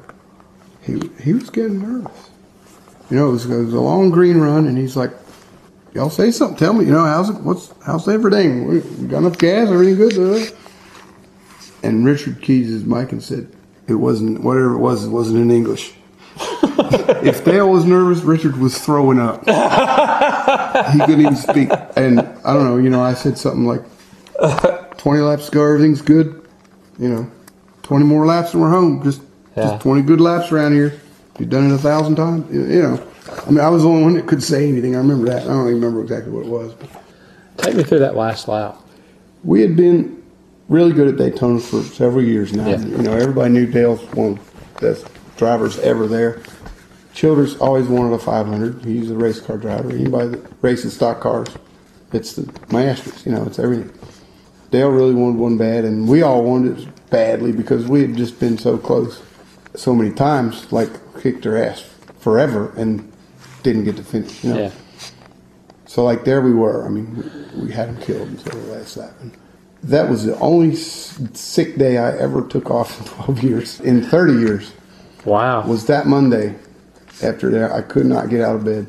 he, 0.83 1.01
he 1.23 1.33
was 1.33 1.51
getting 1.51 1.81
nervous. 1.81 2.31
You 3.11 3.17
know, 3.17 3.29
it 3.29 3.33
was, 3.33 3.47
it 3.47 3.65
was 3.65 3.75
a 3.75 3.81
long 3.81 4.11
green 4.11 4.39
run, 4.39 4.67
and 4.67 4.79
he's 4.79 4.97
like, 4.97 5.11
y'all 5.95 6.11
say 6.11 6.31
something. 6.31 6.57
Tell 6.57 6.73
me, 6.73 6.85
you 6.85 6.93
know, 6.93 7.05
how's 7.05 7.31
it, 7.31 7.41
what's, 7.41 7.73
how's 7.85 8.09
everything? 8.09 8.67
We 8.67 8.81
got 9.09 9.19
enough 9.19 9.39
gas? 9.39 9.69
Everything 9.69 9.97
good? 9.97 10.13
There? 10.13 10.59
And 11.83 12.05
Richard 12.05 12.43
keys 12.43 12.69
his 12.69 12.85
mic 12.85 13.13
and 13.13 13.23
said, 13.23 13.51
it 13.89 13.95
wasn't, 13.95 14.43
whatever 14.45 14.75
it 14.75 14.79
was, 14.79 15.07
it 15.07 15.11
wasn't 15.11 15.41
in 15.41 15.51
English. 15.51 15.95
if 17.23 17.45
Dale 17.45 17.71
was 17.71 17.85
nervous, 17.85 18.21
Richard 18.21 18.57
was 18.57 18.79
throwing 18.79 19.19
up. 19.19 19.41
he 19.41 21.01
couldn't 21.01 21.21
even 21.21 21.37
speak. 21.37 21.71
And 21.97 22.21
I 22.21 22.55
don't 22.55 22.65
know, 22.65 22.79
you 22.79 22.91
know, 22.91 23.03
I 23.03 23.15
said 23.15 23.39
something 23.39 23.67
like, 23.67 23.83
20 24.99 25.21
laps 25.21 25.47
to 25.47 25.53
go, 25.53 25.65
everything's 25.65 26.03
good. 26.03 26.47
You 26.99 27.09
know, 27.09 27.31
20 27.83 28.05
more 28.05 28.27
laps 28.27 28.53
and 28.53 28.63
we're 28.63 28.71
home. 28.71 29.03
Just, 29.03 29.23
yeah. 29.57 29.71
just 29.71 29.83
20 29.83 30.03
good 30.03 30.21
laps 30.21 30.53
around 30.53 30.73
here. 30.73 31.01
You've 31.39 31.49
done 31.49 31.71
it 31.71 31.75
a 31.75 31.79
thousand 31.79 32.17
times. 32.17 32.53
You 32.53 32.83
know, 32.83 33.07
I 33.47 33.51
mean, 33.51 33.61
I 33.61 33.69
was 33.69 33.83
the 33.83 33.89
only 33.89 34.03
one 34.03 34.15
that 34.15 34.27
could 34.27 34.43
say 34.43 34.69
anything. 34.69 34.95
I 34.95 34.99
remember 34.99 35.27
that. 35.27 35.43
I 35.43 35.47
don't 35.47 35.69
even 35.69 35.75
remember 35.81 36.03
exactly 36.03 36.31
what 36.31 36.45
it 36.45 36.51
was. 36.51 36.75
But. 36.75 36.91
Take 37.57 37.77
me 37.77 37.83
through 37.83 38.01
that 38.01 38.17
last 38.17 38.49
lap. 38.49 38.77
We 39.43 39.63
had 39.63 39.77
been 39.77 40.23
really 40.69 40.93
good 40.93 41.09
at 41.09 41.17
Daytona 41.17 41.61
for 41.61 41.83
several 41.83 42.23
years 42.23 42.53
now. 42.53 42.69
Yeah. 42.69 42.79
You 42.79 42.99
know, 42.99 43.13
everybody 43.13 43.53
knew 43.53 43.67
Dale's 43.67 44.03
one 44.15 44.33
of 44.33 44.75
the 44.75 44.81
best 44.81 45.07
drivers 45.37 45.79
ever 45.79 46.07
there. 46.07 46.43
Childress 47.21 47.57
always 47.57 47.87
wanted 47.87 48.15
a 48.15 48.19
500. 48.19 48.83
He's 48.83 49.11
a 49.11 49.15
race 49.15 49.41
car 49.41 49.59
driver. 49.59 49.91
Anybody 49.91 50.31
that 50.31 50.53
races 50.63 50.95
stock 50.95 51.21
cars, 51.21 51.49
it's 52.15 52.33
the 52.33 52.51
Masters. 52.73 53.27
You 53.27 53.33
know, 53.33 53.45
it's 53.45 53.59
everything. 53.59 53.93
Dale 54.71 54.89
really 54.89 55.13
wanted 55.13 55.37
one 55.37 55.59
bad, 55.59 55.85
and 55.85 56.09
we 56.09 56.23
all 56.23 56.43
wanted 56.43 56.79
it 56.79 57.11
badly 57.11 57.53
because 57.53 57.87
we 57.87 58.01
had 58.01 58.17
just 58.17 58.41
been 58.41 58.57
so 58.57 58.79
close 58.79 59.23
so 59.75 59.95
many 59.95 60.15
times, 60.15 60.73
like 60.73 60.89
kicked 61.21 61.45
her 61.45 61.63
ass 61.63 61.85
forever 62.21 62.73
and 62.79 63.13
didn't 63.63 63.85
get 63.85 63.97
to 63.97 64.03
finish. 64.03 64.43
You 64.43 64.55
know? 64.55 64.59
Yeah. 64.59 64.71
So 65.85 66.05
like 66.05 66.25
there 66.25 66.41
we 66.41 66.55
were. 66.55 66.87
I 66.87 66.89
mean, 66.89 67.51
we, 67.55 67.67
we 67.67 67.71
had 67.71 67.91
him 67.91 68.01
killed 68.01 68.29
until 68.29 68.59
the 68.59 68.73
last 68.73 68.97
lap. 68.97 69.13
And 69.21 69.37
that 69.83 70.09
was 70.09 70.25
the 70.25 70.39
only 70.39 70.75
sick 70.75 71.77
day 71.77 71.99
I 71.99 72.17
ever 72.17 72.49
took 72.49 72.71
off 72.71 72.99
in 72.99 73.07
12 73.27 73.43
years, 73.43 73.81
in 73.81 74.03
30 74.03 74.41
years. 74.41 74.73
Wow. 75.27 75.67
Was 75.67 75.85
that 75.85 76.07
Monday? 76.07 76.55
After 77.23 77.51
that, 77.51 77.73
I 77.73 77.83
could 77.83 78.07
not 78.07 78.31
get 78.31 78.41
out 78.41 78.57
of 78.57 78.65
bed. 78.65 78.87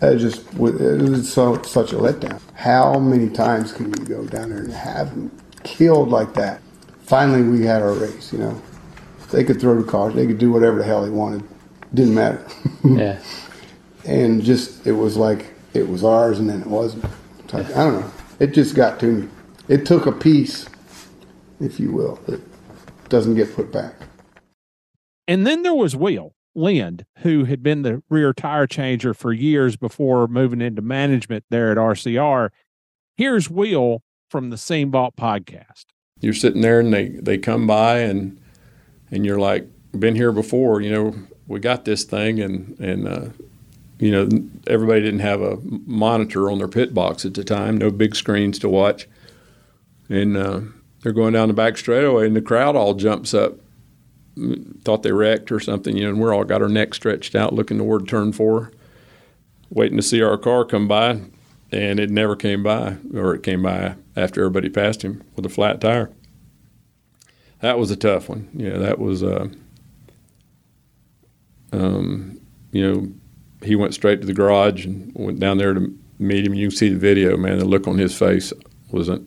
It 0.00 0.18
just 0.18 0.46
it 0.54 0.58
was 0.58 1.32
so 1.32 1.60
such 1.62 1.92
a 1.92 1.96
letdown. 1.96 2.40
How 2.54 2.98
many 2.98 3.28
times 3.28 3.72
can 3.72 3.86
you 3.86 4.04
go 4.04 4.24
down 4.26 4.50
there 4.50 4.60
and 4.60 4.72
have 4.72 5.10
them 5.10 5.36
killed 5.64 6.10
like 6.10 6.34
that? 6.34 6.60
Finally, 7.02 7.42
we 7.42 7.64
had 7.64 7.82
our 7.82 7.94
race. 7.94 8.32
You 8.32 8.38
know, 8.38 8.62
they 9.32 9.42
could 9.42 9.60
throw 9.60 9.80
the 9.80 9.90
cars, 9.90 10.14
they 10.14 10.26
could 10.26 10.38
do 10.38 10.52
whatever 10.52 10.78
the 10.78 10.84
hell 10.84 11.02
they 11.02 11.10
wanted. 11.10 11.42
Didn't 11.94 12.14
matter. 12.14 12.44
yeah. 12.84 13.20
And 14.04 14.42
just 14.42 14.86
it 14.86 14.92
was 14.92 15.18
like 15.18 15.52
it 15.74 15.86
was 15.86 16.02
ours, 16.02 16.38
and 16.38 16.48
then 16.48 16.62
it 16.62 16.66
wasn't. 16.66 17.04
I 17.52 17.62
don't 17.62 18.00
know. 18.00 18.10
It 18.38 18.54
just 18.54 18.74
got 18.74 18.98
to 19.00 19.06
me. 19.06 19.28
It 19.68 19.84
took 19.84 20.06
a 20.06 20.12
piece, 20.12 20.66
if 21.60 21.78
you 21.78 21.92
will, 21.92 22.16
that 22.26 22.40
doesn't 23.10 23.34
get 23.34 23.54
put 23.54 23.70
back. 23.70 23.94
And 25.26 25.46
then 25.46 25.62
there 25.62 25.74
was 25.74 25.94
Will 25.94 26.32
Lind, 26.58 27.06
who 27.18 27.44
had 27.44 27.62
been 27.62 27.82
the 27.82 28.02
rear 28.10 28.32
tire 28.32 28.66
changer 28.66 29.14
for 29.14 29.32
years 29.32 29.76
before 29.76 30.26
moving 30.26 30.60
into 30.60 30.82
management 30.82 31.44
there 31.50 31.70
at 31.70 31.78
RCR. 31.78 32.50
Here's 33.16 33.48
Will 33.48 34.02
from 34.28 34.50
the 34.50 34.58
Scene 34.58 34.90
Vault 34.90 35.14
podcast. 35.16 35.86
You're 36.20 36.34
sitting 36.34 36.60
there 36.60 36.80
and 36.80 36.92
they, 36.92 37.08
they 37.08 37.38
come 37.38 37.66
by 37.66 38.00
and 38.00 38.40
and 39.10 39.24
you're 39.24 39.38
like, 39.38 39.66
been 39.98 40.16
here 40.16 40.32
before, 40.32 40.82
you 40.82 40.90
know, 40.90 41.14
we 41.46 41.60
got 41.60 41.84
this 41.84 42.04
thing 42.04 42.40
and 42.40 42.78
and 42.80 43.08
uh, 43.08 43.28
you 43.98 44.10
know, 44.10 44.28
everybody 44.66 45.00
didn't 45.00 45.20
have 45.20 45.40
a 45.40 45.58
monitor 45.62 46.50
on 46.50 46.58
their 46.58 46.68
pit 46.68 46.92
box 46.92 47.24
at 47.24 47.34
the 47.34 47.44
time, 47.44 47.78
no 47.78 47.90
big 47.90 48.14
screens 48.14 48.58
to 48.60 48.68
watch. 48.68 49.08
And 50.08 50.36
uh, 50.36 50.60
they're 51.02 51.12
going 51.12 51.34
down 51.34 51.48
the 51.48 51.54
back 51.54 51.76
straightaway 51.76 52.26
and 52.26 52.36
the 52.36 52.42
crowd 52.42 52.76
all 52.76 52.94
jumps 52.94 53.32
up 53.32 53.54
thought 54.84 55.02
they 55.02 55.12
wrecked 55.12 55.50
or 55.52 55.60
something, 55.60 55.96
you 55.96 56.04
know, 56.04 56.10
and 56.10 56.20
we're 56.20 56.34
all 56.34 56.44
got 56.44 56.62
our 56.62 56.68
necks 56.68 56.96
stretched 56.96 57.34
out 57.34 57.52
looking 57.52 57.78
toward 57.78 58.08
turn 58.08 58.32
four, 58.32 58.72
waiting 59.70 59.96
to 59.96 60.02
see 60.02 60.22
our 60.22 60.38
car 60.38 60.64
come 60.64 60.88
by, 60.88 61.20
and 61.70 62.00
it 62.00 62.10
never 62.10 62.36
came 62.36 62.62
by, 62.62 62.96
or 63.14 63.34
it 63.34 63.42
came 63.42 63.62
by 63.62 63.96
after 64.16 64.40
everybody 64.40 64.68
passed 64.68 65.02
him 65.02 65.22
with 65.36 65.44
a 65.44 65.50
flat 65.50 65.80
tire. 65.80 66.10
That 67.60 67.78
was 67.78 67.90
a 67.90 67.96
tough 67.96 68.28
one. 68.28 68.48
Yeah, 68.54 68.78
that 68.78 68.98
was, 68.98 69.22
uh, 69.22 69.48
um, 71.72 72.40
you 72.70 72.86
know, 72.86 73.12
he 73.62 73.74
went 73.74 73.94
straight 73.94 74.20
to 74.20 74.26
the 74.26 74.32
garage 74.32 74.86
and 74.86 75.12
went 75.14 75.40
down 75.40 75.58
there 75.58 75.74
to 75.74 75.92
meet 76.18 76.46
him. 76.46 76.54
You 76.54 76.68
can 76.68 76.76
see 76.76 76.88
the 76.88 76.98
video, 76.98 77.36
man. 77.36 77.58
The 77.58 77.64
look 77.64 77.88
on 77.88 77.98
his 77.98 78.16
face 78.16 78.52
was 78.90 79.08
a, 79.08 79.20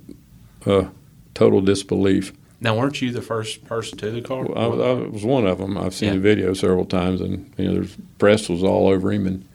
a 0.65 0.89
total 1.33 1.61
disbelief. 1.61 2.31
Now, 2.63 2.77
weren't 2.77 3.01
you 3.01 3.11
the 3.11 3.23
first 3.23 3.65
person 3.65 3.97
to 3.97 4.11
the 4.11 4.21
car? 4.21 4.45
Well, 4.45 4.81
I, 4.81 4.85
I, 4.85 4.93
was 5.07 5.25
one 5.25 5.47
of 5.47 5.57
them. 5.57 5.79
I've 5.79 5.95
seen 5.95 6.09
yeah. 6.09 6.13
the 6.13 6.19
video 6.19 6.53
several 6.53 6.85
times, 6.85 7.19
and 7.19 7.51
you 7.57 7.65
know, 7.65 7.73
there's 7.73 7.97
press 8.19 8.47
was 8.47 8.63
all 8.63 8.87
over 8.87 9.11
him, 9.11 9.25
and 9.25 9.47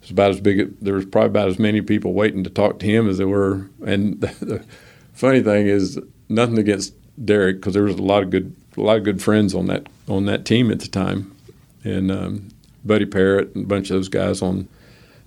it's 0.00 0.10
about 0.10 0.30
as 0.30 0.40
big. 0.40 0.80
There 0.80 0.94
was 0.94 1.04
probably 1.04 1.28
about 1.28 1.48
as 1.48 1.58
many 1.58 1.82
people 1.82 2.14
waiting 2.14 2.42
to 2.44 2.50
talk 2.50 2.78
to 2.78 2.86
him 2.86 3.06
as 3.06 3.18
there 3.18 3.28
were. 3.28 3.68
And 3.84 4.18
the, 4.22 4.44
the 4.44 4.64
funny 5.12 5.42
thing 5.42 5.66
is, 5.66 6.00
nothing 6.30 6.58
against 6.58 6.94
Derrike, 7.22 7.56
because 7.56 7.74
there 7.74 7.84
was 7.84 7.96
a 7.96 8.02
lot 8.02 8.22
of 8.22 8.30
good, 8.30 8.56
a 8.78 8.80
lot 8.80 8.96
of 8.96 9.04
good 9.04 9.22
friends 9.22 9.54
on 9.54 9.66
that 9.66 9.86
on 10.08 10.24
that 10.24 10.46
team 10.46 10.70
at 10.70 10.80
the 10.80 10.88
time, 10.88 11.36
and 11.84 12.10
um, 12.10 12.48
Buddy 12.82 13.04
Parrott 13.04 13.54
and 13.54 13.66
a 13.66 13.68
bunch 13.68 13.90
of 13.90 13.96
those 13.96 14.08
guys 14.08 14.40
on. 14.40 14.68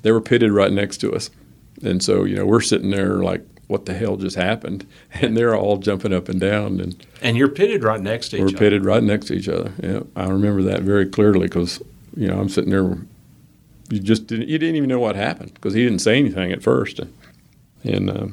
They 0.01 0.11
were 0.11 0.21
pitted 0.21 0.51
right 0.51 0.71
next 0.71 0.97
to 1.01 1.13
us, 1.13 1.29
and 1.83 2.03
so 2.03 2.23
you 2.23 2.35
know 2.35 2.47
we're 2.47 2.61
sitting 2.61 2.89
there 2.89 3.17
like 3.17 3.45
what 3.71 3.85
the 3.85 3.93
hell 3.93 4.17
just 4.17 4.35
happened? 4.35 4.85
And 5.21 5.37
they're 5.37 5.55
all 5.55 5.77
jumping 5.77 6.13
up 6.13 6.29
and 6.29 6.39
down. 6.39 6.79
And 6.79 7.05
and 7.21 7.37
you're 7.37 7.49
pitted 7.49 7.83
right 7.83 8.01
next 8.01 8.29
to 8.29 8.37
each 8.37 8.41
we're 8.41 8.47
other. 8.47 8.55
We're 8.55 8.59
pitted 8.59 8.85
right 8.85 9.03
next 9.03 9.27
to 9.27 9.33
each 9.33 9.47
other. 9.47 9.71
Yeah, 9.81 10.01
I 10.15 10.27
remember 10.27 10.61
that 10.63 10.81
very 10.81 11.05
clearly 11.05 11.47
because 11.47 11.81
you 12.15 12.27
know 12.27 12.39
I'm 12.39 12.49
sitting 12.49 12.71
there. 12.71 12.97
You 13.89 13.99
just 13.99 14.27
didn't 14.27 14.49
you 14.49 14.57
didn't 14.57 14.75
even 14.75 14.89
know 14.89 14.99
what 14.99 15.15
happened 15.15 15.53
because 15.53 15.73
he 15.73 15.83
didn't 15.83 15.99
say 15.99 16.17
anything 16.17 16.51
at 16.51 16.63
first, 16.63 16.99
and, 16.99 17.13
and 17.83 18.09
uh, 18.09 18.27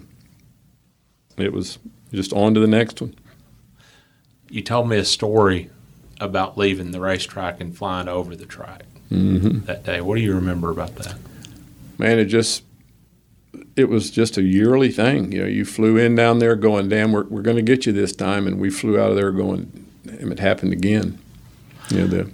it 1.36 1.52
was 1.52 1.78
just 2.12 2.32
on 2.32 2.54
to 2.54 2.60
the 2.60 2.66
next 2.66 3.00
one. 3.00 3.14
You 4.48 4.62
told 4.62 4.88
me 4.88 4.96
a 4.96 5.04
story 5.04 5.70
about 6.20 6.56
leaving 6.56 6.90
the 6.90 7.00
racetrack 7.00 7.60
and 7.60 7.76
flying 7.76 8.08
over 8.08 8.34
the 8.34 8.46
track 8.46 8.84
mm-hmm. 9.10 9.66
that 9.66 9.84
day. 9.84 10.00
What 10.00 10.16
do 10.16 10.22
you 10.22 10.34
remember 10.34 10.70
about 10.70 10.96
that? 10.96 11.16
Man, 11.98 12.18
it 12.18 12.26
just 12.26 12.62
it 13.78 13.88
was 13.88 14.10
just 14.10 14.36
a 14.36 14.42
yearly 14.42 14.90
thing. 14.90 15.32
You 15.32 15.42
know, 15.42 15.46
you 15.46 15.64
flew 15.64 15.96
in 15.96 16.14
down 16.14 16.40
there 16.40 16.56
going, 16.56 16.88
damn, 16.88 17.12
we're, 17.12 17.24
we're 17.24 17.42
going 17.42 17.56
to 17.56 17.62
get 17.62 17.86
you 17.86 17.92
this 17.92 18.12
time. 18.12 18.46
And 18.46 18.58
we 18.58 18.70
flew 18.70 18.98
out 18.98 19.10
of 19.10 19.16
there 19.16 19.30
going, 19.30 19.86
damn, 20.04 20.32
it 20.32 20.40
happened 20.40 20.72
again. 20.72 21.18
You 21.90 22.00
know, 22.00 22.06
the 22.06 22.30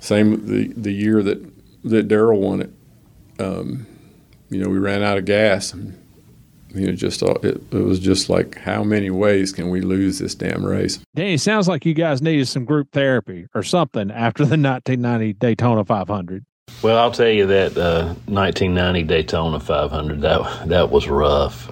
same 0.00 0.46
the, 0.46 0.68
the 0.68 0.92
year 0.92 1.22
that, 1.22 1.42
that 1.84 2.08
Daryl 2.08 2.38
won 2.38 2.62
it. 2.62 2.70
Um, 3.38 3.86
you 4.48 4.62
know, 4.62 4.68
we 4.68 4.78
ran 4.78 5.02
out 5.02 5.18
of 5.18 5.24
gas 5.24 5.72
and 5.72 5.98
you 6.74 6.86
know, 6.86 6.92
just 6.92 7.22
uh, 7.22 7.34
it, 7.42 7.62
it 7.70 7.82
was 7.82 7.98
just 7.98 8.30
like, 8.30 8.56
how 8.58 8.82
many 8.82 9.10
ways 9.10 9.52
can 9.52 9.70
we 9.70 9.80
lose 9.80 10.18
this 10.18 10.34
damn 10.34 10.64
race? 10.64 11.00
Danny, 11.14 11.36
sounds 11.36 11.68
like 11.68 11.84
you 11.84 11.94
guys 11.94 12.22
needed 12.22 12.48
some 12.48 12.64
group 12.64 12.88
therapy 12.92 13.46
or 13.54 13.62
something 13.62 14.10
after 14.10 14.44
the 14.44 14.56
1990 14.56 15.34
Daytona 15.34 15.84
500. 15.84 16.44
Well, 16.82 16.98
I'll 16.98 17.12
tell 17.12 17.28
you 17.28 17.46
that 17.46 17.78
uh, 17.78 18.06
1990 18.26 19.04
Daytona 19.04 19.60
500 19.60 20.20
that 20.22 20.68
that 20.68 20.90
was 20.90 21.06
rough. 21.06 21.70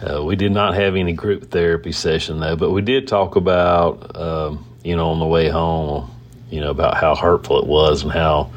Uh, 0.00 0.22
we 0.22 0.36
did 0.36 0.52
not 0.52 0.74
have 0.74 0.94
any 0.94 1.12
group 1.12 1.50
therapy 1.50 1.90
session 1.90 2.38
though, 2.38 2.54
but 2.54 2.70
we 2.70 2.82
did 2.82 3.08
talk 3.08 3.34
about 3.34 4.16
um, 4.16 4.64
you 4.84 4.94
know 4.94 5.10
on 5.10 5.18
the 5.18 5.26
way 5.26 5.48
home, 5.48 6.08
you 6.50 6.60
know 6.60 6.70
about 6.70 6.96
how 6.96 7.16
hurtful 7.16 7.58
it 7.58 7.66
was 7.66 8.04
and 8.04 8.12
how 8.12 8.52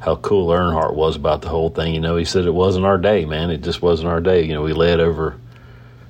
how 0.00 0.16
cool 0.16 0.48
Earnhardt 0.48 0.94
was 0.94 1.14
about 1.14 1.42
the 1.42 1.48
whole 1.48 1.70
thing. 1.70 1.94
You 1.94 2.00
know, 2.00 2.16
he 2.16 2.24
said 2.24 2.44
it 2.44 2.50
wasn't 2.50 2.86
our 2.86 2.98
day, 2.98 3.24
man. 3.24 3.50
It 3.50 3.62
just 3.62 3.82
wasn't 3.82 4.08
our 4.08 4.20
day. 4.20 4.42
You 4.42 4.54
know, 4.54 4.62
we 4.62 4.72
led 4.72 4.98
over 4.98 5.38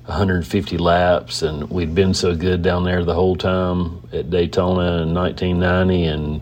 150 0.05 0.79
laps, 0.79 1.43
and 1.43 1.69
we'd 1.69 1.93
been 1.93 2.15
so 2.15 2.35
good 2.35 2.63
down 2.63 2.85
there 2.85 3.03
the 3.03 3.13
whole 3.13 3.35
time 3.35 4.07
at 4.11 4.31
Daytona 4.31 5.03
in 5.03 5.13
1990, 5.13 6.05
and 6.05 6.41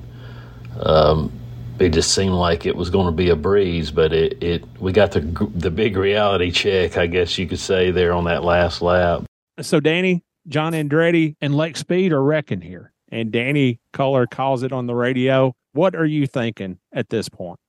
um, 0.80 1.32
it 1.80 1.90
just 1.90 2.14
seemed 2.14 2.34
like 2.34 2.66
it 2.66 2.76
was 2.76 2.90
going 2.90 3.06
to 3.06 3.12
be 3.12 3.30
a 3.30 3.36
breeze. 3.36 3.92
But 3.92 4.14
it, 4.14 4.42
it 4.44 4.64
we 4.80 4.92
got 4.92 5.12
the 5.12 5.22
the 5.54 5.72
big 5.72 5.98
reality 5.98 6.52
check, 6.52 6.98
I 6.98 7.08
guess 7.08 7.38
you 7.38 7.48
could 7.48 7.60
say, 7.60 7.92
there 7.92 8.14
on 8.14 8.26
that 8.26 8.44
last 8.44 8.82
lap. 8.82 9.24
So, 9.62 9.80
Danny, 9.80 10.24
John 10.48 10.74
Andretti, 10.74 11.36
and 11.42 11.56
Lake 11.56 11.78
Speed 11.78 12.12
are 12.12 12.24
wrecking 12.24 12.62
here, 12.62 12.92
and 13.10 13.32
Danny 13.32 13.80
Culler 13.94 14.30
calls 14.30 14.64
it 14.64 14.72
on 14.72 14.88
the 14.88 14.96
radio. 14.96 15.56
What 15.74 15.96
are 15.96 16.06
you 16.06 16.28
thinking 16.28 16.80
at 16.94 17.10
this 17.10 17.30
point? 17.30 17.60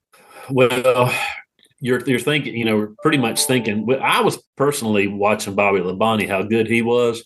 Well, 0.51 1.13
you're 1.81 2.01
you're 2.07 2.19
thinking, 2.19 2.57
you 2.57 2.65
know, 2.65 2.95
pretty 3.03 3.19
much 3.19 3.45
thinking. 3.45 3.87
I 4.01 4.21
was 4.21 4.39
personally 4.57 5.09
watching 5.09 5.55
Bobby 5.55 5.81
Labonte, 5.81 6.29
how 6.29 6.43
good 6.43 6.67
he 6.67 6.83
was. 6.83 7.25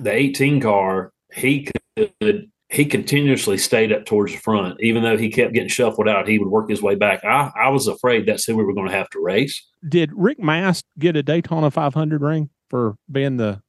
The 0.00 0.12
18 0.12 0.60
car, 0.60 1.12
he 1.34 1.68
could 2.20 2.50
he 2.74 2.84
continuously 2.84 3.56
stayed 3.56 3.92
up 3.92 4.04
towards 4.04 4.32
the 4.32 4.38
front, 4.38 4.80
even 4.80 5.02
though 5.02 5.16
he 5.16 5.30
kept 5.30 5.52
getting 5.52 5.68
shuffled 5.68 6.08
out. 6.08 6.26
He 6.26 6.38
would 6.38 6.48
work 6.48 6.68
his 6.68 6.82
way 6.82 6.96
back. 6.96 7.24
I, 7.24 7.50
I 7.56 7.68
was 7.68 7.86
afraid 7.86 8.26
that's 8.26 8.44
who 8.44 8.56
we 8.56 8.64
were 8.64 8.74
going 8.74 8.88
to 8.88 8.96
have 8.96 9.08
to 9.10 9.20
race. 9.20 9.64
Did 9.88 10.10
Rick 10.14 10.40
Mast 10.40 10.84
get 10.98 11.14
a 11.14 11.22
Daytona 11.22 11.70
500 11.70 12.20
ring 12.20 12.50
for 12.68 12.96
being 13.10 13.36
the 13.36 13.62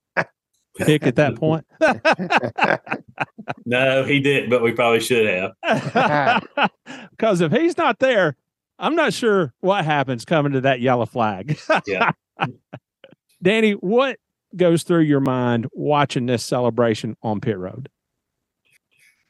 pick 0.77 1.03
at 1.03 1.17
that 1.17 1.35
point? 1.35 1.65
no, 3.65 4.03
he 4.03 4.19
didn't, 4.19 4.49
but 4.49 4.63
we 4.63 4.71
probably 4.71 5.01
should 5.01 5.27
have. 5.27 6.39
Because 7.11 7.39
if 7.39 7.51
he's 7.53 7.77
not 7.77 7.99
there, 7.99 8.35
I'm 8.77 8.95
not 8.95 9.13
sure 9.13 9.53
what 9.61 9.85
happens 9.85 10.25
coming 10.25 10.51
to 10.51 10.61
that 10.61 10.81
yellow 10.81 11.05
flag. 11.05 11.57
yeah. 11.87 12.11
Danny, 13.41 13.71
what 13.71 14.17
goes 14.53 14.83
through 14.83 15.03
your 15.03 15.21
mind 15.21 15.67
watching 15.71 16.25
this 16.25 16.43
celebration 16.43 17.15
on 17.21 17.39
pit 17.39 17.57
road? 17.57 17.89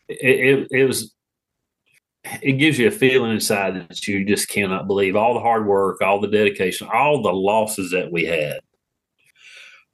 It, 0.07 0.17
it, 0.21 0.67
it 0.71 0.85
was 0.85 1.13
it 2.41 2.53
gives 2.53 2.79
you 2.79 2.87
a 2.87 2.91
feeling 2.91 3.31
inside 3.31 3.75
that 3.75 4.07
you 4.07 4.25
just 4.25 4.47
cannot 4.49 4.87
believe 4.87 5.15
all 5.15 5.33
the 5.33 5.39
hard 5.39 5.65
work, 5.67 6.01
all 6.01 6.19
the 6.19 6.27
dedication, 6.27 6.87
all 6.91 7.21
the 7.21 7.33
losses 7.33 7.91
that 7.91 8.11
we 8.11 8.25
had. 8.25 8.59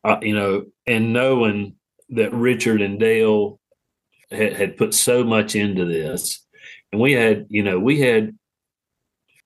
Uh, 0.04 0.18
you 0.22 0.34
know, 0.36 0.66
and 0.88 1.14
knowing 1.14 1.76
that 2.10 2.34
Richard 2.34 2.82
and 2.82 3.00
Dale 3.00 3.60
had, 4.32 4.54
had 4.54 4.78
put 4.78 4.94
so 4.94 5.24
much 5.24 5.56
into 5.56 5.86
this, 5.86 6.46
and 6.92 7.02
we 7.02 7.12
had, 7.14 7.46
you 7.50 7.64
know, 7.64 7.80
we 7.80 8.00
had 8.00 8.38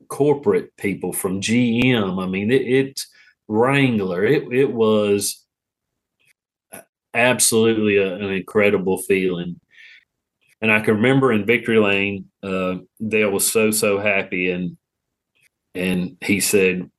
corporate 0.07 0.75
people 0.77 1.11
from 1.11 1.41
GM. 1.41 2.23
I 2.23 2.27
mean, 2.27 2.51
it, 2.51 2.61
it 2.61 3.01
Wrangler. 3.47 4.23
It 4.25 4.51
it 4.53 4.71
was 4.71 5.45
absolutely 7.13 7.97
a, 7.97 8.15
an 8.15 8.31
incredible 8.31 8.97
feeling. 8.99 9.59
And 10.65 10.71
I 10.71 10.79
can 10.79 10.95
remember 10.95 11.31
in 11.31 11.45
Victory 11.45 11.77
Lane, 11.77 12.25
uh, 12.41 12.77
Dale 13.07 13.29
was 13.29 13.51
so 13.51 13.69
so 13.69 13.99
happy, 13.99 14.49
and 14.49 14.75
and 15.75 16.17
he 16.21 16.39
said, 16.39 16.89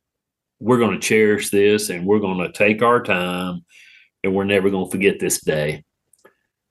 "We're 0.60 0.78
going 0.78 0.92
to 0.92 1.04
cherish 1.04 1.50
this, 1.50 1.90
and 1.90 2.06
we're 2.06 2.20
going 2.20 2.38
to 2.38 2.52
take 2.52 2.80
our 2.80 3.02
time, 3.02 3.64
and 4.22 4.32
we're 4.32 4.44
never 4.44 4.70
going 4.70 4.84
to 4.84 4.90
forget 4.92 5.18
this 5.18 5.40
day." 5.40 5.82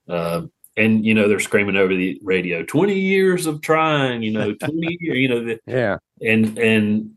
Uh, 0.08 0.46
and 0.78 1.04
you 1.04 1.12
know 1.12 1.28
they're 1.28 1.38
screaming 1.38 1.76
over 1.76 1.94
the 1.94 2.18
radio 2.24 2.62
20 2.62 2.98
years 2.98 3.44
of 3.44 3.60
trying 3.60 4.22
you 4.22 4.32
know 4.32 4.54
20 4.54 4.96
years 4.98 5.18
you 5.18 5.28
know 5.28 5.44
the, 5.44 5.60
yeah 5.66 5.98
and 6.22 6.58
and 6.58 7.10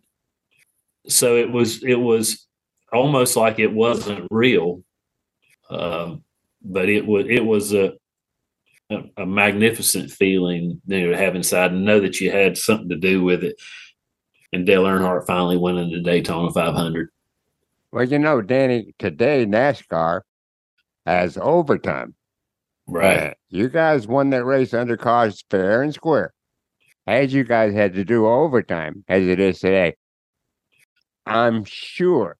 so 1.07 1.37
it 1.37 1.49
was 1.49 1.81
it 1.85 1.95
was 1.95 2.47
almost 2.91 3.37
like 3.37 3.59
it 3.59 3.71
wasn't 3.71 4.27
real 4.29 4.83
um, 5.69 6.21
but 6.61 6.89
it 6.89 7.05
was 7.05 7.27
it 7.29 7.45
was 7.45 7.73
a, 7.73 7.93
a, 8.89 9.01
a 9.17 9.25
magnificent 9.25 10.11
feeling 10.11 10.81
you 10.85 11.01
know 11.01 11.11
to 11.11 11.17
have 11.17 11.35
inside 11.35 11.71
and 11.71 11.85
know 11.85 11.99
that 11.99 12.19
you 12.19 12.31
had 12.31 12.57
something 12.57 12.89
to 12.89 12.95
do 12.95 13.23
with 13.23 13.43
it 13.43 13.55
and 14.51 14.65
Dale 14.65 14.83
Earnhardt 14.83 15.27
finally 15.27 15.57
winning 15.57 15.91
the 15.91 16.01
Daytona 16.01 16.51
500 16.51 17.09
well 17.91 18.05
you 18.05 18.19
know 18.19 18.41
Danny 18.41 18.93
today 18.97 19.45
NASCAR 19.45 20.21
has 21.05 21.37
overtime 21.37 22.15
Right. 22.91 23.35
you 23.49 23.69
guys 23.69 24.07
won 24.07 24.31
that 24.31 24.45
race 24.45 24.73
under 24.73 24.97
cars 24.97 25.43
fair 25.49 25.83
and 25.83 25.93
square. 25.93 26.33
As 27.05 27.33
you 27.33 27.43
guys 27.43 27.73
had 27.73 27.93
to 27.93 28.03
do 28.03 28.27
overtime, 28.27 29.03
as 29.07 29.23
it 29.27 29.39
is 29.39 29.59
today, 29.59 29.95
I'm 31.25 31.65
sure 31.65 32.37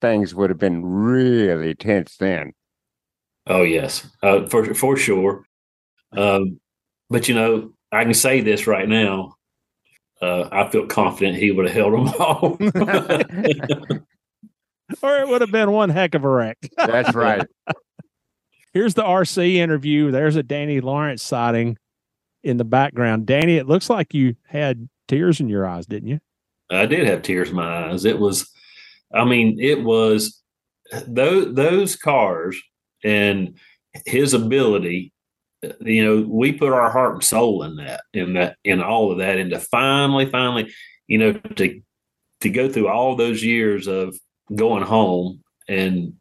things 0.00 0.34
would 0.34 0.50
have 0.50 0.58
been 0.58 0.84
really 0.84 1.74
tense 1.74 2.16
then. 2.16 2.52
Oh 3.46 3.62
yes, 3.62 4.08
uh, 4.22 4.46
for 4.46 4.74
for 4.74 4.96
sure. 4.96 5.44
Um, 6.16 6.60
but 7.08 7.28
you 7.28 7.34
know, 7.34 7.72
I 7.92 8.04
can 8.04 8.14
say 8.14 8.40
this 8.40 8.66
right 8.66 8.88
now. 8.88 9.34
Uh, 10.20 10.48
I 10.52 10.68
feel 10.68 10.86
confident 10.86 11.38
he 11.38 11.50
would 11.50 11.68
have 11.68 11.74
held 11.74 11.94
them 11.94 12.08
all. 12.18 12.58
or 15.02 15.18
it 15.18 15.28
would 15.28 15.40
have 15.40 15.52
been 15.52 15.70
one 15.70 15.88
heck 15.88 16.14
of 16.14 16.24
a 16.24 16.28
wreck. 16.28 16.58
That's 16.76 17.14
right. 17.14 17.46
Here's 18.72 18.94
the 18.94 19.02
RC 19.02 19.54
interview. 19.54 20.10
There's 20.10 20.36
a 20.36 20.42
Danny 20.42 20.80
Lawrence 20.80 21.22
sighting 21.22 21.76
in 22.42 22.56
the 22.56 22.64
background. 22.64 23.26
Danny, 23.26 23.56
it 23.56 23.66
looks 23.66 23.90
like 23.90 24.14
you 24.14 24.36
had 24.46 24.88
tears 25.08 25.40
in 25.40 25.48
your 25.48 25.66
eyes, 25.66 25.86
didn't 25.86 26.08
you? 26.08 26.20
I 26.70 26.86
did 26.86 27.06
have 27.06 27.22
tears 27.22 27.50
in 27.50 27.56
my 27.56 27.88
eyes. 27.88 28.04
It 28.04 28.20
was, 28.20 28.48
I 29.12 29.24
mean, 29.24 29.58
it 29.58 29.82
was 29.82 30.40
those 31.06 31.54
those 31.54 31.96
cars 31.96 32.60
and 33.02 33.58
his 34.06 34.34
ability. 34.34 35.12
You 35.80 36.04
know, 36.04 36.26
we 36.28 36.52
put 36.52 36.72
our 36.72 36.90
heart 36.90 37.14
and 37.14 37.24
soul 37.24 37.62
in 37.64 37.76
that, 37.76 38.02
in 38.14 38.34
that, 38.34 38.56
in 38.64 38.82
all 38.82 39.12
of 39.12 39.18
that, 39.18 39.38
and 39.38 39.50
to 39.50 39.60
finally, 39.60 40.26
finally, 40.26 40.72
you 41.06 41.18
know, 41.18 41.32
to 41.32 41.82
to 42.40 42.48
go 42.48 42.70
through 42.70 42.88
all 42.88 43.16
those 43.16 43.44
years 43.44 43.86
of 43.86 44.18
going 44.54 44.82
home 44.82 45.42
and 45.68 46.14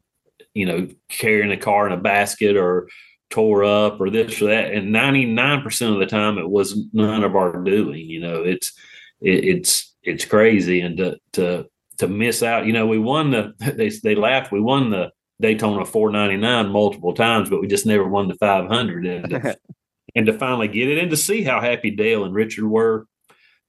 you 0.53 0.65
know, 0.65 0.87
carrying 1.09 1.51
a 1.51 1.57
car 1.57 1.87
in 1.87 1.93
a 1.93 1.97
basket 1.97 2.57
or 2.57 2.89
tore 3.29 3.63
up 3.63 4.01
or 4.01 4.09
this 4.09 4.41
or 4.41 4.47
that. 4.47 4.73
And 4.73 4.93
99% 4.93 5.93
of 5.93 5.99
the 5.99 6.05
time 6.05 6.37
it 6.37 6.49
was 6.49 6.77
none 6.93 7.23
of 7.23 7.35
our 7.35 7.63
doing, 7.63 8.09
you 8.09 8.19
know, 8.19 8.43
it's, 8.43 8.73
it, 9.21 9.45
it's, 9.45 9.95
it's 10.03 10.25
crazy. 10.25 10.81
And 10.81 10.97
to, 10.97 11.17
to, 11.33 11.67
to 11.99 12.07
miss 12.07 12.41
out, 12.41 12.65
you 12.65 12.73
know, 12.73 12.87
we 12.87 12.99
won 12.99 13.31
the, 13.31 13.53
they, 13.59 13.89
they 13.89 14.15
laughed, 14.15 14.51
we 14.51 14.61
won 14.61 14.89
the 14.89 15.11
Daytona 15.41 15.85
499 15.85 16.71
multiple 16.71 17.13
times, 17.13 17.49
but 17.49 17.61
we 17.61 17.67
just 17.67 17.85
never 17.85 18.07
won 18.07 18.27
the 18.27 18.35
500. 18.35 19.05
And 19.05 19.29
to, 19.29 19.57
and 20.15 20.25
to 20.25 20.33
finally 20.33 20.67
get 20.67 20.89
it 20.89 20.97
and 20.97 21.09
to 21.11 21.17
see 21.17 21.43
how 21.43 21.61
happy 21.61 21.91
Dale 21.91 22.25
and 22.25 22.33
Richard 22.33 22.65
were, 22.65 23.05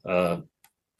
uh, 0.05 0.38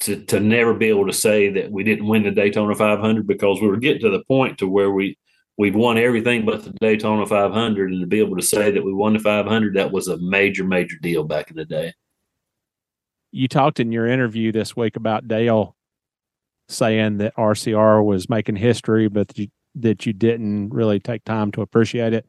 to, 0.01 0.24
to 0.26 0.40
never 0.40 0.74
be 0.74 0.86
able 0.86 1.06
to 1.06 1.12
say 1.12 1.51
that 1.51 1.70
we 1.70 1.84
didn't 1.84 2.06
win 2.06 2.22
the 2.22 2.30
Daytona 2.30 2.74
500 2.74 3.26
because 3.26 3.60
we 3.60 3.68
were 3.68 3.76
getting 3.76 4.02
to 4.02 4.10
the 4.10 4.24
point 4.24 4.59
to 4.59 4.68
where 4.68 4.90
we 4.90 5.18
we've 5.60 5.74
won 5.74 5.98
everything 5.98 6.47
but 6.47 6.64
the 6.64 6.70
Daytona 6.80 7.26
500, 7.26 7.92
and 7.92 8.01
to 8.01 8.06
be 8.06 8.18
able 8.18 8.36
to 8.36 8.42
say 8.42 8.70
that 8.70 8.82
we 8.82 8.94
won 8.94 9.12
the 9.12 9.18
500, 9.18 9.76
that 9.76 9.92
was 9.92 10.09
a 10.09 10.16
major, 10.16 10.64
major 10.64 10.97
deal 11.02 11.22
back 11.22 11.51
in 11.51 11.56
the 11.56 11.66
day. 11.66 11.92
You 13.30 13.47
talked 13.47 13.78
in 13.78 13.92
your 13.92 14.06
interview 14.06 14.52
this 14.52 14.74
week 14.74 14.97
about 14.97 15.28
Dale 15.28 15.76
saying 16.70 17.18
that 17.18 17.36
RCR 17.36 18.02
was 18.02 18.30
making 18.30 18.56
history, 18.56 19.09
but 19.09 19.36
you, 19.36 19.48
that 19.76 20.06
you 20.06 20.12
didn't 20.12 20.70
really 20.70 21.01
take 21.01 21.24
time 21.24 21.52
to 21.52 21.62
appreciate 21.62 22.12
it. 22.12 22.28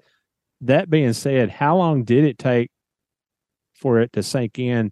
That 0.62 0.90
being 0.90 1.14
said, 1.14 1.50
how 1.50 1.78
long 1.78 2.04
did 2.04 2.24
it 2.24 2.38
take 2.38 2.70
for 3.74 4.00
it 4.00 4.14
to 4.14 4.24
sink 4.24 4.60
in 4.60 4.92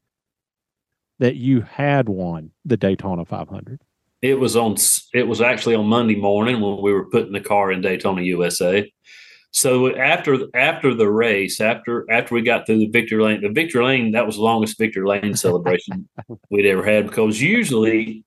that 1.20 1.36
you 1.36 1.62
had 1.62 2.10
won 2.10 2.52
the 2.66 2.78
Daytona 2.78 3.26
500? 3.26 3.82
It 4.22 4.40
was 4.40 4.56
on. 4.58 4.76
It 5.14 5.28
was 5.28 5.40
actually 5.40 5.76
on 5.76 5.86
Monday 5.86 6.16
morning 6.16 6.60
when 6.60 6.82
we 6.82 6.92
were 6.92 7.10
putting 7.10 7.32
the 7.32 7.40
car 7.40 7.72
in 7.72 7.80
Daytona, 7.80 8.22
USA. 8.24 8.92
So 9.52 9.96
after 9.96 10.38
after 10.54 10.94
the 10.94 11.10
race, 11.10 11.62
after 11.62 12.06
after 12.12 12.36
we 12.36 12.42
got 12.42 12.66
through 12.66 12.80
the 12.80 12.90
victory 12.90 13.24
lane, 13.24 13.42
the 13.42 13.50
victory 13.50 13.84
lane 13.84 14.12
that 14.12 14.26
was 14.26 14.36
the 14.36 14.42
longest 14.42 14.78
victory 14.78 15.08
lane 15.08 15.36
celebration 15.36 16.08
we'd 16.50 16.66
ever 16.66 16.84
had 16.84 17.08
because 17.08 17.42
usually 17.42 18.26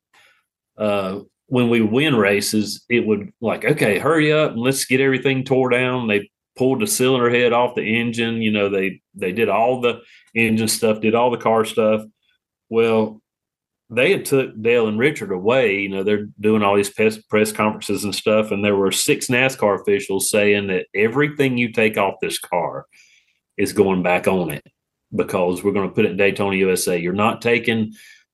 uh, 0.79 1.21
when 1.53 1.69
we 1.69 1.83
win 1.83 2.17
races, 2.17 2.83
it 2.89 3.07
would 3.07 3.31
like, 3.43 3.63
okay, 3.63 3.99
hurry 3.99 4.33
up 4.33 4.53
and 4.53 4.61
let's 4.63 4.87
get 4.87 5.03
everything 5.03 5.45
tore 5.45 5.69
down. 5.69 6.09
They 6.09 6.31
pulled 6.57 6.81
the 6.81 6.87
cylinder 6.87 7.29
head 7.29 7.53
off 7.53 7.75
the 7.75 7.83
engine. 7.83 8.41
You 8.41 8.53
know, 8.53 8.71
they 8.71 9.03
they 9.15 9.33
did 9.33 9.51
all 9.51 9.83
the 9.83 10.01
engine 10.35 10.69
stuff, 10.69 11.03
did 11.03 11.15
all 11.15 11.31
the 11.31 11.37
car 11.37 11.67
stuff. 11.67 12.07
Well, 12.71 13.21
they 13.91 14.13
had 14.13 14.25
took 14.25 14.63
Dale 14.63 14.89
and 14.89 14.99
Richard 14.99 15.31
away. 15.31 15.81
You 15.81 15.91
know, 15.91 16.03
they're 16.03 16.29
doing 16.41 16.63
all 16.63 16.75
these 16.75 16.89
press, 16.89 17.19
press 17.19 17.53
conferences 17.53 18.05
and 18.05 18.15
stuff, 18.15 18.51
and 18.51 18.65
there 18.65 18.77
were 18.77 18.91
six 18.91 19.27
NASCAR 19.27 19.79
officials 19.79 20.31
saying 20.31 20.69
that 20.69 20.87
everything 20.95 21.59
you 21.59 21.71
take 21.71 21.99
off 21.99 22.15
this 22.23 22.39
car 22.39 22.87
is 23.59 23.75
going 23.75 24.03
back 24.03 24.27
on 24.27 24.49
it 24.49 24.65
because 25.15 25.63
we're 25.63 25.73
going 25.73 25.91
to 25.91 25.95
put 25.95 26.07
it 26.07 26.13
in 26.13 26.17
Daytona 26.17 26.57
USA. 26.57 26.97
You're 26.97 27.13
not 27.13 27.43
taking 27.43 27.93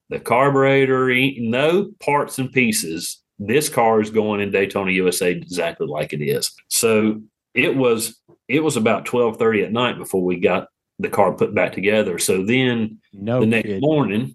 the 0.09 0.21
carburetor, 0.21 1.13
no 1.39 1.91
parts 2.01 2.39
and 2.39 2.53
pieces. 2.53 3.23
This 3.39 3.69
car 3.69 4.01
is 4.01 4.11
going 4.11 4.41
in 4.41 4.51
Daytona 4.51 4.91
USA 4.93 5.31
exactly 5.31 5.87
like 5.87 6.13
it 6.13 6.23
is. 6.23 6.53
So 6.69 7.21
it 7.55 7.77
was 7.77 8.21
it 8.49 8.63
was 8.63 8.77
about 8.77 9.05
twelve 9.05 9.39
thirty 9.39 9.63
at 9.63 9.73
night 9.73 9.99
before 9.99 10.25
we 10.25 10.41
got 10.41 10.69
the 10.99 11.09
car 11.09 11.33
put 11.33 11.55
back 11.55 11.73
together. 11.73 12.19
So 12.19 12.45
then 12.45 12.99
no 13.13 13.41
the 13.41 13.47
next 13.47 13.67
kidding. 13.67 13.81
morning 13.81 14.35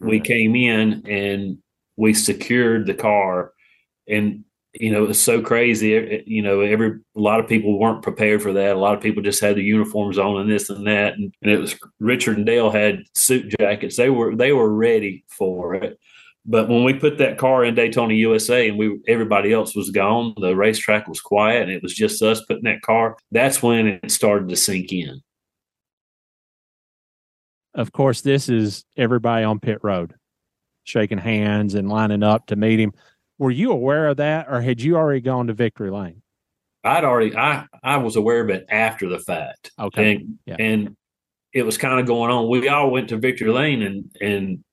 we 0.00 0.20
came 0.20 0.56
in 0.56 1.06
and 1.06 1.58
we 1.96 2.14
secured 2.14 2.86
the 2.86 2.94
car 2.94 3.52
and 4.08 4.44
you 4.74 4.92
know, 4.92 5.04
it's 5.04 5.18
so 5.18 5.40
crazy. 5.42 6.22
You 6.26 6.42
know, 6.42 6.60
every 6.60 7.00
a 7.16 7.20
lot 7.20 7.40
of 7.40 7.48
people 7.48 7.78
weren't 7.78 8.02
prepared 8.02 8.42
for 8.42 8.52
that. 8.52 8.76
A 8.76 8.78
lot 8.78 8.94
of 8.94 9.02
people 9.02 9.22
just 9.22 9.40
had 9.40 9.56
the 9.56 9.62
uniforms 9.62 10.18
on 10.18 10.40
and 10.40 10.50
this 10.50 10.70
and 10.70 10.86
that. 10.86 11.14
And, 11.14 11.34
and 11.42 11.50
it 11.50 11.58
was 11.58 11.74
Richard 11.98 12.36
and 12.36 12.46
Dale 12.46 12.70
had 12.70 13.02
suit 13.14 13.54
jackets. 13.58 13.96
They 13.96 14.10
were 14.10 14.36
they 14.36 14.52
were 14.52 14.72
ready 14.72 15.24
for 15.28 15.74
it. 15.74 15.98
But 16.46 16.68
when 16.68 16.84
we 16.84 16.94
put 16.94 17.18
that 17.18 17.36
car 17.36 17.64
in 17.64 17.74
Daytona 17.74 18.14
USA 18.14 18.68
and 18.68 18.78
we 18.78 19.00
everybody 19.08 19.52
else 19.52 19.74
was 19.74 19.90
gone, 19.90 20.34
the 20.40 20.54
racetrack 20.54 21.08
was 21.08 21.20
quiet 21.20 21.62
and 21.62 21.72
it 21.72 21.82
was 21.82 21.94
just 21.94 22.22
us 22.22 22.44
putting 22.44 22.64
that 22.64 22.82
car, 22.82 23.16
that's 23.32 23.62
when 23.62 23.86
it 23.86 24.10
started 24.10 24.48
to 24.48 24.56
sink 24.56 24.92
in. 24.92 25.20
Of 27.74 27.92
course, 27.92 28.20
this 28.20 28.48
is 28.48 28.84
everybody 28.96 29.44
on 29.44 29.60
pit 29.60 29.78
road 29.82 30.14
shaking 30.84 31.18
hands 31.18 31.74
and 31.74 31.88
lining 31.88 32.22
up 32.22 32.46
to 32.46 32.56
meet 32.56 32.80
him. 32.80 32.92
Were 33.40 33.50
you 33.50 33.72
aware 33.72 34.08
of 34.08 34.18
that 34.18 34.48
or 34.50 34.60
had 34.60 34.82
you 34.82 34.96
already 34.96 35.22
gone 35.22 35.46
to 35.46 35.54
victory 35.54 35.90
lane? 35.90 36.20
I'd 36.84 37.04
already 37.04 37.34
I 37.34 37.64
I 37.82 37.96
was 37.96 38.16
aware 38.16 38.42
of 38.42 38.50
it 38.50 38.66
after 38.68 39.08
the 39.08 39.18
fact. 39.18 39.72
Okay. 39.78 40.12
And 40.16 40.38
Yeah. 40.44 40.56
and 40.58 40.96
it 41.54 41.62
was 41.62 41.78
kind 41.78 41.98
of 41.98 42.06
going 42.06 42.30
on. 42.30 42.50
We 42.50 42.68
all 42.68 42.90
went 42.90 43.08
to 43.08 43.16
victory 43.16 43.50
lane 43.50 43.80
and 43.80 44.14
and 44.20 44.64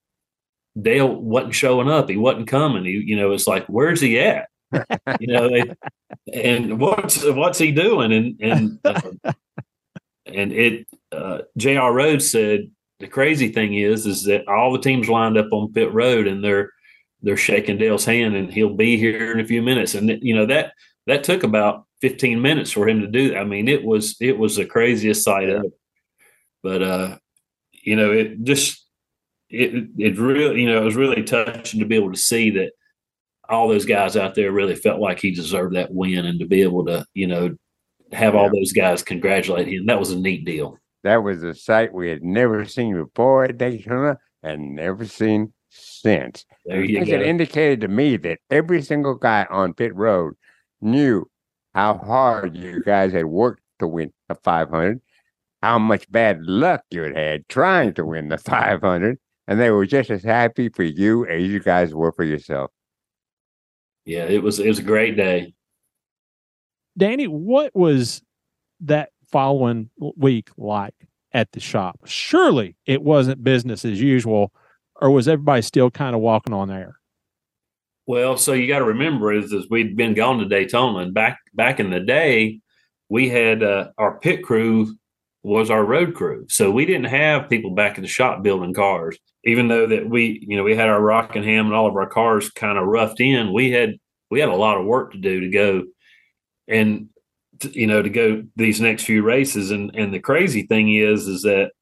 Dale 0.80 1.08
wasn't 1.08 1.54
showing 1.54 1.88
up. 1.88 2.10
He 2.10 2.18
wasn't 2.18 2.46
coming. 2.46 2.84
He, 2.84 3.02
you 3.04 3.16
know, 3.16 3.32
it's 3.32 3.46
like, 3.48 3.64
where's 3.68 4.02
he 4.02 4.20
at? 4.20 4.48
you 5.18 5.26
know, 5.28 5.48
they, 5.48 5.72
and 6.32 6.78
what's 6.78 7.24
what's 7.24 7.58
he 7.58 7.72
doing? 7.72 8.12
And 8.12 8.40
and 8.40 8.78
uh, 8.84 9.32
and 10.26 10.52
it 10.52 10.86
uh, 11.10 11.38
J.R. 11.56 11.90
Rhodes 11.92 12.30
said 12.30 12.70
the 13.00 13.08
crazy 13.08 13.48
thing 13.48 13.72
is 13.74 14.04
is 14.04 14.24
that 14.24 14.46
all 14.46 14.72
the 14.74 14.78
teams 14.78 15.08
lined 15.08 15.38
up 15.38 15.48
on 15.52 15.72
pit 15.72 15.90
road 15.92 16.26
and 16.26 16.44
they're 16.44 16.70
they're 17.22 17.36
shaking 17.36 17.78
Dale's 17.78 18.04
hand 18.04 18.36
and 18.36 18.52
he'll 18.52 18.74
be 18.74 18.96
here 18.96 19.32
in 19.32 19.40
a 19.40 19.46
few 19.46 19.62
minutes. 19.62 19.94
And 19.94 20.18
you 20.22 20.34
know 20.34 20.46
that 20.46 20.72
that 21.06 21.24
took 21.24 21.42
about 21.42 21.84
15 22.00 22.40
minutes 22.40 22.70
for 22.70 22.88
him 22.88 23.00
to 23.00 23.06
do 23.06 23.30
that. 23.30 23.38
I 23.38 23.44
mean, 23.44 23.68
it 23.68 23.84
was 23.84 24.16
it 24.20 24.38
was 24.38 24.56
the 24.56 24.66
craziest 24.66 25.24
sight 25.24 25.48
ever. 25.48 25.64
But 26.62 26.82
uh, 26.82 27.18
you 27.72 27.96
know, 27.96 28.12
it 28.12 28.42
just 28.44 28.84
it 29.50 29.88
it 29.96 30.18
really 30.18 30.60
you 30.60 30.68
know 30.68 30.80
it 30.80 30.84
was 30.84 30.96
really 30.96 31.22
touching 31.22 31.80
to 31.80 31.86
be 31.86 31.96
able 31.96 32.12
to 32.12 32.18
see 32.18 32.50
that 32.50 32.72
all 33.48 33.68
those 33.68 33.86
guys 33.86 34.16
out 34.16 34.34
there 34.34 34.52
really 34.52 34.76
felt 34.76 35.00
like 35.00 35.20
he 35.20 35.30
deserved 35.30 35.74
that 35.74 35.92
win 35.92 36.26
and 36.26 36.38
to 36.38 36.46
be 36.46 36.62
able 36.62 36.84
to 36.84 37.04
you 37.14 37.26
know 37.26 37.56
have 38.12 38.34
all 38.34 38.50
those 38.50 38.72
guys 38.72 39.02
congratulate 39.02 39.68
him 39.68 39.86
that 39.86 39.98
was 39.98 40.10
a 40.10 40.18
neat 40.18 40.44
deal 40.44 40.78
That 41.04 41.22
was 41.22 41.42
a 41.42 41.54
sight 41.54 41.94
we 41.94 42.08
had 42.10 42.22
never 42.22 42.64
seen 42.64 42.94
before 42.94 43.44
at 43.44 43.56
Daytona 43.56 44.18
and 44.42 44.74
never 44.74 45.04
seen 45.04 45.52
since. 45.68 46.44
There 46.68 46.84
you 46.84 47.00
Because 47.00 47.08
It 47.08 47.22
indicated 47.22 47.80
to 47.80 47.88
me 47.88 48.16
that 48.18 48.38
every 48.50 48.82
single 48.82 49.14
guy 49.14 49.46
on 49.50 49.74
pit 49.74 49.94
road 49.94 50.34
knew 50.80 51.28
how 51.74 51.94
hard 51.98 52.56
you 52.56 52.82
guys 52.84 53.12
had 53.12 53.26
worked 53.26 53.62
to 53.78 53.86
win 53.86 54.12
the 54.28 54.34
500, 54.34 55.00
how 55.62 55.78
much 55.78 56.10
bad 56.10 56.42
luck 56.42 56.82
you 56.90 57.02
had 57.02 57.16
had 57.16 57.48
trying 57.48 57.94
to 57.94 58.04
win 58.04 58.28
the 58.28 58.38
500, 58.38 59.18
and 59.46 59.60
they 59.60 59.70
were 59.70 59.86
just 59.86 60.10
as 60.10 60.22
happy 60.22 60.68
for 60.68 60.84
you 60.84 61.26
as 61.26 61.42
you 61.42 61.60
guys 61.60 61.94
were 61.94 62.12
for 62.12 62.24
yourself. 62.24 62.70
yeah 64.04 64.24
it 64.24 64.42
was 64.42 64.58
it 64.58 64.68
was 64.68 64.78
a 64.78 64.82
great 64.82 65.16
day 65.16 65.54
Danny, 66.98 67.28
what 67.28 67.74
was 67.76 68.22
that 68.80 69.10
following 69.30 69.88
week 69.98 70.50
like 70.56 70.94
at 71.32 71.52
the 71.52 71.60
shop? 71.60 72.00
Surely 72.04 72.76
it 72.86 73.02
wasn't 73.02 73.44
business 73.44 73.84
as 73.84 74.00
usual, 74.00 74.52
or 75.00 75.10
was 75.10 75.28
everybody 75.28 75.62
still 75.62 75.90
kind 75.90 76.14
of 76.14 76.20
walking 76.20 76.52
on 76.52 76.70
air? 76.70 76.98
Well, 78.06 78.36
so 78.38 78.54
you 78.54 78.66
got 78.66 78.78
to 78.78 78.86
remember 78.86 79.32
is, 79.32 79.52
is 79.52 79.68
we'd 79.68 79.96
been 79.96 80.14
gone 80.14 80.38
to 80.38 80.46
Daytona, 80.46 81.00
and 81.00 81.12
back 81.12 81.38
back 81.54 81.78
in 81.78 81.90
the 81.90 82.00
day, 82.00 82.60
we 83.08 83.28
had 83.28 83.62
uh, 83.62 83.90
our 83.98 84.18
pit 84.18 84.42
crew 84.42 84.96
was 85.42 85.70
our 85.70 85.84
road 85.84 86.14
crew, 86.14 86.46
so 86.48 86.70
we 86.70 86.86
didn't 86.86 87.04
have 87.04 87.50
people 87.50 87.70
back 87.74 87.98
in 87.98 88.02
the 88.02 88.08
shop 88.08 88.42
building 88.42 88.74
cars. 88.74 89.18
Even 89.44 89.68
though 89.68 89.86
that 89.86 90.08
we, 90.08 90.44
you 90.46 90.56
know, 90.56 90.64
we 90.64 90.74
had 90.74 90.88
our 90.88 91.00
Rockingham 91.00 91.66
and 91.66 91.74
all 91.74 91.86
of 91.86 91.94
our 91.96 92.08
cars 92.08 92.50
kind 92.50 92.78
of 92.78 92.86
roughed 92.86 93.20
in, 93.20 93.52
we 93.52 93.70
had 93.70 93.96
we 94.30 94.40
had 94.40 94.48
a 94.48 94.56
lot 94.56 94.78
of 94.78 94.86
work 94.86 95.12
to 95.12 95.18
do 95.18 95.40
to 95.40 95.48
go, 95.50 95.84
and 96.66 97.10
you 97.72 97.86
know, 97.86 98.00
to 98.00 98.08
go 98.08 98.42
these 98.56 98.80
next 98.80 99.04
few 99.04 99.22
races. 99.22 99.70
And 99.70 99.94
and 99.94 100.14
the 100.14 100.20
crazy 100.20 100.62
thing 100.62 100.94
is, 100.94 101.28
is 101.28 101.42
that 101.42 101.72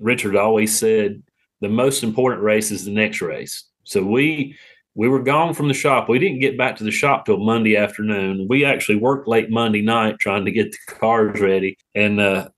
Richard 0.00 0.36
always 0.36 0.78
said 0.78 1.22
the 1.64 1.68
most 1.70 2.02
important 2.02 2.42
race 2.42 2.70
is 2.70 2.84
the 2.84 2.92
next 2.92 3.22
race. 3.22 3.64
So 3.84 4.02
we 4.02 4.56
we 4.94 5.08
were 5.08 5.22
gone 5.22 5.54
from 5.54 5.68
the 5.68 5.74
shop. 5.74 6.08
We 6.08 6.18
didn't 6.18 6.38
get 6.40 6.58
back 6.58 6.76
to 6.76 6.84
the 6.84 6.90
shop 6.90 7.24
till 7.24 7.38
Monday 7.38 7.76
afternoon. 7.76 8.46
We 8.48 8.64
actually 8.64 8.96
worked 8.96 9.26
late 9.26 9.50
Monday 9.50 9.82
night 9.82 10.18
trying 10.20 10.44
to 10.44 10.52
get 10.52 10.70
the 10.70 10.94
cars 10.94 11.40
ready. 11.40 11.76
And 11.94 12.20
uh, 12.20 12.48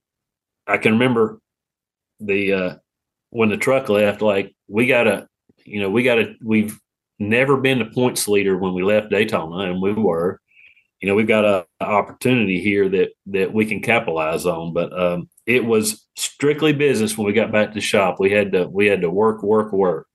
I 0.67 0.77
can 0.77 0.93
remember 0.93 1.41
the 2.21 2.53
uh, 2.53 2.75
when 3.31 3.49
the 3.49 3.57
truck 3.57 3.89
left. 3.89 4.23
Like 4.23 4.55
we 4.69 4.87
gotta, 4.87 5.29
you 5.65 5.81
know, 5.81 5.89
we 5.89 6.03
gotta. 6.03 6.35
We've 6.45 6.79
never 7.19 7.57
been 7.57 7.79
the 7.79 7.87
points 7.87 8.29
leader 8.29 8.59
when 8.59 8.75
we 8.75 8.83
left 8.83 9.11
Daytona, 9.11 9.71
and 9.71 9.81
we 9.81 9.93
were. 9.93 10.41
You 11.01 11.09
know, 11.09 11.15
we've 11.15 11.29
got 11.29 11.45
a, 11.45 11.67
a 11.81 11.85
opportunity 11.85 12.61
here 12.61 12.89
that 12.89 13.11
that 13.27 13.53
we 13.53 13.67
can 13.67 13.81
capitalize 13.81 14.47
on. 14.47 14.73
But 14.73 14.99
um, 14.99 15.29
it 15.47 15.65
was 15.65 16.07
strictly 16.17 16.73
business 16.73 17.17
when 17.17 17.27
we 17.27 17.33
got 17.33 17.53
back 17.53 17.69
to 17.69 17.75
the 17.75 17.81
shop. 17.81 18.17
We 18.19 18.31
had 18.31 18.53
to 18.53 18.67
we 18.69 18.87
had 18.87 19.01
to 19.03 19.11
work, 19.11 19.43
work, 19.43 19.73
work. 19.73 20.07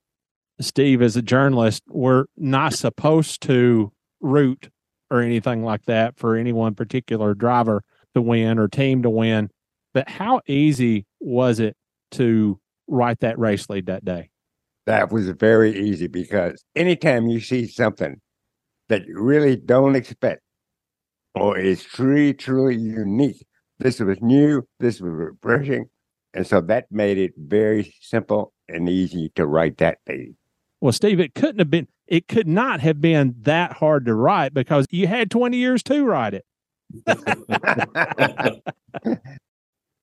Steve, 0.59 1.01
as 1.01 1.15
a 1.15 1.21
journalist, 1.21 1.83
we're 1.87 2.25
not 2.37 2.73
supposed 2.73 3.41
to 3.43 3.91
root 4.19 4.69
or 5.09 5.21
anything 5.21 5.63
like 5.63 5.85
that 5.85 6.17
for 6.17 6.35
any 6.35 6.53
one 6.53 6.75
particular 6.75 7.33
driver 7.33 7.83
to 8.13 8.21
win 8.21 8.59
or 8.59 8.67
team 8.67 9.01
to 9.03 9.09
win. 9.09 9.49
But 9.93 10.09
how 10.09 10.41
easy 10.47 11.05
was 11.19 11.59
it 11.59 11.75
to 12.11 12.59
write 12.87 13.19
that 13.21 13.39
race 13.39 13.69
lead 13.69 13.87
that 13.87 14.05
day? 14.05 14.29
That 14.85 15.11
was 15.11 15.29
very 15.29 15.77
easy 15.77 16.07
because 16.07 16.63
anytime 16.75 17.27
you 17.27 17.39
see 17.39 17.67
something 17.67 18.19
that 18.89 19.05
you 19.05 19.19
really 19.21 19.55
don't 19.55 19.95
expect 19.95 20.41
or 21.35 21.57
is 21.57 21.83
truly, 21.83 22.33
truly 22.33 22.75
unique, 22.75 23.45
this 23.81 23.99
was 23.99 24.21
new, 24.21 24.63
this 24.79 25.01
was 25.01 25.11
refreshing. 25.11 25.85
And 26.33 26.47
so 26.47 26.61
that 26.61 26.85
made 26.91 27.17
it 27.17 27.33
very 27.37 27.93
simple 27.99 28.53
and 28.69 28.87
easy 28.87 29.31
to 29.35 29.45
write 29.45 29.77
that 29.77 29.97
lead. 30.07 30.35
Well, 30.79 30.93
Steve, 30.93 31.19
it 31.19 31.35
couldn't 31.35 31.59
have 31.59 31.69
been, 31.69 31.87
it 32.07 32.27
could 32.27 32.47
not 32.47 32.79
have 32.79 33.01
been 33.01 33.35
that 33.41 33.73
hard 33.73 34.05
to 34.05 34.15
write 34.15 34.53
because 34.53 34.85
you 34.89 35.07
had 35.07 35.29
20 35.29 35.57
years 35.57 35.83
to 35.83 36.05
write 36.05 36.33
it. 36.33 36.45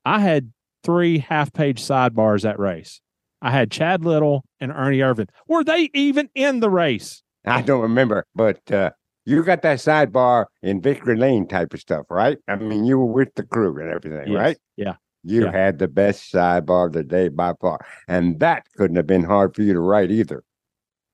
I 0.04 0.20
had 0.20 0.52
three 0.84 1.18
half 1.18 1.52
page 1.52 1.82
sidebars 1.82 2.42
that 2.42 2.58
race. 2.58 3.00
I 3.40 3.50
had 3.50 3.70
Chad 3.70 4.04
Little 4.04 4.44
and 4.60 4.72
Ernie 4.72 4.98
Irvan. 4.98 5.28
Were 5.46 5.64
they 5.64 5.90
even 5.94 6.28
in 6.34 6.60
the 6.60 6.70
race? 6.70 7.22
I 7.44 7.62
don't 7.62 7.82
remember, 7.82 8.26
but 8.34 8.70
uh, 8.70 8.90
you 9.28 9.42
got 9.42 9.60
that 9.60 9.76
sidebar 9.76 10.46
in 10.62 10.80
Victory 10.80 11.14
Lane 11.14 11.46
type 11.46 11.74
of 11.74 11.80
stuff, 11.80 12.06
right? 12.08 12.38
I 12.48 12.52
mm-hmm. 12.52 12.68
mean, 12.68 12.84
you 12.86 12.98
were 12.98 13.12
with 13.12 13.34
the 13.34 13.42
crew 13.42 13.78
and 13.78 13.90
everything, 13.90 14.32
Yes. 14.32 14.40
right? 14.40 14.56
Yeah. 14.76 14.94
You 15.22 15.44
Yeah. 15.44 15.52
had 15.52 15.78
the 15.78 15.86
best 15.86 16.32
sidebar 16.32 16.86
of 16.86 16.94
the 16.94 17.04
day 17.04 17.28
by 17.28 17.52
far. 17.60 17.78
And 18.08 18.40
that 18.40 18.64
couldn't 18.78 18.96
have 18.96 19.06
been 19.06 19.24
hard 19.24 19.54
for 19.54 19.60
you 19.60 19.74
to 19.74 19.80
write 19.80 20.10
either. 20.10 20.44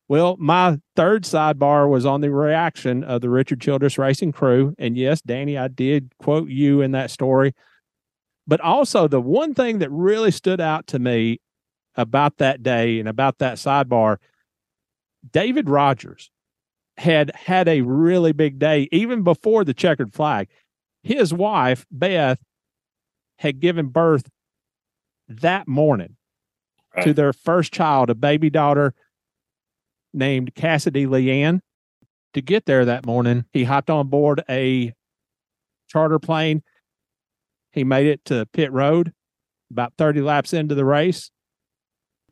Well, 0.06 0.36
my 0.38 0.78
third 0.94 1.24
sidebar 1.24 1.88
was 1.90 2.06
on 2.06 2.20
the 2.20 2.30
reaction 2.30 3.02
of 3.02 3.20
the 3.20 3.30
Richard 3.30 3.60
Childress 3.60 3.98
Racing 3.98 4.30
crew. 4.30 4.76
And 4.78 4.96
yes, 4.96 5.20
Danny, 5.20 5.58
I 5.58 5.66
did 5.66 6.12
quote 6.18 6.48
you 6.48 6.82
in 6.82 6.92
that 6.92 7.10
story. 7.10 7.52
But 8.46 8.60
also, 8.60 9.08
the 9.08 9.20
one 9.20 9.54
thing 9.54 9.80
that 9.80 9.90
really 9.90 10.30
stood 10.30 10.60
out 10.60 10.86
to 10.88 11.00
me 11.00 11.40
about 11.96 12.36
that 12.36 12.62
day 12.62 13.00
and 13.00 13.08
about 13.08 13.38
that 13.38 13.56
sidebar, 13.56 14.18
David 15.32 15.68
Rogers 15.68 16.30
had 16.96 17.34
had 17.34 17.68
a 17.68 17.80
really 17.82 18.32
big 18.32 18.58
day 18.58 18.88
even 18.92 19.22
before 19.22 19.64
the 19.64 19.74
checkered 19.74 20.12
flag. 20.12 20.48
His 21.02 21.34
wife, 21.34 21.86
Beth, 21.90 22.38
had 23.38 23.60
given 23.60 23.88
birth 23.88 24.28
that 25.28 25.66
morning 25.66 26.16
to 27.02 27.12
their 27.12 27.32
first 27.32 27.72
child, 27.72 28.08
a 28.08 28.14
baby 28.14 28.48
daughter 28.50 28.94
named 30.12 30.54
Cassidy 30.54 31.06
Leanne. 31.06 31.60
To 32.34 32.40
get 32.40 32.66
there 32.66 32.84
that 32.84 33.06
morning, 33.06 33.44
he 33.52 33.64
hopped 33.64 33.90
on 33.90 34.08
board 34.08 34.42
a 34.48 34.92
charter 35.88 36.18
plane. 36.18 36.62
He 37.72 37.84
made 37.84 38.06
it 38.06 38.24
to 38.26 38.46
pit 38.52 38.72
road 38.72 39.12
about 39.70 39.94
30 39.98 40.20
laps 40.20 40.52
into 40.52 40.74
the 40.74 40.84
race, 40.84 41.30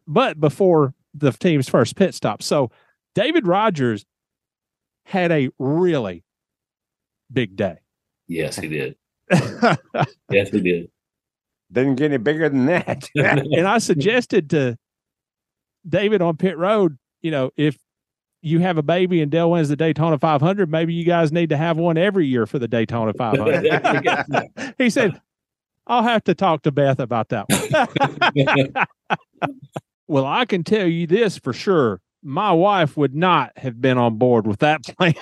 but 0.06 0.40
before 0.40 0.94
the 1.14 1.32
team's 1.32 1.68
first 1.68 1.97
pit 1.97 2.14
stop. 2.14 2.43
So 2.43 2.70
David 3.14 3.47
Rogers 3.47 4.05
had 5.05 5.33
a 5.33 5.51
really 5.59 6.24
big 7.33 7.57
day. 7.57 7.79
Yes, 8.29 8.57
he 8.57 8.69
did. 8.69 8.97
yes, 10.31 10.51
he 10.51 10.61
did. 10.61 10.91
Didn't 11.70 11.97
get 11.97 12.07
any 12.07 12.19
bigger 12.19 12.49
than 12.49 12.66
that. 12.66 13.09
and 13.15 13.66
I 13.66 13.79
suggested 13.79 14.51
to 14.51 14.77
David 15.89 16.23
on 16.23 16.37
pit 16.37 16.59
road, 16.59 16.99
you 17.23 17.31
know, 17.31 17.51
if 17.57 17.79
you 18.43 18.59
have 18.59 18.77
a 18.77 18.83
baby 18.83 19.23
and 19.23 19.31
Dale 19.31 19.51
wins 19.51 19.69
the 19.69 19.77
Daytona 19.77 20.19
500, 20.19 20.70
maybe 20.70 20.93
you 20.93 21.05
guys 21.05 21.33
need 21.33 21.49
to 21.51 21.57
have 21.57 21.77
one 21.77 21.97
every 21.97 22.27
year 22.27 22.47
for 22.47 22.59
the 22.59 22.69
Daytona 22.69 23.12
500. 23.15 24.74
he 24.79 24.91
said, 24.91 25.20
I'll 25.87 26.03
have 26.03 26.24
to 26.24 26.35
talk 26.35 26.62
to 26.62 26.73
Beth 26.73 27.01
about 27.01 27.29
that 27.31 27.47
one. 27.49 28.73
well, 30.09 30.27
I 30.27 30.45
can 30.45 30.65
tell 30.65 30.87
you 30.87 31.07
this 31.07 31.39
for 31.39 31.53
sure. 31.53 32.01
My 32.23 32.53
wife 32.53 32.97
would 32.97 33.15
not 33.15 33.53
have 33.59 33.81
been 33.81 33.99
on 33.99 34.16
board 34.16 34.47
with 34.47 34.61
that 34.61 34.82
plan. 34.97 35.15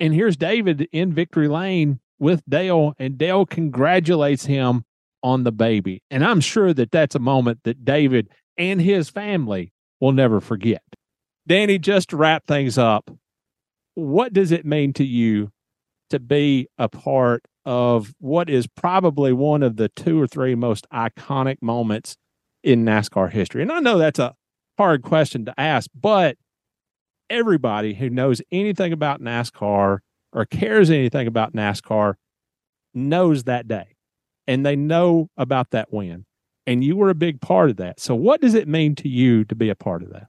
and 0.00 0.14
here's 0.14 0.36
David 0.36 0.88
in 0.92 1.12
victory 1.12 1.48
lane 1.48 2.00
with 2.18 2.42
Dale, 2.48 2.94
and 2.98 3.16
Dale 3.16 3.46
congratulates 3.46 4.46
him 4.46 4.84
on 5.22 5.44
the 5.44 5.52
baby. 5.52 6.02
And 6.10 6.24
I'm 6.24 6.40
sure 6.40 6.72
that 6.74 6.90
that's 6.90 7.14
a 7.14 7.20
moment 7.20 7.60
that 7.64 7.84
David 7.84 8.28
and 8.56 8.80
his 8.80 9.08
family 9.08 9.72
will 10.00 10.12
never 10.12 10.40
forget. 10.40 10.82
Danny, 11.46 11.78
just 11.78 12.10
to 12.10 12.16
wrap 12.16 12.46
things 12.46 12.76
up, 12.76 13.10
what 13.94 14.32
does 14.32 14.52
it 14.52 14.64
mean 14.64 14.92
to 14.94 15.04
you 15.04 15.50
to 16.10 16.18
be 16.18 16.68
a 16.78 16.88
part 16.88 17.44
of 17.64 18.14
what 18.18 18.48
is 18.48 18.66
probably 18.66 19.32
one 19.32 19.62
of 19.62 19.76
the 19.76 19.88
two 19.88 20.20
or 20.20 20.26
three 20.26 20.54
most 20.54 20.86
iconic 20.92 21.56
moments 21.60 22.16
in 22.62 22.84
NASCAR 22.84 23.30
history? 23.30 23.62
And 23.62 23.72
I 23.72 23.80
know 23.80 23.98
that's 23.98 24.18
a 24.18 24.34
hard 24.78 25.02
question 25.02 25.44
to 25.44 25.60
ask, 25.60 25.90
but 25.94 26.36
everybody 27.28 27.94
who 27.94 28.08
knows 28.08 28.40
anything 28.50 28.92
about 28.92 29.20
NASCAR 29.20 29.98
or 30.32 30.46
cares 30.46 30.88
anything 30.88 31.26
about 31.26 31.52
NASCAR 31.52 32.14
knows 32.94 33.44
that 33.44 33.68
day 33.68 33.96
and 34.46 34.64
they 34.64 34.76
know 34.76 35.28
about 35.36 35.70
that 35.72 35.92
win. 35.92 36.24
And 36.66 36.84
you 36.84 36.96
were 36.96 37.10
a 37.10 37.14
big 37.14 37.40
part 37.40 37.70
of 37.70 37.76
that. 37.76 37.98
So, 37.98 38.14
what 38.14 38.40
does 38.40 38.54
it 38.54 38.68
mean 38.68 38.94
to 38.96 39.08
you 39.08 39.44
to 39.46 39.54
be 39.54 39.70
a 39.70 39.74
part 39.74 40.02
of 40.02 40.10
that? 40.12 40.26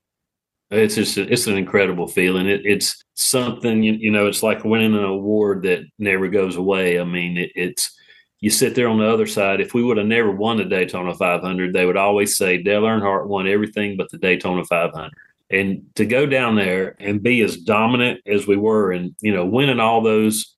It's 0.72 0.96
just 0.96 1.18
it's 1.18 1.48
an 1.48 1.58
incredible 1.58 2.08
feeling. 2.08 2.48
It, 2.48 2.62
it's 2.64 3.04
something 3.16 3.84
you, 3.84 3.94
you, 3.94 4.12
know. 4.12 4.28
It's 4.28 4.44
like 4.44 4.64
winning 4.64 4.96
an 4.96 5.04
award 5.04 5.64
that 5.64 5.84
never 5.98 6.30
goes 6.30 6.56
away. 6.56 7.00
I 7.00 7.04
mean, 7.04 7.38
it, 7.38 7.52
it's 7.56 7.94
you 8.42 8.50
sit 8.50 8.76
there 8.76 8.88
on 8.88 9.00
the 9.00 9.10
other 9.10 9.28
side. 9.28 9.60
If 9.60 9.74
we 9.74 9.84
would 9.84 9.98
have 9.98 10.08
never 10.08 10.32
won 10.32 10.58
the 10.58 10.66
Daytona 10.66 11.14
500, 11.14 11.74
they 11.74 11.86
would 11.86 11.98
always 11.98 12.38
say 12.38 12.58
Dale 12.58 12.84
Earnhardt 12.84 13.28
won 13.28 13.48
everything 13.48 13.98
but 13.98 14.10
the 14.10 14.18
Daytona 14.18 14.64
500. 14.64 15.12
And 15.50 15.84
to 15.96 16.06
go 16.06 16.26
down 16.26 16.56
there 16.56 16.96
and 17.00 17.24
be 17.24 17.42
as 17.42 17.58
dominant 17.58 18.22
as 18.26 18.48
we 18.48 18.56
were, 18.56 18.92
and 18.92 19.16
you 19.20 19.34
know, 19.34 19.46
winning 19.46 19.80
all 19.80 20.02
those 20.02 20.56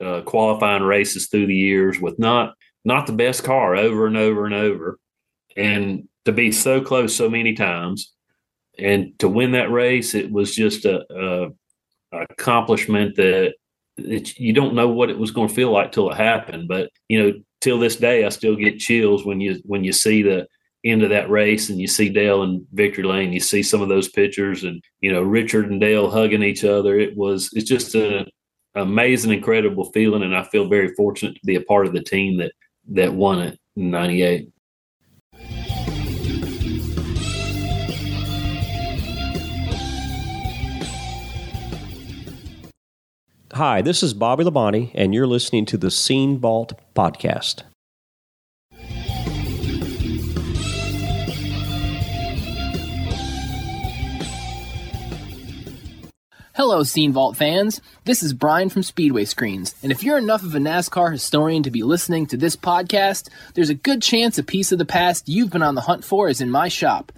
uh, 0.00 0.20
qualifying 0.22 0.82
races 0.82 1.28
through 1.28 1.46
the 1.46 1.54
years 1.54 2.00
with 2.00 2.18
not 2.18 2.54
not 2.84 3.06
the 3.06 3.14
best 3.14 3.42
car 3.42 3.74
over 3.74 4.06
and 4.06 4.16
over 4.16 4.44
and 4.44 4.54
over, 4.54 4.98
and 5.56 6.06
to 6.26 6.32
be 6.32 6.52
so 6.52 6.80
close 6.80 7.16
so 7.16 7.30
many 7.30 7.54
times 7.54 8.12
and 8.78 9.18
to 9.18 9.28
win 9.28 9.52
that 9.52 9.70
race 9.70 10.14
it 10.14 10.30
was 10.30 10.54
just 10.54 10.84
a, 10.84 11.04
a, 11.10 11.48
accomplishment 12.30 13.16
that 13.16 13.54
you 13.96 14.52
don't 14.52 14.74
know 14.74 14.88
what 14.88 15.10
it 15.10 15.18
was 15.18 15.30
going 15.30 15.48
to 15.48 15.54
feel 15.54 15.70
like 15.70 15.92
till 15.92 16.10
it 16.10 16.16
happened 16.16 16.66
but 16.66 16.90
you 17.08 17.22
know 17.22 17.32
till 17.60 17.78
this 17.78 17.96
day 17.96 18.24
i 18.24 18.28
still 18.28 18.56
get 18.56 18.78
chills 18.78 19.24
when 19.24 19.40
you 19.40 19.60
when 19.64 19.84
you 19.84 19.92
see 19.92 20.22
the 20.22 20.46
end 20.84 21.02
of 21.02 21.10
that 21.10 21.30
race 21.30 21.70
and 21.70 21.80
you 21.80 21.86
see 21.86 22.08
dale 22.08 22.42
and 22.42 22.66
victory 22.72 23.04
lane 23.04 23.32
you 23.32 23.40
see 23.40 23.62
some 23.62 23.80
of 23.80 23.88
those 23.88 24.08
pictures 24.08 24.64
and 24.64 24.82
you 25.00 25.10
know 25.12 25.22
richard 25.22 25.70
and 25.70 25.80
dale 25.80 26.10
hugging 26.10 26.42
each 26.42 26.64
other. 26.64 26.98
It 26.98 27.16
was 27.16 27.50
it's 27.54 27.68
just 27.68 27.94
an 27.94 28.26
amazing 28.74 29.32
incredible 29.32 29.90
feeling 29.92 30.22
and 30.22 30.36
i 30.36 30.42
feel 30.42 30.68
very 30.68 30.92
fortunate 30.94 31.34
to 31.34 31.46
be 31.46 31.54
a 31.54 31.62
part 31.62 31.86
of 31.86 31.92
the 31.92 32.02
team 32.02 32.36
that 32.38 32.52
that 32.88 33.14
won 33.14 33.38
it 33.40 33.58
in 33.76 33.90
98 33.90 34.48
Hi, 43.54 43.82
this 43.82 44.02
is 44.02 44.14
Bobby 44.14 44.42
Labonte, 44.42 44.90
and 44.96 45.14
you're 45.14 45.28
listening 45.28 45.64
to 45.66 45.76
the 45.76 45.88
Scene 45.88 46.38
Vault 46.40 46.72
podcast. 46.92 47.62
Hello, 56.56 56.82
Scene 56.82 57.12
Vault 57.12 57.36
fans. 57.36 57.80
This 58.04 58.24
is 58.24 58.32
Brian 58.32 58.70
from 58.70 58.82
Speedway 58.82 59.24
Screens, 59.24 59.76
and 59.84 59.92
if 59.92 60.02
you're 60.02 60.18
enough 60.18 60.42
of 60.42 60.56
a 60.56 60.58
NASCAR 60.58 61.12
historian 61.12 61.62
to 61.62 61.70
be 61.70 61.84
listening 61.84 62.26
to 62.26 62.36
this 62.36 62.56
podcast, 62.56 63.28
there's 63.54 63.70
a 63.70 63.74
good 63.74 64.02
chance 64.02 64.36
a 64.36 64.42
piece 64.42 64.72
of 64.72 64.78
the 64.78 64.84
past 64.84 65.28
you've 65.28 65.50
been 65.50 65.62
on 65.62 65.76
the 65.76 65.82
hunt 65.82 66.04
for 66.04 66.28
is 66.28 66.40
in 66.40 66.50
my 66.50 66.66
shop. 66.66 67.12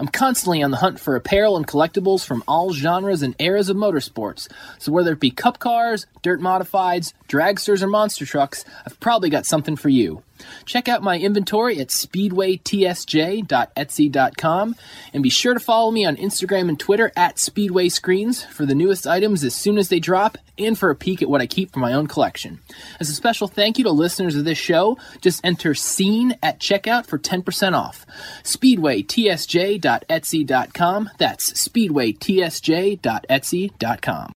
I'm 0.00 0.08
constantly 0.08 0.62
on 0.62 0.70
the 0.70 0.78
hunt 0.78 0.98
for 0.98 1.14
apparel 1.14 1.58
and 1.58 1.68
collectibles 1.68 2.24
from 2.24 2.42
all 2.48 2.72
genres 2.72 3.20
and 3.20 3.36
eras 3.38 3.68
of 3.68 3.76
motorsports. 3.76 4.48
So 4.78 4.92
whether 4.92 5.12
it 5.12 5.20
be 5.20 5.30
cup 5.30 5.58
cars, 5.58 6.06
dirt 6.22 6.40
modifieds, 6.40 7.12
dragsters, 7.28 7.82
or 7.82 7.86
monster 7.86 8.24
trucks, 8.24 8.64
I've 8.86 8.98
probably 8.98 9.28
got 9.28 9.44
something 9.44 9.76
for 9.76 9.90
you. 9.90 10.22
Check 10.64 10.88
out 10.88 11.02
my 11.02 11.18
inventory 11.18 11.80
at 11.80 11.88
speedwaytsj.etsy.com 11.88 14.76
and 15.12 15.22
be 15.22 15.30
sure 15.30 15.54
to 15.54 15.60
follow 15.60 15.90
me 15.90 16.04
on 16.04 16.16
Instagram 16.16 16.68
and 16.68 16.78
Twitter 16.78 17.10
at 17.16 17.38
Speedway 17.38 17.88
Screens 17.88 18.44
for 18.44 18.66
the 18.66 18.74
newest 18.74 19.06
items 19.06 19.42
as 19.44 19.54
soon 19.54 19.78
as 19.78 19.88
they 19.88 20.00
drop 20.00 20.36
and 20.58 20.76
for 20.78 20.90
a 20.90 20.96
peek 20.96 21.22
at 21.22 21.28
what 21.28 21.40
I 21.40 21.46
keep 21.46 21.72
for 21.72 21.78
my 21.78 21.92
own 21.92 22.06
collection. 22.06 22.60
As 23.00 23.08
a 23.08 23.14
special 23.14 23.48
thank 23.48 23.78
you 23.78 23.84
to 23.84 23.90
listeners 23.90 24.36
of 24.36 24.44
this 24.44 24.58
show, 24.58 24.98
just 25.20 25.40
enter 25.44 25.74
SCENE 25.74 26.36
at 26.42 26.60
checkout 26.60 27.06
for 27.06 27.18
10% 27.18 27.74
off. 27.74 28.06
SpeedwayTSJ.etsy.com. 28.42 31.10
That's 31.18 31.52
SpeedwayTSJ.etsy.com. 31.52 34.32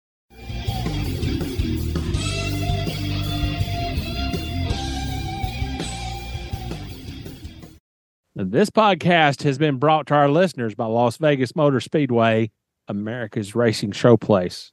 This 8.37 8.69
podcast 8.69 9.45
has 9.45 9.59
been 9.59 9.77
brought 9.77 10.09
to 10.09 10.15
our 10.15 10.29
listeners 10.29 10.75
by 10.75 10.87
Las 10.87 11.19
Vegas 11.19 11.55
Motor 11.55 11.79
Speedway, 11.79 12.51
America's 12.89 13.55
racing 13.55 13.93
showplace. 13.93 14.73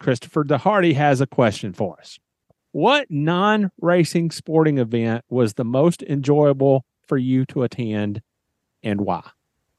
Christopher 0.00 0.44
DeHardy 0.44 0.94
has 0.94 1.20
a 1.20 1.26
question 1.26 1.74
for 1.74 1.98
us. 2.00 2.18
What 2.70 3.10
non 3.10 3.70
racing 3.82 4.30
sporting 4.30 4.78
event 4.78 5.26
was 5.28 5.54
the 5.54 5.64
most 5.64 6.02
enjoyable 6.04 6.86
for 7.06 7.18
you 7.18 7.44
to 7.46 7.64
attend 7.64 8.22
and 8.82 9.02
why? 9.02 9.28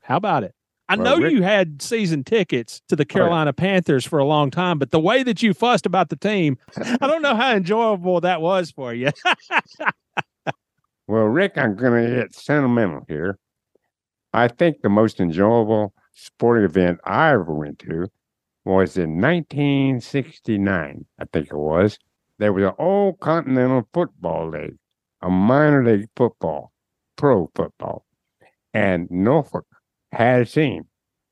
How 0.02 0.18
about 0.18 0.44
it? 0.44 0.54
I 0.88 0.96
know 0.96 1.18
you 1.18 1.42
had 1.42 1.82
season 1.82 2.24
tickets 2.24 2.84
to 2.90 2.96
the 2.96 3.02
oh, 3.02 3.06
Carolina 3.06 3.52
Panthers 3.52 4.06
for 4.06 4.20
a 4.20 4.26
long 4.26 4.52
time, 4.52 4.78
but 4.78 4.92
the 4.92 5.00
way 5.00 5.24
that 5.24 5.42
you 5.42 5.56
fussed 5.56 5.88
about 5.88 6.10
the 6.10 6.16
team, 6.16 6.60
I 6.78 7.08
don't 7.08 7.24
know 7.24 7.36
how 7.36 7.54
enjoyable 7.56 8.22
that 8.22 8.42
was 8.42 8.70
for 8.70 8.94
you. 8.94 9.10
Well, 11.14 11.26
Rick, 11.26 11.60
I'm 11.60 11.76
going 11.76 12.10
to 12.10 12.16
get 12.16 12.34
sentimental 12.34 13.06
here. 13.08 13.38
I 14.34 14.48
think 14.48 14.82
the 14.82 14.90
most 14.90 15.20
enjoyable 15.20 15.94
sporting 16.12 16.66
event 16.66 17.02
I 17.04 17.34
ever 17.34 17.54
went 17.54 17.78
to 17.82 18.08
was 18.66 18.98
in 18.98 19.22
1969, 19.22 21.06
I 21.20 21.26
think 21.32 21.50
it 21.52 21.56
was. 21.56 22.00
There 22.40 22.52
was 22.52 22.64
an 22.64 22.74
old 22.80 23.20
Continental 23.20 23.88
Football 23.94 24.50
League, 24.50 24.78
a 25.22 25.30
minor 25.30 25.86
league 25.86 26.10
football, 26.16 26.72
pro 27.16 27.52
football, 27.54 28.08
and 28.74 29.08
Norfolk 29.12 29.68
had 30.14 30.42
a 30.42 30.46
team. 30.48 30.86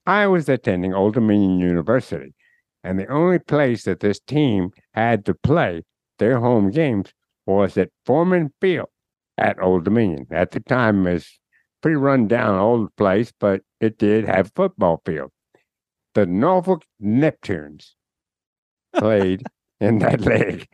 I 0.05 0.27
was 0.27 0.47
attending 0.47 0.93
Old 0.93 1.15
Dominion 1.15 1.57
University, 1.57 2.35
and 2.83 2.99
the 2.99 3.07
only 3.07 3.39
place 3.39 3.85
that 3.85 4.01
this 4.01 4.19
team 4.19 4.73
had 4.93 5.25
to 5.25 5.33
play 5.33 5.81
their 6.19 6.39
home 6.39 6.69
games 6.69 7.15
was 7.47 7.79
at 7.79 7.89
Foreman 8.05 8.53
Field 8.61 8.89
at 9.37 9.61
Old 9.61 9.83
Dominion. 9.83 10.27
At 10.31 10.51
the 10.51 10.59
time, 10.59 11.05
it 11.07 11.13
was 11.13 11.39
pretty 11.81 11.95
run 11.95 12.27
down 12.27 12.59
old 12.59 12.95
place, 12.95 13.31
but 13.39 13.61
it 13.79 13.97
did 13.97 14.25
have 14.25 14.47
a 14.47 14.51
football 14.55 15.01
field. 15.05 15.31
The 16.13 16.25
Norfolk 16.25 16.83
Neptunes 17.01 17.91
played 18.95 19.43
in 19.79 19.99
that 19.99 20.21
league. 20.25 20.67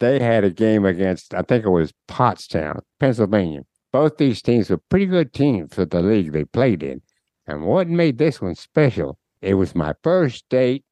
They 0.00 0.18
had 0.18 0.44
a 0.44 0.50
game 0.50 0.84
against, 0.86 1.34
I 1.34 1.42
think 1.42 1.64
it 1.64 1.70
was 1.70 1.92
Pottstown, 2.08 2.80
Pennsylvania. 2.98 3.62
Both 3.92 4.16
these 4.16 4.40
teams 4.40 4.70
were 4.70 4.80
pretty 4.88 5.06
good 5.06 5.32
teams 5.32 5.74
for 5.74 5.84
the 5.84 6.00
league 6.00 6.32
they 6.32 6.44
played 6.44 6.82
in. 6.82 7.02
And 7.46 7.64
what 7.64 7.88
made 7.88 8.18
this 8.18 8.40
one 8.40 8.54
special? 8.54 9.18
It 9.42 9.54
was 9.54 9.74
my 9.74 9.94
first 10.02 10.48
date 10.48 10.84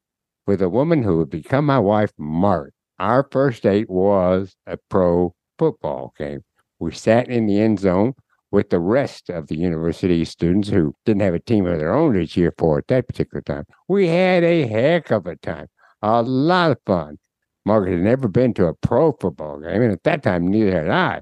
with 0.45 0.61
a 0.61 0.69
woman 0.69 1.03
who 1.03 1.17
would 1.17 1.29
become 1.29 1.65
my 1.65 1.79
wife, 1.79 2.11
Mark. 2.17 2.73
Our 2.99 3.27
first 3.31 3.63
date 3.63 3.89
was 3.89 4.55
a 4.67 4.77
pro 4.89 5.33
football 5.57 6.13
game. 6.17 6.41
We 6.79 6.91
sat 6.93 7.27
in 7.27 7.45
the 7.45 7.59
end 7.59 7.79
zone 7.79 8.13
with 8.51 8.69
the 8.69 8.79
rest 8.79 9.29
of 9.29 9.47
the 9.47 9.57
university 9.57 10.25
students 10.25 10.69
who 10.69 10.95
didn't 11.05 11.21
have 11.21 11.33
a 11.33 11.39
team 11.39 11.65
of 11.67 11.77
their 11.77 11.93
own 11.93 12.13
to 12.13 12.25
cheer 12.25 12.53
for 12.57 12.79
at 12.79 12.87
that 12.87 13.07
particular 13.07 13.41
time. 13.41 13.65
We 13.87 14.07
had 14.07 14.43
a 14.43 14.65
heck 14.65 15.11
of 15.11 15.27
a 15.27 15.35
time, 15.35 15.67
a 16.01 16.21
lot 16.23 16.71
of 16.71 16.77
fun. 16.85 17.19
Margaret 17.65 17.91
had 17.91 18.01
never 18.01 18.27
been 18.27 18.53
to 18.55 18.67
a 18.67 18.73
pro 18.73 19.11
football 19.11 19.59
game, 19.59 19.81
and 19.81 19.91
at 19.91 20.03
that 20.03 20.23
time, 20.23 20.47
neither 20.47 20.71
had 20.71 20.89
I. 20.89 21.21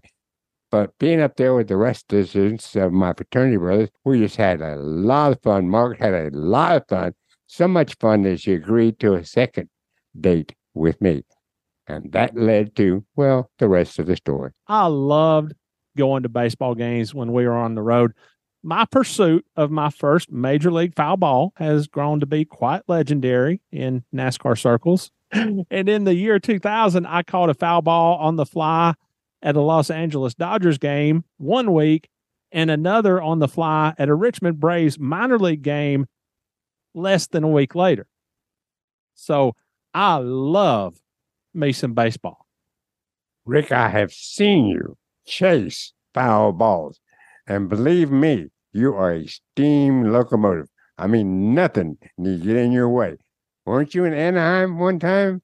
But 0.70 0.98
being 1.00 1.22
up 1.22 1.36
there 1.36 1.56
with 1.56 1.68
the 1.68 1.78
rest 1.78 2.12
of 2.14 2.20
the 2.20 2.28
students 2.28 2.76
of 2.76 2.92
my 2.92 3.14
fraternity 3.14 3.58
brothers, 3.58 3.90
we 4.06 4.20
just 4.20 4.36
had 4.36 4.62
a 4.62 4.76
lot 4.76 5.32
of 5.32 5.42
fun. 5.42 5.70
Margaret 5.70 6.00
had 6.00 6.14
a 6.14 6.30
lot 6.38 6.76
of 6.76 6.88
fun, 6.88 7.14
so 7.48 7.68
much 7.68 7.96
fun 8.00 8.22
that 8.24 8.42
she 8.42 8.54
agreed 8.54 9.00
to 9.00 9.14
a 9.14 9.26
second 9.26 9.70
date 10.20 10.54
with 10.74 11.02
me. 11.02 11.24
And 11.88 12.12
that 12.12 12.36
led 12.36 12.76
to, 12.76 13.06
well, 13.16 13.50
the 13.60 13.70
rest 13.70 13.98
of 13.98 14.08
the 14.08 14.16
story. 14.16 14.52
I 14.68 14.88
loved 14.88 15.54
going 15.96 16.24
to 16.24 16.30
baseball 16.30 16.76
games 16.76 17.14
when 17.14 17.32
we 17.32 17.46
were 17.46 17.56
on 17.56 17.76
the 17.76 17.82
road. 17.82 18.14
My 18.64 18.86
pursuit 18.86 19.46
of 19.56 19.72
my 19.72 19.90
first 19.90 20.32
major 20.32 20.72
league 20.72 20.96
foul 20.96 21.18
ball 21.18 21.54
has 21.56 21.88
grown 21.88 22.20
to 22.20 22.26
be 22.26 22.44
quite 22.44 22.84
legendary 22.88 23.62
in 23.72 24.04
NASCAR 24.14 24.58
circles. 24.60 25.12
and 25.32 25.90
in 25.90 26.04
the 26.04 26.16
year 26.16 26.40
2000, 26.40 27.06
I 27.06 27.24
caught 27.24 27.50
a 27.50 27.54
foul 27.54 27.82
ball 27.82 28.18
on 28.18 28.36
the 28.36 28.46
fly 28.46 28.94
at 29.42 29.56
a 29.56 29.62
Los 29.62 29.90
Angeles 29.90 30.34
Dodgers 30.34 30.78
game 30.78 31.24
one 31.38 31.74
week 31.74 32.10
and 32.52 32.72
another 32.72 33.22
on 33.22 33.40
the 33.40 33.48
fly 33.48 33.94
at 33.98 34.10
a 34.10 34.16
Richmond 34.16 34.60
Braves 34.60 35.00
minor 35.00 35.38
league 35.38 35.62
game 35.62 36.08
less 36.94 37.28
than 37.28 37.44
a 37.44 37.50
week 37.50 37.76
later. 37.76 38.08
So 39.14 39.54
I 39.94 40.18
love 40.18 40.98
me 41.58 41.72
some 41.74 41.94
baseball. 41.94 42.46
Rick, 43.46 43.72
I 43.72 43.90
have 43.90 44.12
seen 44.12 44.68
you 44.68 44.98
chase 45.26 45.94
foul 46.14 46.52
balls. 46.52 47.00
And 47.48 47.70
believe 47.70 48.12
me, 48.12 48.48
you 48.74 48.94
are 48.94 49.14
a 49.14 49.28
steam 49.28 50.12
locomotive. 50.12 50.68
I 50.98 51.08
mean, 51.08 51.54
nothing 51.54 51.98
need 52.18 52.44
get 52.44 52.56
in 52.58 52.72
your 52.72 52.90
way. 52.90 53.18
Weren't 53.66 53.96
you 53.96 54.06
in 54.06 54.14
Anaheim 54.14 54.80
one 54.80 55.00
time? 55.00 55.42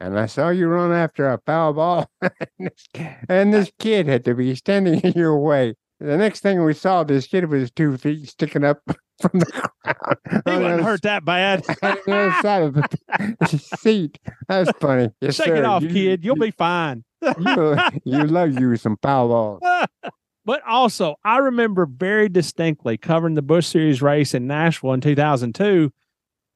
And 0.00 0.18
I 0.18 0.26
saw 0.26 0.48
you 0.48 0.66
run 0.66 0.92
after 0.92 1.28
a 1.28 1.40
foul 1.46 1.74
ball, 1.74 2.10
and 3.28 3.54
this 3.54 3.70
kid 3.78 4.08
had 4.08 4.24
to 4.24 4.34
be 4.34 4.54
standing 4.56 5.00
in 5.04 5.12
your 5.12 5.38
way. 5.38 5.74
The 6.02 6.16
next 6.16 6.40
thing 6.40 6.64
we 6.64 6.74
saw, 6.74 7.04
this 7.04 7.28
kid 7.28 7.48
with 7.48 7.60
his 7.60 7.70
two 7.70 7.96
feet 7.96 8.28
sticking 8.28 8.64
up 8.64 8.80
from 9.20 9.38
the 9.38 9.46
ground. 9.46 9.68
He 10.32 10.40
oh, 10.46 10.60
wasn't 10.60 10.82
hurt 10.82 11.02
that 11.02 11.24
bad. 11.24 11.64
on 11.82 11.96
the 12.06 12.12
other 12.12 12.42
side 12.42 12.62
of 12.62 12.74
the 12.74 13.76
seat. 13.78 14.18
That's 14.48 14.70
funny. 14.78 15.10
Yes, 15.20 15.36
Shake 15.36 15.46
sir. 15.46 15.56
it 15.56 15.64
off, 15.64 15.82
You- 15.82 15.88
kid. 15.90 16.24
You'll 16.24 16.36
be 16.36 16.50
fine. 16.50 17.04
You, 17.20 17.76
you 18.04 18.24
love 18.24 18.58
you 18.58 18.74
some 18.76 18.96
foul 19.02 19.28
balls. 19.28 19.86
But 20.44 20.62
also, 20.66 21.16
I 21.24 21.38
remember 21.38 21.86
very 21.86 22.28
distinctly 22.28 22.96
covering 22.96 23.34
the 23.34 23.42
Busch 23.42 23.66
Series 23.66 24.02
race 24.02 24.34
in 24.34 24.46
Nashville 24.46 24.92
in 24.94 25.00
2002. 25.00 25.92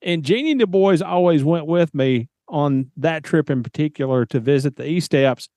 And 0.03 0.25
Jeannie 0.25 0.53
and 0.53 0.61
the 0.61 0.67
boys 0.67 1.03
always 1.03 1.45
went 1.45 1.67
with 1.67 1.95
me 1.95 2.29
on 2.49 2.91
that 2.97 3.23
trip 3.23 3.51
in 3.51 3.63
particular 3.63 4.27
to 4.27 4.41
visit 4.41 4.77
the 4.77 4.89
E 4.89 4.99
Steps. 5.01 5.49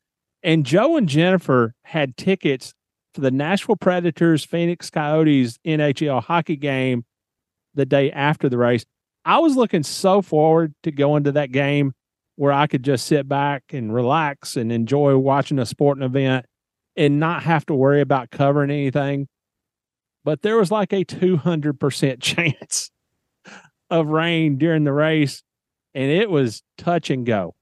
And 0.44 0.66
Joe 0.66 0.96
and 0.98 1.10
Jennifer 1.10 1.74
had 1.84 2.18
tickets 2.18 2.74
for 3.14 3.22
the 3.22 3.32
Nashville 3.32 3.76
Predators 3.76 4.44
Phoenix 4.44 4.90
Coyotes 4.90 5.58
NHL 5.66 6.24
hockey 6.24 6.56
game 6.56 7.06
the 7.76 7.86
day 7.86 8.12
after 8.12 8.50
the 8.50 8.58
race. 8.58 8.86
I 9.26 9.40
was 9.40 9.56
looking 9.56 9.84
so 9.84 10.22
forward 10.22 10.74
to 10.84 10.92
going 10.92 11.24
to 11.26 11.32
that 11.34 11.52
game 11.52 11.94
where 12.36 12.54
I 12.54 12.68
could 12.68 12.84
just 12.84 13.06
sit 13.06 13.28
back 13.28 13.64
and 13.74 13.94
relax 13.94 14.56
and 14.56 14.72
enjoy 14.72 15.18
watching 15.18 15.60
a 15.60 15.66
sporting 15.66 16.04
event 16.04 16.46
and 16.96 17.20
not 17.20 17.44
have 17.44 17.66
to 17.66 17.76
worry 17.76 18.02
about 18.02 18.32
covering 18.32 18.72
anything. 18.72 19.28
But 20.24 20.42
there 20.42 20.58
was 20.58 20.72
like 20.72 20.94
a 20.94 21.04
200% 21.04 22.22
chance 22.22 22.92
of 23.90 24.08
rain 24.08 24.58
during 24.58 24.84
the 24.84 24.94
race, 24.94 25.44
and 25.94 26.12
it 26.12 26.30
was 26.30 26.62
touch 26.78 27.10
and 27.10 27.26
go 27.26 27.56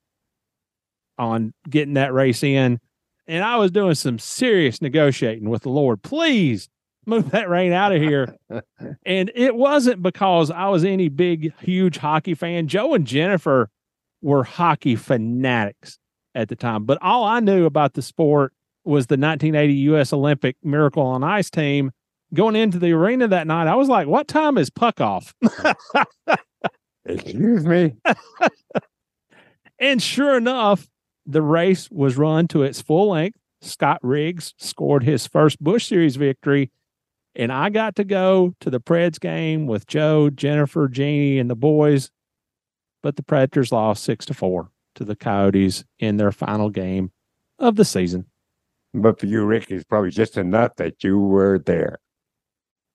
on 1.17 1.53
getting 1.69 1.95
that 1.95 2.13
race 2.13 2.43
in. 2.43 2.79
And 3.27 3.43
I 3.43 3.57
was 3.57 3.71
doing 3.71 3.95
some 3.95 4.19
serious 4.19 4.81
negotiating 4.81 5.49
with 5.49 5.63
the 5.63 5.69
Lord. 5.69 6.01
Please 6.01 6.69
move 7.05 7.31
that 7.31 7.49
rain 7.49 7.73
out 7.73 7.93
of 7.93 8.01
here. 8.01 8.35
and 9.05 9.31
it 9.35 9.55
wasn't 9.55 10.01
because 10.01 10.51
I 10.51 10.69
was 10.69 10.85
any 10.85 11.09
big, 11.09 11.53
huge 11.59 11.97
hockey 11.97 12.35
fan. 12.35 12.67
Joe 12.67 12.93
and 12.93 13.05
Jennifer 13.05 13.69
were 14.21 14.43
hockey 14.43 14.95
fanatics 14.95 15.99
at 16.35 16.49
the 16.49 16.55
time. 16.55 16.85
But 16.85 16.99
all 17.01 17.23
I 17.23 17.39
knew 17.39 17.65
about 17.65 17.93
the 17.93 18.01
sport 18.01 18.53
was 18.83 19.07
the 19.07 19.13
1980 19.13 19.73
U.S. 19.73 20.13
Olympic 20.13 20.55
Miracle 20.63 21.03
on 21.03 21.23
Ice 21.23 21.49
team. 21.49 21.91
Going 22.33 22.55
into 22.55 22.77
the 22.77 22.91
arena 22.91 23.27
that 23.29 23.47
night, 23.47 23.67
I 23.67 23.75
was 23.75 23.87
like, 23.87 24.07
what 24.07 24.27
time 24.27 24.57
is 24.57 24.69
puck 24.69 24.99
off? 24.99 25.33
Excuse 27.05 27.65
me. 27.65 27.95
and 29.79 30.01
sure 30.01 30.35
enough, 30.35 30.87
the 31.27 31.41
race 31.41 31.91
was 31.91 32.17
run 32.17 32.47
to 32.47 32.63
its 32.63 32.81
full 32.81 33.09
length. 33.09 33.37
Scott 33.61 33.99
Riggs 34.01 34.53
scored 34.57 35.03
his 35.03 35.27
first 35.27 35.61
Busch 35.61 35.87
Series 35.87 36.15
victory. 36.15 36.71
And 37.35 37.51
I 37.51 37.69
got 37.69 37.95
to 37.97 38.03
go 38.03 38.55
to 38.61 38.69
the 38.69 38.79
Preds 38.79 39.19
game 39.19 39.67
with 39.67 39.85
Joe, 39.85 40.29
Jennifer, 40.31 40.87
Jeannie, 40.87 41.37
and 41.37 41.49
the 41.49 41.55
boys. 41.55 42.09
But 43.03 43.15
the 43.15 43.23
Predators 43.23 43.71
lost 43.71 44.03
six 44.03 44.25
to 44.27 44.33
four 44.33 44.71
to 44.95 45.03
the 45.03 45.15
Coyotes 45.15 45.83
in 45.99 46.17
their 46.17 46.31
final 46.31 46.71
game 46.71 47.11
of 47.59 47.75
the 47.75 47.85
season. 47.85 48.25
But 48.93 49.19
for 49.19 49.27
you, 49.27 49.45
Rick, 49.45 49.69
it's 49.69 49.83
probably 49.83 50.09
just 50.09 50.37
enough 50.37 50.75
that 50.77 51.03
you 51.03 51.19
were 51.19 51.59
there. 51.59 51.99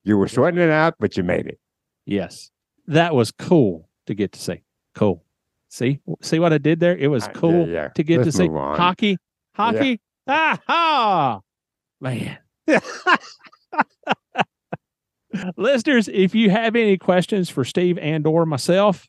You 0.03 0.17
were 0.17 0.27
sweating 0.27 0.61
it 0.61 0.71
out, 0.71 0.95
but 0.99 1.17
you 1.17 1.23
made 1.23 1.47
it. 1.47 1.61
Yes. 2.05 2.51
That 2.89 3.15
was 3.15 3.31
cool 3.31 3.89
to 4.07 4.15
get 4.15 4.33
to 4.33 4.41
see. 4.41 4.63
Cool. 4.97 5.23
See, 5.73 6.01
see 6.21 6.39
what 6.39 6.53
I 6.53 6.59
did 6.59 6.81
there? 6.81 6.95
It 6.95 7.07
was 7.09 7.25
Uh, 7.25 7.29
yeah, 7.29 7.33
cool 7.41 7.67
yeah. 7.67 7.89
to 7.89 8.03
get 8.03 8.19
Let's 8.19 8.33
to 8.33 8.33
see 8.37 8.49
on. 8.49 8.77
hockey. 8.77 9.17
Hockey. 9.55 10.01
Ah 10.27 10.59
ha! 10.69 11.41
Man. 11.99 12.37
Listeners, 15.57 16.09
if 16.13 16.35
you 16.35 16.51
have 16.51 16.77
any 16.77 16.99
questions 16.99 17.49
for 17.49 17.65
Steve 17.65 17.97
and 17.99 18.27
or 18.27 18.45
myself, 18.45 19.09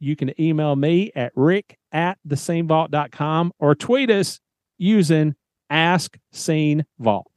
you 0.00 0.14
can 0.14 0.38
email 0.38 0.76
me 0.76 1.10
at 1.14 1.32
rick 1.34 1.78
at 1.92 2.18
thescenevault.com 2.28 3.52
or 3.58 3.74
tweet 3.74 4.10
us 4.10 4.38
using 4.76 5.34
Ask 5.70 6.18
Scene 6.30 6.84
Vault. 6.98 7.31